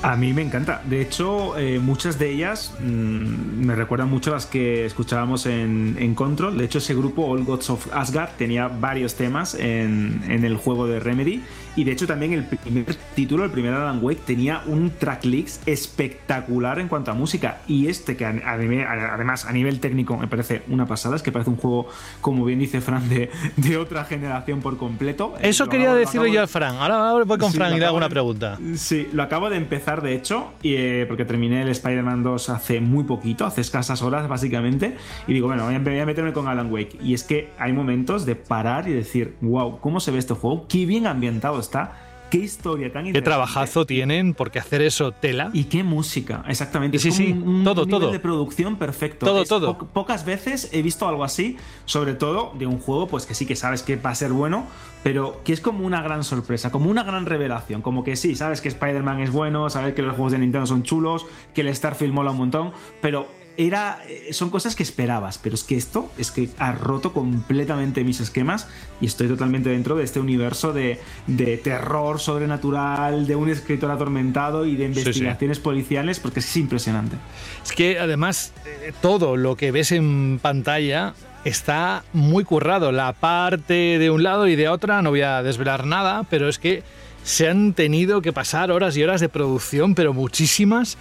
A 0.03 0.17
mí 0.17 0.33
me 0.33 0.43
encanta. 0.43 0.83
De 0.85 1.01
hecho, 1.01 1.57
eh, 1.57 1.79
muchas 1.79 2.19
de 2.19 2.31
ellas 2.31 2.75
mm, 2.81 3.65
me 3.65 3.77
recuerdan 3.77 4.11
mucho 4.11 4.31
a 4.31 4.35
las 4.35 4.47
que 4.47 4.85
escuchábamos 4.85 5.47
en, 5.47 6.15
Control. 6.17 6.59
De 6.59 6.65
hecho, 6.65 6.79
ese 6.79 6.95
grupo, 6.95 7.25
All 7.27 7.45
Gods 7.45 7.71
of 7.71 7.87
Asgard, 7.93 8.31
tenía 8.37 8.67
varios 8.69 9.15
temas 9.15 9.55
en 9.55 10.45
el 10.45 10.57
juego 10.57 10.87
de 10.89 10.99
Remedy. 10.99 11.43
Y 11.77 11.85
de 11.85 11.93
hecho 11.93 12.07
también 12.07 12.33
el 12.33 12.45
primer 12.45 12.85
título, 13.15 13.45
el 13.45 13.51
primer 13.51 13.73
Alan 13.73 13.99
Wake, 14.03 14.21
tenía 14.27 14.63
un 14.67 14.91
tracklist 14.91 15.67
espectacular 15.67 16.79
en 16.79 16.89
cuanto 16.89 17.11
a 17.11 17.15
música. 17.15 17.61
Y 17.67 17.87
este, 17.89 18.17
que 18.17 18.25
además 18.27 19.47
a 19.47 19.53
nivel 19.53 19.81
técnico 19.81 20.17
me 20.17 20.27
parece 20.29 20.63
una 20.69 20.87
pasada, 20.87 21.17
es 21.17 21.23
que 21.23 21.33
parece 21.33 21.51
un 21.51 21.57
juego, 21.57 21.87
como 22.21 22.45
bien 22.45 22.59
dice 22.59 22.81
Fran, 22.81 23.09
de, 23.09 23.31
de 23.57 23.77
otra 23.77 24.05
generación 24.05 24.61
por 24.61 24.77
completo. 24.77 25.35
Eso 25.41 25.65
lo 25.65 25.71
quería 25.71 25.87
acabo- 25.89 25.95
lo 25.95 26.01
decirle 26.01 26.27
acabo 26.29 26.35
yo 26.35 26.43
a 26.43 26.47
Fran. 26.47 26.77
Ahora, 26.77 27.09
ahora 27.11 27.25
voy 27.25 27.39
con 27.39 27.51
Sí, 27.53 27.57
Fran 27.59 27.75
y 27.75 27.79
le 27.79 27.87
hago 27.87 27.97
una 27.97 28.07
de- 28.09 28.13
pregunta. 28.13 28.59
Sí, 28.75 29.09
lo 29.13 29.23
acabo 29.23 29.49
de 29.51 29.57
empezar, 29.57 30.03
de 30.03 30.15
hecho, 30.15 30.53
y, 30.63 30.75
eh, 30.75 31.05
porque 31.09 31.25
terminé 31.25 31.63
el 31.63 31.69
Spider-Man 31.69 32.23
2 32.23 32.49
hace 32.51 32.81
muy 32.81 33.05
poquito, 33.05 33.47
hace 33.47 33.61
escasas 33.61 34.03
horas 34.03 34.29
básicamente, 34.29 34.97
y 35.27 35.33
digo, 35.33 35.47
bueno, 35.49 35.65
voy 35.65 35.75
a, 35.75 35.79
voy 35.79 35.99
a 35.99 36.07
meterme 36.07 36.33
con 36.33 36.49
Alan 36.49 36.71
Wake. 36.73 36.99
Y 37.03 37.15
es 37.15 37.25
que 37.25 37.51
hay 37.59 37.73
momentos 37.73 38.27
de 38.27 38.37
parar 38.37 38.89
y 38.89 38.93
decir, 38.93 39.37
wow, 39.41 39.79
¿cómo 39.81 40.01
se 40.01 40.11
ve 40.11 40.19
este 40.19 40.35
juego? 40.35 40.67
Qué 40.69 40.87
bien 40.87 41.07
ambientado 41.07 41.59
está, 41.63 41.93
qué 42.31 42.39
historia 42.39 42.91
tan 42.93 43.03
Qué 43.05 43.09
interesante. 43.11 43.23
trabajazo 43.31 43.85
tienen, 43.87 44.33
porque 44.35 44.59
hacer 44.59 44.81
eso 44.83 45.13
tela. 45.13 45.51
Y 45.53 45.65
qué 45.65 45.83
música, 45.83 46.43
exactamente. 46.49 46.99
Sí, 46.99 47.09
es 47.09 47.15
sí, 47.17 47.33
un, 47.33 47.43
un 47.43 47.65
todo, 47.65 47.85
nivel 47.87 48.01
todo. 48.01 48.13
de 48.13 48.19
producción 48.21 48.77
perfecto. 48.77 49.27
Todo, 49.27 49.43
Es 49.43 49.49
todo. 49.49 49.77
po- 49.79 49.87
pocas 49.87 50.25
veces 50.25 50.71
he 50.73 50.81
visto 50.83 51.07
algo 51.07 51.25
así, 51.25 51.57
sobre 51.85 52.15
todo 52.15 52.53
de 52.59 52.67
un 52.67 52.79
juego, 52.79 53.07
pues 53.07 53.27
que 53.27 53.35
sí 53.35 53.45
que 53.47 53.55
sabes 53.57 53.83
que 53.83 53.97
va 53.97 54.11
a 54.11 54.15
ser 54.15 54.33
bueno, 54.33 54.67
pero 55.03 55.43
que 55.45 55.53
es 55.53 55.61
como 55.61 55.85
una 55.85 56.01
gran 56.01 56.25
sorpresa, 56.25 56.71
como 56.73 56.89
una 56.91 57.03
gran 57.03 57.27
revelación. 57.27 57.83
Como 57.83 58.03
que 58.03 58.17
sí, 58.17 58.35
sabes 58.35 58.61
que 58.63 58.69
Spider-Man 58.69 59.21
es 59.21 59.31
bueno, 59.31 59.69
sabes 59.69 59.93
que 59.95 60.01
los 60.03 60.15
juegos 60.15 60.33
de 60.33 60.39
Nintendo 60.39 60.67
son 60.67 60.85
chulos, 60.85 61.27
que 61.55 61.61
el 61.61 61.75
Starfield 61.75 62.15
mola 62.15 62.31
un 62.31 62.39
montón, 62.39 62.73
pero 63.03 63.27
era, 63.57 64.03
eh, 64.09 64.33
son 64.33 64.51
cosas 64.51 64.75
que 64.75 64.83
esperabas. 64.83 65.39
Pero 65.39 65.55
es 65.55 65.65
que 65.65 65.77
esto 65.77 66.11
es 66.19 66.31
que 66.31 66.49
ha 66.59 66.73
roto 66.73 67.13
completamente 67.13 68.05
mis 68.05 68.21
esquemas 68.21 68.69
y 69.01 69.07
estoy 69.07 69.29
totalmente 69.29 69.71
dentro 69.71 69.97
de 69.97 70.05
este 70.05 70.21
universo 70.21 70.73
de, 70.73 71.01
de 71.27 71.57
terror 71.57 72.21
sobrenatural, 72.21 73.27
de 73.27 73.37
un 73.37 73.49
escritor 73.49 73.91
atormentado 73.91 74.67
y 74.67 74.77
de 74.77 74.93
sí. 74.93 75.01
investigaciones 75.01 75.59
policiales, 75.59 76.21
porque 76.21 76.41
es 76.41 76.57
impresionante. 76.57 77.17
Es 77.65 77.73
que 77.73 77.99
además 77.99 78.53
eh, 78.67 78.93
todo 79.01 79.37
lo 79.37 79.57
que 79.57 79.73
ves 79.73 79.93
en 79.93 80.39
pantalla 80.41 81.15
está 81.45 82.05
muy 82.13 82.45
currado. 82.45 82.93
La 82.93 83.13
parte 83.13 83.99
de 83.99 84.11
un 84.11 84.23
lado 84.23 84.47
y 84.47 84.57
de 84.57 84.69
otra, 84.69 85.03
no 85.03 85.11
voy 85.11 85.23
a 85.23 85.43
desvelar 85.43 85.87
nada, 85.87 86.25
pero 86.29 86.49
es 86.49 86.59
que 86.59 86.83
se 87.25 87.49
han 87.49 87.73
tenido 87.73 88.23
que 88.23 88.33
pasar 88.33 88.71
horas 88.71 88.97
y 88.97 89.03
horas 89.03 89.21
de 89.21 89.29
producción, 89.29 89.95
pero 89.95 90.13
muchísimas. 90.13 90.97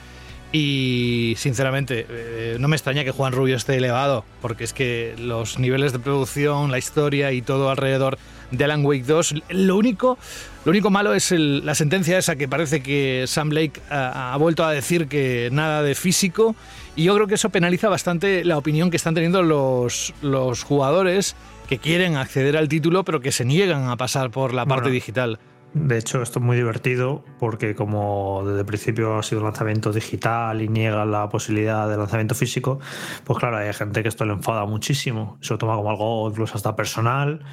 Y 0.54 1.34
sinceramente, 1.38 2.06
eh, 2.10 2.58
no 2.60 2.68
me 2.68 2.76
extraña 2.76 3.04
que 3.06 3.12
Juan 3.12 3.32
Rubio 3.32 3.56
esté 3.56 3.78
elevado, 3.78 4.26
porque 4.42 4.66
es 4.66 4.74
que 4.74 5.16
los 5.18 5.60
niveles 5.60 5.94
de 5.94 6.00
producción, 6.00 6.72
la 6.72 6.78
historia 6.78 7.32
y 7.32 7.42
todo 7.42 7.70
alrededor 7.70 8.18
de 8.52 8.64
Alan 8.66 8.86
Wake 8.86 9.04
2, 9.06 9.36
lo 9.50 9.78
único, 9.78 10.18
lo 10.66 10.72
único 10.72 10.90
malo 10.90 11.14
es 11.14 11.32
el- 11.32 11.66
la 11.66 11.74
sentencia 11.74 12.18
esa 12.18 12.36
que 12.36 12.50
parece 12.50 12.84
que 12.84 13.24
Sam 13.28 13.48
Blake 13.50 13.80
ha, 13.90 14.34
ha 14.34 14.38
vuelto 14.38 14.66
a 14.66 14.74
decir 14.74 15.08
que 15.08 15.48
nada 15.54 15.84
de 15.84 15.96
físico, 15.96 16.54
y 16.98 17.06
yo 17.06 17.16
creo 17.16 17.28
que 17.28 17.36
eso 17.36 17.50
penaliza 17.50 17.88
bastante 17.88 18.44
la 18.44 18.58
opinión 18.58 18.92
que 18.92 18.98
están 18.98 19.14
teniendo 19.14 19.44
los, 19.44 20.14
los 20.22 20.64
jugadores 20.64 21.38
que 21.70 21.78
quieren 21.78 22.18
acceder 22.18 22.58
al 22.58 22.68
título, 22.68 23.06
pero 23.06 23.22
que 23.22 23.32
se 23.32 23.46
niegan 23.46 23.88
a 23.88 23.96
pasar 23.96 24.32
por 24.32 24.54
la 24.54 24.66
parte 24.66 24.82
Bueno, 24.84 24.94
digital. 24.96 25.40
De 25.74 25.98
hecho, 25.98 26.22
esto 26.22 26.40
es 26.40 26.46
muy 26.46 26.58
divertido 26.58 27.24
porque 27.40 27.76
como 27.76 28.44
desde 28.46 28.60
el 28.60 28.66
principio 28.66 29.18
ha 29.18 29.24
sido 29.24 29.40
un 29.40 29.46
lanzamiento 29.48 29.94
digital 29.94 30.62
y 30.62 30.68
niega 30.68 31.06
la 31.06 31.30
posibilidad 31.30 31.88
de 31.90 31.96
lanzamiento 31.96 32.36
físico, 32.36 32.80
pues 33.24 33.40
claro, 33.40 33.58
hay 33.58 33.72
gente 33.72 34.04
que 34.04 34.10
esto 34.10 34.26
le 34.26 34.34
enfada 34.34 34.66
muchísimo. 34.66 35.38
Se 35.40 35.54
lo 35.54 35.58
toma 35.58 35.78
como 35.78 35.90
algo 35.90 36.30
incluso 36.30 36.56
hasta 36.56 36.76
personal 36.76 37.46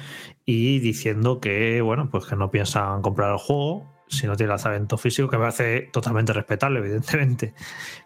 y 0.45 0.79
diciendo 0.79 1.39
que, 1.39 1.79
bueno, 1.81 2.09
pues 2.09 2.25
que 2.25 2.35
no 2.35 2.51
piensan 2.51 3.01
comprar 3.01 3.31
el 3.31 3.37
juego 3.37 3.87
si 4.09 4.27
no 4.27 4.35
tiene 4.35 4.49
lanzamiento 4.49 4.97
físico, 4.97 5.29
que 5.29 5.37
me 5.37 5.43
parece 5.43 5.81
totalmente 5.93 6.33
respetable, 6.33 6.79
evidentemente. 6.79 7.53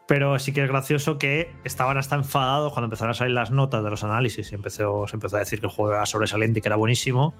Pero 0.07 0.37
sí 0.37 0.51
que 0.51 0.61
es 0.61 0.69
gracioso 0.69 1.17
que 1.17 1.55
estaban 1.63 1.97
hasta 1.97 2.15
enfadados 2.15 2.73
cuando 2.73 2.85
empezaron 2.85 3.11
a 3.11 3.13
salir 3.13 3.33
las 3.33 3.51
notas 3.51 3.83
de 3.83 3.89
los 3.89 4.03
análisis 4.03 4.51
y 4.51 4.55
empezó, 4.55 5.07
se 5.07 5.15
empezó 5.15 5.37
a 5.37 5.39
decir 5.39 5.59
que 5.59 5.67
el 5.67 5.71
juego 5.71 5.93
era 5.93 6.05
sobresaliente 6.05 6.59
y 6.59 6.61
que 6.61 6.67
era 6.67 6.75
buenísimo 6.75 7.33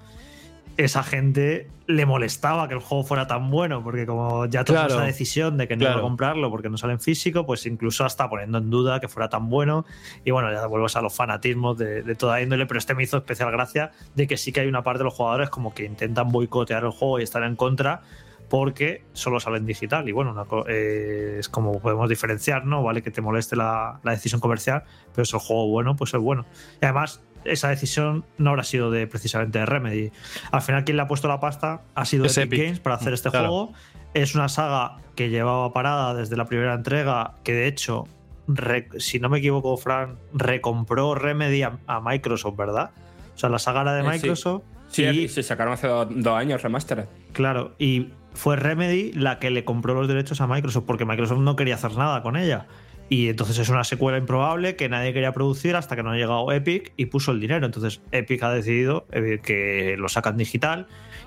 esa 0.76 1.02
gente 1.02 1.68
le 1.86 2.06
molestaba 2.06 2.66
que 2.66 2.74
el 2.74 2.80
juego 2.80 3.04
fuera 3.04 3.26
tan 3.26 3.50
bueno, 3.50 3.82
porque 3.84 4.06
como 4.06 4.46
ya 4.46 4.64
tomó 4.64 4.78
Claro. 4.80 4.94
esa 4.94 5.04
decisión 5.04 5.56
de 5.58 5.68
que 5.68 5.76
no 5.76 5.84
iba 5.84 5.94
a 5.96 6.00
comprarlo 6.00 6.50
porque 6.50 6.68
no 6.70 6.78
sale 6.78 6.94
en 6.94 7.00
físico, 7.00 7.44
pues 7.46 7.66
incluso 7.66 8.04
hasta 8.04 8.28
poniendo 8.28 8.58
en 8.58 8.70
duda 8.70 9.00
que 9.00 9.08
fuera 9.08 9.28
tan 9.28 9.48
bueno. 9.50 9.84
Y 10.24 10.30
bueno, 10.30 10.50
ya 10.52 10.66
vuelves 10.66 10.96
a 10.96 11.02
los 11.02 11.14
fanatismos 11.14 11.76
de, 11.78 12.02
de 12.02 12.14
toda 12.14 12.40
índole, 12.40 12.66
pero 12.66 12.78
este 12.78 12.94
me 12.94 13.02
hizo 13.02 13.18
especial 13.18 13.50
gracia 13.50 13.92
de 14.14 14.26
que 14.26 14.36
sí 14.36 14.50
que 14.52 14.60
hay 14.60 14.66
una 14.68 14.82
parte 14.82 14.98
de 14.98 15.04
los 15.04 15.14
jugadores 15.14 15.50
como 15.50 15.74
que 15.74 15.84
intentan 15.84 16.30
boicotear 16.32 16.84
el 16.84 16.90
juego 16.90 17.20
y 17.20 17.22
estar 17.22 17.42
en 17.42 17.54
contra 17.56 18.02
porque 18.48 19.02
solo 19.14 19.40
sale 19.40 19.58
en 19.58 19.66
digital. 19.66 20.08
Y 20.08 20.12
bueno, 20.12 20.30
una 20.32 20.44
eh, 20.68 21.36
es 21.40 21.48
como 21.48 21.80
podemos 21.80 22.08
diferenciar, 22.08 22.64
¿no? 22.66 22.82
Vale 22.82 23.02
que 23.02 23.10
te 23.10 23.20
moleste 23.20 23.56
la, 23.56 24.00
la 24.02 24.12
decisión 24.12 24.40
comercial, 24.40 24.84
pero 25.14 25.24
si 25.24 25.34
el 25.36 25.42
juego 25.42 25.68
bueno, 25.68 25.96
pues 25.96 26.14
es 26.14 26.20
bueno. 26.20 26.44
Y 26.80 26.84
además, 26.84 27.20
esa 27.44 27.68
decisión 27.68 28.24
no 28.38 28.50
habrá 28.50 28.62
sido 28.64 28.90
de 28.90 29.06
precisamente 29.06 29.58
de 29.58 29.66
Remedy. 29.66 30.12
Al 30.52 30.62
final, 30.62 30.84
quien 30.84 30.96
le 30.96 31.02
ha 31.02 31.08
puesto 31.08 31.28
la 31.28 31.40
pasta 31.40 31.82
ha 31.94 32.04
sido 32.04 32.24
Es 32.26 32.36
Epic, 32.38 32.52
Epic. 32.52 32.64
Games 32.64 32.80
para 32.80 32.96
hacer 32.96 33.12
este 33.12 33.30
Claro. 33.30 33.48
juego. 33.48 33.72
Es 34.14 34.34
una 34.34 34.48
saga 34.48 34.98
que 35.16 35.28
llevaba 35.30 35.72
parada 35.72 36.14
desde 36.14 36.36
la 36.36 36.44
primera 36.46 36.74
entrega, 36.74 37.34
que 37.44 37.52
de 37.52 37.66
hecho, 37.66 38.06
re- 38.46 38.88
si 38.98 39.18
no 39.20 39.28
me 39.28 39.38
equivoco, 39.38 39.76
Fran, 39.76 40.18
recompró 40.32 41.14
Remedy 41.14 41.62
a, 41.62 41.78
a 41.86 42.00
Microsoft, 42.00 42.56
¿verdad? 42.56 42.90
O 43.34 43.38
sea, 43.38 43.48
la 43.48 43.58
saga 43.58 43.82
era 43.82 43.94
de 43.94 44.00
Eh, 44.00 44.04
sí. 44.04 44.10
Microsoft. 44.10 44.62
Sí, 44.88 45.04
y- 45.04 45.28
se 45.28 45.42
sacaron 45.42 45.72
hace 45.74 45.88
do- 45.88 46.04
dos 46.06 46.34
años 46.38 46.62
remastered. 46.62 47.06
Claro, 47.32 47.74
y 47.78 48.10
fue 48.32 48.54
Remedy 48.56 49.12
la 49.12 49.38
que 49.40 49.50
le 49.50 49.64
compró 49.64 49.94
los 49.94 50.06
derechos 50.06 50.40
a 50.40 50.46
Microsoft 50.46 50.84
porque 50.86 51.04
Microsoft 51.04 51.38
no 51.40 51.56
quería 51.56 51.74
hacer 51.74 51.96
nada 51.96 52.22
con 52.22 52.36
ella. 52.36 52.66
Y 53.08 53.28
entonces 53.28 53.58
es 53.58 53.68
una 53.68 53.84
secuela 53.84 54.18
improbable 54.18 54.76
que 54.76 54.88
nadie 54.88 55.12
quería 55.12 55.32
producir 55.32 55.76
hasta 55.76 55.94
que 55.94 56.02
no 56.02 56.10
ha 56.10 56.16
llegado 56.16 56.50
Epic 56.52 56.92
y 56.96 57.06
puso 57.06 57.32
el 57.32 57.40
dinero. 57.40 57.66
Entonces 57.66 58.00
Epic 58.12 58.42
ha 58.42 58.50
decidido 58.50 59.06
eh, 59.12 59.40
que 59.42 59.96
lo 59.98 60.08
sacan 60.08 60.36
digital 60.36 60.86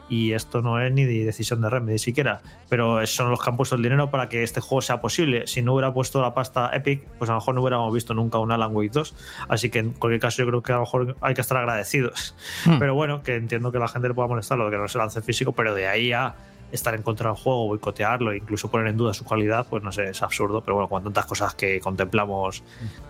y 0.10 0.34
esto 0.34 0.62
no 0.62 0.82
es 0.82 0.91
ni 0.91 1.06
de 1.06 1.26
decisión 1.26 1.62
de 1.62 1.70
Remedy 1.70 1.99
siquiera. 1.99 2.41
Pero 2.70 3.06
son 3.06 3.30
los 3.30 3.44
que 3.44 3.49
han 3.49 3.58
puesto 3.58 3.76
el 3.76 3.84
dinero 3.84 4.10
para 4.10 4.28
que 4.30 4.44
este 4.44 4.60
juego 4.60 4.82
sea 4.82 5.02
posible. 5.02 5.45
Si 5.48 5.62
no 5.62 5.74
hubiera 5.74 5.94
puesto 5.94 6.22
la 6.22 6.34
pasta 6.34 6.72
Epic, 6.74 7.04
pues 7.20 7.30
a 7.30 7.34
lo 7.34 7.40
mejor 7.40 7.56
no 7.56 7.62
hubiéramos 7.62 7.94
visto 7.94 8.14
nunca 8.14 8.40
un 8.40 8.52
Alan 8.52 8.76
Wake 8.76 8.91
2. 8.91 9.16
Así 9.49 9.70
que 9.70 9.80
en 9.80 9.91
cualquier 9.91 10.22
caso 10.22 10.41
yo 10.41 10.48
creo 10.48 10.64
que 10.64 10.72
a 10.72 10.76
lo 10.76 10.82
mejor 10.82 11.16
hay 11.22 11.34
que 11.34 11.41
estar 11.41 11.58
agradecidos. 11.58 12.36
Hmm. 12.66 12.80
Pero 12.80 12.95
bueno, 12.95 13.22
que 13.22 13.36
entiendo 13.36 13.72
que 13.72 13.80
la 13.80 13.88
gente 13.88 14.08
le 14.08 14.14
pueda 14.14 14.28
molestar 14.28 14.58
lo 14.58 14.66
de 14.66 14.72
que 14.72 14.78
no 14.78 14.88
se 14.88 14.98
lance 14.98 15.22
físico, 15.22 15.52
pero 15.52 15.76
de 15.76 15.88
ahí 15.88 16.12
a 16.12 16.36
estar 16.72 16.94
en 16.95 17.02
contra 17.02 17.30
del 17.30 17.38
juego, 17.38 17.68
boicotearlo, 17.68 18.31
e 18.31 18.38
incluso 18.38 18.69
poner 18.69 18.88
en 18.88 18.98
duda 18.98 19.14
su 19.14 19.26
calidad, 19.26 19.65
pues 19.69 19.84
no 19.84 19.91
sé, 19.91 20.10
es 20.10 20.22
absurdo. 20.22 20.61
Pero 20.61 20.76
bueno, 20.76 20.89
con 20.89 21.03
tantas 21.03 21.26
cosas 21.26 21.56
que 21.56 21.80
contemplamos 21.80 22.64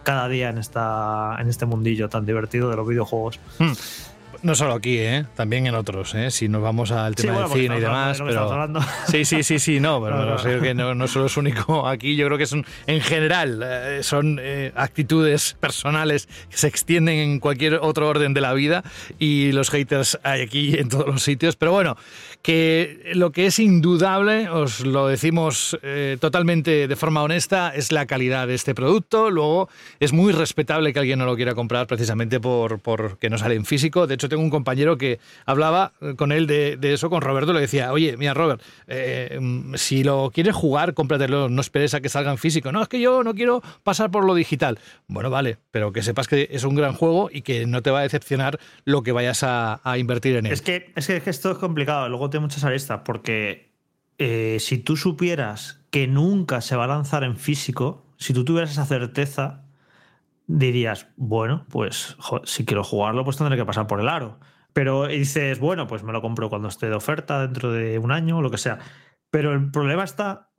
cada 0.04 0.28
día 0.28 0.50
en, 0.50 0.58
esta, 0.58 1.38
en 1.40 1.50
este 1.50 1.66
mundillo 1.66 2.10
tan 2.10 2.26
divertido 2.26 2.70
de 2.70 2.76
los 2.76 2.88
videojuegos. 2.88 3.40
Hmm. 3.60 3.74
No 4.44 4.56
solo 4.56 4.74
aquí, 4.74 4.98
¿eh? 5.00 5.26
también 5.36 5.68
en 5.68 5.76
otros, 5.76 6.14
¿eh? 6.16 6.32
si 6.32 6.48
nos 6.48 6.62
vamos 6.62 6.92
al 6.92 7.16
Sí, 7.16 7.24
tema 7.24 7.34
bueno, 7.34 7.50
del 7.50 7.62
cine 7.62 7.78
y 7.78 7.82
demás. 7.82 8.20
hablando 8.22 8.80
Pero... 8.80 8.86
Sí, 9.08 9.26
sí, 9.26 9.44
sí, 9.44 9.60
sí, 9.60 9.80
no, 9.80 10.02
pero 10.04 10.18
No, 10.18 10.26
no, 10.26 10.32
no. 10.32 10.38
sé 10.38 10.60
que 10.60 10.74
no, 10.74 10.94
no 10.96 11.08
solo 11.08 11.26
es 11.26 11.38
único 11.38 11.88
aquí, 11.88 12.16
yo 12.16 12.26
creo 12.28 12.38
que 12.38 12.46
son 12.46 12.66
en 12.86 13.02
general, 13.02 13.62
eh, 13.64 14.00
son 14.04 14.40
eh, 14.42 14.72
actitudes 14.76 15.56
personales 15.60 16.28
que 16.50 16.58
se 16.58 16.68
extienden 16.68 17.18
en 17.18 17.40
cualquier 17.40 17.76
otro 17.76 18.08
orden 18.08 18.34
de 18.34 18.42
la 18.42 18.54
vida 18.54 18.84
y 19.20 19.52
los 19.52 19.70
haters 19.70 20.20
hay 20.24 20.42
aquí 20.42 20.78
en 20.78 20.90
todos 20.90 21.08
los 21.08 21.24
sitios, 21.24 21.56
pero 21.56 21.72
bueno, 21.72 21.98
que 22.42 23.12
lo 23.14 23.32
que 23.32 23.48
es 23.48 23.60
indudable, 23.60 24.50
os 24.50 24.82
lo 24.82 25.08
decimos 25.08 25.78
eh, 25.82 26.18
totalmente 26.20 26.88
de 26.88 26.96
forma 26.96 27.24
honesta, 27.24 27.74
es 27.76 27.92
la 27.92 28.06
calidad 28.06 28.48
de 28.48 28.56
este 28.56 28.74
producto, 28.76 29.30
luego 29.32 29.70
es 30.00 30.14
muy 30.14 30.32
respetable 30.34 30.94
que 30.94 31.00
alguien 31.00 31.20
no 31.20 31.26
lo 31.26 31.36
quiera 31.36 31.56
comprar 31.56 31.88
precisamente 31.88 32.40
por, 32.40 32.80
por 32.80 33.18
que 33.18 33.30
no 33.30 33.38
sale 33.38 33.56
en 33.56 33.66
físico, 33.66 34.08
de 34.08 34.14
hecho 34.16 34.27
tengo 34.30 34.44
un 34.44 34.50
compañero 34.50 34.98
que 34.98 35.20
hablaba 35.46 35.94
eh, 36.02 36.16
con 36.16 36.32
él 36.32 36.48
de, 36.48 36.78
eso, 36.82 37.10
con 37.10 37.22
Roberto, 37.22 37.54
le 37.54 37.62
decía, 37.62 37.92
oye, 37.92 38.18
mira 38.18 38.34
Robert, 38.34 38.62
eh, 38.88 39.38
mm, 39.40 39.76
si 39.76 40.04
lo 40.04 40.32
quieres 40.34 40.56
jugar, 40.56 40.94
cómpratelo, 40.94 41.50
no 41.50 41.62
esperes 41.62 41.94
a 41.94 42.02
que 42.02 42.10
salga 42.10 42.32
en 42.32 42.38
físico. 42.38 42.72
No, 42.72 42.82
es 42.82 42.88
que 42.88 43.00
yo 43.00 43.24
no 43.24 43.34
quiero 43.34 43.62
pasar 43.84 44.12
por 44.12 44.26
lo 44.26 44.36
digital. 44.36 44.80
Bueno, 45.08 45.30
vale, 45.30 45.58
pero 45.72 45.92
que 45.92 46.04
sepas 46.04 46.28
que 46.28 46.50
es 46.52 46.64
un 46.64 46.76
gran 46.76 46.94
juego 46.94 47.30
y 47.32 47.42
que 47.42 47.66
no 47.66 47.82
te 47.82 47.92
va 47.92 48.00
a 48.00 48.04
decepcionar 48.04 48.60
lo 48.86 49.04
que 49.04 49.12
vayas 49.12 49.44
a, 49.44 49.82
a 49.84 49.98
invertir 49.98 50.36
en 50.36 50.46
él. 50.48 50.52
Es 50.52 50.62
que, 50.62 50.92
es 50.96 51.08
que 51.08 51.22
esto 51.30 51.52
es 51.52 51.58
complicado, 51.58 52.10
luego 52.10 52.30
tiene 52.30 52.46
muchas 52.46 52.64
aristas, 52.64 53.02
porque 53.04 53.68
eh, 54.18 54.58
si 54.60 54.80
tú 54.80 54.98
supieras 54.98 55.80
que 55.92 56.08
nunca 56.08 56.62
se 56.62 56.76
va 56.76 56.86
a 56.86 56.88
lanzar 56.88 57.24
en 57.24 57.38
físico, 57.38 58.06
si 58.18 58.34
tú 58.34 58.44
tuvieras 58.44 58.72
esa 58.72 58.86
certeza, 58.86 59.64
dirías, 60.48 61.10
bueno, 61.18 61.66
pues 61.70 62.18
si 62.46 62.66
quiero 62.66 62.84
jugarlo, 62.84 63.24
pues 63.24 63.38
tendré 63.38 63.58
que 63.58 63.66
pasar 63.66 63.86
por 63.88 64.00
el 64.00 64.10
aro. 64.10 64.40
Pero 64.74 65.08
dices, 65.08 65.60
bueno, 65.60 65.88
pues 65.88 66.04
me 66.04 66.14
lo 66.14 66.22
compro 66.22 66.50
cuando 66.50 66.68
esté 66.68 66.88
de 66.88 66.96
oferta, 66.96 67.42
dentro 67.42 67.72
de 67.72 68.00
un 68.00 68.12
año 68.12 68.42
lo 68.42 68.50
que 68.50 68.58
sea. 68.58 68.80
Pero 69.30 69.54
el 69.54 69.72
problema 69.72 70.04
está 70.04 70.52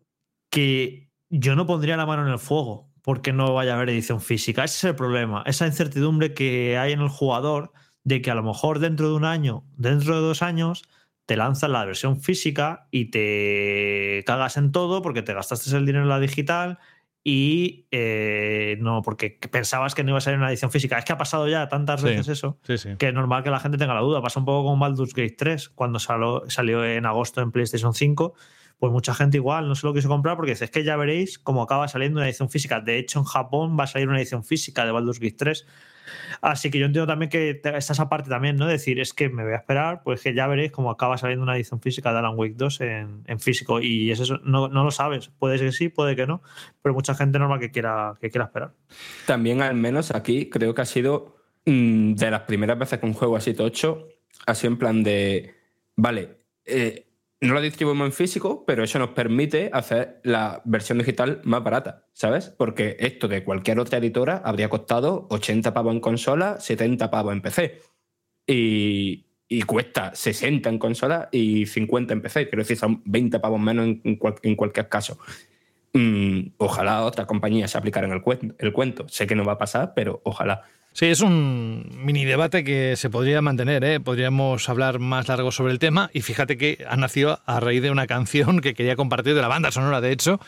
que 0.50 1.10
yo 1.30 1.56
no 1.56 1.66
pondría 1.66 1.96
la 1.96 2.06
mano 2.06 2.26
en 2.26 2.32
el 2.32 2.38
fuego 2.38 2.88
porque 3.02 3.32
no 3.32 3.54
vaya 3.54 3.72
a 3.72 3.76
haber 3.76 3.90
edición 3.90 4.20
física. 4.20 4.64
Ese 4.64 4.76
es 4.76 4.84
el 4.84 4.96
problema, 4.96 5.42
esa 5.46 5.66
incertidumbre 5.66 6.34
que 6.34 6.76
hay 6.76 6.92
en 6.92 7.00
el 7.00 7.08
jugador 7.08 7.72
de 8.04 8.20
que 8.20 8.30
a 8.30 8.34
lo 8.34 8.42
mejor 8.42 8.80
dentro 8.80 9.08
de 9.08 9.14
un 9.14 9.24
año, 9.24 9.64
dentro 9.76 10.14
de 10.14 10.20
dos 10.20 10.42
años, 10.42 10.82
te 11.26 11.36
lanzan 11.36 11.72
la 11.72 11.84
versión 11.84 12.20
física 12.20 12.88
y 12.90 13.10
te 13.10 14.24
cagas 14.26 14.56
en 14.56 14.72
todo 14.72 15.02
porque 15.02 15.22
te 15.22 15.34
gastaste 15.34 15.74
el 15.76 15.86
dinero 15.86 16.04
en 16.04 16.08
la 16.08 16.20
digital 16.20 16.78
y 17.24 17.86
eh, 17.90 18.76
no, 18.80 19.02
porque 19.02 19.38
pensabas 19.50 19.94
que 19.94 20.02
no 20.04 20.10
iba 20.10 20.18
a 20.18 20.20
salir 20.20 20.38
una 20.38 20.48
edición 20.48 20.70
física. 20.70 20.98
Es 20.98 21.04
que 21.04 21.12
ha 21.12 21.18
pasado 21.18 21.48
ya 21.48 21.68
tantas 21.68 22.00
Sí. 22.00 22.06
veces 22.06 22.28
eso 22.28 22.58
Sí, 22.62 22.78
sí. 22.78 22.90
que 22.98 23.08
es 23.08 23.14
normal 23.14 23.42
que 23.42 23.50
la 23.50 23.60
gente 23.60 23.76
tenga 23.78 23.94
la 23.94 24.00
duda. 24.00 24.22
Pasa 24.22 24.40
un 24.40 24.46
poco 24.46 24.68
con 24.68 24.78
Baldur's 24.80 25.12
Gate 25.14 25.34
3, 25.36 25.68
cuando 25.70 25.98
salió, 25.98 26.44
salió 26.48 26.84
en 26.84 27.04
agosto 27.06 27.40
en 27.42 27.50
PlayStation 27.52 27.92
5. 27.94 28.34
Pues 28.78 28.92
mucha 28.92 29.12
gente 29.12 29.36
igual 29.38 29.68
no 29.68 29.74
se 29.74 29.86
lo 29.86 29.92
quiso 29.92 30.08
comprar 30.08 30.36
porque 30.36 30.52
dice, 30.52 30.64
es 30.66 30.70
que 30.70 30.84
ya 30.84 30.96
veréis 30.96 31.38
cómo 31.40 31.62
acaba 31.62 31.88
saliendo 31.88 32.20
una 32.20 32.28
edición 32.28 32.48
física. 32.48 32.80
De 32.80 32.96
hecho, 32.98 33.18
en 33.18 33.24
Japón 33.24 33.76
va 33.78 33.84
a 33.84 33.86
salir 33.88 34.08
una 34.08 34.18
edición 34.18 34.44
física 34.44 34.84
de 34.86 34.92
Baldur's 34.92 35.18
Gate 35.18 35.34
3. 35.36 35.66
Así 36.40 36.70
que 36.70 36.78
yo 36.78 36.86
entiendo 36.86 37.06
también 37.06 37.30
que 37.30 37.50
está 37.50 37.76
esa 37.76 38.08
parte 38.08 38.28
también, 38.28 38.56
¿no? 38.56 38.66
Decir, 38.66 39.00
es 39.00 39.12
que 39.12 39.28
me 39.28 39.44
voy 39.44 39.52
a 39.52 39.56
esperar, 39.56 40.02
pues 40.02 40.22
que 40.22 40.34
ya 40.34 40.46
veréis 40.46 40.72
cómo 40.72 40.90
acaba 40.90 41.18
saliendo 41.18 41.42
una 41.42 41.56
edición 41.56 41.80
física 41.80 42.12
de 42.12 42.18
Alan 42.18 42.34
Wake 42.36 42.54
2 42.56 42.80
en, 42.80 43.40
físico. 43.40 43.80
Y 43.80 44.10
es 44.10 44.20
eso, 44.20 44.38
no, 44.44 44.68
no 44.68 44.84
lo 44.84 44.90
sabes. 44.90 45.28
Puede 45.38 45.58
que 45.58 45.72
sí, 45.72 45.88
puede 45.88 46.16
que 46.16 46.26
no, 46.26 46.42
pero 46.82 46.94
mucha 46.94 47.14
gente 47.14 47.38
normal 47.38 47.60
que 47.60 47.70
quiera, 47.70 48.16
que 48.20 48.30
quiera 48.30 48.46
esperar. 48.46 48.72
También, 49.26 49.62
al 49.62 49.74
menos 49.74 50.10
aquí, 50.10 50.48
creo 50.48 50.74
que 50.74 50.82
ha 50.82 50.86
sido 50.86 51.36
mm, 51.66 52.14
de 52.14 52.30
las 52.30 52.42
primeras 52.42 52.78
veces 52.78 52.98
que 52.98 53.06
un 53.06 53.14
juego 53.14 53.38
hecho, 53.38 54.08
ha 54.46 54.54
sido 54.54 54.72
en 54.72 54.78
plan 54.78 55.02
de, 55.02 55.54
vale, 55.96 56.38
eh, 56.64 57.07
no 57.40 57.54
lo 57.54 57.60
distribuimos 57.60 58.06
en 58.06 58.12
físico, 58.12 58.64
pero 58.66 58.82
eso 58.82 58.98
nos 58.98 59.10
permite 59.10 59.70
hacer 59.72 60.20
la 60.24 60.60
versión 60.64 60.98
digital 60.98 61.40
más 61.44 61.62
barata, 61.62 62.06
¿sabes? 62.12 62.48
Porque 62.48 62.96
esto 62.98 63.28
de 63.28 63.44
cualquier 63.44 63.78
otra 63.78 63.98
editora 63.98 64.42
habría 64.44 64.68
costado 64.68 65.26
80 65.30 65.72
pavos 65.72 65.94
en 65.94 66.00
consola, 66.00 66.58
70 66.60 67.10
pavos 67.10 67.32
en 67.32 67.40
PC. 67.42 67.80
Y, 68.46 69.24
cuesta 69.66 70.14
60 70.14 70.68
en 70.68 70.78
consola 70.78 71.28
y 71.32 71.66
50 71.66 72.12
en 72.12 72.22
PC. 72.22 72.48
Quiero 72.48 72.62
decir, 72.62 72.76
son 72.76 73.02
20 73.04 73.38
pavos 73.40 73.60
menos 73.60 73.86
en, 73.86 74.00
en 74.04 74.16
cual- 74.16 74.36
en 74.42 74.56
cualquier 74.56 74.88
caso. 74.88 75.18
Mm, 75.94 76.50
ojalá 76.58 77.04
otra 77.04 77.26
compañía 77.26 77.68
se 77.68 77.78
aplicara 77.78 78.06
en 78.06 78.12
el, 78.14 78.54
el 78.58 78.72
cuento. 78.72 79.08
Sé 79.08 79.26
que 79.26 79.34
no 79.34 79.44
va 79.44 79.52
a 79.52 79.58
pasar, 79.58 79.92
pero 79.94 80.20
ojalá. 80.24 80.62
Sí, 80.98 81.06
es 81.06 81.20
un 81.20 81.88
mini 81.94 82.24
debate 82.24 82.64
que 82.64 82.96
se 82.96 83.08
podría 83.08 83.40
mantener, 83.40 83.84
¿eh? 83.84 84.00
podríamos 84.00 84.68
hablar 84.68 84.98
más 84.98 85.28
largo 85.28 85.52
sobre 85.52 85.72
el 85.72 85.78
tema 85.78 86.10
y 86.12 86.22
fíjate 86.22 86.58
que 86.58 86.84
ha 86.90 86.96
nacido 86.96 87.38
a 87.46 87.60
raíz 87.60 87.82
de 87.82 87.92
una 87.92 88.08
canción 88.08 88.60
que 88.60 88.74
quería 88.74 88.96
compartir 88.96 89.36
de 89.36 89.40
la 89.40 89.46
banda 89.46 89.70
sonora, 89.70 90.00
de 90.00 90.10
hecho, 90.10 90.40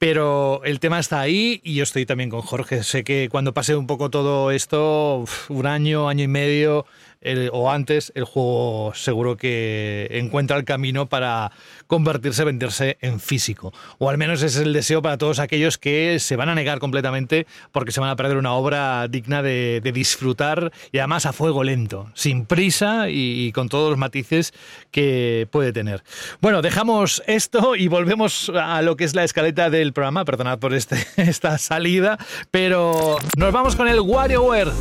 pero 0.00 0.60
el 0.64 0.80
tema 0.80 0.98
está 0.98 1.20
ahí 1.20 1.60
y 1.62 1.74
yo 1.74 1.84
estoy 1.84 2.04
también 2.04 2.30
con 2.30 2.40
Jorge. 2.42 2.82
Sé 2.82 3.04
que 3.04 3.28
cuando 3.30 3.54
pase 3.54 3.76
un 3.76 3.86
poco 3.86 4.10
todo 4.10 4.50
esto, 4.50 5.24
un 5.48 5.66
año, 5.66 6.08
año 6.08 6.24
y 6.24 6.28
medio 6.28 6.84
el- 7.20 7.50
o 7.52 7.70
antes, 7.70 8.10
el 8.16 8.24
juego 8.24 8.92
seguro 8.96 9.36
que 9.36 10.08
encuentra 10.10 10.56
el 10.56 10.64
camino 10.64 11.08
para 11.08 11.52
convertirse, 11.86 12.42
venderse 12.44 12.98
en 13.00 13.20
físico. 13.20 13.72
O 13.98 14.10
al 14.10 14.18
menos 14.18 14.42
ese 14.42 14.58
es 14.60 14.66
el 14.66 14.72
deseo 14.72 15.02
para 15.02 15.18
todos 15.18 15.38
aquellos 15.38 15.78
que 15.78 16.18
se 16.18 16.34
van 16.34 16.48
a 16.48 16.56
negar 16.56 16.80
completamente 16.80 17.46
porque 17.70 17.92
se 17.92 18.00
van 18.00 18.10
a 18.10 18.16
perder 18.16 18.36
una 18.38 18.54
obra 18.54 19.06
digna 19.08 19.42
de, 19.42 19.80
de 19.80 19.91
disfrutar 19.92 20.72
y 20.90 20.98
además 20.98 21.26
a 21.26 21.32
fuego 21.32 21.64
lento, 21.64 22.10
sin 22.14 22.46
prisa 22.46 23.08
y, 23.08 23.52
con 23.52 23.68
todos 23.68 23.90
los 23.90 23.98
matices 23.98 24.52
que 24.90 25.48
puede 25.50 25.72
tener. 25.72 26.02
Bueno, 26.40 26.62
dejamos 26.62 27.22
esto 27.26 27.76
y 27.76 27.88
volvemos 27.88 28.50
a 28.54 28.82
lo 28.82 28.96
que 28.96 29.04
es 29.04 29.14
la 29.14 29.24
escaleta 29.24 29.70
del 29.70 29.92
programa. 29.92 30.24
Perdonad 30.24 30.58
por 30.58 30.74
este, 30.74 31.06
esta 31.16 31.58
salida, 31.58 32.18
pero 32.50 33.16
nos 33.36 33.52
vamos 33.52 33.76
con 33.76 33.88
el 33.88 34.00
WarioWare. 34.00 34.72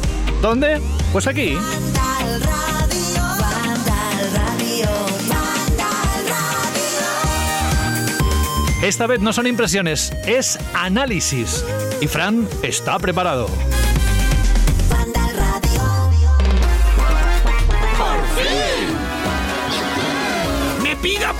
¿Dónde? 0.41 0.81
Pues 1.11 1.27
aquí. 1.27 1.57
Esta 8.81 9.05
vez 9.05 9.19
no 9.19 9.31
son 9.31 9.45
impresiones, 9.45 10.11
es 10.25 10.57
análisis. 10.73 11.63
Y 12.01 12.07
Fran 12.07 12.47
está 12.63 12.97
preparado. 12.97 13.47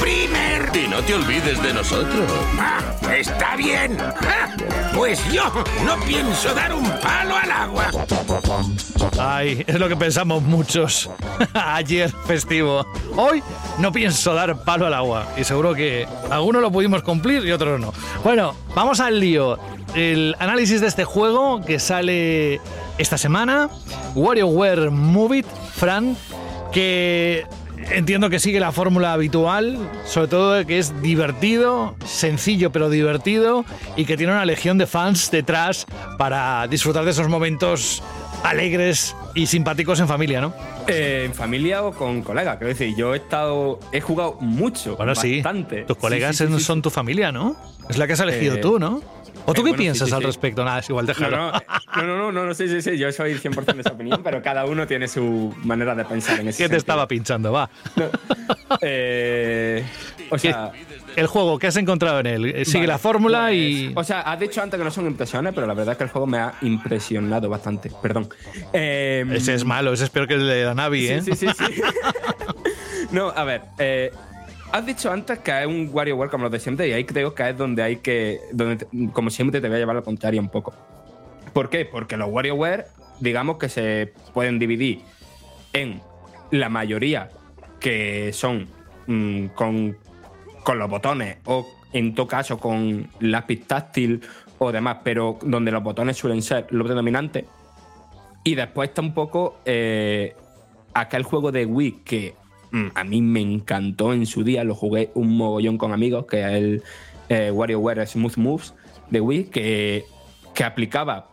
Primer! 0.02 0.70
Y 0.74 0.88
no 0.88 1.02
te 1.04 1.16
olvides 1.16 1.62
de 1.62 1.74
nosotros. 1.74 2.32
Ah, 2.58 2.80
está 3.14 3.56
bien. 3.56 3.98
Ah, 4.00 4.56
pues 4.96 5.22
yo 5.32 5.44
no 5.86 6.00
pienso 6.06 6.54
dar 6.54 6.74
un 6.74 6.90
palo 7.02 7.36
al 7.36 7.52
agua. 7.52 7.92
Ay, 9.20 9.64
es 9.68 9.80
lo 9.80 9.88
que 9.88 9.96
pensamos 9.96 10.42
muchos. 10.42 11.10
Ayer 11.54 12.12
festivo. 12.26 12.86
Hoy 13.16 13.44
no 13.80 13.92
pienso 13.92 14.34
dar 14.34 14.64
palo 14.64 14.88
al 14.88 14.94
agua. 14.94 15.28
Y 15.38 15.44
seguro 15.44 15.74
que 15.74 16.08
algunos 16.30 16.62
lo 16.62 16.72
pudimos 16.72 17.04
cumplir 17.04 17.46
y 17.46 17.52
otros 17.52 17.80
no. 17.80 17.94
Bueno, 18.24 18.56
vamos 18.74 19.00
al 19.00 19.20
lío. 19.20 19.60
El 19.94 20.36
análisis 20.40 20.80
de 20.80 20.88
este 20.88 21.04
juego 21.04 21.62
que 21.66 21.80
sale 21.80 22.62
esta 22.98 23.18
semana. 23.18 23.70
WarioWare 24.16 24.90
Move 24.90 25.40
It, 25.40 25.48
Fran, 25.76 26.16
que 26.72 27.46
entiendo 27.90 28.30
que 28.30 28.40
sigue 28.40 28.60
la 28.60 28.72
fórmula 28.72 29.14
habitual, 29.14 29.78
sobre 30.06 30.28
todo 30.28 30.66
que 30.66 30.80
es 30.80 31.02
divertido, 31.02 31.96
sencillo 32.06 32.72
pero 32.72 32.90
divertido 32.90 33.66
y 33.96 34.06
que 34.06 34.18
tiene 34.18 34.34
una 34.34 34.46
legión 34.46 34.78
de 34.78 34.88
fans 34.88 35.32
detrás 35.32 35.86
para 36.18 36.68
disfrutar 36.68 37.06
de 37.06 37.12
esos 37.12 37.28
momentos 37.28 38.04
alegres 38.44 39.16
y 39.36 39.46
simpáticos 39.48 40.00
en 40.00 40.08
familia, 40.08 40.42
¿no? 40.42 40.54
Eh, 40.88 41.24
en 41.26 41.34
familia 41.34 41.84
o 41.84 41.92
con 41.94 42.22
colegas. 42.22 42.58
Quiero 42.58 42.70
decir, 42.70 42.96
yo 42.96 43.14
he 43.14 43.18
estado. 43.18 43.80
He 43.92 44.02
jugado 44.02 44.38
mucho. 44.40 44.96
Bueno, 44.98 45.14
sí. 45.16 45.42
bastante. 45.42 45.84
Tus 45.84 45.98
Sí, 45.98 46.02
colegas 46.02 46.36
sí, 46.36 46.48
sí, 46.48 46.54
sí, 46.58 46.60
son 46.64 46.82
tu 46.82 46.90
familia, 46.90 47.32
¿no? 47.32 47.56
Es 47.90 47.98
la 47.98 48.08
que 48.08 48.14
has 48.14 48.20
elegido 48.20 48.56
Eh, 48.56 48.60
tú, 48.60 48.80
¿no? 48.80 49.02
¿O 49.46 49.54
tú 49.54 49.62
eh, 49.62 49.64
qué 49.66 49.72
sí, 49.72 49.78
piensas 49.78 50.08
sí, 50.10 50.14
al 50.14 50.22
sí. 50.22 50.26
respecto? 50.28 50.64
Nada, 50.64 50.80
es 50.80 50.90
igual, 50.90 51.06
déjalo. 51.06 51.38
No, 51.38 51.52
no, 51.98 52.04
no, 52.18 52.32
no, 52.32 52.46
no, 52.46 52.54
sí, 52.54 52.68
sí, 52.68 52.82
sí, 52.82 52.98
yo 52.98 53.12
soy 53.12 53.34
100% 53.36 53.74
de 53.74 53.82
esa 53.82 53.92
opinión, 53.92 54.22
pero 54.24 54.42
cada 54.42 54.66
uno 54.66 54.86
tiene 54.88 55.08
su 55.08 55.54
manera 55.64 55.96
de 55.96 56.06
pensar 56.06 56.40
en 56.40 56.48
ese 56.50 56.64
¿Qué 56.64 56.70
te 56.70 56.78
estaba 56.78 57.08
pinchando? 57.08 57.52
Va. 57.52 57.70
Eh, 58.82 59.84
o 60.30 60.38
sea, 60.38 60.72
El 61.16 61.28
juego, 61.28 61.60
¿qué 61.60 61.68
has 61.68 61.76
encontrado 61.78 62.20
en 62.22 62.28
él? 62.28 62.46
Eh, 62.46 62.66
Sigue 62.66 62.80
vale, 62.80 62.88
la 62.88 62.98
fórmula 62.98 63.40
pues, 63.48 63.56
y. 63.58 63.92
O 63.96 64.04
sea, 64.04 64.22
has 64.22 64.40
dicho 64.40 64.62
antes 64.62 64.78
que 64.78 64.84
no 64.84 64.92
son 64.92 65.08
impresiones, 65.08 65.54
pero 65.54 65.68
la 65.68 65.74
verdad 65.74 65.94
es 65.94 65.98
que 65.98 66.04
el 66.06 66.10
juego 66.10 66.28
me 66.28 66.38
ha 66.38 66.54
impresionado 66.62 67.50
bastante. 67.50 67.92
Perdón. 68.02 68.30
Eh, 68.74 69.26
Ese 69.32 69.54
es 69.56 69.66
malo, 69.66 69.92
ese 69.94 70.06
es 70.06 70.10
peor 70.10 70.28
que 70.28 70.36
el 70.36 70.48
de 70.48 70.64
la 70.66 70.74
Navi, 70.74 71.08
¿eh? 71.08 71.22
Sí, 71.22 71.36
sí, 71.36 71.48
sí. 71.48 71.66
sí. 71.76 71.82
no, 73.12 73.30
a 73.30 73.44
ver. 73.44 73.62
eh, 73.78 74.12
has 74.72 74.86
dicho 74.86 75.12
antes 75.12 75.40
que 75.40 75.62
es 75.62 75.68
un 75.68 75.90
WarioWare 75.92 76.30
como 76.30 76.44
los 76.44 76.52
de 76.52 76.60
siempre 76.60 76.88
y 76.88 76.94
ahí 76.94 77.04
creo 77.04 77.36
que 77.36 77.50
es 77.50 77.58
donde 77.58 77.84
hay 77.84 77.98
que. 77.98 78.40
Donde, 78.52 78.88
como 79.14 79.30
siempre, 79.30 79.62
te 79.62 79.68
voy 79.68 79.78
a 79.78 79.80
llevar 79.80 79.96
la 79.96 80.02
contraria 80.02 80.42
un 80.42 80.50
poco. 80.50 80.74
¿Por 81.54 81.70
qué? 81.70 81.86
Porque 81.86 82.18
los 82.18 82.30
WarioWare, 82.30 82.86
digamos 83.20 83.58
que 83.58 83.70
se 83.70 84.14
pueden 84.34 84.60
dividir 84.60 85.02
en 85.74 86.02
la 86.52 86.70
mayoría 86.70 87.30
que 87.80 88.32
son 88.34 88.68
mm, 89.08 89.48
con, 89.48 89.98
con 90.64 90.80
los 90.80 90.90
botones 90.90 91.38
o 91.46 91.68
en 91.94 92.14
todo 92.16 92.28
caso 92.28 92.58
con 92.58 93.10
lápiz 93.20 93.66
táctil 93.68 94.22
o 94.60 94.72
demás, 94.72 94.98
pero 95.04 95.40
donde 95.42 95.72
los 95.72 95.84
botones 95.84 96.18
suelen 96.18 96.42
ser 96.42 96.68
lo 96.70 96.84
predominante. 96.86 97.46
Y 98.44 98.56
después 98.56 98.90
está 98.90 99.02
un 99.02 99.14
poco 99.14 99.60
eh, 99.66 100.36
aquel 100.94 101.24
juego 101.24 101.52
de 101.52 101.66
Wii 101.66 101.92
que 102.04 102.36
a 102.96 103.04
mí 103.04 103.22
me 103.22 103.42
encantó 103.42 104.14
en 104.14 104.26
su 104.26 104.44
día, 104.44 104.64
lo 104.64 104.76
jugué 104.76 105.12
un 105.14 105.36
mogollón 105.36 105.78
con 105.78 105.92
amigos, 105.92 106.26
que 106.26 106.42
es 106.42 106.48
el 106.48 106.84
eh, 107.30 107.52
WarioWare 107.52 108.08
Smooth 108.08 108.38
Moves 108.38 108.74
de 109.10 109.22
Wii, 109.22 109.46
que, 109.46 110.06
que 110.54 110.64
aplicaba 110.64 111.30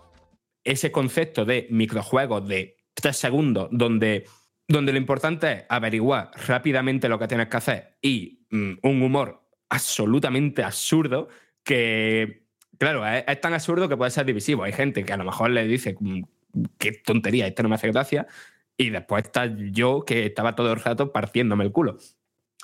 ese 0.65 0.91
concepto 0.93 1.45
de 1.45 1.67
microjuegos 1.71 2.47
de 2.49 2.77
tres 2.95 3.17
segundos, 3.17 3.69
donde, 3.71 4.27
donde 4.67 4.93
lo 4.93 4.99
importante 4.99 5.53
es 5.53 5.65
averiguar 5.69 6.31
rápidamente 6.47 7.09
lo 7.09 7.19
que 7.19 7.29
tienes 7.29 7.49
que 7.49 7.57
hacer 7.57 7.97
y 8.03 8.47
mm, 8.51 8.73
un 8.83 9.03
humor 9.03 9.43
absolutamente 9.69 10.63
absurdo 10.65 11.29
que, 11.63 12.47
claro, 12.79 13.07
es, 13.07 13.25
es 13.27 13.41
tan 13.41 13.55
absurdo 13.55 13.89
que 13.89 13.97
puede 13.97 14.11
ser 14.11 14.27
divisivo. 14.27 14.65
Hay 14.65 14.73
gente 14.73 15.05
que 15.05 15.13
a 15.13 15.17
lo 15.17 15.25
mejor 15.25 15.51
le 15.51 15.67
dice, 15.67 15.97
"Mm, 16.01 16.23
qué 16.79 16.93
tontería, 16.93 17.47
esto 17.47 17.63
no 17.63 17.69
me 17.69 17.77
hace 17.77 17.89
gracia, 17.89 18.27
y 18.79 18.91
después 18.91 19.25
está 19.25 19.55
yo 19.71 20.05
que 20.07 20.25
estaba 20.25 20.55
todo 20.55 20.73
el 20.73 20.81
rato 20.81 21.13
partiéndome 21.13 21.65
el 21.65 21.73
culo. 21.73 21.99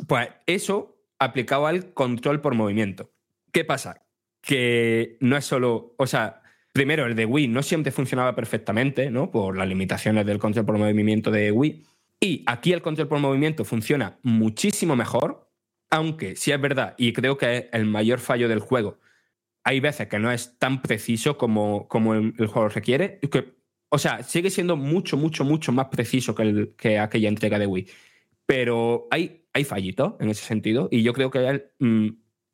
Pues 0.07 0.29
eso 0.47 0.97
aplicado 1.19 1.67
al 1.67 1.93
control 1.93 2.41
por 2.41 2.55
movimiento. 2.55 3.13
¿Qué 3.53 3.65
pasa? 3.65 4.07
Que 4.41 5.19
no 5.21 5.37
es 5.37 5.45
solo, 5.45 5.95
o 5.99 6.07
sea, 6.07 6.43
primero 6.73 7.05
el 7.07 7.15
de 7.15 7.27
Wii 7.27 7.49
no 7.49 7.63
siempre 7.63 7.93
funcionaba 7.93 8.35
perfectamente, 8.35 9.11
¿no? 9.11 9.31
Por 9.31 9.57
las 9.57 9.69
limitaciones 9.69 10.25
del 10.25 10.39
control 10.39 10.65
por 10.67 10.79
movimiento 10.79 11.31
de 11.31 11.51
Wii. 11.53 11.85
Y 12.21 12.43
aquí 12.47 12.73
el 12.73 12.81
control 12.83 13.09
por 13.09 13.19
movimiento 13.19 13.65
funciona 13.65 14.19
muchísimo 14.23 14.97
mejor, 14.97 15.51
aunque 15.91 16.37
sí 16.37 16.53
es 16.53 16.61
verdad, 16.61 16.95
y 16.97 17.13
creo 17.13 17.37
que 17.37 17.57
es 17.57 17.67
el 17.73 17.87
mayor 17.87 18.19
fallo 18.19 18.49
del 18.49 18.61
juego, 18.61 18.99
hay 19.65 19.81
veces 19.81 20.09
que 20.09 20.19
no 20.19 20.31
es 20.31 20.59
tan 20.59 20.83
preciso 20.83 21.39
como, 21.39 21.89
como 21.89 22.15
el, 22.15 22.35
juego 22.47 22.69
requiere. 22.69 23.19
que- 23.31 23.55
o 23.95 23.99
sea, 23.99 24.23
sigue 24.23 24.51
siendo 24.51 24.77
mucho, 24.77 25.17
mucho, 25.17 25.45
mucho 25.45 25.73
más 25.73 25.87
preciso 25.87 26.35
que, 26.35 26.43
el- 26.43 26.75
que 26.77 26.99
aquella 26.99 27.29
entrega 27.29 27.59
de 27.59 27.67
Wii. 27.67 27.87
Pero 28.47 29.07
hay 29.11 29.45
hay 29.55 29.65
fallitos 29.65 30.15
en 30.21 30.29
ese 30.29 30.45
sentido. 30.45 30.89
Y 30.91 31.03
yo 31.03 31.15
creo 31.15 31.31
que 31.31 31.49
es 31.49 31.63
mm, 31.79 32.09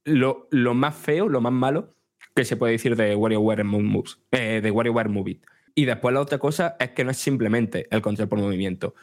lo, 0.05 0.75
más 0.75 0.95
feo, 0.95 1.29
lo 1.29 1.41
más 1.41 1.53
malo 1.53 1.95
que 2.35 2.45
se 2.45 2.57
puede 2.57 2.73
decir 2.75 2.95
de 2.95 3.17
WarioWare 3.17 3.65
Moves, 3.65 4.21
eh, 4.31 4.61
de 4.63 4.71
WarioWare 4.71 5.09
Move 5.09 5.33
It. 5.33 5.45
Y 5.75 5.87
después 5.87 6.15
la 6.15 6.21
otra 6.21 6.39
cosa 6.39 6.77
es 6.79 6.91
que 6.91 7.05
no 7.05 7.11
es 7.11 7.17
simplemente 7.17 7.89
el 7.91 8.03
control 8.03 8.29
por 8.29 8.39
movimiento. 8.39 8.95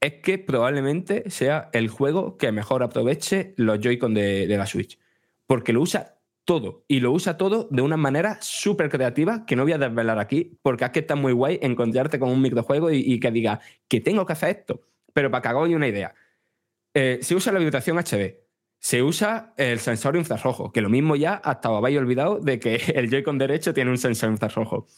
Es 0.00 0.14
que 0.22 0.38
probablemente 0.38 1.28
sea 1.30 1.70
el 1.72 1.88
juego 1.88 2.36
que 2.36 2.52
mejor 2.52 2.82
aproveche 2.82 3.54
los 3.56 3.80
Joy-Con 3.80 4.14
de 4.14 4.46
la 4.48 4.66
Switch. 4.66 4.98
Porque 5.46 5.72
lo 5.72 5.80
usa 5.80 6.19
todo. 6.50 6.84
Y 6.88 6.98
lo 6.98 7.12
usa 7.12 7.36
todo 7.36 7.68
de 7.70 7.80
una 7.80 7.96
manera 7.96 8.38
súper 8.40 8.90
creativa 8.90 9.46
que 9.46 9.54
no 9.54 9.62
voy 9.62 9.70
a 9.70 9.78
desvelar 9.78 10.18
aquí, 10.18 10.58
porque 10.62 10.84
es 10.84 10.90
que 10.90 10.98
está 10.98 11.14
muy 11.14 11.32
guay 11.32 11.60
encontrarte 11.62 12.18
con 12.18 12.28
un 12.28 12.42
microjuego 12.42 12.90
y, 12.90 13.20
que 13.20 13.30
diga 13.30 13.60
que 13.86 14.00
tengo 14.00 14.26
que 14.26 14.32
hacer 14.32 14.56
esto. 14.56 14.80
Pero 15.12 15.30
para 15.30 15.42
que 15.42 15.48
hagáis 15.48 15.76
una 15.76 15.86
idea, 15.86 16.12
eh, 16.92 17.20
se 17.22 17.36
usa 17.36 17.52
la 17.52 17.60
vibración 17.60 17.98
HD, 17.98 18.40
se 18.80 19.00
usa 19.00 19.54
el 19.56 19.78
sensor 19.78 20.16
infrarrojo, 20.16 20.72
que 20.72 20.80
lo 20.80 20.88
mismo 20.88 21.14
ya 21.14 21.34
hasta 21.34 21.70
os 21.70 21.78
habéis 21.78 21.98
olvidado 21.98 22.40
de 22.40 22.58
que 22.58 22.74
el 22.96 23.08
Joy-Con 23.08 23.38
derecho 23.38 23.72
tiene 23.72 23.92
un 23.92 23.98
sensor 23.98 24.30
infrarrojo. 24.30 24.88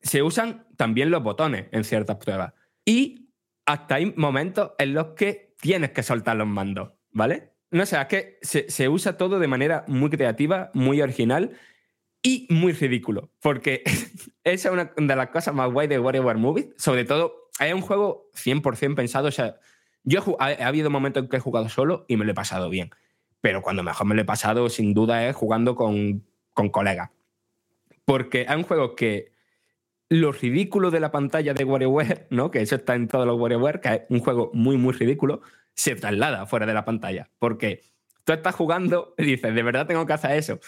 Se 0.00 0.22
usan 0.22 0.68
también 0.76 1.10
los 1.10 1.20
botones 1.20 1.66
en 1.72 1.82
ciertas 1.82 2.18
pruebas. 2.18 2.52
Y 2.84 3.32
hasta 3.66 3.96
hay 3.96 4.14
momentos 4.14 4.70
en 4.78 4.94
los 4.94 5.14
que 5.16 5.52
tienes 5.60 5.90
que 5.90 6.04
soltar 6.04 6.36
los 6.36 6.46
mandos, 6.46 6.92
¿vale? 7.10 7.55
No 7.70 7.84
sé, 7.86 8.00
es 8.00 8.06
que 8.06 8.38
se, 8.42 8.70
se 8.70 8.88
usa 8.88 9.16
todo 9.16 9.38
de 9.38 9.48
manera 9.48 9.84
muy 9.88 10.10
creativa, 10.10 10.70
muy 10.72 11.02
original 11.02 11.52
y 12.22 12.46
muy 12.50 12.72
ridículo. 12.72 13.30
Porque 13.40 13.82
esa 14.44 14.68
es 14.68 14.72
una 14.72 14.92
de 14.96 15.16
las 15.16 15.28
cosas 15.30 15.54
más 15.54 15.70
guay 15.70 15.88
de 15.88 15.98
WarioWare 15.98 16.38
Movie. 16.38 16.70
Sobre 16.76 17.04
todo, 17.04 17.50
es 17.60 17.72
un 17.72 17.80
juego 17.80 18.30
100% 18.34 18.94
pensado. 18.94 19.28
O 19.28 19.32
sea, 19.32 19.56
yo 20.04 20.36
he 20.40 20.62
ha 20.62 20.66
habido 20.66 20.90
momentos 20.90 21.22
en 21.22 21.28
que 21.28 21.36
he 21.36 21.40
jugado 21.40 21.68
solo 21.68 22.04
y 22.08 22.16
me 22.16 22.24
lo 22.24 22.32
he 22.32 22.34
pasado 22.34 22.70
bien. 22.70 22.90
Pero 23.40 23.62
cuando 23.62 23.82
mejor 23.82 24.06
me 24.06 24.14
lo 24.14 24.22
he 24.22 24.24
pasado, 24.24 24.68
sin 24.68 24.94
duda, 24.94 25.28
es 25.28 25.36
jugando 25.36 25.76
con, 25.76 26.24
con 26.52 26.70
colegas. 26.70 27.10
Porque 28.04 28.42
es 28.42 28.56
un 28.56 28.62
juego 28.62 28.96
que 28.96 29.32
lo 30.08 30.32
ridículo 30.32 30.90
de 30.90 31.00
la 31.00 31.10
pantalla 31.10 31.54
de 31.54 31.64
WarioWare, 31.64 32.28
¿no? 32.30 32.50
que 32.50 32.60
eso 32.60 32.76
está 32.76 32.94
en 32.94 33.08
todos 33.08 33.26
los 33.26 33.38
WarioWare, 33.38 33.80
que 33.80 33.88
es 33.88 34.02
un 34.08 34.20
juego 34.20 34.50
muy, 34.54 34.76
muy 34.76 34.92
ridículo, 34.94 35.42
se 35.76 35.94
traslada 35.94 36.46
fuera 36.46 36.66
de 36.66 36.74
la 36.74 36.84
pantalla. 36.84 37.30
Porque 37.38 37.82
tú 38.24 38.32
estás 38.32 38.54
jugando 38.54 39.14
y 39.18 39.24
dices, 39.24 39.54
de 39.54 39.62
verdad 39.62 39.86
tengo 39.86 40.06
que 40.06 40.14
hacer 40.14 40.32
eso. 40.32 40.58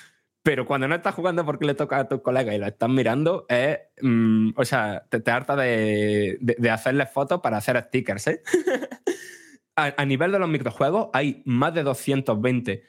Pero 0.42 0.66
cuando 0.66 0.86
no 0.88 0.94
estás 0.94 1.14
jugando 1.14 1.44
porque 1.44 1.66
le 1.66 1.74
toca 1.74 1.98
a 1.98 2.08
tus 2.08 2.22
colegas 2.22 2.54
y 2.54 2.58
lo 2.58 2.66
estás 2.66 2.88
mirando, 2.88 3.44
es. 3.48 3.78
mm, 4.00 4.50
o 4.56 4.64
sea, 4.64 5.04
te, 5.10 5.20
te 5.20 5.30
harta 5.30 5.56
de, 5.56 6.38
de, 6.40 6.56
de 6.58 6.70
hacerles 6.70 7.10
fotos 7.10 7.40
para 7.40 7.56
hacer 7.56 7.78
stickers, 7.88 8.28
¿eh? 8.28 8.42
a, 9.76 9.94
a 9.96 10.04
nivel 10.04 10.32
de 10.32 10.38
los 10.38 10.48
microjuegos, 10.48 11.08
hay 11.12 11.42
más 11.44 11.74
de 11.74 11.82
220. 11.82 12.82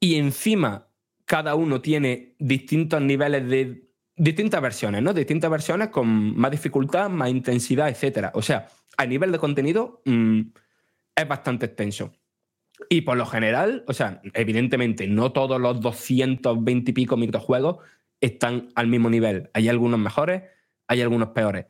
Y 0.00 0.14
encima, 0.16 0.88
cada 1.26 1.54
uno 1.54 1.80
tiene 1.80 2.34
distintos 2.38 3.02
niveles 3.02 3.48
de. 3.48 3.90
distintas 4.16 4.62
versiones, 4.62 5.02
¿no? 5.02 5.12
Distintas 5.12 5.50
versiones 5.50 5.88
con 5.88 6.36
más 6.38 6.50
dificultad, 6.50 7.10
más 7.10 7.28
intensidad, 7.28 7.88
etc. 7.88 8.30
O 8.34 8.42
sea, 8.42 8.68
a 8.96 9.06
nivel 9.06 9.32
de 9.32 9.38
contenido, 9.38 10.02
mm, 10.06 10.40
es 11.16 11.26
bastante 11.26 11.66
extenso. 11.66 12.12
Y 12.88 13.00
por 13.00 13.16
lo 13.16 13.26
general, 13.26 13.84
o 13.86 13.94
sea, 13.94 14.20
evidentemente 14.34 15.06
no 15.06 15.32
todos 15.32 15.60
los 15.60 15.80
220 15.80 16.90
y 16.90 16.94
pico 16.94 17.16
microjuegos 17.16 17.78
están 18.20 18.68
al 18.74 18.86
mismo 18.86 19.10
nivel. 19.10 19.50
Hay 19.54 19.68
algunos 19.68 19.98
mejores, 19.98 20.42
hay 20.86 21.00
algunos 21.00 21.30
peores. 21.30 21.66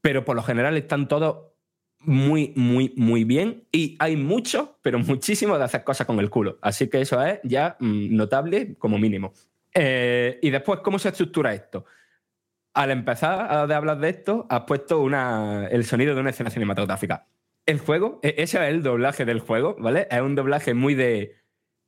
Pero 0.00 0.24
por 0.24 0.36
lo 0.36 0.42
general 0.42 0.76
están 0.76 1.08
todos 1.08 1.52
muy, 2.00 2.52
muy, 2.56 2.92
muy 2.96 3.24
bien. 3.24 3.66
Y 3.70 3.96
hay 3.98 4.16
muchos, 4.16 4.70
pero 4.82 4.98
muchísimos 4.98 5.58
de 5.58 5.64
hacer 5.64 5.84
cosas 5.84 6.06
con 6.06 6.18
el 6.20 6.30
culo. 6.30 6.58
Así 6.62 6.88
que 6.88 7.00
eso 7.00 7.22
es 7.22 7.40
ya 7.44 7.76
mm, 7.80 8.16
notable 8.16 8.76
como 8.78 8.98
mínimo. 8.98 9.34
Eh, 9.74 10.38
y 10.40 10.50
después, 10.50 10.80
¿cómo 10.80 10.98
se 10.98 11.10
estructura 11.10 11.52
esto? 11.52 11.84
Al 12.74 12.90
empezar 12.90 13.40
a 13.40 13.62
hablar 13.62 13.98
de 13.98 14.08
esto, 14.08 14.46
has 14.48 14.62
puesto 14.62 15.00
una, 15.00 15.68
el 15.68 15.84
sonido 15.84 16.14
de 16.14 16.20
una 16.20 16.30
escena 16.30 16.50
cinematográfica. 16.50 17.26
El 17.66 17.78
juego, 17.78 18.20
e- 18.22 18.34
ese 18.38 18.62
es 18.62 18.70
el 18.70 18.82
doblaje 18.82 19.24
del 19.24 19.40
juego, 19.40 19.76
¿vale? 19.78 20.06
Es 20.10 20.20
un 20.20 20.34
doblaje 20.34 20.74
muy 20.74 20.94
de 20.94 21.36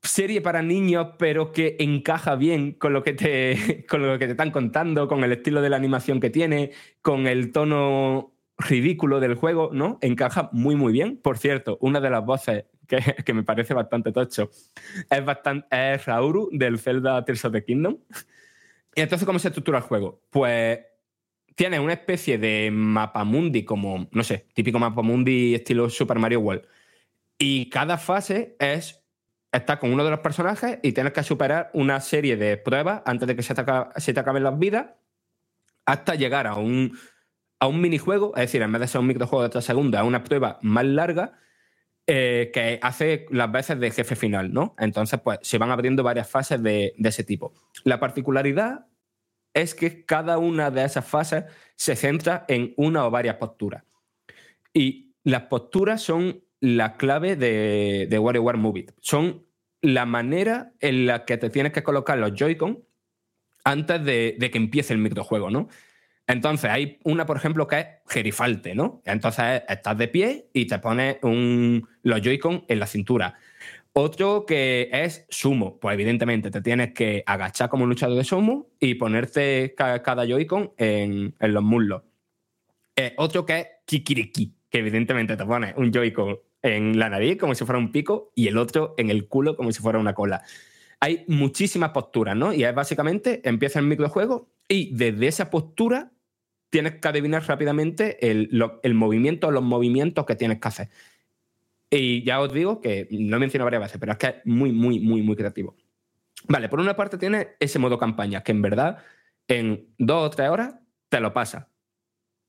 serie 0.03 0.41
para 0.41 0.63
niños, 0.63 1.09
pero 1.19 1.53
que 1.53 1.77
encaja 1.81 2.37
bien 2.37 2.73
con 2.73 2.93
lo 2.93 3.03
que 3.03 3.13
te, 3.13 3.85
con 3.89 4.07
lo 4.07 4.19
que 4.19 4.27
te 4.27 4.33
están 4.33 4.51
contando, 4.51 5.09
con 5.09 5.25
el 5.25 5.33
estilo 5.33 5.61
de 5.61 5.71
la 5.71 5.77
animación 5.77 6.21
que 6.21 6.31
tiene, 6.31 6.73
con 7.03 7.27
el 7.27 7.53
tono 7.53 8.33
ridículo 8.59 9.21
del 9.21 9.35
juego, 9.35 9.71
¿no? 9.73 9.99
Encaja 10.01 10.49
muy, 10.53 10.77
muy 10.77 10.93
bien. 10.93 11.19
Por 11.19 11.37
cierto, 11.39 11.77
una 11.81 12.01
de 12.01 12.11
las 12.11 12.25
voces 12.25 12.65
que, 12.87 12.99
que 13.25 13.35
me 13.35 13.43
parece 13.43 13.75
bastante 13.75 14.13
tocho 14.13 14.51
es, 15.11 15.25
bastante, 15.25 15.67
es 15.71 16.07
Rauru 16.07 16.49
del 16.53 16.79
Zelda 16.79 17.23
Tears 17.25 17.45
of 17.45 17.53
the 17.53 17.65
Kingdom. 17.65 17.99
Y 18.95 19.03
entonces, 19.03 19.27
¿cómo 19.27 19.39
se 19.39 19.49
estructura 19.49 19.79
el 19.79 19.85
juego? 19.85 20.23
Pues 20.31 20.79
tiene 21.57 21.81
una 21.81 21.95
especie 21.95 22.39
de 22.39 22.71
mapamundi 22.73 23.65
como, 23.65 24.09
no 24.13 24.23
sé, 24.23 24.47
típico 24.55 24.79
mapamundi 24.79 25.55
estilo 25.57 25.91
Super 25.91 26.19
Mario 26.21 26.41
World. 26.41 26.63
Y 27.39 27.69
cada 27.71 27.99
fase 27.99 28.57
es 28.61 29.03
estás 29.53 29.79
con 29.79 29.93
uno 29.93 30.05
de 30.05 30.11
los 30.11 30.21
personajes 30.21 30.79
y 30.83 30.93
tienes 30.93 31.13
que 31.15 31.23
superar 31.23 31.71
una 31.73 32.01
serie 32.01 32.37
de 32.37 32.59
pruebas 32.59 33.03
antes 33.07 33.27
de 33.27 33.35
que 33.37 33.43
se 33.43 33.55
te, 33.55 33.63
aca- 33.63 33.91
se 33.97 34.13
te 34.15 34.21
acaben 34.21 34.45
las 34.45 34.59
vidas 34.59 34.87
hasta 35.87 36.15
llegar 36.15 36.47
a 36.47 36.57
un, 36.57 36.99
a 37.61 37.67
un 37.67 37.81
minijuego, 37.81 38.35
es 38.37 38.43
decir, 38.43 38.61
en 38.63 38.73
vez 38.73 38.81
de 38.81 38.89
ser 38.89 39.01
un 39.01 39.07
microjuego 39.07 39.43
de 39.45 39.49
3 39.51 39.65
segundos, 39.65 39.99
a 40.01 40.05
una 40.05 40.25
prueba 40.25 40.59
más 40.63 40.85
larga 40.85 41.39
eh, 42.07 42.51
que 42.53 42.79
hace 42.83 43.27
las 43.31 43.51
veces 43.51 43.81
de 43.81 43.91
jefe 43.91 44.15
final, 44.17 44.53
¿no? 44.53 44.75
Entonces, 44.79 45.21
pues 45.23 45.39
se 45.43 45.59
van 45.59 45.71
abriendo 45.71 46.03
varias 46.03 46.29
fases 46.29 46.63
de, 46.63 46.93
de 46.99 47.09
ese 47.09 47.25
tipo. 47.25 47.55
La 47.85 47.99
particularidad 47.99 48.87
es 49.57 49.75
que 49.75 50.05
cada 50.05 50.37
una 50.37 50.71
de 50.71 50.85
esas 50.85 51.07
fases 51.07 51.45
se 51.77 51.97
centra 51.97 52.45
en 52.47 52.75
una 52.77 53.07
o 53.07 53.11
varias 53.11 53.37
posturas. 53.37 53.85
Y 54.75 55.15
las 55.25 55.45
posturas 55.45 56.03
son 56.03 56.45
la 56.61 56.99
clave 56.99 57.37
de, 57.37 58.07
de 58.11 58.19
WarioWare 58.19 58.59
Move 58.59 58.81
It. 58.81 58.93
Son 59.01 59.47
la 59.81 60.05
manera 60.05 60.73
en 60.81 61.07
la 61.07 61.25
que 61.25 61.39
te 61.39 61.49
tienes 61.49 61.73
que 61.73 61.83
colocar 61.83 62.19
los 62.19 62.33
Joy-Con 62.35 62.85
antes 63.65 64.05
de, 64.05 64.37
que 64.39 64.59
empiece 64.59 64.93
el 64.93 64.99
microjuego, 64.99 65.51
¿no? 65.51 65.69
Entonces, 66.27 66.71
hay 66.71 66.99
una, 67.05 67.25
por 67.25 67.39
ejemplo, 67.39 67.67
que 67.67 67.79
es 67.79 67.87
gerifalte, 68.09 68.75
¿no? 68.75 69.01
Entonces, 69.07 69.63
estás 69.69 69.97
de 69.97 70.09
pie 70.09 70.51
y 70.53 70.67
te 70.67 70.79
pones 70.81 71.17
un, 71.23 71.89
los 72.03 72.21
Joy-Con 72.21 72.67
en 72.69 72.79
la 72.79 72.87
cintura. 72.87 73.35
Otro 73.99 74.45
que 74.45 74.91
es 74.93 75.25
sumo. 75.31 75.81
Pues 75.81 75.95
evidentemente 75.95 76.51
te 76.51 76.61
tienes 76.61 76.93
que 76.93 77.23
agachar 77.25 77.71
como 77.71 77.85
un 77.85 77.89
luchador 77.89 78.15
de 78.19 78.25
sumo 78.25 78.69
y 78.79 78.97
ponerte 78.97 79.75
ca- 79.75 80.03
cada 80.03 80.27
Joy-Con 80.27 80.73
en, 80.77 81.35
los 81.41 81.63
muslos. 81.63 82.03
Eh, 82.95 83.15
otro 83.17 83.47
que 83.47 83.59
es 83.59 83.67
kikiriki, 83.87 84.55
que 84.69 84.79
evidentemente 84.81 85.35
te 85.35 85.47
pones 85.47 85.73
un 85.79 85.91
Joy-Con 85.91 86.39
en 86.61 86.99
la 86.99 87.09
nariz 87.09 87.39
como 87.39 87.55
si 87.55 87.65
fuera 87.65 87.79
un 87.79 87.91
pico 87.91 88.33
y 88.35 88.49
el 88.49 88.59
otro 88.59 88.95
en 88.99 89.09
el 89.09 89.29
culo 89.29 89.57
como 89.57 89.73
si 89.73 89.81
fuera 89.81 89.99
una 89.99 90.13
cola. 90.13 90.43
Hay 91.01 91.25
muchísimas 91.27 91.91
posturas, 91.93 92.37
¿no? 92.37 92.53
Y 92.53 92.65
es 92.65 92.75
básicamente 92.75 93.41
empieza 93.49 93.79
el 93.79 93.87
microjuego 93.87 94.51
y 94.69 94.95
desde 94.95 95.27
esa 95.27 95.49
postura 95.49 96.13
tienes 96.69 96.97
que 96.97 97.09
adivinar 97.09 97.47
rápidamente 97.47 98.31
el, 98.31 98.51
el 98.83 98.93
movimiento, 98.95 99.51
los 99.51 99.63
movimientos 99.63 100.27
que 100.27 100.37
tienes 100.37 100.61
que 100.61 100.69
hacer. 100.69 100.89
Y 101.91 102.25
ya 102.25 102.41
os 102.41 102.53
digo 102.53 102.81
que 102.81 103.07
lo 103.11 103.37
he 103.37 103.59
varias 103.59 103.83
veces, 103.83 103.99
pero 103.99 104.13
es 104.13 104.19
que 104.19 104.27
es 104.27 104.35
muy, 104.45 104.73
muy, 104.73 105.01
muy, 105.01 105.23
muy 105.23 105.37
creativo. 105.37 105.77
Vale, 106.49 106.69
por 106.69 106.81
una 106.81 106.97
parte 106.97 107.19
tiene 107.19 107.49
ese 107.61 107.79
modo 107.79 107.99
campaña, 107.99 108.43
que 108.43 108.53
en 108.53 108.63
verdad 108.63 108.99
en 109.49 109.95
dos 109.99 110.27
o 110.27 110.31
tres 110.31 110.49
horas 110.51 110.75
te 111.09 111.21
lo 111.21 111.33
pasa. 111.33 111.69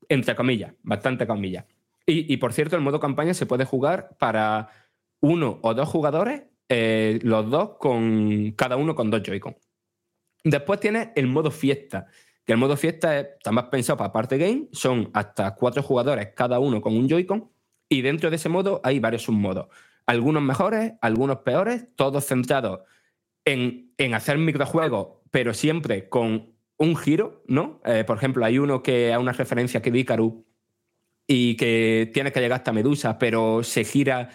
Entre 0.10 0.36
comillas, 0.36 0.74
bastante 0.84 1.28
comillas. 1.28 1.66
Y, 2.06 2.32
y, 2.34 2.38
por 2.38 2.54
cierto, 2.54 2.76
el 2.76 2.82
modo 2.82 3.00
campaña 3.00 3.34
se 3.34 3.46
puede 3.46 3.66
jugar 3.66 4.16
para 4.18 4.70
uno 5.20 5.60
o 5.62 5.74
dos 5.74 5.90
jugadores, 5.90 6.44
eh, 6.70 7.20
los 7.22 7.50
dos 7.50 7.78
con 7.80 8.52
cada 8.52 8.78
uno 8.78 8.96
con 8.96 9.10
dos 9.10 9.22
Joy-Con. 9.24 9.58
Después 10.44 10.80
tienes 10.80 11.10
el 11.16 11.28
modo 11.28 11.52
fiesta, 11.52 12.08
que 12.46 12.54
el 12.54 12.60
modo 12.60 12.78
fiesta 12.78 13.20
es- 13.20 13.28
está 13.38 13.52
más 13.52 13.66
pensado 13.66 13.98
para 13.98 14.14
parte 14.14 14.38
game, 14.38 14.70
son 14.72 15.10
hasta 15.14 15.54
cuatro 15.56 15.84
jugadores, 15.84 16.30
cada 16.36 16.60
uno 16.60 16.80
con 16.82 16.96
un 16.96 17.10
Joy-Con, 17.10 17.50
y 17.90 18.02
dentro 18.02 18.30
de 18.30 18.36
ese 18.36 18.50
modo 18.50 18.82
hay 18.84 19.00
varios 19.00 19.24
submodos. 19.24 19.68
Algunos 20.06 20.42
mejores, 20.42 20.94
algunos 21.02 21.40
peores, 21.40 21.88
todos 21.96 22.26
centrados 22.26 22.82
en, 23.46 23.94
en 23.98 24.14
hacer 24.14 24.38
microjuegos, 24.38 25.20
pero 25.32 25.54
siempre 25.54 26.10
con 26.10 26.56
un 26.78 26.96
giro, 26.96 27.44
¿no? 27.48 27.82
Eh, 27.86 28.04
por 28.06 28.18
ejemplo, 28.18 28.46
hay 28.46 28.60
uno 28.60 28.84
que 28.84 29.14
a 29.14 29.20
una 29.20 29.34
referencia 29.34 29.82
que 29.82 29.90
Icarus 29.90 30.34
y 31.28 31.58
que 31.58 32.10
tienes 32.14 32.32
que 32.34 32.40
llegar 32.40 32.60
hasta 32.60 32.72
Medusa, 32.72 33.18
pero 33.18 33.64
se 33.64 33.84
gira 33.84 34.30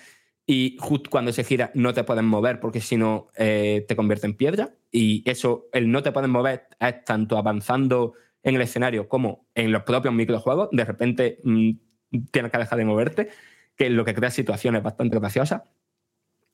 y 0.47 0.77
justo 0.81 1.09
cuando 1.09 1.33
se 1.33 1.45
gira 1.45 1.71
no 1.75 1.95
te 1.95 2.05
puedes 2.05 2.25
mover 2.25 2.59
porque 2.59 2.81
si 2.81 2.97
no 2.97 3.29
eh, 3.37 3.85
te 3.87 3.97
convierte 3.97 4.27
en 4.27 4.37
piedra. 4.37 4.75
Y 4.91 5.29
eso, 5.29 5.69
el 5.73 5.91
no 5.91 6.03
te 6.03 6.13
puedes 6.13 6.29
mover 6.29 6.67
es 6.79 7.05
tanto 7.05 7.39
avanzando 7.39 8.15
en 8.43 8.57
el 8.57 8.63
escenario 8.63 9.09
como 9.09 9.47
en 9.55 9.71
los 9.73 9.85
propios 9.85 10.13
microjuegos. 10.13 10.69
De 10.73 10.85
repente 10.85 11.39
mm, 11.45 11.71
tienes 12.31 12.51
que 12.53 12.59
dejar 12.59 12.79
de 12.79 12.85
moverte, 12.85 13.29
que 13.77 13.87
es 13.87 13.93
lo 13.93 14.05
que 14.05 14.15
crea 14.15 14.31
situaciones 14.31 14.83
bastante 14.83 15.19
graciosas. 15.19 15.63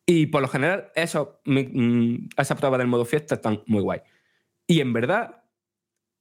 Y 0.06 0.26
por 0.26 0.40
lo 0.42 0.48
general, 0.48 0.90
eso, 0.94 1.40
mm, 1.44 2.28
esa 2.36 2.56
prueba 2.56 2.78
del 2.78 2.86
modo 2.86 3.04
fiesta 3.04 3.34
están 3.34 3.62
muy 3.66 3.82
guay. 3.82 4.00
Y 4.66 4.80
en 4.80 4.92
verdad, 4.92 5.42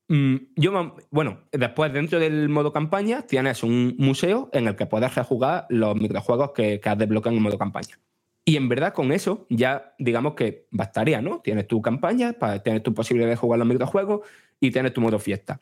mm, 0.09 0.35
yo, 0.55 0.95
bueno, 1.11 1.39
después 1.51 1.93
dentro 1.93 2.19
del 2.19 2.49
modo 2.49 2.73
campaña 2.73 3.21
tienes 3.23 3.63
un 3.63 3.95
museo 3.97 4.49
en 4.53 4.67
el 4.67 4.75
que 4.75 4.85
puedes 4.85 5.13
rejugar 5.15 5.65
los 5.69 5.95
microjuegos 5.95 6.51
que, 6.51 6.79
que 6.79 6.89
has 6.89 6.97
desbloqueado 6.97 7.31
en 7.35 7.37
el 7.37 7.43
modo 7.43 7.57
campaña. 7.57 7.99
Y 8.45 8.55
en 8.55 8.69
verdad 8.69 8.93
con 8.93 9.11
eso 9.11 9.45
ya 9.49 9.93
digamos 9.99 10.33
que 10.35 10.67
bastaría, 10.71 11.21
¿no? 11.21 11.41
Tienes 11.41 11.67
tu 11.67 11.81
campaña, 11.81 12.33
pa- 12.33 12.59
tienes 12.63 12.81
tu 12.83 12.93
posibilidad 12.93 13.29
de 13.29 13.35
jugar 13.35 13.59
los 13.59 13.67
microjuegos 13.67 14.21
y 14.61 14.71
tienes 14.71 14.93
tu 14.93 15.01
modo 15.01 15.19
fiesta. 15.19 15.59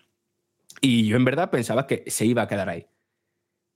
Y 0.82 1.08
yo 1.08 1.18
en 1.18 1.26
verdad 1.26 1.50
pensaba 1.50 1.88
que 1.88 2.04
se 2.08 2.26
iba 2.28 2.44
a 2.44 2.48
quedar 2.48 2.70
ahí. 2.70 2.86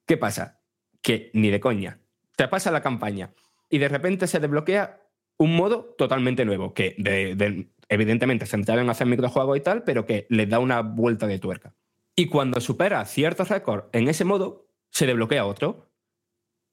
¿Qué 0.10 0.18
pasa? 0.18 0.60
Que 1.04 1.30
ni 1.36 1.52
de 1.52 1.60
coña. 1.60 2.00
Te 2.36 2.48
pasa 2.48 2.72
la 2.72 2.82
campaña 2.82 3.32
y 3.70 3.78
de 3.78 3.88
repente 3.88 4.26
se 4.26 4.40
desbloquea 4.40 5.04
un 5.38 5.56
modo 5.56 5.94
totalmente 6.00 6.46
nuevo, 6.46 6.74
que 6.74 6.96
de- 6.98 7.36
de- 7.36 7.70
evidentemente 7.90 8.48
centrado 8.48 8.82
en 8.82 8.90
hacer 8.90 9.06
microjuegos 9.06 9.56
y 9.56 9.62
tal, 9.62 9.84
pero 9.84 10.08
que 10.08 10.26
le 10.30 10.48
da 10.48 10.58
una 10.58 10.82
vuelta 10.82 11.28
de 11.28 11.38
tuerca. 11.38 11.76
Y 12.16 12.26
cuando 12.26 12.60
supera 12.60 13.06
ciertos 13.06 13.50
récords 13.50 13.86
en 13.92 14.08
ese 14.08 14.26
modo, 14.26 14.66
se 14.90 15.06
desbloquea 15.06 15.46
otro. 15.46 15.92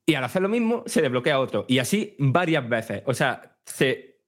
Y 0.07 0.15
al 0.15 0.25
hacer 0.25 0.41
lo 0.41 0.49
mismo, 0.49 0.83
se 0.87 1.03
desbloquea 1.03 1.39
otro. 1.39 1.67
Y 1.69 1.79
así 1.79 2.17
varias 2.19 2.67
veces. 2.67 3.03
O 3.05 3.13
sea, 3.13 3.59
se- 3.67 4.23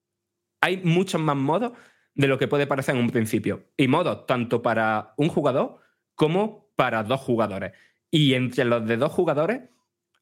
hay 0.60 0.82
muchos 0.84 1.18
más 1.18 1.36
modos 1.36 1.72
de 2.14 2.26
lo 2.26 2.36
que 2.36 2.46
puede 2.46 2.66
parecer 2.66 2.94
en 2.94 3.00
un 3.00 3.10
principio. 3.10 3.70
Y 3.74 3.88
modos 3.88 4.26
tanto 4.26 4.60
para 4.60 5.14
un 5.16 5.30
jugador 5.30 5.78
como 6.14 6.68
para 6.76 7.02
dos 7.04 7.20
jugadores. 7.20 7.72
Y 8.10 8.34
entre 8.34 8.64
los 8.64 8.86
de 8.86 8.96
dos 8.96 9.12
jugadores 9.12 9.62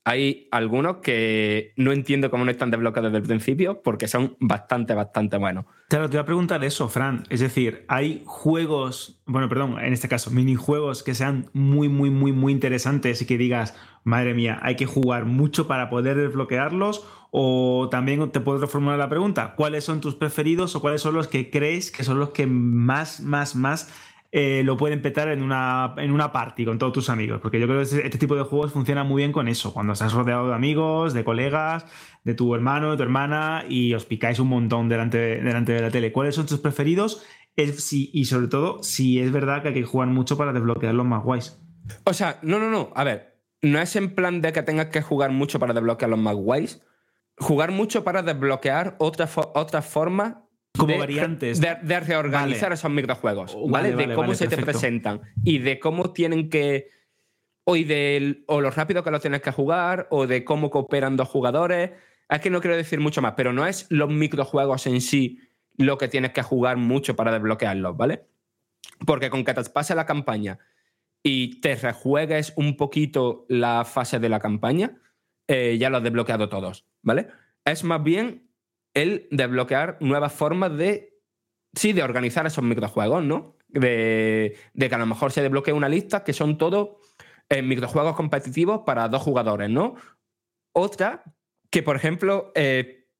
hay 0.06 0.46
algunos 0.52 0.98
que 0.98 1.72
no 1.76 1.90
entiendo 1.90 2.30
cómo 2.30 2.44
no 2.44 2.52
están 2.52 2.70
desbloqueados 2.70 3.10
desde 3.10 3.22
el 3.22 3.28
principio 3.28 3.82
porque 3.82 4.06
son 4.06 4.36
bastante, 4.38 4.94
bastante 4.94 5.36
buenos. 5.36 5.64
Claro, 5.88 6.08
te 6.08 6.16
voy 6.16 6.22
a 6.22 6.24
preguntar 6.24 6.62
eso, 6.62 6.88
Fran. 6.88 7.24
Es 7.28 7.40
decir, 7.40 7.84
hay 7.88 8.22
juegos, 8.24 9.20
bueno, 9.26 9.48
perdón, 9.48 9.80
en 9.80 9.92
este 9.92 10.08
caso, 10.08 10.30
minijuegos 10.30 11.02
que 11.02 11.16
sean 11.16 11.50
muy, 11.54 11.88
muy, 11.88 12.10
muy, 12.10 12.30
muy 12.30 12.52
interesantes 12.52 13.20
y 13.20 13.26
que 13.26 13.36
digas, 13.36 13.74
madre 14.04 14.32
mía, 14.32 14.60
hay 14.62 14.76
que 14.76 14.86
jugar 14.86 15.24
mucho 15.24 15.66
para 15.66 15.90
poder 15.90 16.16
desbloquearlos. 16.16 17.04
O 17.32 17.88
también 17.90 18.30
te 18.30 18.38
puedo 18.38 18.58
reformular 18.58 19.00
la 19.00 19.08
pregunta, 19.08 19.54
¿cuáles 19.56 19.82
son 19.82 20.00
tus 20.00 20.14
preferidos 20.14 20.76
o 20.76 20.80
cuáles 20.80 21.02
son 21.02 21.14
los 21.14 21.26
que 21.26 21.50
crees 21.50 21.90
que 21.90 22.04
son 22.04 22.20
los 22.20 22.30
que 22.30 22.46
más, 22.46 23.20
más, 23.20 23.56
más 23.56 23.92
eh, 24.38 24.62
lo 24.64 24.76
pueden 24.76 25.00
petar 25.00 25.28
en 25.28 25.42
una, 25.42 25.94
en 25.96 26.12
una 26.12 26.30
party 26.30 26.66
con 26.66 26.78
todos 26.78 26.92
tus 26.92 27.08
amigos? 27.08 27.40
Porque 27.40 27.58
yo 27.58 27.66
creo 27.66 27.78
que 27.78 27.84
este, 27.84 28.18
tipo 28.18 28.36
de 28.36 28.42
juegos 28.42 28.70
funciona 28.70 29.02
muy 29.02 29.22
bien 29.22 29.32
con 29.32 29.48
eso, 29.48 29.72
cuando 29.72 29.94
estás 29.94 30.12
rodeado 30.12 30.48
de 30.48 30.54
amigos, 30.54 31.14
de 31.14 31.24
colegas, 31.24 31.86
de 32.22 32.34
tu 32.34 32.54
hermano, 32.54 32.90
de 32.90 32.98
tu 32.98 33.02
hermana 33.02 33.64
y 33.66 33.94
os 33.94 34.04
picáis 34.04 34.38
un 34.38 34.48
montón 34.48 34.90
delante, 34.90 35.16
delante 35.16 35.72
de 35.72 35.80
la 35.80 35.90
tele. 35.90 36.12
¿Cuáles 36.12 36.34
son 36.34 36.44
tus 36.44 36.60
preferidos? 36.60 37.24
Y 37.56 38.26
sobre 38.26 38.48
todo, 38.48 38.82
si 38.82 39.20
es 39.20 39.32
verdad 39.32 39.62
que 39.62 39.68
hay 39.68 39.74
que 39.74 39.84
jugar 39.84 40.08
mucho 40.08 40.36
para 40.36 40.52
desbloquear 40.52 40.92
los 40.92 41.06
más 41.06 41.24
guays. 41.24 41.58
O 42.04 42.12
sea, 42.12 42.38
no, 42.42 42.58
no, 42.58 42.68
no. 42.68 42.90
A 42.94 43.04
ver, 43.04 43.40
no 43.62 43.80
es 43.80 43.96
en 43.96 44.14
plan 44.14 44.42
de 44.42 44.52
que 44.52 44.62
tengas 44.62 44.88
que 44.88 45.00
jugar 45.00 45.30
mucho 45.30 45.58
para 45.58 45.72
desbloquear 45.72 46.10
los 46.10 46.20
más 46.20 46.34
guays. 46.34 46.82
Jugar 47.38 47.70
mucho 47.70 48.04
para 48.04 48.22
desbloquear 48.22 48.96
otras 48.98 49.86
formas. 49.86 50.34
Como 50.76 50.92
de, 50.92 50.98
variantes. 50.98 51.60
De, 51.60 51.76
de 51.82 52.00
reorganizar 52.00 52.64
Vale. 52.70 52.74
esos 52.74 52.90
microjuegos. 52.90 53.56
¿Vale? 53.68 53.92
vale, 53.94 54.06
de 54.08 54.14
cómo 54.14 54.34
se 54.34 54.48
te 54.48 54.56
presentan. 54.56 55.20
Y 55.44 55.58
de 55.58 55.78
cómo 55.78 56.12
tienen 56.12 56.48
que. 56.50 56.90
O, 57.64 57.76
y 57.76 57.84
del- 57.84 58.44
o 58.46 58.60
lo 58.60 58.70
rápido 58.70 59.02
que 59.02 59.10
los 59.10 59.20
tienes 59.20 59.42
que 59.42 59.50
jugar. 59.52 60.06
O 60.10 60.26
de 60.26 60.44
cómo 60.44 60.70
cooperan 60.70 61.16
dos 61.16 61.28
jugadores. 61.28 61.90
Es 62.28 62.40
que 62.40 62.50
no 62.50 62.60
quiero 62.60 62.76
decir 62.76 63.00
mucho 63.00 63.22
más. 63.22 63.34
Pero 63.36 63.52
no 63.52 63.66
es 63.66 63.86
los 63.90 64.08
microjuegos 64.10 64.86
en 64.86 65.00
sí 65.00 65.40
lo 65.78 65.98
que 65.98 66.08
tienes 66.08 66.32
que 66.32 66.42
jugar 66.42 66.76
mucho 66.76 67.16
para 67.16 67.32
desbloquearlos, 67.32 67.96
¿vale? 67.96 68.24
Porque 69.04 69.28
con 69.30 69.44
que 69.44 69.52
te 69.52 69.62
pase 69.64 69.94
la 69.94 70.06
campaña 70.06 70.58
y 71.22 71.60
te 71.60 71.74
rejuegues 71.74 72.54
un 72.56 72.76
poquito 72.76 73.44
la 73.48 73.84
fase 73.84 74.18
de 74.18 74.28
la 74.30 74.40
campaña, 74.40 74.96
eh, 75.46 75.76
ya 75.78 75.90
lo 75.90 75.98
has 75.98 76.02
desbloqueado 76.02 76.48
todos, 76.48 76.86
¿vale? 77.02 77.28
Es 77.64 77.84
más 77.84 78.02
bien 78.02 78.45
el 78.96 79.28
desbloquear 79.30 79.98
nuevas 80.00 80.32
formas 80.32 80.76
de, 80.76 81.20
sí, 81.74 81.92
de 81.92 82.02
organizar 82.02 82.46
esos 82.46 82.64
microjuegos, 82.64 83.22
¿no? 83.22 83.56
De, 83.68 84.56
de 84.72 84.88
que 84.88 84.94
a 84.94 84.98
lo 84.98 85.06
mejor 85.06 85.32
se 85.32 85.42
desbloquee 85.42 85.72
una 85.72 85.88
lista 85.88 86.24
que 86.24 86.32
son 86.32 86.56
todos 86.56 86.96
eh, 87.50 87.60
microjuegos 87.60 88.16
competitivos 88.16 88.82
para 88.86 89.08
dos 89.08 89.22
jugadores, 89.22 89.68
¿no? 89.68 89.96
Otra 90.72 91.22
que, 91.70 91.82
por 91.82 91.94
ejemplo, 91.94 92.52
eh, 92.54 93.10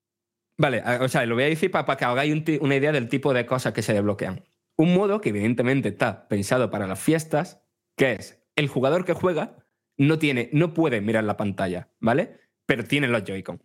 vale, 0.57 0.83
o 1.01 1.09
sea, 1.09 1.27
lo 1.27 1.35
voy 1.35 1.45
a 1.45 1.49
decir 1.49 1.71
para, 1.71 1.97
que 1.97 2.05
hagáis 2.07 2.43
una 2.61 2.77
idea 2.77 2.93
del 2.93 3.11
tipo 3.11 3.35
de 3.35 3.45
cosas 3.45 3.75
que 3.75 3.83
se 3.83 3.93
desbloquean. 3.93 4.45
Un 4.79 4.95
modo 4.95 5.21
que 5.21 5.29
evidentemente 5.29 5.91
está 5.91 6.27
pensado 6.27 6.71
para 6.71 6.87
las 6.87 6.99
fiestas, 6.99 7.63
que 7.97 8.13
es 8.13 8.43
el 8.57 8.69
jugador 8.69 9.05
que 9.05 9.13
juega 9.13 9.59
no 9.99 10.19
tiene, 10.19 10.49
no 10.53 10.73
puede 10.73 11.03
mirar 11.03 11.25
la 11.25 11.37
pantalla, 11.37 11.91
¿vale? 12.01 12.41
Pero 12.65 12.85
tiene 12.85 13.09
los 13.09 13.25
Joy-Con. 13.25 13.63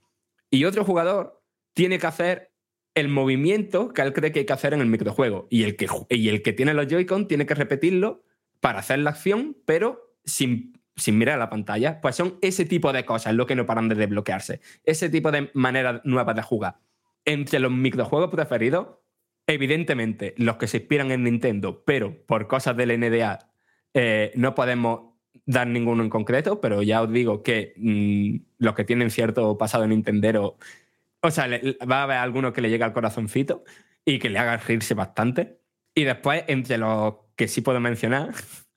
Y 0.49 0.65
otro 0.65 0.83
jugador 0.83 1.40
tiene 1.73 1.99
que 1.99 2.07
hacer 2.07 2.51
el 2.95 3.07
movimiento 3.07 3.93
que 3.93 4.01
él 4.01 4.13
cree 4.13 4.31
que 4.31 4.39
hay 4.39 4.45
que 4.45 4.53
hacer 4.53 4.73
en 4.73 4.81
el 4.81 4.87
microjuego. 4.87 5.47
Y 5.49 5.63
el 5.63 5.75
que, 5.75 5.87
y 6.09 6.29
el 6.29 6.41
que 6.41 6.53
tiene 6.53 6.73
los 6.73 6.87
Joy-Con 6.87 7.27
tiene 7.27 7.45
que 7.45 7.55
repetirlo 7.55 8.23
para 8.59 8.79
hacer 8.79 8.99
la 8.99 9.11
acción, 9.11 9.57
pero 9.65 10.15
sin, 10.25 10.79
sin 10.95 11.17
mirar 11.17 11.39
la 11.39 11.49
pantalla. 11.49 12.01
Pues 12.01 12.15
son 12.15 12.37
ese 12.41 12.65
tipo 12.65 12.91
de 12.91 13.05
cosas 13.05 13.33
lo 13.33 13.45
que 13.45 13.55
no 13.55 13.65
paran 13.65 13.87
de 13.87 13.95
desbloquearse. 13.95 14.61
Ese 14.83 15.09
tipo 15.09 15.31
de 15.31 15.49
maneras 15.53 16.01
nuevas 16.03 16.35
de 16.35 16.41
jugar. 16.41 16.79
Entre 17.23 17.59
los 17.59 17.71
microjuegos 17.71 18.29
preferidos, 18.29 18.87
evidentemente 19.47 20.33
los 20.37 20.57
que 20.57 20.67
se 20.67 20.77
inspiran 20.77 21.11
en 21.11 21.23
Nintendo, 21.23 21.83
pero 21.85 22.25
por 22.25 22.47
cosas 22.47 22.75
del 22.77 22.99
NDA 22.99 23.51
eh, 23.93 24.31
no 24.35 24.55
podemos 24.55 25.11
dar 25.45 25.67
ninguno 25.67 26.03
en 26.03 26.09
concreto, 26.09 26.61
pero 26.61 26.81
ya 26.81 27.01
os 27.01 27.11
digo 27.11 27.43
que 27.43 27.73
mm, 27.77 28.63
los 28.63 28.75
que 28.75 28.83
tienen 28.83 29.09
cierto 29.09 29.57
pasado 29.57 29.87
nintendero, 29.87 30.57
o 31.21 31.31
sea, 31.31 31.47
va 31.89 31.99
a 31.99 32.03
haber 32.03 32.17
alguno 32.17 32.53
que 32.53 32.61
le 32.61 32.69
llegue 32.69 32.83
al 32.83 32.93
corazoncito 32.93 33.63
y 34.05 34.19
que 34.19 34.29
le 34.29 34.39
haga 34.39 34.57
reírse 34.57 34.93
bastante. 34.93 35.59
Y 35.93 36.03
después, 36.03 36.43
entre 36.47 36.77
los 36.77 37.15
que 37.35 37.47
sí 37.47 37.61
puedo 37.61 37.79
mencionar, 37.79 38.31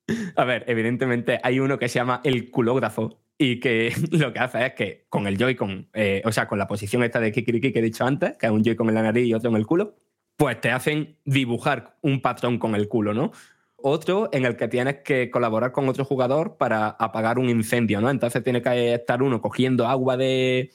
a 0.36 0.44
ver, 0.44 0.64
evidentemente 0.68 1.40
hay 1.42 1.60
uno 1.60 1.78
que 1.78 1.88
se 1.88 1.98
llama 1.98 2.20
el 2.24 2.50
culógrafo 2.50 3.20
y 3.38 3.60
que 3.60 3.92
lo 4.10 4.32
que 4.32 4.38
hace 4.38 4.66
es 4.66 4.74
que 4.74 5.06
con 5.08 5.26
el 5.26 5.38
Joy-Con, 5.38 5.88
eh, 5.94 6.22
o 6.24 6.32
sea, 6.32 6.46
con 6.46 6.58
la 6.58 6.66
posición 6.66 7.02
esta 7.02 7.20
de 7.20 7.32
Kikiriki 7.32 7.72
que 7.72 7.78
he 7.78 7.82
dicho 7.82 8.04
antes, 8.04 8.36
que 8.36 8.46
es 8.46 8.52
un 8.52 8.62
Joy-Con 8.62 8.88
en 8.88 8.94
la 8.94 9.02
nariz 9.02 9.26
y 9.26 9.34
otro 9.34 9.50
en 9.50 9.56
el 9.56 9.66
culo, 9.66 9.96
pues 10.36 10.60
te 10.60 10.70
hacen 10.70 11.18
dibujar 11.24 11.96
un 12.02 12.20
patrón 12.20 12.58
con 12.58 12.74
el 12.74 12.88
culo, 12.88 13.14
¿no? 13.14 13.32
Otro 13.76 14.30
en 14.32 14.46
el 14.46 14.56
que 14.56 14.66
tienes 14.66 15.02
que 15.04 15.30
colaborar 15.30 15.70
con 15.70 15.88
otro 15.88 16.04
jugador 16.04 16.56
para 16.56 16.88
apagar 16.88 17.38
un 17.38 17.50
incendio, 17.50 18.00
¿no? 18.00 18.10
Entonces 18.10 18.42
tiene 18.42 18.62
que 18.62 18.94
estar 18.94 19.22
uno 19.22 19.40
cogiendo 19.40 19.86
agua 19.86 20.16
de, 20.16 20.70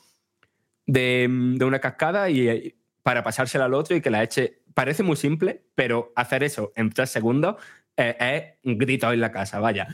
de, 0.91 1.27
de 1.55 1.65
una 1.65 1.79
cascada 1.79 2.29
y 2.29 2.47
eh, 2.49 2.75
para 3.03 3.23
pasársela 3.23 3.65
al 3.65 3.73
otro 3.73 3.95
y 3.95 4.01
que 4.01 4.09
la 4.09 4.23
eche. 4.23 4.61
Parece 4.73 5.03
muy 5.03 5.15
simple, 5.15 5.63
pero 5.75 6.11
hacer 6.15 6.43
eso 6.43 6.71
en 6.75 6.89
tres 6.91 7.09
segundos 7.09 7.55
eh, 7.97 8.15
es 8.63 8.67
un 8.69 8.77
grito 8.77 9.11
en 9.11 9.19
la 9.19 9.31
casa, 9.31 9.59
vaya. 9.59 9.87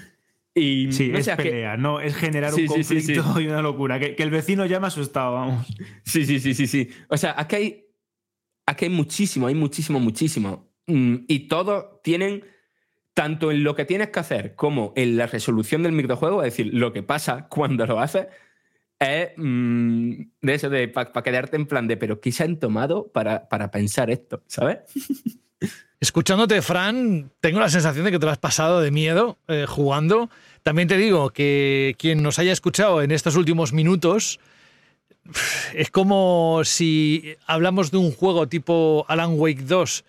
Y 0.54 0.92
Sí, 0.92 1.10
no 1.10 1.18
es 1.18 1.28
que- 1.28 1.36
pelea, 1.36 1.76
no, 1.76 2.00
es 2.00 2.16
generar 2.16 2.52
Sí, 2.54 2.62
un 2.62 2.68
sí, 2.68 2.74
conflicto 2.96 3.34
sí. 3.36 3.44
y 3.44 3.48
una 3.48 3.62
locura. 3.62 4.00
Que, 4.00 4.16
que 4.16 4.24
el 4.24 4.30
vecino 4.30 4.66
ya 4.66 4.80
me 4.80 4.86
ha 4.86 4.88
asustado, 4.88 5.34
vamos. 5.34 5.66
Sí, 6.04 6.26
sí, 6.26 6.40
sí, 6.40 6.54
sí, 6.54 6.68
sí. 6.68 6.90
O 7.10 7.18
sea, 7.18 7.34
aquí 7.38 7.56
hay, 7.56 7.86
aquí 8.66 8.86
hay 8.86 8.92
muchísimo, 8.92 9.48
hay 9.48 9.56
muchísimo, 9.56 10.00
muchísimo. 10.00 10.70
Mm, 10.88 11.16
Y 11.28 11.48
todos 11.48 12.02
tienen, 12.04 12.44
tanto 13.14 13.52
en 13.52 13.64
lo 13.64 13.76
que 13.76 13.86
tienes 13.86 14.10
que 14.10 14.20
hacer 14.20 14.56
como 14.56 14.94
en 14.96 15.18
la 15.18 15.26
resolución 15.28 15.84
del 15.84 15.94
microjuego, 15.94 16.44
es 16.44 16.54
decir, 16.54 16.74
lo 16.74 16.94
que 16.94 17.02
pasa 17.04 17.48
cuando 17.50 17.86
lo 17.88 18.00
haces, 18.00 18.28
es 19.00 19.32
mm, 19.36 20.12
de 20.42 20.54
eso 20.54 20.70
de 20.70 20.88
para 20.88 21.24
quedarte 21.24 21.56
en 21.56 21.66
plan 21.66 21.88
de, 21.88 21.98
pero 21.98 22.20
¿qué 22.20 22.32
se 22.32 22.44
han 22.44 22.60
tomado 22.60 23.08
para, 23.08 23.48
para 23.50 23.72
pensar 23.72 24.10
esto? 24.10 24.44
¿Sabes? 24.48 24.80
Escuchándote, 26.00 26.62
Fran, 26.62 27.32
tengo 27.40 27.60
la 27.60 27.70
sensación 27.70 28.06
de 28.06 28.12
que 28.12 28.20
te 28.20 28.26
lo 28.26 28.32
has 28.32 28.38
pasado 28.38 28.82
de 28.82 28.92
miedo 28.92 29.38
eh, 29.48 29.66
jugando. 29.68 30.30
También 30.62 30.88
te 30.88 30.98
digo 30.98 31.30
que 31.32 31.96
quien 31.98 32.22
nos 32.22 32.38
haya 32.38 32.52
escuchado 32.52 33.02
en 33.02 33.12
estos 33.12 33.36
últimos 33.36 33.74
minutos 33.74 34.40
es 35.74 35.90
como 35.90 36.62
si 36.64 37.36
hablamos 37.48 37.92
de 37.92 37.98
un 37.98 38.12
juego 38.12 38.48
tipo 38.48 39.06
Alan 39.08 39.40
Wake 39.40 39.64
2 39.64 40.04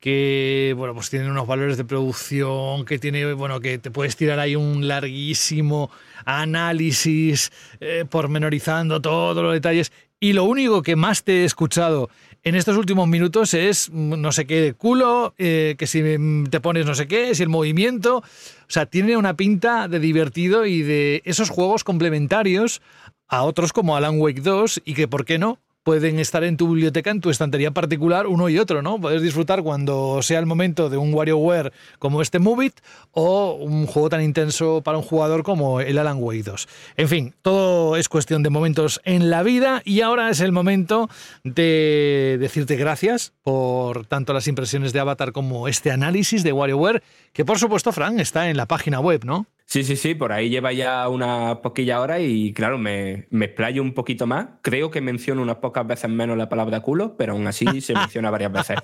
que 0.00 0.74
bueno 0.76 0.94
pues 0.94 1.10
tiene 1.10 1.30
unos 1.30 1.46
valores 1.46 1.76
de 1.76 1.84
producción 1.84 2.84
que 2.84 2.98
tiene 2.98 3.32
bueno 3.34 3.60
que 3.60 3.78
te 3.78 3.90
puedes 3.90 4.16
tirar 4.16 4.38
ahí 4.40 4.56
un 4.56 4.88
larguísimo 4.88 5.90
análisis 6.24 7.52
eh, 7.80 8.04
pormenorizando 8.08 9.00
todos 9.00 9.42
los 9.42 9.52
detalles 9.52 9.92
y 10.18 10.32
lo 10.32 10.44
único 10.44 10.82
que 10.82 10.96
más 10.96 11.22
te 11.22 11.42
he 11.42 11.44
escuchado 11.44 12.10
en 12.42 12.54
estos 12.54 12.76
últimos 12.76 13.06
minutos 13.06 13.52
es 13.54 13.90
no 13.90 14.32
sé 14.32 14.46
qué 14.46 14.60
de 14.62 14.74
culo, 14.74 15.34
eh, 15.36 15.74
que 15.78 15.86
si 15.86 16.02
te 16.50 16.60
pones 16.60 16.86
no 16.86 16.94
sé 16.94 17.06
qué, 17.06 17.34
si 17.34 17.42
el 17.42 17.48
movimiento. 17.50 18.18
O 18.18 18.24
sea, 18.68 18.86
tiene 18.86 19.16
una 19.16 19.34
pinta 19.34 19.88
de 19.88 19.98
divertido 19.98 20.64
y 20.64 20.82
de 20.82 21.22
esos 21.26 21.50
juegos 21.50 21.84
complementarios 21.84 22.80
a 23.28 23.42
otros 23.42 23.72
como 23.72 23.96
Alan 23.96 24.18
Wake 24.18 24.40
2 24.40 24.82
y 24.84 24.94
que, 24.94 25.06
¿por 25.06 25.24
qué 25.24 25.38
no? 25.38 25.58
Pueden 25.82 26.18
estar 26.18 26.44
en 26.44 26.56
tu 26.56 26.68
biblioteca, 26.68 27.10
en 27.10 27.20
tu 27.20 27.30
estantería 27.30 27.70
particular, 27.70 28.26
uno 28.26 28.48
y 28.48 28.58
otro, 28.58 28.82
¿no? 28.82 29.00
Puedes 29.00 29.22
disfrutar 29.22 29.62
cuando 29.62 30.20
sea 30.22 30.38
el 30.38 30.46
momento 30.46 30.90
de 30.90 30.96
un 30.96 31.12
WarioWare 31.14 31.72
como 31.98 32.22
este 32.22 32.38
Move 32.38 32.66
It 32.66 32.74
o 33.12 33.52
un 33.54 33.86
juego 33.86 34.10
tan 34.10 34.22
intenso 34.22 34.82
para 34.82 34.98
un 34.98 35.04
jugador 35.04 35.42
como 35.42 35.80
el 35.80 35.98
Alan 35.98 36.18
Wake 36.20 36.42
2. 36.42 36.68
En 36.96 37.08
fin, 37.08 37.34
todo 37.42 37.96
es 37.96 38.08
cuestión 38.08 38.42
de 38.42 38.50
momentos 38.50 39.00
en 39.04 39.30
la 39.30 39.42
vida 39.42 39.82
y 39.84 40.02
ahora 40.02 40.30
es 40.30 40.40
el 40.40 40.52
momento 40.52 41.08
de 41.44 42.36
decirte 42.40 42.76
gracias 42.76 43.32
por 43.42 44.06
tanto 44.06 44.32
las 44.32 44.48
impresiones 44.48 44.92
de 44.92 45.00
Avatar 45.00 45.32
como 45.32 45.68
este 45.68 45.90
análisis 45.90 46.42
de 46.42 46.52
WarioWare, 46.52 47.02
que 47.32 47.44
por 47.44 47.58
supuesto, 47.58 47.92
Fran, 47.92 48.20
está 48.20 48.50
en 48.50 48.56
la 48.56 48.66
página 48.66 49.00
web, 49.00 49.24
¿no? 49.24 49.46
Sí, 49.70 49.84
sí, 49.84 49.94
sí, 49.94 50.16
por 50.16 50.32
ahí 50.32 50.50
lleva 50.50 50.72
ya 50.72 51.08
una 51.08 51.62
poquilla 51.62 52.00
hora 52.00 52.18
y 52.18 52.52
claro, 52.52 52.76
me, 52.76 53.28
me 53.30 53.44
explayo 53.44 53.82
un 53.82 53.94
poquito 53.94 54.26
más. 54.26 54.48
Creo 54.62 54.90
que 54.90 55.00
menciono 55.00 55.42
unas 55.42 55.58
pocas 55.58 55.86
veces 55.86 56.10
menos 56.10 56.36
la 56.36 56.48
palabra 56.48 56.80
culo, 56.80 57.16
pero 57.16 57.34
aún 57.34 57.46
así 57.46 57.80
se 57.80 57.94
menciona 57.94 58.30
varias 58.32 58.50
veces. 58.50 58.78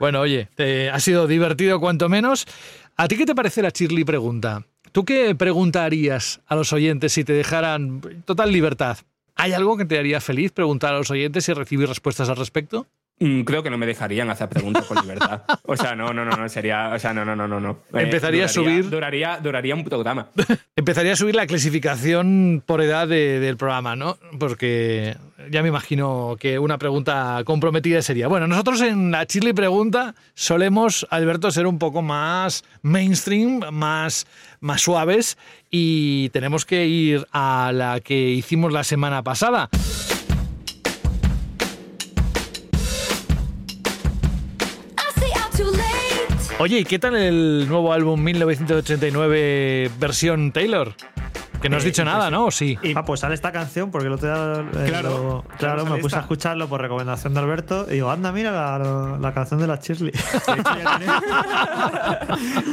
Bueno, 0.00 0.18
oye, 0.18 0.48
ha 0.92 0.98
sido 0.98 1.28
divertido 1.28 1.78
cuanto 1.78 2.08
menos. 2.08 2.46
¿A 2.96 3.06
ti 3.06 3.16
qué 3.16 3.26
te 3.26 3.34
parece 3.36 3.62
la 3.62 3.68
Shirley 3.68 4.02
pregunta? 4.02 4.66
¿Tú 4.90 5.04
qué 5.04 5.36
preguntarías 5.36 6.40
a 6.48 6.56
los 6.56 6.72
oyentes 6.72 7.12
si 7.12 7.22
te 7.22 7.32
dejaran 7.34 8.00
total 8.24 8.50
libertad? 8.50 8.98
¿Hay 9.36 9.52
algo 9.52 9.76
que 9.76 9.84
te 9.84 10.00
haría 10.00 10.20
feliz 10.20 10.50
preguntar 10.50 10.94
a 10.94 10.98
los 10.98 11.12
oyentes 11.12 11.48
y 11.48 11.52
recibir 11.52 11.86
respuestas 11.86 12.28
al 12.28 12.36
respecto? 12.38 12.88
Mm, 13.20 13.42
Creo 13.42 13.62
que 13.62 13.70
no 13.70 13.78
me 13.78 13.86
dejarían 13.86 14.30
hacer 14.30 14.48
preguntas 14.48 14.84
con 14.86 14.98
libertad. 15.00 15.42
O 15.64 15.76
sea, 15.76 15.94
no, 15.96 16.12
no, 16.12 16.24
no, 16.24 16.36
no, 16.36 16.48
sería. 16.48 16.90
O 16.94 16.98
sea, 16.98 17.12
no, 17.12 17.24
no, 17.24 17.34
no, 17.34 17.48
no. 17.48 17.58
no. 17.60 17.70
Eh, 17.92 18.02
Empezaría 18.02 18.44
a 18.44 18.48
subir- 18.48 18.88
Duraría, 18.88 19.38
duraría 19.42 19.74
un 19.74 19.84
programa. 19.84 20.28
Empezaría 20.76 21.14
a 21.14 21.16
subir 21.16 21.34
la 21.34 21.46
clasificación 21.46 22.62
por 22.64 22.80
edad 22.80 23.08
de- 23.08 23.40
del 23.40 23.56
programa, 23.56 23.96
¿no? 23.96 24.18
Porque 24.38 25.16
ya 25.50 25.62
me 25.62 25.68
imagino 25.68 26.36
que 26.38 26.58
una 26.58 26.78
pregunta 26.78 27.42
comprometida 27.44 28.02
sería. 28.02 28.28
Bueno, 28.28 28.46
nosotros 28.46 28.80
en 28.82 29.10
la 29.10 29.26
Chile 29.26 29.54
Pregunta 29.54 30.14
solemos, 30.34 31.06
Alberto, 31.10 31.50
ser 31.50 31.66
un 31.66 31.78
poco 31.78 32.02
más 32.02 32.62
mainstream, 32.82 33.60
más, 33.72 34.26
más 34.60 34.82
suaves 34.82 35.38
y 35.70 36.28
tenemos 36.30 36.64
que 36.66 36.86
ir 36.86 37.26
a 37.32 37.70
la 37.74 38.00
que 38.00 38.14
hicimos 38.30 38.72
la 38.72 38.84
semana 38.84 39.22
pasada. 39.22 39.68
Oye, 46.60 46.80
¿y 46.80 46.84
qué 46.84 46.98
tal 46.98 47.14
el 47.16 47.68
nuevo 47.68 47.92
álbum 47.92 48.20
1989 48.22 49.90
versión 50.00 50.50
Taylor? 50.50 50.92
Que 51.62 51.68
no 51.68 51.76
has 51.76 51.84
Eh, 51.84 51.86
dicho 51.88 52.04
nada, 52.04 52.30
¿no? 52.30 52.46
¿O 52.46 52.50
sí? 52.52 52.76
Ah, 52.94 53.04
pues 53.04 53.20
sale 53.20 53.34
esta 53.34 53.50
canción 53.52 53.90
porque 53.90 54.06
el 54.06 54.12
otro 54.12 54.28
día 54.28 54.64
eh, 54.84 54.88
Claro, 54.88 55.08
lo- 55.48 55.56
claro, 55.56 55.84
me 55.86 55.96
puse 55.96 56.06
esta. 56.08 56.18
a 56.18 56.20
escucharlo 56.22 56.68
por 56.68 56.80
recomendación 56.80 57.34
de 57.34 57.40
Alberto 57.40 57.86
y 57.88 57.94
digo, 57.94 58.10
anda, 58.10 58.30
mira 58.32 58.50
la, 58.52 59.18
la 59.20 59.34
canción 59.34 59.60
de 59.60 59.66
la 59.66 59.76
Shirley. 59.76 60.12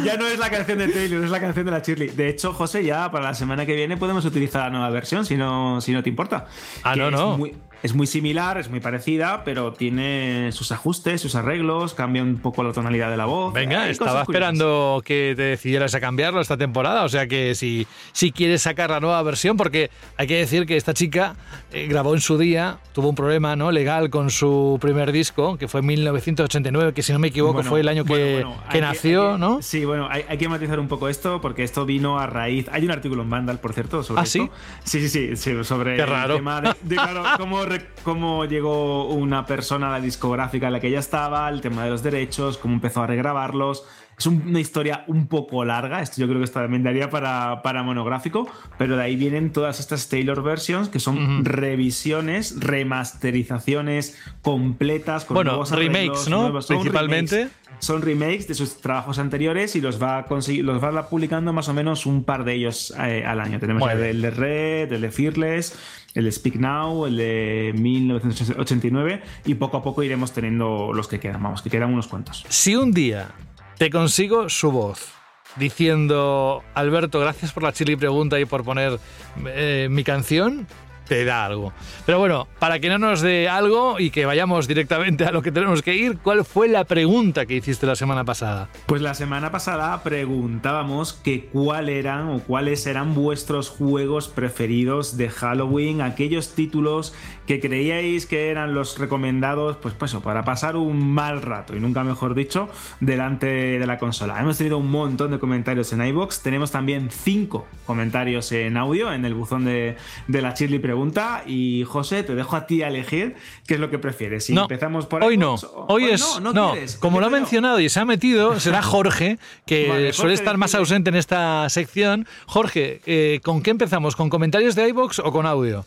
Ya 0.04 0.18
no 0.18 0.28
es 0.28 0.38
la 0.38 0.50
canción 0.52 0.78
de 0.78 0.88
Taylor, 0.90 1.24
es 1.24 1.32
la 1.32 1.40
canción 1.40 1.66
de 1.66 1.72
la 1.72 1.80
Shirley. 1.80 2.10
De 2.10 2.30
hecho, 2.30 2.54
José, 2.54 2.84
ya 2.84 3.10
para 3.12 3.26
la 3.26 3.34
semana 3.34 3.66
que 3.66 3.74
viene 3.76 3.98
podemos 3.98 4.24
utilizar 4.26 4.64
la 4.64 4.70
nueva 4.70 4.90
versión, 4.92 5.26
si 5.26 5.36
no, 5.36 5.82
si 5.82 5.92
no 5.92 6.04
te 6.04 6.10
importa. 6.10 6.46
Ah, 6.84 6.94
Que 6.94 7.00
no, 7.00 7.10
no. 7.12 7.38
muy- 7.38 7.56
es 7.86 7.94
muy 7.94 8.08
similar, 8.08 8.58
es 8.58 8.70
muy 8.70 8.80
parecida, 8.80 9.44
pero 9.46 9.74
tiene 9.74 10.52
sus 10.52 10.72
ajustes, 10.72 11.22
sus 11.22 11.36
arreglos, 11.36 11.94
cambia 11.94 12.24
un 12.24 12.38
poco 12.40 12.64
la 12.64 12.74
tonalidad 12.74 13.12
de 13.12 13.18
la 13.18 13.26
voz. 13.26 13.54
Venga, 13.54 13.84
Hay 13.84 13.92
estaba 13.92 14.22
esperando 14.22 15.02
que 15.06 15.34
te 15.36 15.44
decidieras 15.44 15.94
a 15.96 16.00
cambiarlo 16.02 16.42
esta 16.42 16.58
temporada. 16.58 17.04
O 17.04 17.10
sea 17.10 17.28
que 17.28 17.54
si, 17.56 17.86
si 18.12 18.32
quieres 18.32 18.64
sacar 18.64 18.90
la 18.90 19.00
nueva 19.00 19.22
versión, 19.24 19.56
porque 19.56 19.92
hay 20.18 20.26
que 20.28 20.38
decir 20.38 20.66
que 20.66 20.78
esta 20.78 20.94
chica 20.94 21.36
eh, 21.72 21.88
grabó 21.88 22.16
en 22.16 22.22
su 22.22 22.38
día, 22.38 22.80
tuvo 22.94 23.10
un 23.10 23.16
problema 23.16 23.56
¿no? 23.56 23.72
legal 23.72 24.10
con 24.10 24.32
su 24.32 24.78
primer 24.82 25.12
disco, 25.12 25.58
que 25.58 25.68
fue 25.68 25.82
en 25.82 25.86
1989, 25.86 26.94
que 26.94 27.04
si 27.04 27.14
no 27.14 27.20
me 27.20 27.28
equivoco 27.28 27.54
Bueno, 27.54 27.70
fue 27.70 27.82
el 27.82 27.88
año 27.88 28.04
bueno, 28.04 28.26
que, 28.26 28.34
bueno, 28.34 28.64
que 28.72 28.82
nació, 28.82 29.34
que- 29.34 29.38
¿no? 29.40 29.62
Sí, 29.62 29.86
bueno, 29.86 30.08
hay, 30.10 30.26
hay 30.28 30.38
que 30.38 30.50
matizar 30.50 30.80
un 30.80 30.88
poco 30.88 31.08
esto 31.08 31.40
porque 31.40 31.64
esto 31.64 31.86
vino 31.86 32.20
a 32.20 32.26
raíz. 32.26 32.68
Hay 32.72 32.84
un 32.84 32.92
artículo 32.92 33.22
en 33.22 33.30
Vandal, 33.30 33.60
por 33.60 33.74
cierto, 33.74 34.02
sobre 34.04 34.22
¿Ah, 34.22 34.26
sí? 34.26 34.40
esto. 34.42 34.54
Sí, 34.84 35.08
sí, 35.08 35.10
sí, 35.10 35.36
sí, 35.36 35.64
sobre 35.64 35.96
Qué 35.98 36.02
el 36.02 36.08
raro. 36.08 36.36
tema 36.38 36.62
de, 36.62 36.74
de, 36.82 36.96
claro, 36.96 37.24
cómo, 37.38 37.64
cómo 38.04 38.46
llegó 38.46 39.08
una 39.10 39.46
persona 39.46 39.88
a 39.88 40.00
la 40.00 40.02
discográfica 40.02 40.68
en 40.68 40.74
la 40.74 40.80
que 40.80 40.88
ella 40.88 41.00
estaba, 41.00 41.48
el 41.50 41.62
tema 41.62 41.84
de 41.84 41.90
los 41.92 42.04
derechos, 42.04 42.58
cómo 42.58 42.74
empezó 42.76 43.02
a 43.04 43.08
regrabarlos. 43.08 43.84
Es 44.18 44.26
un- 44.28 44.44
una 44.48 44.62
historia 44.62 45.04
un 45.08 45.28
poco 45.28 45.66
larga, 45.66 46.02
esto 46.02 46.22
yo 46.22 46.28
creo 46.28 46.40
que 46.40 46.46
esto 46.46 46.62
también 46.62 46.84
daría 46.84 47.10
para, 47.10 47.62
para 47.64 47.84
monográfico, 47.84 48.48
pero 48.78 48.96
de 48.96 49.04
ahí 49.04 49.18
vienen 49.18 49.52
todas 49.52 49.82
estas 49.82 50.08
Taylor 50.08 50.42
versions 50.42 50.88
que 50.88 51.00
son 51.02 51.44
revisiones, 51.44 52.56
remasterizaciones 52.62 54.18
completas 54.42 55.26
con 55.26 55.36
Bueno, 55.36 55.52
nuevos 55.52 55.72
remakes, 55.72 55.96
arreglos, 55.98 56.30
¿no? 56.30 56.42
nuevos- 56.44 56.68
Principalmente. 56.68 57.36
remakes 57.38 57.56
son 57.80 58.02
remakes 58.02 58.48
de 58.48 58.54
sus 58.54 58.78
trabajos 58.80 59.20
anteriores 59.20 59.76
y 59.76 59.82
los 59.82 60.02
va 60.02 60.20
a 60.20 60.26
conseguir, 60.28 60.64
los 60.64 60.82
va 60.82 61.10
publicando 61.10 61.52
más 61.52 61.68
o 61.68 61.74
menos 61.74 62.06
un 62.06 62.24
par 62.24 62.46
de 62.46 62.54
ellos 62.54 62.94
eh, 62.98 63.26
al 63.28 63.42
año. 63.42 63.60
Tenemos 63.60 63.90
el 63.92 64.22
de 64.22 64.32
Red, 64.32 64.94
el 64.94 65.02
de 65.02 65.12
Fearless, 65.12 65.78
el 66.16 66.32
Speak 66.32 66.56
Now, 66.56 67.06
el 67.06 67.18
de 67.18 67.74
1989 67.78 69.22
y 69.46 69.56
poco 69.56 69.78
a 69.78 69.84
poco 69.84 70.02
iremos 70.02 70.32
teniendo 70.32 70.92
los 70.94 71.08
que 71.08 71.20
quedan. 71.20 71.44
Vamos, 71.44 71.62
que 71.62 71.70
quedan 71.70 71.94
unos 71.94 72.08
cuantos. 72.08 72.46
Si 72.50 72.76
un 72.76 72.92
día 72.92 73.30
te 73.78 73.90
consigo 73.90 74.50
su 74.50 74.72
voz 74.72 75.12
diciendo, 75.58 76.64
Alberto, 76.74 77.20
gracias 77.20 77.52
por 77.52 77.64
la 77.64 77.74
chili 77.74 77.96
pregunta 77.96 78.40
y 78.40 78.46
por 78.46 78.64
poner 78.64 79.00
eh, 79.46 79.88
mi 79.92 80.04
canción, 80.04 80.68
te 81.08 81.26
da 81.26 81.46
algo. 81.46 81.74
Pero 82.06 82.20
bueno, 82.20 82.48
para 82.60 82.80
que 82.80 82.90
no 82.90 82.98
nos 82.98 83.22
dé 83.22 83.48
algo 83.50 84.00
y 84.00 84.10
que 84.10 84.26
vayamos 84.26 84.68
directamente 84.68 85.26
a 85.26 85.32
lo 85.32 85.42
que 85.42 85.52
tenemos 85.52 85.82
que 85.82 85.96
ir, 85.96 86.18
¿cuál 86.20 86.46
fue 86.46 86.68
la 86.68 86.84
pregunta 86.84 87.46
que 87.46 87.56
hiciste 87.56 87.86
la 87.86 87.96
semana 87.96 88.24
pasada? 88.24 88.70
Pues 88.86 89.02
la 89.02 89.14
semana 89.14 89.52
pasada 89.52 90.04
preguntábamos 90.04 91.14
que 91.14 91.46
cuál 91.46 91.90
eran 91.90 92.30
o 92.30 92.40
cuáles 92.40 92.86
eran 92.88 93.16
vuestros 93.16 93.70
juegos 93.70 94.28
preferidos 94.28 95.18
de 95.18 95.30
Halloween, 95.30 96.02
aquellos 96.02 96.54
títulos 96.56 97.14
que 97.48 97.60
creíais 97.60 98.26
que 98.26 98.50
eran 98.50 98.74
los 98.74 98.98
recomendados, 98.98 99.78
pues, 99.78 99.94
pues 99.94 100.12
eso, 100.12 100.22
para 100.22 100.44
pasar 100.44 100.76
un 100.76 101.14
mal 101.14 101.42
rato, 101.42 101.76
y 101.76 101.80
nunca 101.80 102.04
mejor 102.04 102.36
dicho, 102.36 102.70
delante 103.00 103.46
de 103.46 103.86
la 103.86 103.98
consola. 103.98 104.40
Hemos 104.40 104.58
tenido 104.58 104.78
un 104.78 104.90
montón 104.90 105.32
de 105.32 105.40
comentarios 105.40 105.92
en 105.94 106.06
iBox, 106.06 106.42
tenemos 106.42 106.72
también 106.72 107.10
cinco 107.12 107.68
comentarios 107.86 108.52
en 108.52 108.78
audio 108.78 109.14
en 109.14 109.26
el 109.26 109.34
buzón 109.34 109.66
de, 109.66 109.98
de 110.28 110.42
la 110.42 110.54
Shirley 110.54 110.80
Pregunta. 110.80 111.44
Y 111.46 111.84
José, 111.86 112.24
te 112.24 112.36
dejo 112.36 112.56
a 112.56 112.68
ti 112.68 112.82
a 112.84 112.88
elegir 112.88 113.36
qué 113.68 113.76
es 113.76 113.80
lo 113.80 113.90
que 113.90 114.00
prefieres. 114.00 114.46
Si 114.46 114.54
no, 114.54 114.64
empezamos 114.64 115.06
por 115.06 115.24
hoy 115.24 115.38
no. 115.38 115.56
Hoy 115.88 116.06
es. 116.06 116.22
no, 116.42 116.54
No, 116.54 116.54
no 116.54 116.72
quieres. 116.72 116.98
como 116.98 117.20
lo 117.20 117.28
ha 117.28 117.30
mencionado 117.30 117.80
y 117.80 117.90
se 117.90 118.00
ha 118.00 118.06
metido, 118.06 118.60
será 118.60 118.82
Jorge, 118.82 119.38
que 119.66 119.88
Vale, 119.88 120.02
Jorge, 120.06 120.14
suele 120.14 120.34
estar 120.34 120.58
más 120.58 120.76
ausente 120.76 121.10
en 121.10 121.16
esta 121.16 121.68
sección. 121.70 122.28
Jorge, 122.46 123.02
eh, 123.06 123.40
¿con 123.44 123.62
qué 123.62 123.72
empezamos? 123.72 124.16
¿Con 124.16 124.30
comentarios 124.30 124.76
de 124.76 124.88
iBox 124.90 125.20
o 125.20 125.32
con 125.32 125.46
audio? 125.46 125.86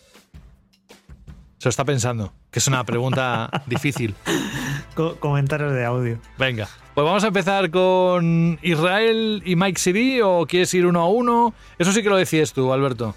Se 1.59 1.67
lo 1.67 1.71
está 1.71 1.85
pensando, 1.85 2.33
que 2.51 2.59
es 2.61 2.67
una 2.69 2.85
pregunta 2.85 3.51
difícil. 3.67 4.15
Co- 4.95 5.17
comentarios 5.17 5.73
de 5.73 5.85
audio. 5.85 6.19
Venga, 6.39 6.69
pues 6.95 7.05
vamos 7.05 7.25
a 7.25 7.29
empezar 7.29 7.71
con 7.71 8.59
Israel 8.63 9.43
y 9.45 9.57
Mike 9.57 9.79
CD 9.81 10.23
o 10.23 10.47
quieres 10.47 10.73
ir 10.75 10.87
uno 10.87 11.01
a 11.01 11.09
uno. 11.09 11.55
Eso 11.79 11.93
sí 11.93 12.03
que 12.03 12.09
lo 12.09 12.17
decías 12.17 12.53
tú, 12.53 12.73
Alberto. 12.73 13.15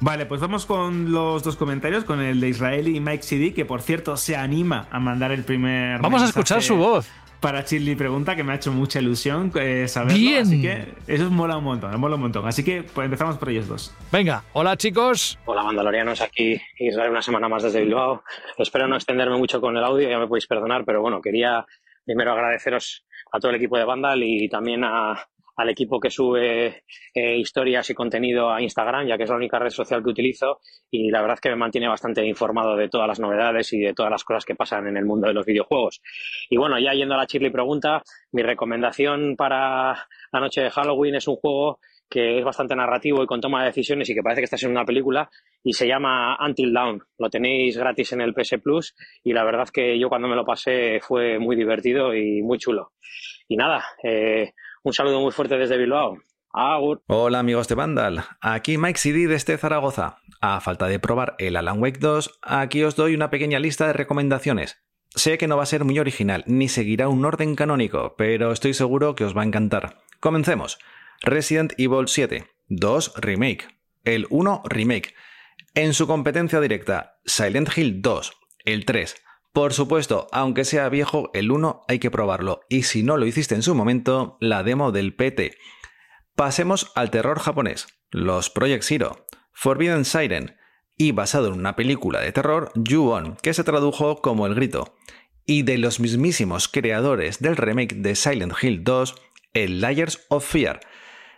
Vale, 0.00 0.26
pues 0.26 0.40
vamos 0.40 0.64
con 0.64 1.10
los 1.12 1.42
dos 1.42 1.56
comentarios, 1.56 2.04
con 2.04 2.20
el 2.20 2.40
de 2.40 2.48
Israel 2.50 2.86
y 2.88 3.00
Mike 3.00 3.22
CD, 3.24 3.52
que 3.52 3.64
por 3.64 3.82
cierto 3.82 4.16
se 4.16 4.36
anima 4.36 4.86
a 4.92 5.00
mandar 5.00 5.32
el 5.32 5.42
primer. 5.44 6.00
Vamos 6.00 6.22
a 6.22 6.26
escuchar 6.26 6.62
su 6.62 6.76
voz. 6.76 7.06
Para 7.40 7.64
Chili 7.64 7.94
Pregunta, 7.94 8.34
que 8.34 8.42
me 8.42 8.52
ha 8.52 8.56
hecho 8.56 8.72
mucha 8.72 8.98
ilusión 9.00 9.52
eh, 9.60 9.86
saberlo. 9.86 10.18
Bien. 10.18 10.42
Así 10.42 10.60
que 10.60 10.88
eso 11.06 11.30
mola 11.30 11.56
un 11.56 11.64
montón, 11.64 11.98
mola 12.00 12.16
un 12.16 12.22
montón. 12.22 12.46
Así 12.48 12.64
que 12.64 12.82
pues 12.82 13.04
empezamos 13.04 13.38
por 13.38 13.48
ellos 13.50 13.68
dos. 13.68 13.94
Venga, 14.10 14.42
hola 14.54 14.76
chicos. 14.76 15.38
Hola 15.44 15.62
Mandalorianos, 15.62 16.20
aquí 16.20 16.60
Israel 16.80 17.12
una 17.12 17.22
semana 17.22 17.48
más 17.48 17.62
desde 17.62 17.80
Bilbao. 17.84 18.24
Espero 18.58 18.88
no 18.88 18.96
extenderme 18.96 19.36
mucho 19.36 19.60
con 19.60 19.76
el 19.76 19.84
audio, 19.84 20.08
ya 20.08 20.18
me 20.18 20.26
podéis 20.26 20.48
perdonar, 20.48 20.84
pero 20.84 21.00
bueno, 21.00 21.20
quería 21.20 21.64
primero 22.04 22.32
agradeceros 22.32 23.04
a 23.30 23.38
todo 23.38 23.50
el 23.50 23.56
equipo 23.58 23.78
de 23.78 23.84
Vandal 23.84 24.20
y 24.24 24.48
también 24.48 24.82
a- 24.82 25.24
al 25.58 25.68
equipo 25.68 25.98
que 25.98 26.08
sube 26.08 26.84
eh, 27.12 27.36
historias 27.36 27.90
y 27.90 27.94
contenido 27.94 28.50
a 28.50 28.62
Instagram, 28.62 29.08
ya 29.08 29.16
que 29.16 29.24
es 29.24 29.30
la 29.30 29.36
única 29.36 29.58
red 29.58 29.70
social 29.70 30.02
que 30.04 30.10
utilizo 30.10 30.60
y 30.88 31.10
la 31.10 31.20
verdad 31.20 31.34
es 31.34 31.40
que 31.40 31.50
me 31.50 31.56
mantiene 31.56 31.88
bastante 31.88 32.24
informado 32.24 32.76
de 32.76 32.88
todas 32.88 33.08
las 33.08 33.18
novedades 33.18 33.72
y 33.72 33.80
de 33.80 33.92
todas 33.92 34.10
las 34.10 34.22
cosas 34.22 34.44
que 34.44 34.54
pasan 34.54 34.86
en 34.86 34.96
el 34.96 35.04
mundo 35.04 35.26
de 35.26 35.34
los 35.34 35.44
videojuegos. 35.44 36.00
Y 36.48 36.56
bueno, 36.56 36.78
ya 36.78 36.92
yendo 36.92 37.14
a 37.14 37.18
la 37.18 37.26
Chirly 37.26 37.50
pregunta, 37.50 38.02
mi 38.30 38.42
recomendación 38.42 39.34
para 39.36 40.06
la 40.32 40.40
noche 40.40 40.62
de 40.62 40.70
Halloween 40.70 41.16
es 41.16 41.26
un 41.26 41.36
juego 41.36 41.80
que 42.08 42.38
es 42.38 42.44
bastante 42.44 42.76
narrativo 42.76 43.22
y 43.22 43.26
con 43.26 43.40
toma 43.40 43.60
de 43.60 43.66
decisiones 43.66 44.08
y 44.08 44.14
que 44.14 44.22
parece 44.22 44.40
que 44.40 44.46
estás 44.46 44.62
en 44.62 44.70
una 44.70 44.84
película 44.84 45.28
y 45.62 45.72
se 45.72 45.88
llama 45.88 46.38
Until 46.40 46.72
Dawn. 46.72 47.02
Lo 47.18 47.28
tenéis 47.28 47.76
gratis 47.76 48.12
en 48.12 48.20
el 48.20 48.32
PS 48.32 48.58
Plus 48.62 48.94
y 49.24 49.32
la 49.32 49.44
verdad 49.44 49.68
que 49.72 49.98
yo 49.98 50.08
cuando 50.08 50.28
me 50.28 50.36
lo 50.36 50.44
pasé 50.44 51.00
fue 51.00 51.38
muy 51.40 51.56
divertido 51.56 52.14
y 52.14 52.42
muy 52.42 52.58
chulo. 52.58 52.92
Y 53.48 53.56
nada, 53.56 53.84
eh, 54.04 54.52
un 54.82 54.92
saludo 54.92 55.20
muy 55.20 55.32
fuerte 55.32 55.56
desde 55.56 55.76
Bilbao. 55.76 56.18
Agur. 56.52 57.02
Hola 57.06 57.40
amigos 57.40 57.68
de 57.68 57.74
Vandal, 57.74 58.24
aquí 58.40 58.78
Mike 58.78 58.98
CD 58.98 59.26
desde 59.26 59.58
Zaragoza. 59.58 60.18
A 60.40 60.60
falta 60.60 60.86
de 60.86 60.98
probar 60.98 61.34
el 61.38 61.56
Alan 61.56 61.80
Wake 61.80 61.98
2, 61.98 62.40
aquí 62.42 62.82
os 62.82 62.96
doy 62.96 63.14
una 63.14 63.30
pequeña 63.30 63.58
lista 63.58 63.86
de 63.86 63.92
recomendaciones. 63.92 64.82
Sé 65.14 65.38
que 65.38 65.48
no 65.48 65.56
va 65.56 65.64
a 65.64 65.66
ser 65.66 65.84
muy 65.84 65.98
original, 65.98 66.44
ni 66.46 66.68
seguirá 66.68 67.08
un 67.08 67.24
orden 67.24 67.54
canónico, 67.54 68.14
pero 68.16 68.52
estoy 68.52 68.74
seguro 68.74 69.14
que 69.14 69.24
os 69.24 69.36
va 69.36 69.42
a 69.42 69.46
encantar. 69.46 69.98
Comencemos. 70.20 70.78
Resident 71.22 71.72
Evil 71.78 72.08
7, 72.08 72.46
2 72.68 73.14
Remake, 73.16 73.66
el 74.04 74.26
1 74.30 74.62
Remake. 74.64 75.14
En 75.74 75.94
su 75.94 76.06
competencia 76.06 76.60
directa, 76.60 77.18
Silent 77.24 77.76
Hill 77.76 78.00
2, 78.00 78.32
el 78.64 78.84
3. 78.84 79.16
Por 79.52 79.72
supuesto, 79.72 80.28
aunque 80.30 80.64
sea 80.64 80.88
viejo, 80.88 81.30
el 81.34 81.50
1 81.50 81.84
hay 81.88 81.98
que 81.98 82.10
probarlo, 82.10 82.60
y 82.68 82.82
si 82.82 83.02
no 83.02 83.16
lo 83.16 83.26
hiciste 83.26 83.54
en 83.54 83.62
su 83.62 83.74
momento, 83.74 84.36
la 84.40 84.62
demo 84.62 84.92
del 84.92 85.14
PT. 85.14 85.56
Pasemos 86.36 86.92
al 86.94 87.10
terror 87.10 87.40
japonés, 87.40 87.86
los 88.10 88.50
Project 88.50 88.84
Zero, 88.84 89.26
Forbidden 89.52 90.04
Siren, 90.04 90.56
y 90.96 91.12
basado 91.12 91.48
en 91.48 91.54
una 91.54 91.76
película 91.76 92.20
de 92.20 92.32
terror, 92.32 92.72
Ju-On, 92.74 93.36
que 93.42 93.54
se 93.54 93.64
tradujo 93.64 94.20
como 94.20 94.46
El 94.46 94.54
Grito, 94.54 94.96
y 95.46 95.62
de 95.62 95.78
los 95.78 95.98
mismísimos 95.98 96.68
creadores 96.68 97.40
del 97.40 97.56
remake 97.56 97.94
de 97.96 98.14
Silent 98.14 98.52
Hill 98.62 98.84
2, 98.84 99.14
el 99.54 99.80
Layers 99.80 100.26
of 100.28 100.46
Fear. 100.46 100.80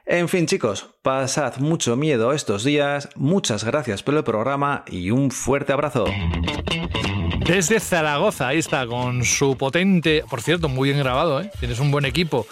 En 0.05 0.29
fin, 0.29 0.47
chicos, 0.47 0.97
pasad 1.03 1.59
mucho 1.59 1.95
miedo 1.95 2.33
estos 2.33 2.65
días, 2.65 3.09
muchas 3.15 3.63
gracias 3.65 4.03
por 4.03 4.17
el 4.17 4.25
programa 4.25 4.85
y 4.89 5.13
un 5.13 5.31
fuerte 5.31 5.73
abrazo. 5.73 6.07
Desde 7.51 7.81
Zaragoza, 7.81 8.47
ahí 8.47 8.59
está, 8.59 8.87
con 8.87 9.25
su 9.25 9.57
potente. 9.57 10.23
Por 10.31 10.41
cierto, 10.41 10.69
muy 10.69 10.91
bien 10.91 11.01
grabado, 11.01 11.41
¿eh? 11.41 11.51
Tienes 11.59 11.81
un 11.81 11.91
buen 11.91 12.05
equipo. 12.05 12.47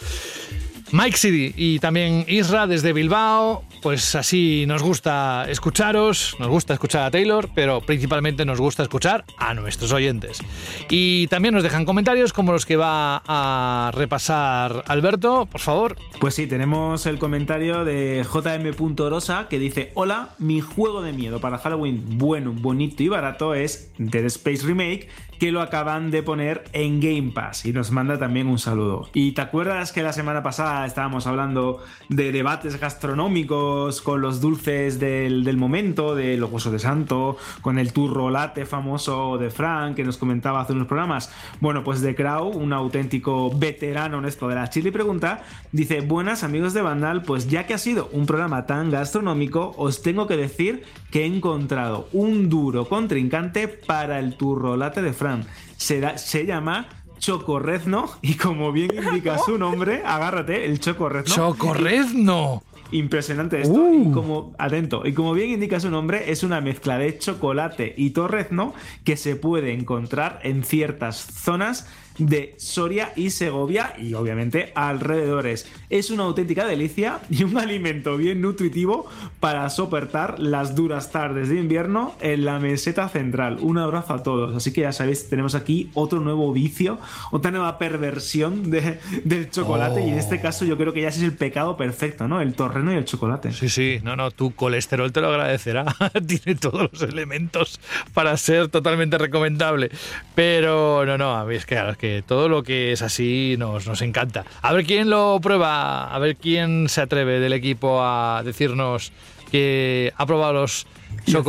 Mike 0.92 1.16
City 1.16 1.54
y 1.56 1.78
también 1.78 2.24
Isra 2.28 2.66
desde 2.66 2.92
Bilbao. 2.92 3.64
Pues 3.82 4.14
así 4.14 4.64
nos 4.66 4.82
gusta 4.82 5.46
escucharos, 5.48 6.34
nos 6.40 6.48
gusta 6.48 6.74
escuchar 6.74 7.04
a 7.04 7.10
Taylor, 7.10 7.48
pero 7.54 7.80
principalmente 7.80 8.44
nos 8.44 8.60
gusta 8.60 8.82
escuchar 8.82 9.24
a 9.36 9.54
nuestros 9.54 9.92
oyentes. 9.92 10.40
Y 10.88 11.28
también 11.28 11.54
nos 11.54 11.62
dejan 11.62 11.84
comentarios 11.84 12.32
como 12.32 12.52
los 12.52 12.66
que 12.66 12.76
va 12.76 13.22
a 13.26 13.92
repasar 13.94 14.84
Alberto, 14.88 15.46
por 15.46 15.60
favor. 15.60 15.96
Pues 16.18 16.34
sí, 16.34 16.46
tenemos 16.46 17.06
el 17.06 17.18
comentario 17.18 17.84
de 17.84 18.24
JM.rosa 18.24 19.46
que 19.48 19.58
dice: 19.58 19.92
Hola, 19.94 20.30
mi 20.38 20.60
juego 20.60 21.02
de 21.02 21.12
miedo 21.12 21.40
para 21.40 21.58
Halloween 21.58 22.18
bueno, 22.18 22.52
bonito 22.52 23.02
y 23.02 23.08
barato 23.08 23.54
es 23.54 23.92
Dead 23.98 24.24
Space 24.24 24.66
Remake, 24.66 25.08
que 25.38 25.52
lo 25.52 25.60
acaban 25.60 26.10
de 26.10 26.22
poner 26.22 26.64
en 26.72 27.00
Game 27.00 27.32
Pass. 27.32 27.64
Y 27.64 27.72
nos 27.72 27.90
manda 27.90 28.18
también 28.18 28.46
un 28.48 28.58
saludo. 28.58 29.08
¿Y 29.14 29.32
te 29.32 29.40
acuerdas 29.40 29.92
que 29.92 30.02
la 30.02 30.12
semana 30.12 30.42
pasada 30.42 30.84
estábamos 30.86 31.26
hablando 31.26 31.82
de 32.08 32.32
debates 32.32 32.80
gastronómicos 32.80 34.02
con 34.02 34.20
los 34.20 34.40
dulces 34.40 34.98
del, 34.98 35.44
del 35.44 35.56
momento, 35.56 36.14
de 36.14 36.36
los 36.36 36.50
huesos 36.50 36.72
de 36.72 36.78
santo, 36.78 37.36
con 37.62 37.78
el 37.78 37.92
turro 37.92 38.30
latte 38.30 38.66
famoso 38.66 39.38
de 39.38 39.50
Frank 39.50 39.94
que 39.96 40.04
nos 40.04 40.18
comentaba 40.18 40.60
hace 40.60 40.72
unos 40.72 40.86
programas? 40.86 41.32
Bueno, 41.60 41.84
pues 41.84 42.00
de 42.00 42.14
Crow, 42.14 42.48
un 42.48 42.72
auténtico 42.72 43.50
veterano 43.56 44.18
en 44.18 44.24
esto 44.24 44.48
de 44.48 44.56
la 44.56 44.70
chile 44.70 44.92
pregunta, 44.92 45.42
dice: 45.72 46.00
Buenas 46.00 46.42
amigos 46.42 46.74
de 46.74 46.82
Vandal, 46.82 47.22
pues 47.22 47.48
ya 47.48 47.66
que 47.66 47.74
ha 47.74 47.78
sido 47.78 48.08
un 48.12 48.26
programa 48.26 48.66
tan 48.66 48.90
gastronómico, 48.90 49.74
os 49.76 50.02
tengo 50.02 50.26
que 50.26 50.36
decir 50.36 50.84
que 51.10 51.22
he 51.22 51.26
encontrado 51.26 52.08
un 52.12 52.48
duro 52.48 52.88
contrincante 52.88 53.68
para 53.68 54.18
el 54.18 54.36
turro 54.36 54.76
latte 54.76 55.00
de 55.00 55.12
Frank. 55.12 55.27
Se, 55.76 56.00
da- 56.00 56.18
se 56.18 56.46
llama 56.46 56.88
Chocorrezno 57.18 58.10
y 58.22 58.34
como 58.34 58.72
bien 58.72 58.90
indica 58.94 59.38
su 59.38 59.58
nombre, 59.58 60.02
agárrate, 60.04 60.64
el 60.64 60.80
Chocorrezno. 60.80 61.34
¡Chocorrezno! 61.34 62.62
Impresionante 62.90 63.60
esto. 63.60 63.92
Y 63.92 64.10
como, 64.12 64.54
atento, 64.58 65.02
y 65.06 65.12
como 65.12 65.34
bien 65.34 65.50
indica 65.50 65.78
su 65.78 65.90
nombre, 65.90 66.30
es 66.32 66.42
una 66.42 66.62
mezcla 66.62 66.96
de 66.96 67.18
chocolate 67.18 67.92
y 67.98 68.10
torrezno 68.10 68.72
que 69.04 69.18
se 69.18 69.36
puede 69.36 69.74
encontrar 69.74 70.40
en 70.42 70.64
ciertas 70.64 71.16
zonas 71.18 71.86
de 72.18 72.54
Soria 72.58 73.12
y 73.16 73.30
Segovia 73.30 73.94
y 73.98 74.14
obviamente 74.14 74.72
alrededores. 74.74 75.66
Es 75.90 76.10
una 76.10 76.24
auténtica 76.24 76.66
delicia 76.66 77.20
y 77.30 77.44
un 77.44 77.56
alimento 77.58 78.16
bien 78.16 78.40
nutritivo 78.40 79.06
para 79.40 79.68
soportar 79.70 80.38
las 80.38 80.74
duras 80.74 81.10
tardes 81.12 81.48
de 81.48 81.56
invierno 81.56 82.14
en 82.20 82.44
la 82.44 82.58
meseta 82.58 83.08
central. 83.08 83.58
Un 83.60 83.78
abrazo 83.78 84.14
a 84.14 84.22
todos. 84.22 84.54
Así 84.56 84.72
que 84.72 84.82
ya 84.82 84.92
sabéis, 84.92 85.28
tenemos 85.28 85.54
aquí 85.54 85.90
otro 85.94 86.20
nuevo 86.20 86.52
vicio, 86.52 86.98
otra 87.30 87.50
nueva 87.50 87.78
perversión 87.78 88.70
de- 88.70 88.98
del 89.24 89.50
chocolate 89.50 90.04
y 90.06 90.10
en 90.10 90.18
este 90.18 90.40
caso 90.40 90.64
yo 90.64 90.76
creo 90.76 90.92
que 90.92 91.02
ya 91.02 91.08
es 91.08 91.20
el 91.22 91.32
pecado 91.32 91.76
perfecto, 91.76 92.28
¿no? 92.28 92.40
El 92.40 92.54
torreno 92.54 92.92
y 92.92 92.96
el 92.96 93.04
chocolate. 93.04 93.52
Sí, 93.52 93.68
sí, 93.68 94.00
no, 94.02 94.16
no, 94.16 94.30
tu 94.30 94.54
colesterol 94.54 95.12
te 95.12 95.20
lo 95.20 95.28
agradecerá. 95.28 95.84
Tiene 96.26 96.58
todos 96.58 96.90
los 96.92 97.02
elementos 97.02 97.80
para 98.14 98.36
ser 98.36 98.68
totalmente 98.68 99.18
recomendable. 99.18 99.90
Pero 100.34 101.04
no, 101.06 101.18
no, 101.18 101.36
a 101.36 101.44
mí 101.44 101.54
es 101.54 101.64
que, 101.66 101.74
claro, 101.74 101.90
es 101.92 101.96
que 101.98 102.07
todo 102.26 102.48
lo 102.48 102.62
que 102.62 102.92
es 102.92 103.02
así 103.02 103.56
nos, 103.58 103.86
nos 103.86 104.02
encanta. 104.02 104.44
A 104.62 104.72
ver 104.72 104.84
quién 104.86 105.10
lo 105.10 105.38
prueba, 105.40 106.14
a 106.14 106.18
ver 106.18 106.36
quién 106.36 106.88
se 106.88 107.00
atreve 107.00 107.40
del 107.40 107.52
equipo 107.52 108.00
a 108.02 108.42
decirnos 108.44 109.12
que 109.50 110.12
ha 110.16 110.26
probado 110.26 110.52
los 110.52 110.86
hacemos 111.26 111.40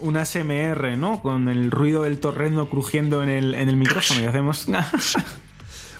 Un, 0.00 0.08
un 0.08 0.16
ASMR, 0.16 0.96
¿no? 0.96 1.20
Con 1.20 1.48
el 1.48 1.70
ruido 1.70 2.02
del 2.02 2.18
torrezno 2.18 2.68
crujiendo 2.68 3.22
en 3.22 3.28
el, 3.28 3.54
en 3.54 3.68
el 3.68 3.76
micrófono 3.76 4.22
y 4.22 4.24
hacemos... 4.24 4.66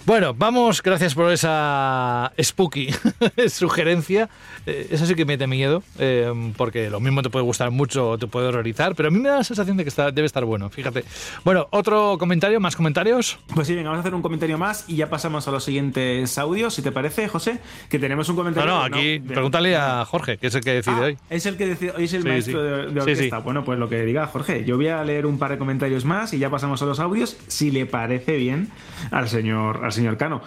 Bueno, 0.05 0.33
vamos, 0.33 0.81
gracias 0.81 1.13
por 1.13 1.31
esa 1.31 2.31
spooky 2.41 2.89
sugerencia. 3.49 4.27
Eh, 4.65 4.87
Eso 4.91 5.05
sí 5.05 5.13
que 5.13 5.23
me 5.25 5.33
mete 5.33 5.45
miedo, 5.45 5.83
eh, 5.99 6.31
porque 6.57 6.89
lo 6.89 6.99
mismo 6.99 7.21
te 7.21 7.29
puede 7.29 7.45
gustar 7.45 7.69
mucho 7.69 8.11
o 8.11 8.17
te 8.17 8.25
puede 8.25 8.47
horrorizar, 8.47 8.95
pero 8.95 9.09
a 9.09 9.11
mí 9.11 9.19
me 9.19 9.29
da 9.29 9.37
la 9.37 9.43
sensación 9.43 9.77
de 9.77 9.83
que 9.83 9.89
está, 9.89 10.11
debe 10.11 10.25
estar 10.25 10.43
bueno, 10.45 10.69
fíjate. 10.69 11.03
Bueno, 11.43 11.67
otro 11.71 12.17
comentario, 12.17 12.59
más 12.59 12.75
comentarios. 12.75 13.37
Pues 13.53 13.67
sí, 13.67 13.75
venga, 13.75 13.89
vamos 13.89 13.99
a 13.99 14.01
hacer 14.07 14.15
un 14.15 14.21
comentario 14.23 14.57
más 14.57 14.85
y 14.87 14.95
ya 14.95 15.09
pasamos 15.09 15.47
a 15.47 15.51
los 15.51 15.63
siguientes 15.63 16.37
audios, 16.39 16.73
si 16.73 16.81
te 16.81 16.91
parece, 16.91 17.27
José, 17.27 17.59
que 17.89 17.99
tenemos 17.99 18.27
un 18.29 18.35
No, 18.35 18.41
comentario... 18.41 18.71
no, 18.71 18.81
aquí 18.81 19.19
de- 19.19 19.33
pregúntale 19.33 19.75
a 19.77 20.03
Jorge, 20.05 20.37
que 20.37 20.47
es 20.47 20.55
el 20.55 20.61
que 20.63 20.73
decide 20.73 20.95
Ah, 20.95 21.01
hoy. 21.01 21.17
Es 21.29 21.45
el 21.45 21.55
que 21.57 21.67
decide, 21.67 21.91
hoy 21.95 22.05
es 22.05 22.13
el 22.13 22.23
Sí, 22.23 22.27
maestro 22.27 22.59
sí. 22.87 22.93
de, 22.93 22.99
orquesta. 23.01 23.37
sí. 23.37 23.43
Bueno, 23.43 23.63
pues 23.63 23.77
lo 23.77 23.89
que 23.89 24.03
diga 24.05 24.25
Jorge. 24.25 24.65
Yo 24.65 24.75
voy 24.77 24.87
a 24.87 25.03
leer 25.03 25.27
un 25.27 25.37
par 25.37 25.51
de 25.51 25.57
comentarios 25.59 26.03
más 26.03 26.33
y 26.33 26.39
ya 26.39 26.49
pasamos 26.49 26.81
a 26.81 26.85
los 26.85 26.99
audios, 26.99 27.37
si 27.47 27.69
le 27.69 27.85
parece 27.85 28.37
bien 28.37 28.69
al 29.11 29.29
señor, 29.29 29.85
al 29.85 29.91
señor 29.91 29.98
Cano. 30.17 30.41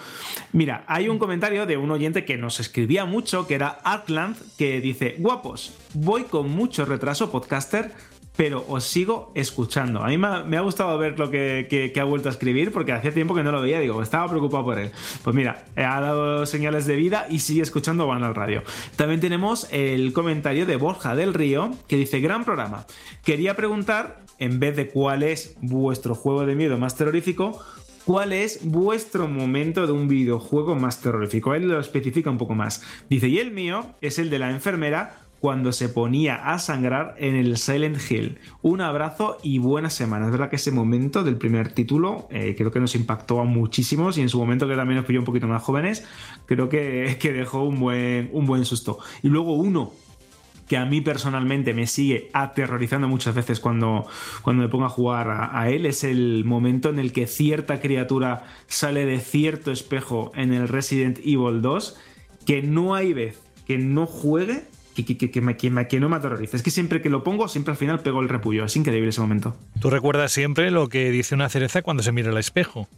Mira, 0.52 0.84
hay 0.86 1.08
un 1.08 1.18
comentario 1.18 1.66
de 1.66 1.76
un 1.76 1.90
oyente 1.90 2.24
que 2.24 2.36
nos 2.36 2.60
escribía 2.60 3.04
mucho, 3.04 3.46
que 3.46 3.54
era 3.54 3.68
Artland, 3.84 4.36
que 4.56 4.80
dice: 4.80 5.16
Guapos, 5.18 5.74
voy 5.94 6.24
con 6.24 6.50
mucho 6.50 6.84
retraso, 6.84 7.30
podcaster. 7.30 7.92
Pero 8.34 8.64
os 8.66 8.84
sigo 8.84 9.30
escuchando. 9.34 10.02
A 10.02 10.08
mí 10.08 10.16
me 10.16 10.56
ha, 10.56 10.60
gustado 10.62 10.96
ver 10.96 11.18
lo 11.18 11.30
que, 11.30 11.66
que- 11.68 11.92
que 11.92 12.00
ha 12.00 12.04
vuelto 12.04 12.30
a 12.30 12.32
escribir 12.32 12.72
porque 12.72 12.92
hacía 12.92 13.12
tiempo 13.12 13.34
que 13.34 13.42
no 13.42 13.52
lo 13.52 13.60
veía. 13.60 13.78
Digo, 13.78 14.00
estaba 14.02 14.26
preocupado 14.26 14.64
por 14.64 14.78
él. 14.78 14.90
Pues 15.22 15.36
mira, 15.36 15.66
ha 15.76 16.00
dado 16.00 16.46
señales 16.46 16.86
de 16.86 16.96
vida 16.96 17.26
y 17.28 17.40
sigue 17.40 17.60
escuchando 17.60 18.06
Van 18.06 18.24
al 18.24 18.34
Radio. 18.34 18.62
También 18.96 19.20
tenemos 19.20 19.68
el 19.70 20.14
comentario 20.14 20.64
de 20.64 20.76
Borja 20.76 21.14
del 21.14 21.34
Río 21.34 21.72
que 21.88 21.96
dice: 21.96 22.20
Gran 22.20 22.46
programa. 22.46 22.86
Quería 23.22 23.54
preguntar, 23.54 24.20
en 24.38 24.58
vez 24.60 24.76
de 24.76 24.88
cuál 24.88 25.22
es 25.24 25.54
vuestro 25.60 26.14
juego 26.14 26.46
de 26.46 26.54
miedo 26.54 26.78
más 26.78 26.96
terrorífico, 26.96 27.62
¿Cuál 28.04 28.32
es 28.32 28.58
vuestro 28.64 29.28
momento 29.28 29.86
de 29.86 29.92
un 29.92 30.08
videojuego 30.08 30.74
más 30.74 31.00
terrorífico? 31.00 31.54
Él 31.54 31.68
lo 31.68 31.78
especifica 31.78 32.30
un 32.30 32.38
poco 32.38 32.56
más. 32.56 32.82
Dice, 33.08 33.28
y 33.28 33.38
el 33.38 33.52
mío 33.52 33.94
es 34.00 34.18
el 34.18 34.28
de 34.28 34.40
la 34.40 34.50
enfermera 34.50 35.22
cuando 35.38 35.72
se 35.72 35.88
ponía 35.88 36.36
a 36.36 36.58
sangrar 36.58 37.14
en 37.18 37.36
el 37.36 37.56
Silent 37.56 37.98
Hill. 38.10 38.38
Un 38.60 38.80
abrazo 38.80 39.38
y 39.44 39.58
buena 39.58 39.88
semana. 39.88 40.26
Es 40.26 40.32
verdad 40.32 40.50
que 40.50 40.56
ese 40.56 40.72
momento 40.72 41.22
del 41.22 41.36
primer 41.36 41.72
título 41.72 42.26
eh, 42.30 42.54
creo 42.56 42.72
que 42.72 42.80
nos 42.80 42.96
impactó 42.96 43.40
a 43.40 43.44
muchísimos 43.44 44.18
y 44.18 44.22
en 44.22 44.28
su 44.28 44.38
momento 44.38 44.66
que 44.66 44.74
también 44.74 44.96
nos 44.96 45.06
pilló 45.06 45.20
un 45.20 45.24
poquito 45.24 45.46
más 45.46 45.62
jóvenes, 45.62 46.04
creo 46.46 46.68
que, 46.68 47.18
que 47.20 47.32
dejó 47.32 47.62
un 47.62 47.78
buen, 47.78 48.30
un 48.32 48.46
buen 48.46 48.64
susto. 48.64 48.98
Y 49.22 49.28
luego 49.28 49.54
uno 49.54 49.92
que 50.72 50.78
a 50.78 50.86
mí 50.86 51.02
personalmente 51.02 51.74
me 51.74 51.86
sigue 51.86 52.30
aterrorizando 52.32 53.06
muchas 53.06 53.34
veces 53.34 53.60
cuando, 53.60 54.06
cuando 54.40 54.62
me 54.62 54.70
pongo 54.70 54.86
a 54.86 54.88
jugar 54.88 55.28
a, 55.52 55.68
él 55.68 55.84
es 55.84 56.02
el 56.02 56.46
momento 56.46 56.88
en 56.88 56.98
el 56.98 57.12
que 57.12 57.26
cierta 57.26 57.78
criatura 57.78 58.44
sale 58.68 59.04
de 59.04 59.20
cierto 59.20 59.70
espejo 59.70 60.32
en 60.34 60.54
el 60.54 60.68
Resident 60.68 61.18
Evil 61.18 61.60
2 61.60 61.98
que 62.46 62.62
no 62.62 62.94
hay 62.94 63.12
vez 63.12 63.38
que 63.66 63.76
no 63.76 64.06
juegue 64.06 64.62
que, 64.94 65.04
que, 65.04 65.18
que, 65.18 65.30
que 65.30 66.00
no 66.00 66.08
me 66.08 66.16
aterrorice. 66.16 66.56
Es 66.56 66.62
que 66.62 66.70
siempre 66.70 67.02
que 67.02 67.10
lo 67.10 67.22
pongo, 67.22 67.48
siempre 67.48 67.72
al 67.72 67.76
final 67.76 68.00
pego 68.00 68.22
el 68.22 68.30
repullo. 68.30 68.64
Es 68.64 68.74
increíble 68.74 69.10
ese 69.10 69.20
momento. 69.20 69.54
Tú 69.78 69.90
recuerdas 69.90 70.32
siempre 70.32 70.70
lo 70.70 70.88
que 70.88 71.10
dice 71.10 71.34
una 71.34 71.50
cereza 71.50 71.82
cuando 71.82 72.02
se 72.02 72.12
mira 72.12 72.30
al 72.30 72.38
espejo. 72.38 72.88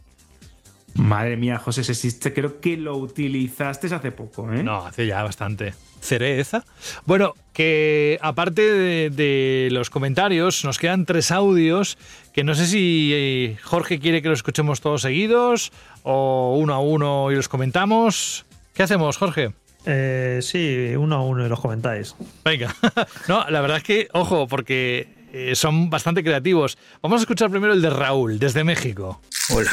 Madre 0.95 1.35
mía, 1.35 1.57
José, 1.57 1.81
ese 1.81 1.93
chiste 1.93 2.33
creo 2.33 2.61
que 2.61 2.77
lo 2.77 2.95
utilizaste 2.95 3.93
hace 3.93 4.11
poco, 4.11 4.51
¿eh? 4.51 4.63
No, 4.63 4.85
hace 4.85 5.05
ya 5.05 5.23
bastante. 5.23 5.73
¿Cereza? 5.99 6.63
Bueno, 7.05 7.33
que 7.51 8.17
aparte 8.21 8.61
de, 8.61 9.09
de 9.09 9.69
los 9.71 9.89
comentarios, 9.89 10.63
nos 10.63 10.77
quedan 10.77 11.05
tres 11.05 11.31
audios 11.31 11.97
que 12.33 12.43
no 12.43 12.55
sé 12.55 12.67
si 12.67 13.11
eh, 13.13 13.57
Jorge 13.63 13.99
quiere 13.99 14.21
que 14.21 14.29
los 14.29 14.39
escuchemos 14.39 14.81
todos 14.81 15.01
seguidos 15.01 15.71
o 16.03 16.55
uno 16.57 16.73
a 16.73 16.79
uno 16.79 17.31
y 17.31 17.35
los 17.35 17.49
comentamos. 17.49 18.45
¿Qué 18.73 18.83
hacemos, 18.83 19.17
Jorge? 19.17 19.51
Eh, 19.85 20.39
sí, 20.41 20.93
uno 20.97 21.15
a 21.15 21.21
uno 21.21 21.45
y 21.45 21.49
los 21.49 21.59
comentáis. 21.59 22.15
Venga. 22.43 22.73
No, 23.27 23.45
la 23.49 23.61
verdad 23.61 23.77
es 23.77 23.83
que, 23.83 24.07
ojo, 24.13 24.47
porque 24.47 25.07
eh, 25.33 25.55
son 25.55 25.89
bastante 25.89 26.23
creativos. 26.23 26.77
Vamos 27.01 27.19
a 27.19 27.23
escuchar 27.23 27.49
primero 27.49 27.73
el 27.73 27.81
de 27.81 27.89
Raúl, 27.89 28.39
desde 28.39 28.63
México. 28.63 29.21
Hola, 29.49 29.71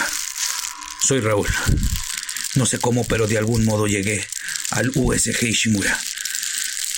soy 1.13 1.21
Raúl. 1.21 1.49
No 2.55 2.65
sé 2.65 2.79
cómo, 2.79 3.05
pero 3.05 3.27
de 3.27 3.37
algún 3.37 3.67
modo 3.67 3.87
llegué 3.87 4.27
al 4.71 4.91
USG 4.95 5.43
Ishimura. 5.43 6.01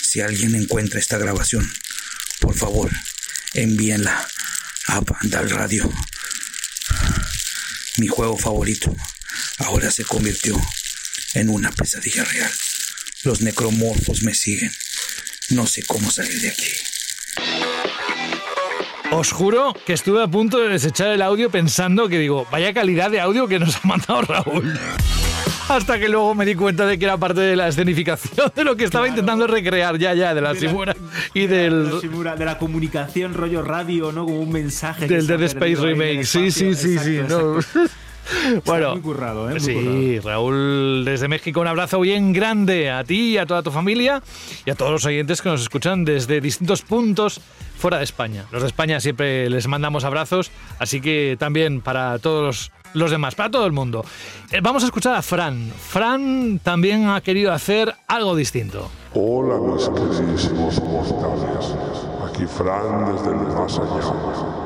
Si 0.03 0.20
alguien 0.20 0.55
encuentra 0.55 1.01
esta 1.01 1.19
grabación, 1.19 1.69
por 2.39 2.55
favor, 2.55 2.93
envíenla 3.55 4.28
a 4.86 5.01
Vandal 5.01 5.51
Radio. 5.51 5.93
Mi 7.97 8.07
juego 8.07 8.39
favorito 8.39 8.95
ahora 9.59 9.91
se 9.91 10.05
convirtió 10.05 10.57
en 11.32 11.49
una 11.49 11.73
pesadilla 11.73 12.23
real. 12.24 12.53
Los 13.24 13.41
necromorfos 13.41 14.23
me 14.23 14.32
siguen. 14.32 14.73
No 15.49 15.66
sé 15.66 15.82
cómo 15.82 16.09
salir 16.12 16.41
de 16.41 16.51
aquí. 16.51 16.70
Os 19.16 19.31
juro 19.31 19.73
que 19.86 19.93
estuve 19.93 20.20
a 20.20 20.27
punto 20.27 20.59
de 20.59 20.69
desechar 20.69 21.09
el 21.12 21.23
audio 21.23 21.49
pensando 21.49 22.09
que 22.09 22.19
digo, 22.19 22.49
vaya 22.51 22.74
calidad 22.74 23.12
de 23.12 23.20
audio 23.20 23.47
que 23.47 23.61
nos 23.61 23.77
ha 23.77 23.81
mandado 23.85 24.23
Raúl. 24.23 24.77
Hasta 25.69 26.01
que 26.01 26.09
luego 26.09 26.35
me 26.35 26.45
di 26.45 26.57
cuenta 26.57 26.85
de 26.85 26.99
que 26.99 27.05
era 27.05 27.16
parte 27.16 27.41
de 27.41 27.55
la 27.55 27.69
escenificación 27.69 28.51
de 28.55 28.65
lo 28.65 28.77
que 28.77 28.85
estaba 28.85 29.07
intentando 29.07 29.47
recrear 29.47 29.99
ya, 29.99 30.15
ya, 30.15 30.35
de 30.35 30.41
la 30.41 30.53
De 30.53 30.59
Simura 30.59 30.97
y 31.32 31.47
De 31.47 31.57
del, 31.57 31.95
la, 31.95 32.01
Shimura, 32.01 32.36
de 32.36 32.45
la 32.45 32.59
comunicación 32.59 33.35
rollo 33.35 33.62
radio, 33.62 34.11
¿no? 34.11 34.24
Como 34.24 34.41
un 34.41 34.51
mensaje. 34.51 35.07
del 35.07 35.27
Dead 35.28 35.43
Space 35.43 35.77
Remake. 35.77 36.24
Sí, 36.24 36.51
sí, 36.51 36.74
sí, 36.74 36.99
sí. 36.99 37.16
Exacto, 37.19 37.53
no. 37.53 37.61
exacto. 37.61 37.91
Bueno, 38.65 38.93
muy 38.93 39.01
currado, 39.03 39.49
¿eh? 39.51 39.53
Muy 39.53 39.61
sí, 39.61 40.21
Raúl 40.21 41.03
desde 41.05 41.29
México, 41.29 41.61
un 41.61 41.67
abrazo 41.67 42.01
bien 42.01 42.33
grande 42.33 42.91
a 42.91 43.05
ti 43.05 43.33
y 43.33 43.39
a 43.39 43.47
toda 43.47 43.63
tu 43.63 43.71
familia 43.71 44.23
y 44.65 44.71
a 44.71 44.75
todos 44.75 44.91
los 44.91 45.05
oyentes 45.05 45.43
que 45.43 45.49
nos 45.49 45.61
escuchan 45.63 46.05
desde 46.05 46.41
distintos 46.41 46.83
puntos 46.83 47.41
fuera 47.77 47.99
de 47.99 48.05
España. 48.05 48.45
Los 48.51 48.63
de 48.63 48.69
España 48.69 49.01
siempre 49.01 49.51
les 49.51 49.67
mandamos 49.69 50.05
abrazos, 50.05 50.51
así 50.79 51.01
que 51.01 51.37
también 51.39 51.81
para 51.81 52.19
todos 52.19 52.43
los, 52.43 52.73
los 52.95 53.11
demás, 53.11 53.35
para 53.35 53.51
todo 53.51 53.67
el 53.67 53.73
mundo. 53.73 54.05
Eh, 54.51 54.61
Vamos 54.63 54.83
a 54.85 54.87
escuchar 54.87 55.15
a 55.15 55.23
Fran. 55.23 55.71
Fran 55.77 56.61
también 56.63 57.09
ha 57.09 57.21
querido 57.21 57.53
hacer 57.53 57.95
algo 58.09 58.35
distinto. 58.37 58.91
Hola 59.15 59.59
mis 59.59 59.89
queridísimos 59.89 60.83
mortales, 60.83 61.75
aquí 62.27 62.47
Fran 62.47 63.15
desde 63.15 63.31
el 63.31 63.37
más 63.37 63.79
allá. 63.79 64.64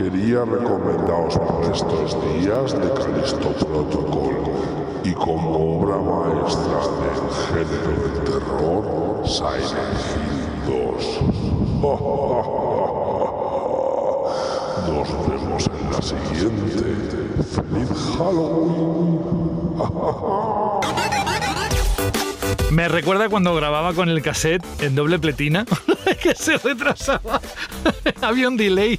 Quería 0.00 0.40
recomendaros 0.46 1.36
para 1.36 1.74
estos 1.74 2.16
días 2.32 2.72
de 2.72 2.88
Callisto 2.94 3.52
Protocol 3.52 4.50
y 5.04 5.12
como 5.12 5.78
obra 5.78 5.98
maestra 5.98 6.80
del 7.02 7.20
género 7.44 7.92
del 8.00 8.16
terror, 8.24 8.82
Silent 9.28 10.00
Hill 10.16 10.64
2. 10.66 11.20
Nos 14.88 15.08
vemos 15.28 15.68
en 15.68 15.84
la 15.92 16.00
siguiente. 16.00 16.96
¡Feliz 17.52 17.92
Halloween! 18.16 19.20
Me 22.70 22.88
recuerda 22.88 23.28
cuando 23.28 23.54
grababa 23.54 23.92
con 23.92 24.08
el 24.08 24.22
cassette 24.22 24.64
en 24.80 24.94
doble 24.94 25.18
pletina, 25.18 25.66
que 26.22 26.34
se 26.34 26.56
retrasaba. 26.56 27.42
Había 28.22 28.48
un 28.48 28.56
delay. 28.56 28.98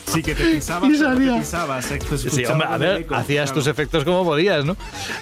Sí, 0.13 0.21
que 0.23 0.35
te 0.35 0.43
pisabas, 0.45 0.89
te 0.91 1.37
pisabas. 1.39 1.91
eh, 1.91 1.99
Sí, 2.29 2.45
hombre, 2.45 2.67
a 2.69 2.77
ver, 2.77 3.01
eco, 3.01 3.15
hacías 3.15 3.45
claro. 3.51 3.61
tus 3.61 3.67
efectos 3.67 4.03
como 4.03 4.23
podías, 4.23 4.65
¿no? 4.65 4.75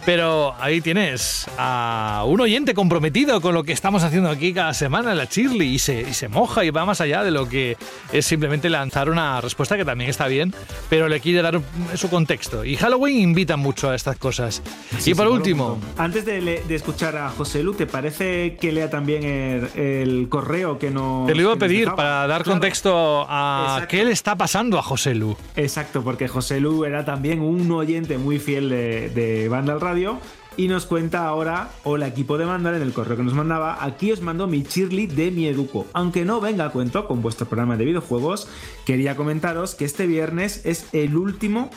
Pero 0.06 0.56
ahí 0.60 0.82
tienes 0.82 1.46
a 1.58 2.24
un 2.26 2.42
oyente 2.42 2.74
comprometido 2.74 3.42
con 3.42 3.54
lo 3.54 3.64
que 3.64 3.72
estamos 3.74 4.04
haciendo 4.04 4.30
aquí 4.30 4.54
cada 4.54 4.74
semana, 4.74 5.14
la 5.14 5.26
Shirley, 5.26 5.76
y 5.76 5.80
se, 5.80 6.02
y 6.02 6.14
se 6.14 6.28
moja 6.28 6.64
y 6.66 6.70
va 6.72 6.86
más 6.86 7.02
allá 7.02 7.24
de 7.24 7.32
lo 7.32 7.48
que 7.48 7.78
es 8.12 8.26
simplemente 8.26 8.70
lanzar 8.70 9.10
una 9.10 9.40
respuesta 9.42 9.78
que 9.78 9.86
también 9.86 10.10
está 10.10 10.28
bien, 10.28 10.54
pero 10.90 11.08
le 11.08 11.20
quiere 11.20 11.42
dar 11.42 11.60
su 11.96 12.10
contexto. 12.10 12.66
Y 12.66 12.76
Halloween 12.78 13.20
invita 13.22 13.58
mucho 13.58 13.90
a 13.90 13.96
estas 13.96 14.18
cosas. 14.18 14.62
Sí, 14.98 15.12
y 15.12 15.14
por 15.14 15.28
sí, 15.28 15.34
último. 15.34 15.80
Antes 15.98 16.26
de, 16.26 16.42
de 16.42 16.76
escuchar 16.76 17.16
a 17.18 17.30
José 17.30 17.64
Lu, 17.64 17.74
¿te 17.74 17.86
parece 17.86 18.58
que 18.60 18.72
lea 18.72 18.90
también 18.90 19.24
el, 19.24 19.70
el 19.80 20.30
correo 20.30 20.80
que 20.80 20.90
nos. 20.92 21.28
te 21.28 21.36
lo 21.36 21.42
iba 21.42 21.54
a 21.54 21.58
pedir 21.58 21.92
para 21.94 22.28
dar 22.28 22.40
Claro. 22.44 22.52
contexto 22.60 23.26
a 23.30 23.66
Exacto. 23.74 23.88
qué 23.90 24.06
le 24.06 24.12
está 24.14 24.36
pasando 24.36 24.79
a 24.80 24.84
José 24.84 25.16
Lu. 25.16 25.36
Exacto, 25.56 26.04
porque 26.04 26.28
José 26.28 26.60
Lu 26.60 26.86
era 26.86 27.06
también 27.06 27.42
un 27.42 27.70
oyente 27.72 28.18
muy 28.18 28.40
fiel 28.40 28.70
de, 28.70 29.10
de 29.10 29.50
Vandal 29.50 29.82
Radio 29.82 30.20
y 30.58 30.68
nos 30.68 30.86
cuenta 30.86 31.26
ahora, 31.28 31.70
hola 31.84 32.08
equipo 32.08 32.38
de 32.38 32.46
Vandal, 32.46 32.76
en 32.76 32.82
el 32.82 32.92
correo 32.92 33.16
que 33.16 33.24
nos 33.24 33.34
mandaba, 33.34 33.84
aquí 33.84 34.12
os 34.12 34.22
mando 34.22 34.48
mi 34.48 34.64
Chirly 34.64 35.08
de 35.08 35.32
mi 35.32 35.48
Educo. 35.48 35.86
Aunque 35.94 36.26
no 36.26 36.42
venga 36.42 36.66
a 36.66 36.70
cuento 36.72 37.08
con 37.08 37.22
vuestro 37.22 37.48
programa 37.48 37.78
de 37.78 37.86
videojuegos, 37.86 38.50
quería 38.86 39.16
comentaros 39.16 39.76
que 39.76 39.86
este 39.86 40.06
viernes 40.06 40.66
es 40.66 40.88
el 40.92 41.16
último 41.16 41.70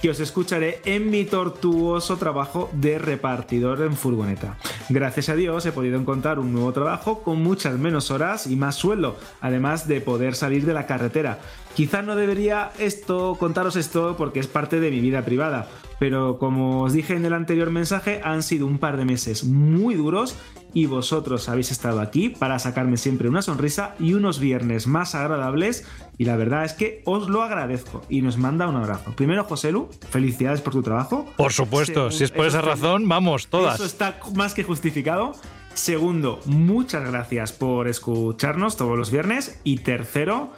que 0.00 0.10
os 0.10 0.20
escucharé 0.20 0.80
en 0.84 1.10
mi 1.10 1.24
tortuoso 1.24 2.16
trabajo 2.16 2.70
de 2.72 2.98
repartidor 2.98 3.82
en 3.82 3.96
furgoneta. 3.96 4.56
Gracias 4.88 5.28
a 5.28 5.34
Dios 5.34 5.66
he 5.66 5.72
podido 5.72 5.98
encontrar 5.98 6.38
un 6.38 6.52
nuevo 6.52 6.72
trabajo 6.72 7.22
con 7.22 7.42
muchas 7.42 7.76
menos 7.78 8.10
horas 8.10 8.46
y 8.46 8.54
más 8.54 8.76
sueldo, 8.76 9.16
además 9.40 9.88
de 9.88 10.00
poder 10.00 10.34
salir 10.34 10.64
de 10.64 10.74
la 10.74 10.86
carretera. 10.86 11.40
Quizás 11.78 12.04
no 12.04 12.16
debería 12.16 12.72
esto 12.80 13.36
contaros 13.38 13.76
esto 13.76 14.16
porque 14.18 14.40
es 14.40 14.48
parte 14.48 14.80
de 14.80 14.90
mi 14.90 14.98
vida 14.98 15.24
privada, 15.24 15.68
pero 16.00 16.36
como 16.36 16.82
os 16.82 16.92
dije 16.92 17.14
en 17.14 17.24
el 17.24 17.32
anterior 17.32 17.70
mensaje, 17.70 18.20
han 18.24 18.42
sido 18.42 18.66
un 18.66 18.78
par 18.78 18.96
de 18.96 19.04
meses 19.04 19.44
muy 19.44 19.94
duros 19.94 20.34
y 20.74 20.86
vosotros 20.86 21.48
habéis 21.48 21.70
estado 21.70 22.00
aquí 22.00 22.30
para 22.30 22.58
sacarme 22.58 22.96
siempre 22.96 23.28
una 23.28 23.42
sonrisa 23.42 23.94
y 24.00 24.14
unos 24.14 24.40
viernes 24.40 24.88
más 24.88 25.14
agradables 25.14 25.86
y 26.18 26.24
la 26.24 26.34
verdad 26.34 26.64
es 26.64 26.72
que 26.72 27.00
os 27.04 27.28
lo 27.28 27.44
agradezco 27.44 28.02
y 28.08 28.22
nos 28.22 28.38
manda 28.38 28.66
un 28.66 28.74
abrazo. 28.74 29.12
Primero, 29.14 29.44
José 29.44 29.70
Lu, 29.70 29.88
felicidades 30.10 30.60
por 30.60 30.72
tu 30.72 30.82
trabajo. 30.82 31.26
Por 31.36 31.52
supuesto, 31.52 32.10
si 32.10 32.24
es 32.24 32.32
por 32.32 32.44
esa 32.46 32.58
está- 32.58 32.70
razón, 32.72 33.08
vamos, 33.08 33.46
todas. 33.46 33.76
Eso 33.76 33.84
está 33.84 34.18
más 34.34 34.52
que 34.52 34.64
justificado. 34.64 35.32
Segundo, 35.74 36.40
muchas 36.44 37.08
gracias 37.08 37.52
por 37.52 37.86
escucharnos 37.86 38.76
todos 38.76 38.98
los 38.98 39.12
viernes. 39.12 39.60
Y 39.62 39.76
tercero, 39.78 40.52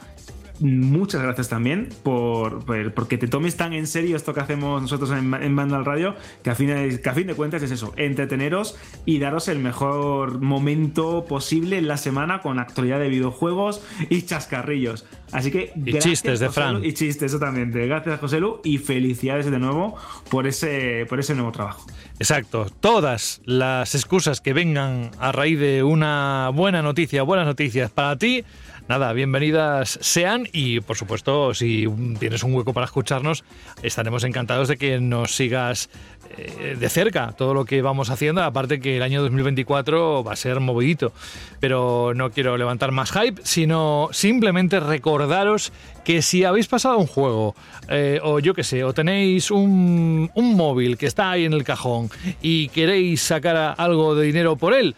muchas 0.61 1.21
gracias 1.21 1.49
también 1.49 1.89
por, 2.03 2.63
por- 2.65 2.93
porque 2.93 3.17
te 3.17 3.27
tomes 3.27 3.57
tan 3.57 3.73
en 3.73 3.87
serio 3.87 4.15
esto 4.15 4.33
que 4.33 4.39
hacemos 4.39 4.81
nosotros 4.81 5.11
en, 5.11 5.33
en 5.33 5.55
Vandal 5.55 5.83
Radio, 5.85 6.15
que 6.43 6.49
a, 6.49 6.55
fin 6.55 6.67
de, 6.67 7.01
que 7.01 7.09
a 7.09 7.13
fin 7.13 7.27
de 7.27 7.35
cuentas 7.35 7.61
es 7.63 7.71
eso, 7.71 7.93
entreteneros 7.97 8.77
y 9.05 9.19
daros 9.19 9.47
el 9.47 9.59
mejor 9.59 10.39
momento 10.39 11.25
posible 11.27 11.77
en 11.77 11.87
la 11.87 11.97
semana 11.97 12.41
con 12.41 12.59
actualidad 12.59 12.99
de 12.99 13.09
videojuegos 13.09 13.81
y 14.09 14.21
chascarrillos. 14.23 15.05
Así 15.31 15.49
que 15.49 15.71
Y 15.75 15.91
gracias, 15.91 16.03
chistes 16.03 16.39
de 16.39 16.47
José 16.47 16.59
Fran. 16.59 16.73
Lu, 16.75 16.83
y 16.85 16.93
chistes, 16.93 17.33
exactamente. 17.33 17.87
Gracias, 17.87 18.19
José 18.19 18.39
Lu, 18.39 18.59
y 18.63 18.77
felicidades 18.79 19.49
de 19.49 19.59
nuevo 19.59 19.95
por 20.29 20.45
ese, 20.45 21.05
por 21.07 21.19
ese 21.19 21.35
nuevo 21.35 21.51
trabajo. 21.51 21.85
Exacto. 22.19 22.67
Todas 22.81 23.41
las 23.45 23.95
excusas 23.95 24.41
que 24.41 24.53
vengan 24.53 25.11
a 25.19 25.31
raíz 25.31 25.57
de 25.59 25.83
una 25.83 26.49
buena 26.53 26.81
noticia, 26.81 27.23
buenas 27.23 27.45
noticias 27.47 27.89
para 27.91 28.17
ti, 28.17 28.43
nada, 28.91 29.13
bienvenidas 29.13 29.99
sean 30.01 30.49
y 30.51 30.81
por 30.81 30.97
supuesto 30.97 31.53
si 31.53 31.87
tienes 32.19 32.43
un 32.43 32.53
hueco 32.53 32.73
para 32.73 32.85
escucharnos, 32.85 33.45
estaremos 33.83 34.25
encantados 34.25 34.67
de 34.67 34.75
que 34.75 34.99
nos 34.99 35.33
sigas 35.33 35.89
eh, 36.37 36.75
de 36.77 36.89
cerca 36.89 37.31
todo 37.31 37.53
lo 37.53 37.63
que 37.63 37.81
vamos 37.81 38.09
haciendo, 38.09 38.43
aparte 38.43 38.81
que 38.81 38.97
el 38.97 39.03
año 39.03 39.21
2024 39.21 40.25
va 40.25 40.33
a 40.33 40.35
ser 40.35 40.59
movidito, 40.59 41.13
pero 41.61 42.11
no 42.13 42.31
quiero 42.31 42.57
levantar 42.57 42.91
más 42.91 43.13
hype, 43.13 43.41
sino 43.45 44.09
simplemente 44.11 44.81
recordaros 44.81 45.71
que 46.03 46.21
si 46.21 46.43
habéis 46.43 46.67
pasado 46.67 46.97
un 46.97 47.07
juego, 47.07 47.55
eh, 47.87 48.19
o 48.21 48.39
yo 48.39 48.53
que 48.53 48.65
sé, 48.65 48.83
o 48.83 48.91
tenéis 48.91 49.51
un, 49.51 50.29
un 50.33 50.55
móvil 50.57 50.97
que 50.97 51.05
está 51.05 51.31
ahí 51.31 51.45
en 51.45 51.53
el 51.53 51.63
cajón 51.63 52.09
y 52.41 52.67
queréis 52.67 53.21
sacar 53.21 53.73
algo 53.77 54.15
de 54.15 54.25
dinero 54.25 54.57
por 54.57 54.73
él, 54.73 54.97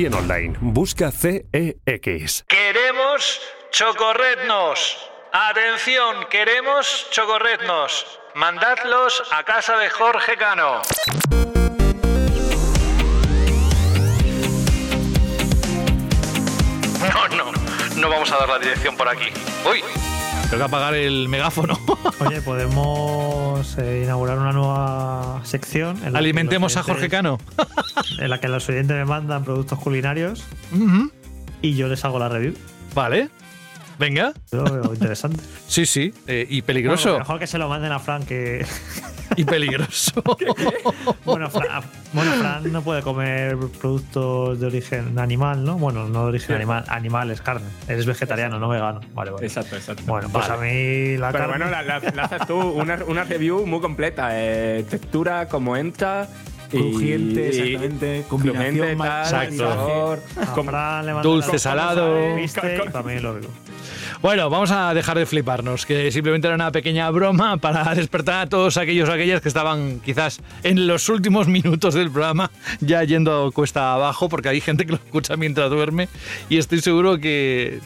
online. 0.07 0.57
Busca 0.61 1.11
CEX. 1.11 2.43
Queremos 2.47 3.41
chocorretnos. 3.71 5.09
Atención, 5.31 6.27
queremos 6.29 7.07
chocorretnos. 7.11 8.19
Mandadlos 8.35 9.23
a 9.31 9.43
casa 9.43 9.77
de 9.77 9.89
Jorge 9.89 10.35
Cano. 10.37 10.81
No, 17.13 17.27
no, 17.29 17.51
no 17.97 18.09
vamos 18.09 18.31
a 18.31 18.37
dar 18.37 18.49
la 18.49 18.59
dirección 18.59 18.95
por 18.95 19.07
aquí. 19.07 19.29
¡Uy! 19.69 19.83
Tengo 20.51 20.63
que 20.63 20.67
apagar 20.67 20.95
el 20.95 21.29
megáfono. 21.29 21.79
Oye, 22.19 22.41
podemos 22.41 23.77
eh, 23.77 24.01
inaugurar 24.03 24.37
una 24.37 24.51
nueva 24.51 25.39
sección. 25.45 25.97
En 26.05 26.13
Alimentemos 26.13 26.75
a 26.75 26.83
Jorge 26.83 27.07
Cano. 27.07 27.37
En 28.19 28.29
la 28.29 28.41
que 28.41 28.49
los 28.49 28.67
oyentes 28.67 28.97
me 28.97 29.05
mandan 29.05 29.45
productos 29.45 29.79
culinarios 29.79 30.43
y 31.61 31.75
yo 31.75 31.87
les 31.87 32.03
hago 32.03 32.19
la 32.19 32.27
review. 32.27 32.53
Vale. 32.93 33.29
Venga. 33.97 34.33
Yo 34.51 34.63
lo 34.63 34.73
veo 34.73 34.93
interesante. 34.93 35.41
Sí, 35.67 35.85
sí. 35.85 36.13
eh, 36.27 36.45
y 36.49 36.63
peligroso. 36.63 37.11
Bueno, 37.11 37.19
mejor 37.19 37.39
que 37.39 37.47
se 37.47 37.57
lo 37.57 37.69
manden 37.69 37.93
a 37.93 37.99
Fran 37.99 38.25
que. 38.25 38.65
Y 39.35 39.43
peligroso. 39.43 40.21
bueno, 41.25 41.49
Fran, 41.49 41.83
bueno, 42.13 42.31
Fran 42.33 42.71
no 42.71 42.81
puede 42.81 43.01
comer 43.01 43.57
productos 43.79 44.59
de 44.59 44.67
origen 44.67 45.17
animal, 45.19 45.63
¿no? 45.63 45.77
Bueno, 45.77 46.07
no 46.07 46.23
de 46.23 46.27
origen 46.29 46.55
animal, 46.55 46.83
animales, 46.87 47.41
carne. 47.41 47.67
Eres 47.87 48.05
vegetariano, 48.05 48.59
no 48.59 48.69
vegano. 48.69 49.01
Vale, 49.13 49.31
vale. 49.31 49.45
Exacto, 49.47 49.75
exacto. 49.75 50.03
Bueno, 50.05 50.29
pues 50.31 50.47
Vale. 50.47 50.59
a 50.59 50.71
mí 50.71 51.17
la 51.17 51.31
Pero 51.31 51.45
carne. 51.47 51.57
bueno, 51.65 51.71
la, 51.71 51.83
la- 51.83 52.11
la 52.15 52.23
haces 52.23 52.47
tú, 52.47 52.59
una, 52.59 52.99
una 53.07 53.23
review 53.23 53.65
muy 53.65 53.79
completa. 53.79 54.29
eh, 54.33 54.85
textura, 54.89 55.47
cómo 55.47 55.75
entra. 55.77 56.27
Y- 56.73 56.77
Crujiente, 56.77 57.41
y- 57.41 57.47
exactamente, 57.47 58.23
combinación, 58.27 58.97
ma- 58.97 59.23
tal, 59.23 59.43
Exacto. 59.53 60.19
Dulce, 61.23 61.53
la- 61.53 61.59
salado. 61.59 62.35
Viste, 62.35 62.81
y 62.87 62.91
también 62.91 63.23
lo 63.23 63.35
digo. 63.35 63.51
Bueno, 64.21 64.49
vamos 64.51 64.69
a 64.69 64.93
dejar 64.93 65.17
de 65.17 65.25
fliparnos, 65.25 65.85
que 65.87 66.11
simplemente 66.11 66.45
era 66.47 66.53
una 66.55 66.71
pequeña 66.71 67.09
broma 67.09 67.57
para 67.57 67.83
despertar 67.95 68.45
a 68.45 68.49
todos 68.49 68.77
aquellos 68.77 69.09
o 69.09 69.11
aquellas 69.13 69.41
que 69.41 69.47
estaban 69.47 69.99
quizás 69.99 70.39
en 70.63 70.85
los 70.85 71.09
últimos 71.09 71.47
minutos 71.47 71.95
del 71.95 72.11
programa 72.11 72.51
ya 72.81 73.03
yendo 73.03 73.51
cuesta 73.51 73.93
abajo, 73.93 74.29
porque 74.29 74.49
hay 74.49 74.61
gente 74.61 74.85
que 74.85 74.91
lo 74.91 74.97
escucha 75.03 75.37
mientras 75.37 75.69
duerme 75.71 76.07
y 76.49 76.57
estoy 76.57 76.81
seguro 76.81 77.17
que 77.17 77.79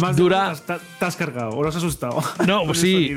Más 0.00 0.16
dura. 0.16 0.54
te, 0.66 1.04
has 1.04 1.16
cargado 1.16 1.50
o 1.50 1.62
lo 1.62 1.68
has 1.68 1.76
asustado. 1.76 2.22
No, 2.46 2.62
el 2.62 2.74
sí. 2.76 3.14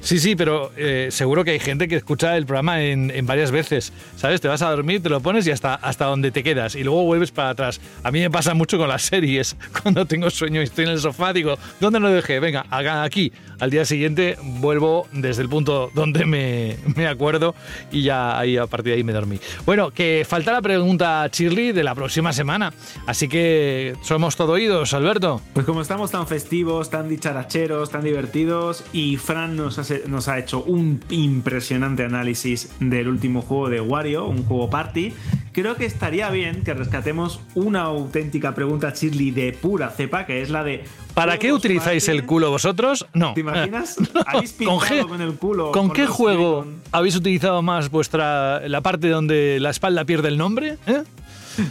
Sí, 0.00 0.18
sí, 0.18 0.34
pero 0.34 0.72
eh, 0.76 1.08
seguro 1.10 1.44
que 1.44 1.52
hay 1.52 1.60
gente 1.60 1.86
que 1.86 1.96
escucha 1.96 2.36
el 2.36 2.46
programa 2.46 2.82
en, 2.82 3.10
en 3.10 3.26
varias 3.26 3.50
veces. 3.50 3.92
¿Sabes? 4.16 4.40
Te 4.40 4.48
vas 4.48 4.62
a 4.62 4.70
dormir, 4.70 5.02
te 5.02 5.08
lo 5.08 5.20
pones 5.20 5.46
y 5.46 5.50
hasta, 5.50 5.74
hasta 5.74 6.06
donde 6.06 6.30
te 6.30 6.42
quedas. 6.42 6.74
Y 6.74 6.82
luego 6.82 7.04
vuelves 7.04 7.30
para 7.30 7.50
atrás. 7.50 7.80
A 8.02 8.10
mí 8.10 8.20
me 8.20 8.30
pasa 8.30 8.54
mucho 8.54 8.78
con 8.78 8.88
las 8.88 9.02
series. 9.02 9.56
Cuando 9.82 10.06
tengo 10.06 10.30
sueño 10.30 10.60
y 10.60 10.64
estoy 10.64 10.84
en 10.86 10.92
el 10.92 11.00
sofá, 11.00 11.32
digo, 11.32 11.58
¿dónde 11.80 12.00
lo 12.00 12.10
dejé? 12.10 12.40
Venga, 12.40 12.66
acá, 12.70 13.02
aquí. 13.02 13.32
Al 13.60 13.70
día 13.70 13.84
siguiente 13.84 14.36
vuelvo 14.42 15.06
desde 15.12 15.42
el 15.42 15.48
punto 15.48 15.90
donde 15.94 16.24
me, 16.26 16.76
me 16.96 17.06
acuerdo 17.06 17.54
y 17.92 18.02
ya 18.02 18.36
ahí 18.38 18.56
a 18.56 18.66
partir 18.66 18.92
de 18.92 18.96
ahí 18.96 19.04
me 19.04 19.12
dormí. 19.12 19.38
Bueno, 19.64 19.90
que 19.92 20.26
falta 20.28 20.52
la 20.52 20.60
pregunta, 20.60 21.28
Shirley, 21.32 21.72
de 21.72 21.84
la 21.84 21.94
próxima 21.94 22.32
semana. 22.32 22.72
Así 23.06 23.28
que 23.28 23.94
somos 24.02 24.36
todo 24.36 24.52
oídos, 24.52 24.92
Alberto. 24.94 25.40
Pues 25.52 25.64
como 25.64 25.80
estamos 25.82 26.10
tan 26.10 26.21
festivos, 26.26 26.90
tan 26.90 27.08
dicharacheros, 27.08 27.90
tan 27.90 28.02
divertidos, 28.04 28.84
y 28.92 29.16
Fran 29.16 29.56
nos 29.56 29.78
ha, 29.78 29.84
se- 29.84 30.04
nos 30.06 30.28
ha 30.28 30.38
hecho 30.38 30.62
un 30.64 31.00
impresionante 31.10 32.04
análisis 32.04 32.70
del 32.80 33.08
último 33.08 33.42
juego 33.42 33.68
de 33.68 33.80
Wario, 33.80 34.26
un 34.26 34.44
juego 34.44 34.70
party, 34.70 35.12
creo 35.52 35.76
que 35.76 35.84
estaría 35.86 36.30
bien 36.30 36.62
que 36.62 36.74
rescatemos 36.74 37.40
una 37.54 37.82
auténtica 37.82 38.54
pregunta 38.54 38.92
Shirley 38.94 39.30
de 39.30 39.52
pura 39.52 39.90
cepa, 39.90 40.26
que 40.26 40.42
es 40.42 40.50
la 40.50 40.64
de 40.64 40.84
¿Para 41.14 41.36
qué 41.38 41.52
utilizáis 41.52 42.08
el 42.08 42.24
culo 42.24 42.50
vosotros? 42.50 43.06
No. 43.12 43.34
¿Te 43.34 43.40
imaginas? 43.40 43.96
¿Habéis 44.26 44.52
¿Con 44.52 44.78
pintado 44.80 44.80
qué, 44.88 45.02
con 45.08 45.20
el 45.20 45.34
culo? 45.34 45.70
¿con 45.72 45.88
con 45.88 45.96
qué 45.96 46.06
juego 46.06 46.66
habéis 46.90 47.16
utilizado 47.16 47.60
más 47.60 47.90
vuestra 47.90 48.66
la 48.66 48.80
parte 48.80 49.08
donde 49.10 49.58
la 49.60 49.68
espalda 49.70 50.04
pierde 50.06 50.28
el 50.28 50.38
nombre? 50.38 50.78
¿Eh? 50.86 51.02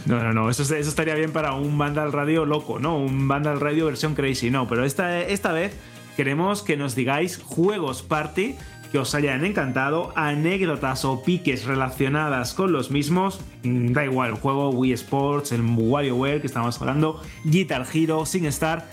No, 0.06 0.22
no, 0.22 0.32
no, 0.32 0.50
eso, 0.50 0.62
eso 0.62 0.74
estaría 0.74 1.14
bien 1.14 1.32
para 1.32 1.54
un 1.54 1.76
Vandal 1.78 2.12
Radio 2.12 2.44
loco, 2.44 2.78
¿no? 2.78 2.96
Un 2.98 3.28
Vandal 3.28 3.60
Radio 3.60 3.86
versión 3.86 4.14
crazy, 4.14 4.50
no, 4.50 4.68
pero 4.68 4.84
esta, 4.84 5.20
esta 5.20 5.52
vez 5.52 5.76
queremos 6.16 6.62
que 6.62 6.76
nos 6.76 6.94
digáis 6.94 7.38
juegos 7.38 8.02
party 8.02 8.56
que 8.92 8.98
os 8.98 9.14
hayan 9.14 9.42
encantado, 9.46 10.12
anécdotas 10.16 11.06
o 11.06 11.22
piques 11.22 11.64
relacionadas 11.64 12.52
con 12.52 12.72
los 12.72 12.90
mismos, 12.90 13.40
mm, 13.62 13.92
da 13.92 14.04
igual, 14.04 14.30
el 14.30 14.36
juego 14.36 14.68
Wii 14.68 14.92
Sports, 14.92 15.52
el 15.52 15.62
WarioWare 15.62 16.42
que 16.42 16.46
estamos 16.46 16.78
hablando, 16.78 17.22
Guitar 17.44 17.86
Hero, 17.90 18.26
SingStar, 18.26 18.86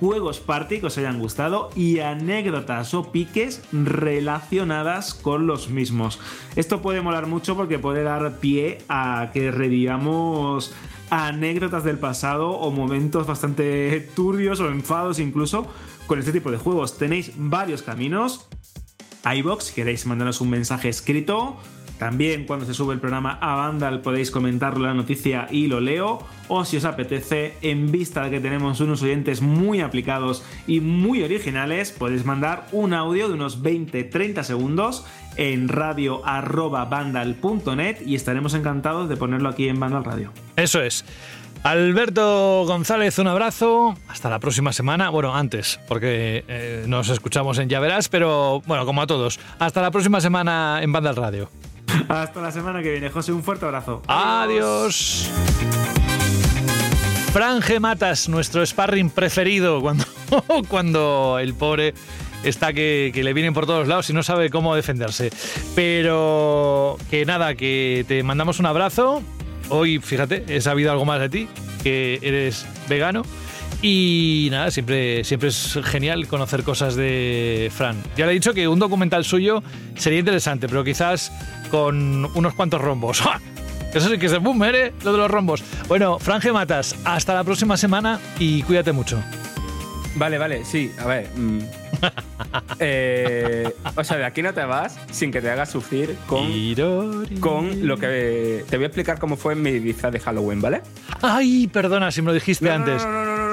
juegos 0.00 0.40
party 0.40 0.80
que 0.80 0.86
os 0.86 0.98
hayan 0.98 1.18
gustado 1.18 1.70
y 1.74 2.00
anécdotas 2.00 2.94
o 2.94 3.10
piques 3.12 3.62
relacionadas 3.72 5.14
con 5.14 5.46
los 5.46 5.68
mismos. 5.68 6.18
Esto 6.56 6.82
puede 6.82 7.00
molar 7.00 7.26
mucho 7.26 7.56
porque 7.56 7.78
puede 7.78 8.02
dar 8.02 8.38
pie 8.38 8.78
a 8.88 9.30
que 9.32 9.50
revivamos 9.50 10.74
anécdotas 11.10 11.84
del 11.84 11.98
pasado 11.98 12.50
o 12.50 12.70
momentos 12.70 13.26
bastante 13.26 14.08
turbios 14.14 14.60
o 14.60 14.68
enfados 14.68 15.18
incluso 15.18 15.66
con 16.06 16.18
este 16.18 16.32
tipo 16.32 16.50
de 16.50 16.58
juegos. 16.58 16.98
Tenéis 16.98 17.32
varios 17.36 17.82
caminos. 17.82 18.48
iBox, 19.24 19.64
si 19.64 19.74
queréis 19.74 20.06
mandarnos 20.06 20.40
un 20.40 20.50
mensaje 20.50 20.88
escrito. 20.88 21.56
También 21.98 22.44
cuando 22.44 22.66
se 22.66 22.74
sube 22.74 22.94
el 22.94 23.00
programa 23.00 23.38
a 23.40 23.54
Vandal 23.54 24.02
podéis 24.02 24.30
comentarlo 24.30 24.86
la 24.86 24.94
noticia 24.94 25.48
y 25.50 25.66
lo 25.66 25.80
leo. 25.80 26.18
O 26.48 26.64
si 26.64 26.76
os 26.76 26.84
apetece, 26.84 27.54
en 27.62 27.90
vista 27.90 28.22
de 28.24 28.30
que 28.30 28.38
tenemos 28.40 28.80
unos 28.80 29.02
oyentes 29.02 29.42
muy 29.42 29.80
aplicados 29.80 30.44
y 30.66 30.80
muy 30.80 31.22
originales, 31.22 31.92
podéis 31.92 32.24
mandar 32.24 32.66
un 32.72 32.94
audio 32.94 33.28
de 33.28 33.34
unos 33.34 33.62
20-30 33.62 34.42
segundos 34.42 35.06
en 35.36 35.68
radio.vandal.net 35.68 37.98
y 38.04 38.14
estaremos 38.14 38.54
encantados 38.54 39.08
de 39.08 39.16
ponerlo 39.16 39.48
aquí 39.48 39.68
en 39.68 39.80
Vandal 39.80 40.04
Radio. 40.04 40.32
Eso 40.56 40.82
es. 40.82 41.04
Alberto 41.62 42.64
González, 42.66 43.18
un 43.18 43.26
abrazo. 43.26 43.96
Hasta 44.08 44.30
la 44.30 44.38
próxima 44.38 44.72
semana. 44.72 45.10
Bueno, 45.10 45.34
antes, 45.34 45.80
porque 45.88 46.44
eh, 46.46 46.84
nos 46.86 47.08
escuchamos 47.08 47.58
en 47.58 47.68
Ya 47.68 47.80
Verás, 47.80 48.08
pero 48.08 48.62
bueno, 48.66 48.86
como 48.86 49.02
a 49.02 49.06
todos. 49.06 49.40
Hasta 49.58 49.82
la 49.82 49.90
próxima 49.90 50.20
semana 50.20 50.78
en 50.82 50.92
Banda 50.92 51.10
al 51.10 51.16
Radio. 51.16 51.50
Hasta 52.08 52.40
la 52.40 52.52
semana 52.52 52.82
que 52.82 52.90
viene, 52.90 53.10
José, 53.10 53.32
un 53.32 53.42
fuerte 53.42 53.64
abrazo. 53.64 54.02
Adiós. 54.06 55.30
Fran 57.32 57.60
G. 57.60 57.80
Matas, 57.80 58.28
nuestro 58.28 58.64
sparring 58.64 59.10
preferido 59.10 59.80
cuando, 59.80 60.04
cuando 60.68 61.38
el 61.38 61.54
pobre 61.54 61.94
está 62.44 62.72
que, 62.72 63.10
que 63.12 63.22
le 63.22 63.34
vienen 63.34 63.52
por 63.52 63.66
todos 63.66 63.88
lados 63.88 64.08
y 64.08 64.12
no 64.12 64.22
sabe 64.22 64.50
cómo 64.50 64.74
defenderse. 64.74 65.30
Pero 65.74 66.96
que 67.10 67.26
nada, 67.26 67.54
que 67.54 68.04
te 68.08 68.22
mandamos 68.22 68.58
un 68.58 68.66
abrazo. 68.66 69.22
Hoy, 69.68 69.98
fíjate, 69.98 70.44
he 70.48 70.60
sabido 70.60 70.92
algo 70.92 71.04
más 71.04 71.20
de 71.20 71.28
ti, 71.28 71.48
que 71.82 72.18
eres 72.22 72.66
vegano. 72.88 73.22
Y 73.82 74.48
nada, 74.50 74.70
siempre, 74.70 75.22
siempre 75.24 75.50
es 75.50 75.78
genial 75.84 76.26
conocer 76.28 76.62
cosas 76.62 76.96
de 76.96 77.70
Fran. 77.74 78.02
Ya 78.16 78.24
le 78.26 78.32
he 78.32 78.34
dicho 78.34 78.54
que 78.54 78.66
un 78.68 78.78
documental 78.78 79.24
suyo 79.24 79.62
sería 79.96 80.18
interesante, 80.18 80.66
pero 80.68 80.82
quizás 80.82 81.30
con 81.70 82.24
unos 82.34 82.54
cuantos 82.54 82.80
rombos. 82.80 83.20
¡Ja! 83.22 83.40
Eso 83.94 84.08
sí 84.10 84.18
que 84.18 84.26
es 84.26 84.32
de 84.32 84.38
boomer, 84.38 84.74
¿eh? 84.74 84.92
Lo 85.04 85.12
de 85.12 85.18
los 85.18 85.30
rombos. 85.30 85.62
Bueno, 85.88 86.18
Fran 86.18 86.40
G. 86.40 86.52
Matas, 86.52 86.94
hasta 87.04 87.32
la 87.34 87.44
próxima 87.44 87.76
semana 87.76 88.20
y 88.38 88.62
cuídate 88.62 88.92
mucho. 88.92 89.22
Vale, 90.16 90.38
vale, 90.38 90.64
sí, 90.64 90.92
a 90.98 91.06
ver. 91.06 91.28
mm. 91.34 91.58
Eh, 92.78 93.72
o 93.96 94.04
sea, 94.04 94.16
de 94.18 94.24
aquí 94.24 94.42
no 94.42 94.52
te 94.52 94.64
vas 94.64 94.98
sin 95.10 95.30
que 95.30 95.40
te 95.40 95.50
hagas 95.50 95.70
sufrir 95.70 96.16
con, 96.26 96.46
con 97.40 97.86
lo 97.86 97.96
que. 97.96 98.64
Te 98.68 98.76
voy 98.76 98.84
a 98.84 98.86
explicar 98.88 99.18
cómo 99.18 99.36
fue 99.36 99.54
mi 99.54 99.72
disfraz 99.78 100.12
de 100.12 100.20
Halloween, 100.20 100.60
¿vale? 100.60 100.82
Ay, 101.22 101.66
perdona 101.68 102.10
si 102.10 102.20
me 102.22 102.28
lo 102.28 102.34
dijiste 102.34 102.70
antes. 102.70 103.06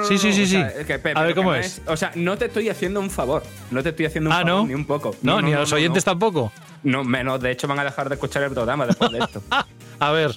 sí, 0.08 0.18
sí, 0.18 0.32
sí, 0.32 0.46
sí. 0.46 0.56
O 0.56 0.60
sea, 0.60 0.68
es 0.68 0.86
que, 0.86 0.98
pe- 0.98 1.10
a 1.10 1.14
pero 1.14 1.26
ver 1.26 1.34
cómo 1.34 1.50
no 1.52 1.56
es. 1.56 1.80
O 1.86 1.96
sea, 1.96 2.12
no 2.16 2.36
te 2.36 2.46
estoy 2.46 2.68
haciendo 2.68 3.00
un 3.00 3.10
favor. 3.10 3.42
No 3.70 3.82
te 3.82 3.90
estoy 3.90 4.06
haciendo 4.06 4.30
un 4.30 4.36
Ah, 4.36 4.40
favor 4.40 4.62
¿no? 4.62 4.66
ni 4.66 4.74
un 4.74 4.84
poco. 4.84 5.14
No, 5.22 5.40
ni 5.40 5.52
a 5.52 5.60
los 5.60 5.72
oyentes 5.72 6.04
tampoco. 6.04 6.52
No, 6.84 7.02
menos. 7.04 7.40
De 7.40 7.50
hecho, 7.50 7.66
van 7.66 7.78
a 7.80 7.84
dejar 7.84 8.08
de 8.08 8.14
escuchar 8.14 8.42
el 8.44 8.50
programa 8.52 8.86
después 8.86 9.10
de 9.10 9.18
esto. 9.18 9.42
a 9.98 10.10
ver. 10.12 10.32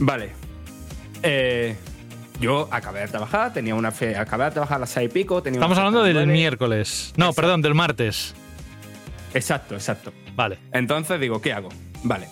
Vale. 0.00 0.32
Eh, 1.22 1.76
yo 2.40 2.68
acabé 2.70 3.00
de 3.00 3.08
trabajar, 3.08 3.52
tenía 3.52 3.74
una 3.74 3.90
fe. 3.92 4.16
Acabé 4.16 4.44
de 4.46 4.50
trabajar 4.52 4.76
a 4.76 4.80
las 4.80 4.90
seis 4.90 5.08
y 5.10 5.12
pico. 5.12 5.42
Tenía 5.42 5.58
Estamos 5.58 5.78
hablando 5.78 6.02
del 6.02 6.14
nueve. 6.14 6.32
miércoles. 6.32 7.12
No, 7.16 7.32
perdón, 7.32 7.62
del 7.62 7.74
martes. 7.74 8.34
Exacto, 9.34 9.74
exacto. 9.74 10.12
Vale. 10.34 10.58
Entonces 10.72 11.20
digo, 11.20 11.40
¿qué 11.40 11.52
hago? 11.52 11.68
Vale. 12.02 12.26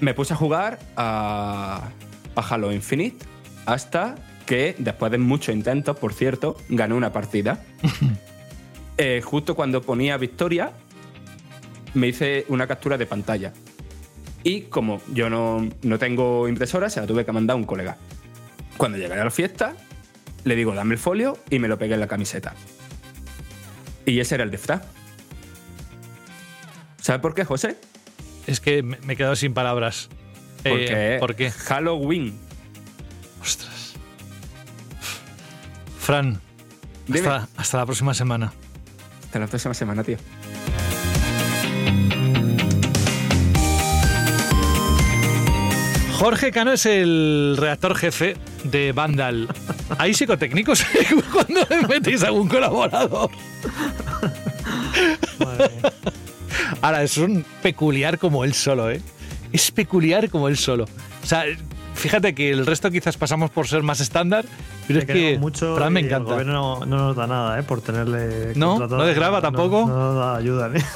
Me 0.00 0.14
puse 0.14 0.32
a 0.32 0.36
jugar 0.36 0.78
a, 0.96 1.90
a 2.34 2.40
Halo 2.40 2.72
Infinite 2.72 3.18
hasta 3.66 4.14
que, 4.46 4.74
después 4.78 5.12
de 5.12 5.18
muchos 5.18 5.54
intentos, 5.54 5.98
por 5.98 6.14
cierto, 6.14 6.56
gané 6.70 6.94
una 6.94 7.12
partida. 7.12 7.62
Eh, 9.02 9.22
justo 9.22 9.54
cuando 9.54 9.80
ponía 9.80 10.18
victoria, 10.18 10.72
me 11.94 12.08
hice 12.08 12.44
una 12.48 12.66
captura 12.66 12.98
de 12.98 13.06
pantalla. 13.06 13.54
Y 14.44 14.62
como 14.64 15.00
yo 15.14 15.30
no, 15.30 15.66
no 15.80 15.98
tengo 15.98 16.46
impresora, 16.46 16.90
se 16.90 17.00
la 17.00 17.06
tuve 17.06 17.24
que 17.24 17.32
mandar 17.32 17.54
a 17.54 17.56
un 17.56 17.64
colega. 17.64 17.96
Cuando 18.76 18.98
llegué 18.98 19.14
a 19.14 19.24
la 19.24 19.30
fiesta, 19.30 19.74
le 20.44 20.54
digo, 20.54 20.74
dame 20.74 20.96
el 20.96 20.98
folio 20.98 21.38
y 21.48 21.58
me 21.58 21.66
lo 21.66 21.78
pegué 21.78 21.94
en 21.94 22.00
la 22.00 22.08
camiseta. 22.08 22.54
Y 24.04 24.20
ese 24.20 24.34
era 24.34 24.44
el 24.44 24.50
disfraz. 24.50 24.82
¿Sabes 27.00 27.22
por 27.22 27.34
qué, 27.34 27.46
José? 27.46 27.78
Es 28.46 28.60
que 28.60 28.82
me 28.82 28.98
he 29.08 29.16
quedado 29.16 29.34
sin 29.34 29.54
palabras. 29.54 30.10
Eh, 30.64 30.68
Porque 30.68 31.16
¿Por 31.20 31.36
qué? 31.36 31.50
Halloween. 31.50 32.38
Ostras. 33.40 33.94
Fran, 35.98 36.38
hasta 37.56 37.78
la 37.78 37.86
próxima 37.86 38.12
semana. 38.12 38.52
Hasta 39.30 39.38
la 39.38 39.46
próxima 39.46 39.74
semana, 39.74 40.02
tío. 40.02 40.16
Jorge 46.18 46.50
Cano 46.50 46.72
es 46.72 46.84
el 46.84 47.54
redactor 47.56 47.94
jefe 47.94 48.36
de 48.64 48.90
Vandal. 48.90 49.46
¿Hay 49.98 50.14
psicotécnicos 50.14 50.84
cuando 51.32 51.60
le 51.70 51.86
metéis 51.86 52.24
a 52.24 52.26
algún 52.26 52.48
colaborador? 52.48 53.30
Ahora, 56.82 57.04
es 57.04 57.16
un 57.16 57.44
peculiar 57.62 58.18
como 58.18 58.42
él 58.42 58.52
solo, 58.52 58.90
¿eh? 58.90 59.00
Es 59.52 59.70
peculiar 59.70 60.28
como 60.28 60.48
él 60.48 60.56
solo. 60.56 60.88
O 61.22 61.26
sea, 61.26 61.44
fíjate 62.00 62.34
que 62.34 62.50
el 62.50 62.66
resto 62.66 62.90
quizás 62.90 63.16
pasamos 63.16 63.50
por 63.50 63.68
ser 63.68 63.82
más 63.82 64.00
estándar, 64.00 64.44
pero 64.86 65.00
es 65.00 65.04
que 65.04 65.38
mucho 65.38 65.76
Fran 65.76 65.92
me 65.92 66.00
encanta. 66.00 66.30
El 66.30 66.44
gobierno 66.44 66.80
no, 66.80 66.86
no 66.86 66.96
nos 67.06 67.16
da 67.16 67.26
nada, 67.26 67.60
¿eh? 67.60 67.62
Por 67.62 67.82
tenerle. 67.82 68.54
¿No? 68.56 68.78
¿No 68.78 69.40
tampoco? 69.40 69.86
No, 69.86 69.86
no 69.86 70.12
nos 70.12 70.16
da 70.16 70.36
ayuda, 70.36 70.70
¿eh? 70.74 70.82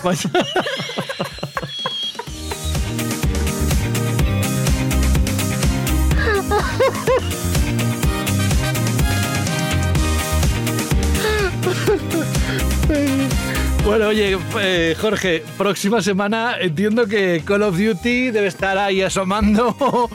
Bueno, 13.84 14.08
oye, 14.08 14.38
eh, 14.60 14.96
Jorge, 14.98 15.44
próxima 15.58 16.00
semana 16.00 16.56
entiendo 16.58 17.06
que 17.06 17.42
Call 17.44 17.62
of 17.62 17.76
Duty 17.76 18.30
debe 18.30 18.46
estar 18.46 18.78
ahí 18.78 19.02
asomando 19.02 20.08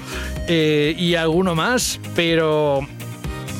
eh, 0.49 0.95
y 0.97 1.13
alguno 1.13 1.53
más, 1.53 1.99
pero 2.15 2.79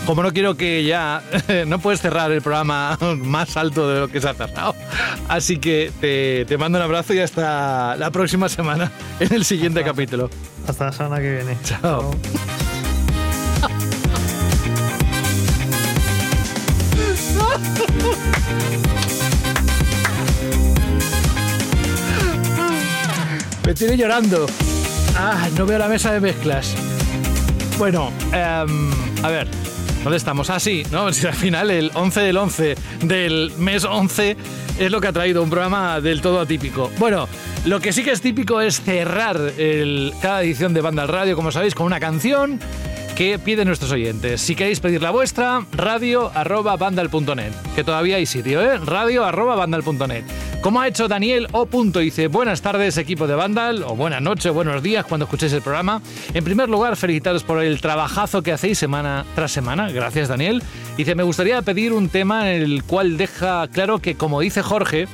como 0.08 0.24
no 0.24 0.34
quiero 0.34 0.58
que 0.58 0.84
ya 0.84 1.22
no 1.68 1.78
puedes 1.78 2.02
cerrar 2.02 2.32
el 2.32 2.42
programa 2.42 2.98
más 3.18 3.56
alto 3.58 3.88
de 3.88 4.00
lo 4.00 4.08
que 4.08 4.20
se 4.20 4.28
ha 4.28 4.34
cerrado, 4.34 4.76
así 5.28 5.60
que 5.60 5.92
te, 6.02 6.46
te 6.46 6.58
mando 6.58 6.80
un 6.80 6.84
abrazo 6.84 7.14
y 7.14 7.20
hasta 7.20 7.96
la 7.96 8.10
próxima 8.10 8.50
semana 8.50 8.92
en 9.20 9.32
el 9.32 9.46
siguiente 9.46 9.84
capítulo. 9.84 10.32
Hasta 10.68 10.86
la 10.86 10.92
semana 10.92 11.22
que 11.22 11.32
viene. 11.32 11.58
Chao. 11.64 12.12
Me 23.64 23.76
tiene 23.76 23.96
llorando. 23.96 24.48
Ah, 25.22 25.50
no 25.58 25.66
veo 25.66 25.78
la 25.78 25.90
mesa 25.90 26.14
de 26.14 26.22
mezclas. 26.22 26.74
Bueno, 27.78 28.10
em, 28.32 28.90
a 29.22 29.28
ver, 29.28 29.50
¿dónde 30.02 30.16
estamos? 30.16 30.50
Ah, 30.50 30.62
sí, 30.62 30.84
¿no? 30.92 31.12
Si 31.14 31.28
al 31.28 31.34
final 31.34 31.70
el 31.72 31.92
11 31.94 32.22
del 32.22 32.38
11 32.38 32.76
del 33.02 33.52
mes 33.58 33.84
11 33.84 34.38
es 34.80 34.90
lo 34.90 35.02
que 35.02 35.08
ha 35.10 35.12
traído 35.12 35.44
un 35.44 35.50
programa 35.50 36.00
del 36.00 36.22
todo 36.22 36.40
atípico. 36.40 36.90
Bueno, 36.98 37.28
lo 37.66 37.82
que 37.82 37.92
sí 37.92 38.02
que 38.02 38.12
es 38.12 38.22
típico 38.22 38.62
es 38.62 38.80
cerrar 38.80 39.38
cada 40.22 40.42
edición 40.42 40.74
de 40.74 40.80
Banda 40.80 41.02
al 41.02 41.10
Radio, 41.10 41.36
como 41.36 41.52
sabéis, 41.52 41.76
con 41.76 41.86
una 41.86 42.00
canción 42.00 42.58
que 43.20 43.38
piden 43.38 43.68
nuestros 43.68 43.92
oyentes. 43.92 44.40
Si 44.40 44.56
queréis 44.56 44.80
pedir 44.80 45.02
la 45.02 45.12
vuestra, 45.12 45.66
radio 45.74 46.32
arroba 46.34 46.78
vandal.net. 46.78 47.52
Que 47.76 47.84
todavía 47.84 48.16
hay 48.16 48.26
sitio, 48.26 48.62
¿eh? 48.62 48.78
Radio 48.78 49.26
arroba 49.26 49.58
vandal.net. 49.58 50.24
Como 50.62 50.80
ha 50.80 50.88
hecho 50.88 51.10
Daniel 51.10 51.50
O. 51.52 51.68
Dice, 51.68 52.30
buenas 52.30 52.62
tardes 52.62 52.98
equipo 52.98 53.28
de 53.28 53.36
Vandal, 53.36 53.84
o 53.84 53.94
buenas 53.94 54.22
noches, 54.22 54.54
buenos 54.54 54.82
días 54.82 55.06
cuando 55.06 55.26
escuchéis 55.26 55.52
el 55.52 55.62
programa. 55.62 56.02
En 56.34 56.46
primer 56.46 56.70
lugar, 56.70 56.96
felicitaros 56.96 57.44
por 57.44 57.62
el 57.62 57.82
trabajazo 57.82 58.42
que 58.42 58.54
hacéis 58.54 58.78
semana 58.78 59.26
tras 59.36 59.52
semana. 59.52 59.92
Gracias 59.92 60.30
Daniel. 60.30 60.64
Dice, 60.96 61.14
me 61.14 61.24
gustaría 61.24 61.62
pedir 61.62 61.92
un 61.92 62.08
tema 62.08 62.54
en 62.54 62.62
el 62.62 62.84
cual 62.84 63.18
deja 63.18 63.68
claro 63.68 64.00
que, 64.00 64.16
como 64.16 64.40
dice 64.40 64.62
Jorge, 64.62 65.10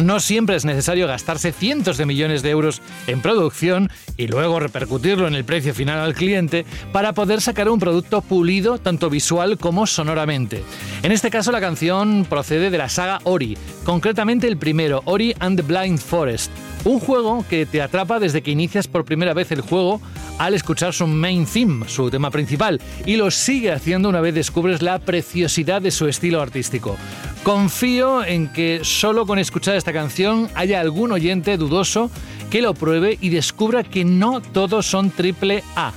no 0.00 0.20
siempre 0.20 0.56
es 0.56 0.64
necesario 0.64 1.06
gastarse 1.06 1.52
cientos 1.52 1.96
de 1.96 2.06
millones 2.06 2.42
de 2.42 2.50
euros 2.50 2.82
en 3.06 3.20
producción 3.20 3.90
y 4.16 4.26
luego 4.26 4.60
repercutirlo 4.60 5.28
en 5.28 5.34
el 5.34 5.44
precio 5.44 5.74
final 5.74 5.98
al 5.98 6.14
cliente 6.14 6.64
para 6.92 7.12
poder 7.12 7.40
sacar 7.40 7.68
un 7.68 7.78
producto 7.78 8.22
pulido 8.22 8.78
tanto 8.78 9.10
visual 9.10 9.58
como 9.58 9.86
sonoramente. 9.86 10.62
En 11.02 11.12
este 11.12 11.30
caso 11.30 11.52
la 11.52 11.60
canción 11.60 12.26
procede 12.28 12.70
de 12.70 12.78
la 12.78 12.88
saga 12.88 13.20
Ori, 13.24 13.56
concretamente 13.84 14.46
el 14.46 14.56
primero, 14.56 15.02
Ori 15.04 15.34
and 15.38 15.56
the 15.56 15.62
Blind 15.62 15.98
Forest, 15.98 16.50
un 16.84 17.00
juego 17.00 17.44
que 17.48 17.66
te 17.66 17.82
atrapa 17.82 18.18
desde 18.18 18.42
que 18.42 18.50
inicias 18.50 18.88
por 18.88 19.04
primera 19.04 19.34
vez 19.34 19.52
el 19.52 19.60
juego 19.60 20.00
al 20.38 20.54
escuchar 20.54 20.94
su 20.94 21.06
main 21.06 21.46
theme, 21.46 21.86
su 21.88 22.10
tema 22.10 22.30
principal, 22.30 22.80
y 23.04 23.16
lo 23.16 23.30
sigue 23.30 23.72
haciendo 23.72 24.08
una 24.08 24.20
vez 24.20 24.34
descubres 24.34 24.80
la 24.80 24.98
preciosidad 24.98 25.82
de 25.82 25.90
su 25.90 26.06
estilo 26.06 26.40
artístico. 26.40 26.96
Confío 27.42 28.24
en 28.24 28.48
que 28.52 28.80
solo 28.82 29.26
con 29.26 29.38
escuchar 29.38 29.76
esta 29.76 29.92
canción 29.92 30.48
haya 30.54 30.80
algún 30.80 31.12
oyente 31.12 31.56
dudoso 31.56 32.10
que 32.50 32.62
lo 32.62 32.74
pruebe 32.74 33.18
y 33.20 33.28
descubra 33.28 33.84
que 33.84 34.04
no 34.04 34.40
todos 34.40 34.86
son 34.86 35.10
triple 35.10 35.62
A. 35.76 35.92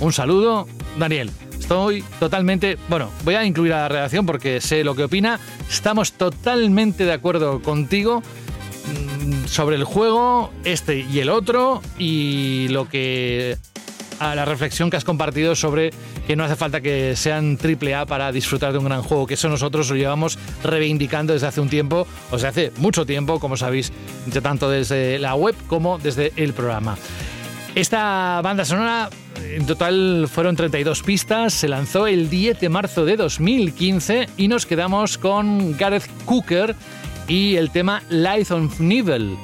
Un 0.00 0.12
saludo, 0.12 0.66
Daniel. 0.98 1.30
Estoy 1.58 2.04
totalmente. 2.20 2.78
Bueno, 2.88 3.10
voy 3.24 3.34
a 3.34 3.44
incluir 3.44 3.72
a 3.72 3.82
la 3.82 3.88
redacción 3.88 4.24
porque 4.26 4.60
sé 4.60 4.84
lo 4.84 4.94
que 4.94 5.04
opina. 5.04 5.40
Estamos 5.68 6.12
totalmente 6.12 7.04
de 7.04 7.12
acuerdo 7.12 7.60
contigo 7.62 8.22
sobre 9.46 9.76
el 9.76 9.84
juego, 9.84 10.50
este 10.64 11.00
y 11.00 11.20
el 11.20 11.30
otro, 11.30 11.82
y 11.98 12.68
lo 12.70 12.88
que. 12.88 13.56
a 14.18 14.34
la 14.34 14.44
reflexión 14.44 14.90
que 14.90 14.96
has 14.96 15.04
compartido 15.04 15.54
sobre 15.54 15.90
que 16.26 16.36
no 16.36 16.44
hace 16.44 16.56
falta 16.56 16.80
que 16.80 17.14
sean 17.16 17.56
triple 17.56 17.94
A 17.94 18.06
para 18.06 18.32
disfrutar 18.32 18.72
de 18.72 18.78
un 18.78 18.86
gran 18.86 19.02
juego, 19.02 19.26
que 19.26 19.34
eso 19.34 19.48
nosotros 19.48 19.88
lo 19.90 19.96
llevamos 19.96 20.38
reivindicando 20.64 21.32
desde 21.32 21.46
hace 21.46 21.60
un 21.60 21.68
tiempo, 21.68 22.06
o 22.30 22.38
sea, 22.38 22.50
hace 22.50 22.72
mucho 22.78 23.06
tiempo, 23.06 23.38
como 23.38 23.56
sabéis, 23.56 23.92
tanto 24.42 24.68
desde 24.68 25.18
la 25.18 25.34
web 25.34 25.54
como 25.68 25.98
desde 25.98 26.32
el 26.36 26.52
programa. 26.52 26.96
Esta 27.76 28.40
banda 28.42 28.64
sonora, 28.64 29.10
en 29.54 29.66
total 29.66 30.28
fueron 30.32 30.56
32 30.56 31.02
pistas, 31.02 31.52
se 31.52 31.68
lanzó 31.68 32.06
el 32.06 32.30
10 32.30 32.58
de 32.58 32.68
marzo 32.70 33.04
de 33.04 33.16
2015 33.16 34.30
y 34.38 34.48
nos 34.48 34.64
quedamos 34.64 35.18
con 35.18 35.76
Gareth 35.76 36.08
Cooker 36.24 36.74
y 37.28 37.56
el 37.56 37.70
tema 37.70 38.02
Light 38.08 38.50
on 38.50 38.70
Nivel. 38.78 39.36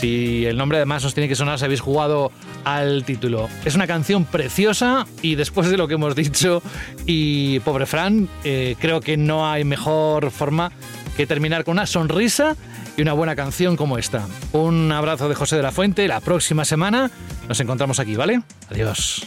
Si 0.00 0.44
el 0.44 0.56
nombre 0.56 0.78
además 0.78 1.04
os 1.04 1.14
tiene 1.14 1.28
que 1.28 1.34
sonar 1.34 1.58
si 1.58 1.64
habéis 1.64 1.80
jugado 1.80 2.32
al 2.64 3.04
título. 3.04 3.48
Es 3.64 3.74
una 3.74 3.86
canción 3.86 4.24
preciosa 4.24 5.06
y 5.22 5.34
después 5.34 5.68
de 5.70 5.76
lo 5.76 5.88
que 5.88 5.94
hemos 5.94 6.14
dicho 6.16 6.62
y 7.06 7.60
pobre 7.60 7.86
Fran, 7.86 8.28
eh, 8.42 8.76
creo 8.78 9.00
que 9.00 9.16
no 9.16 9.50
hay 9.50 9.64
mejor 9.64 10.30
forma 10.30 10.72
que 11.16 11.26
terminar 11.26 11.64
con 11.64 11.72
una 11.72 11.86
sonrisa 11.86 12.56
y 12.96 13.02
una 13.02 13.12
buena 13.12 13.36
canción 13.36 13.76
como 13.76 13.98
esta. 13.98 14.26
Un 14.52 14.90
abrazo 14.92 15.28
de 15.28 15.34
José 15.34 15.56
de 15.56 15.62
la 15.62 15.72
Fuente. 15.72 16.06
La 16.08 16.20
próxima 16.20 16.64
semana 16.64 17.10
nos 17.48 17.60
encontramos 17.60 17.98
aquí, 18.00 18.16
¿vale? 18.16 18.42
Adiós. 18.70 19.26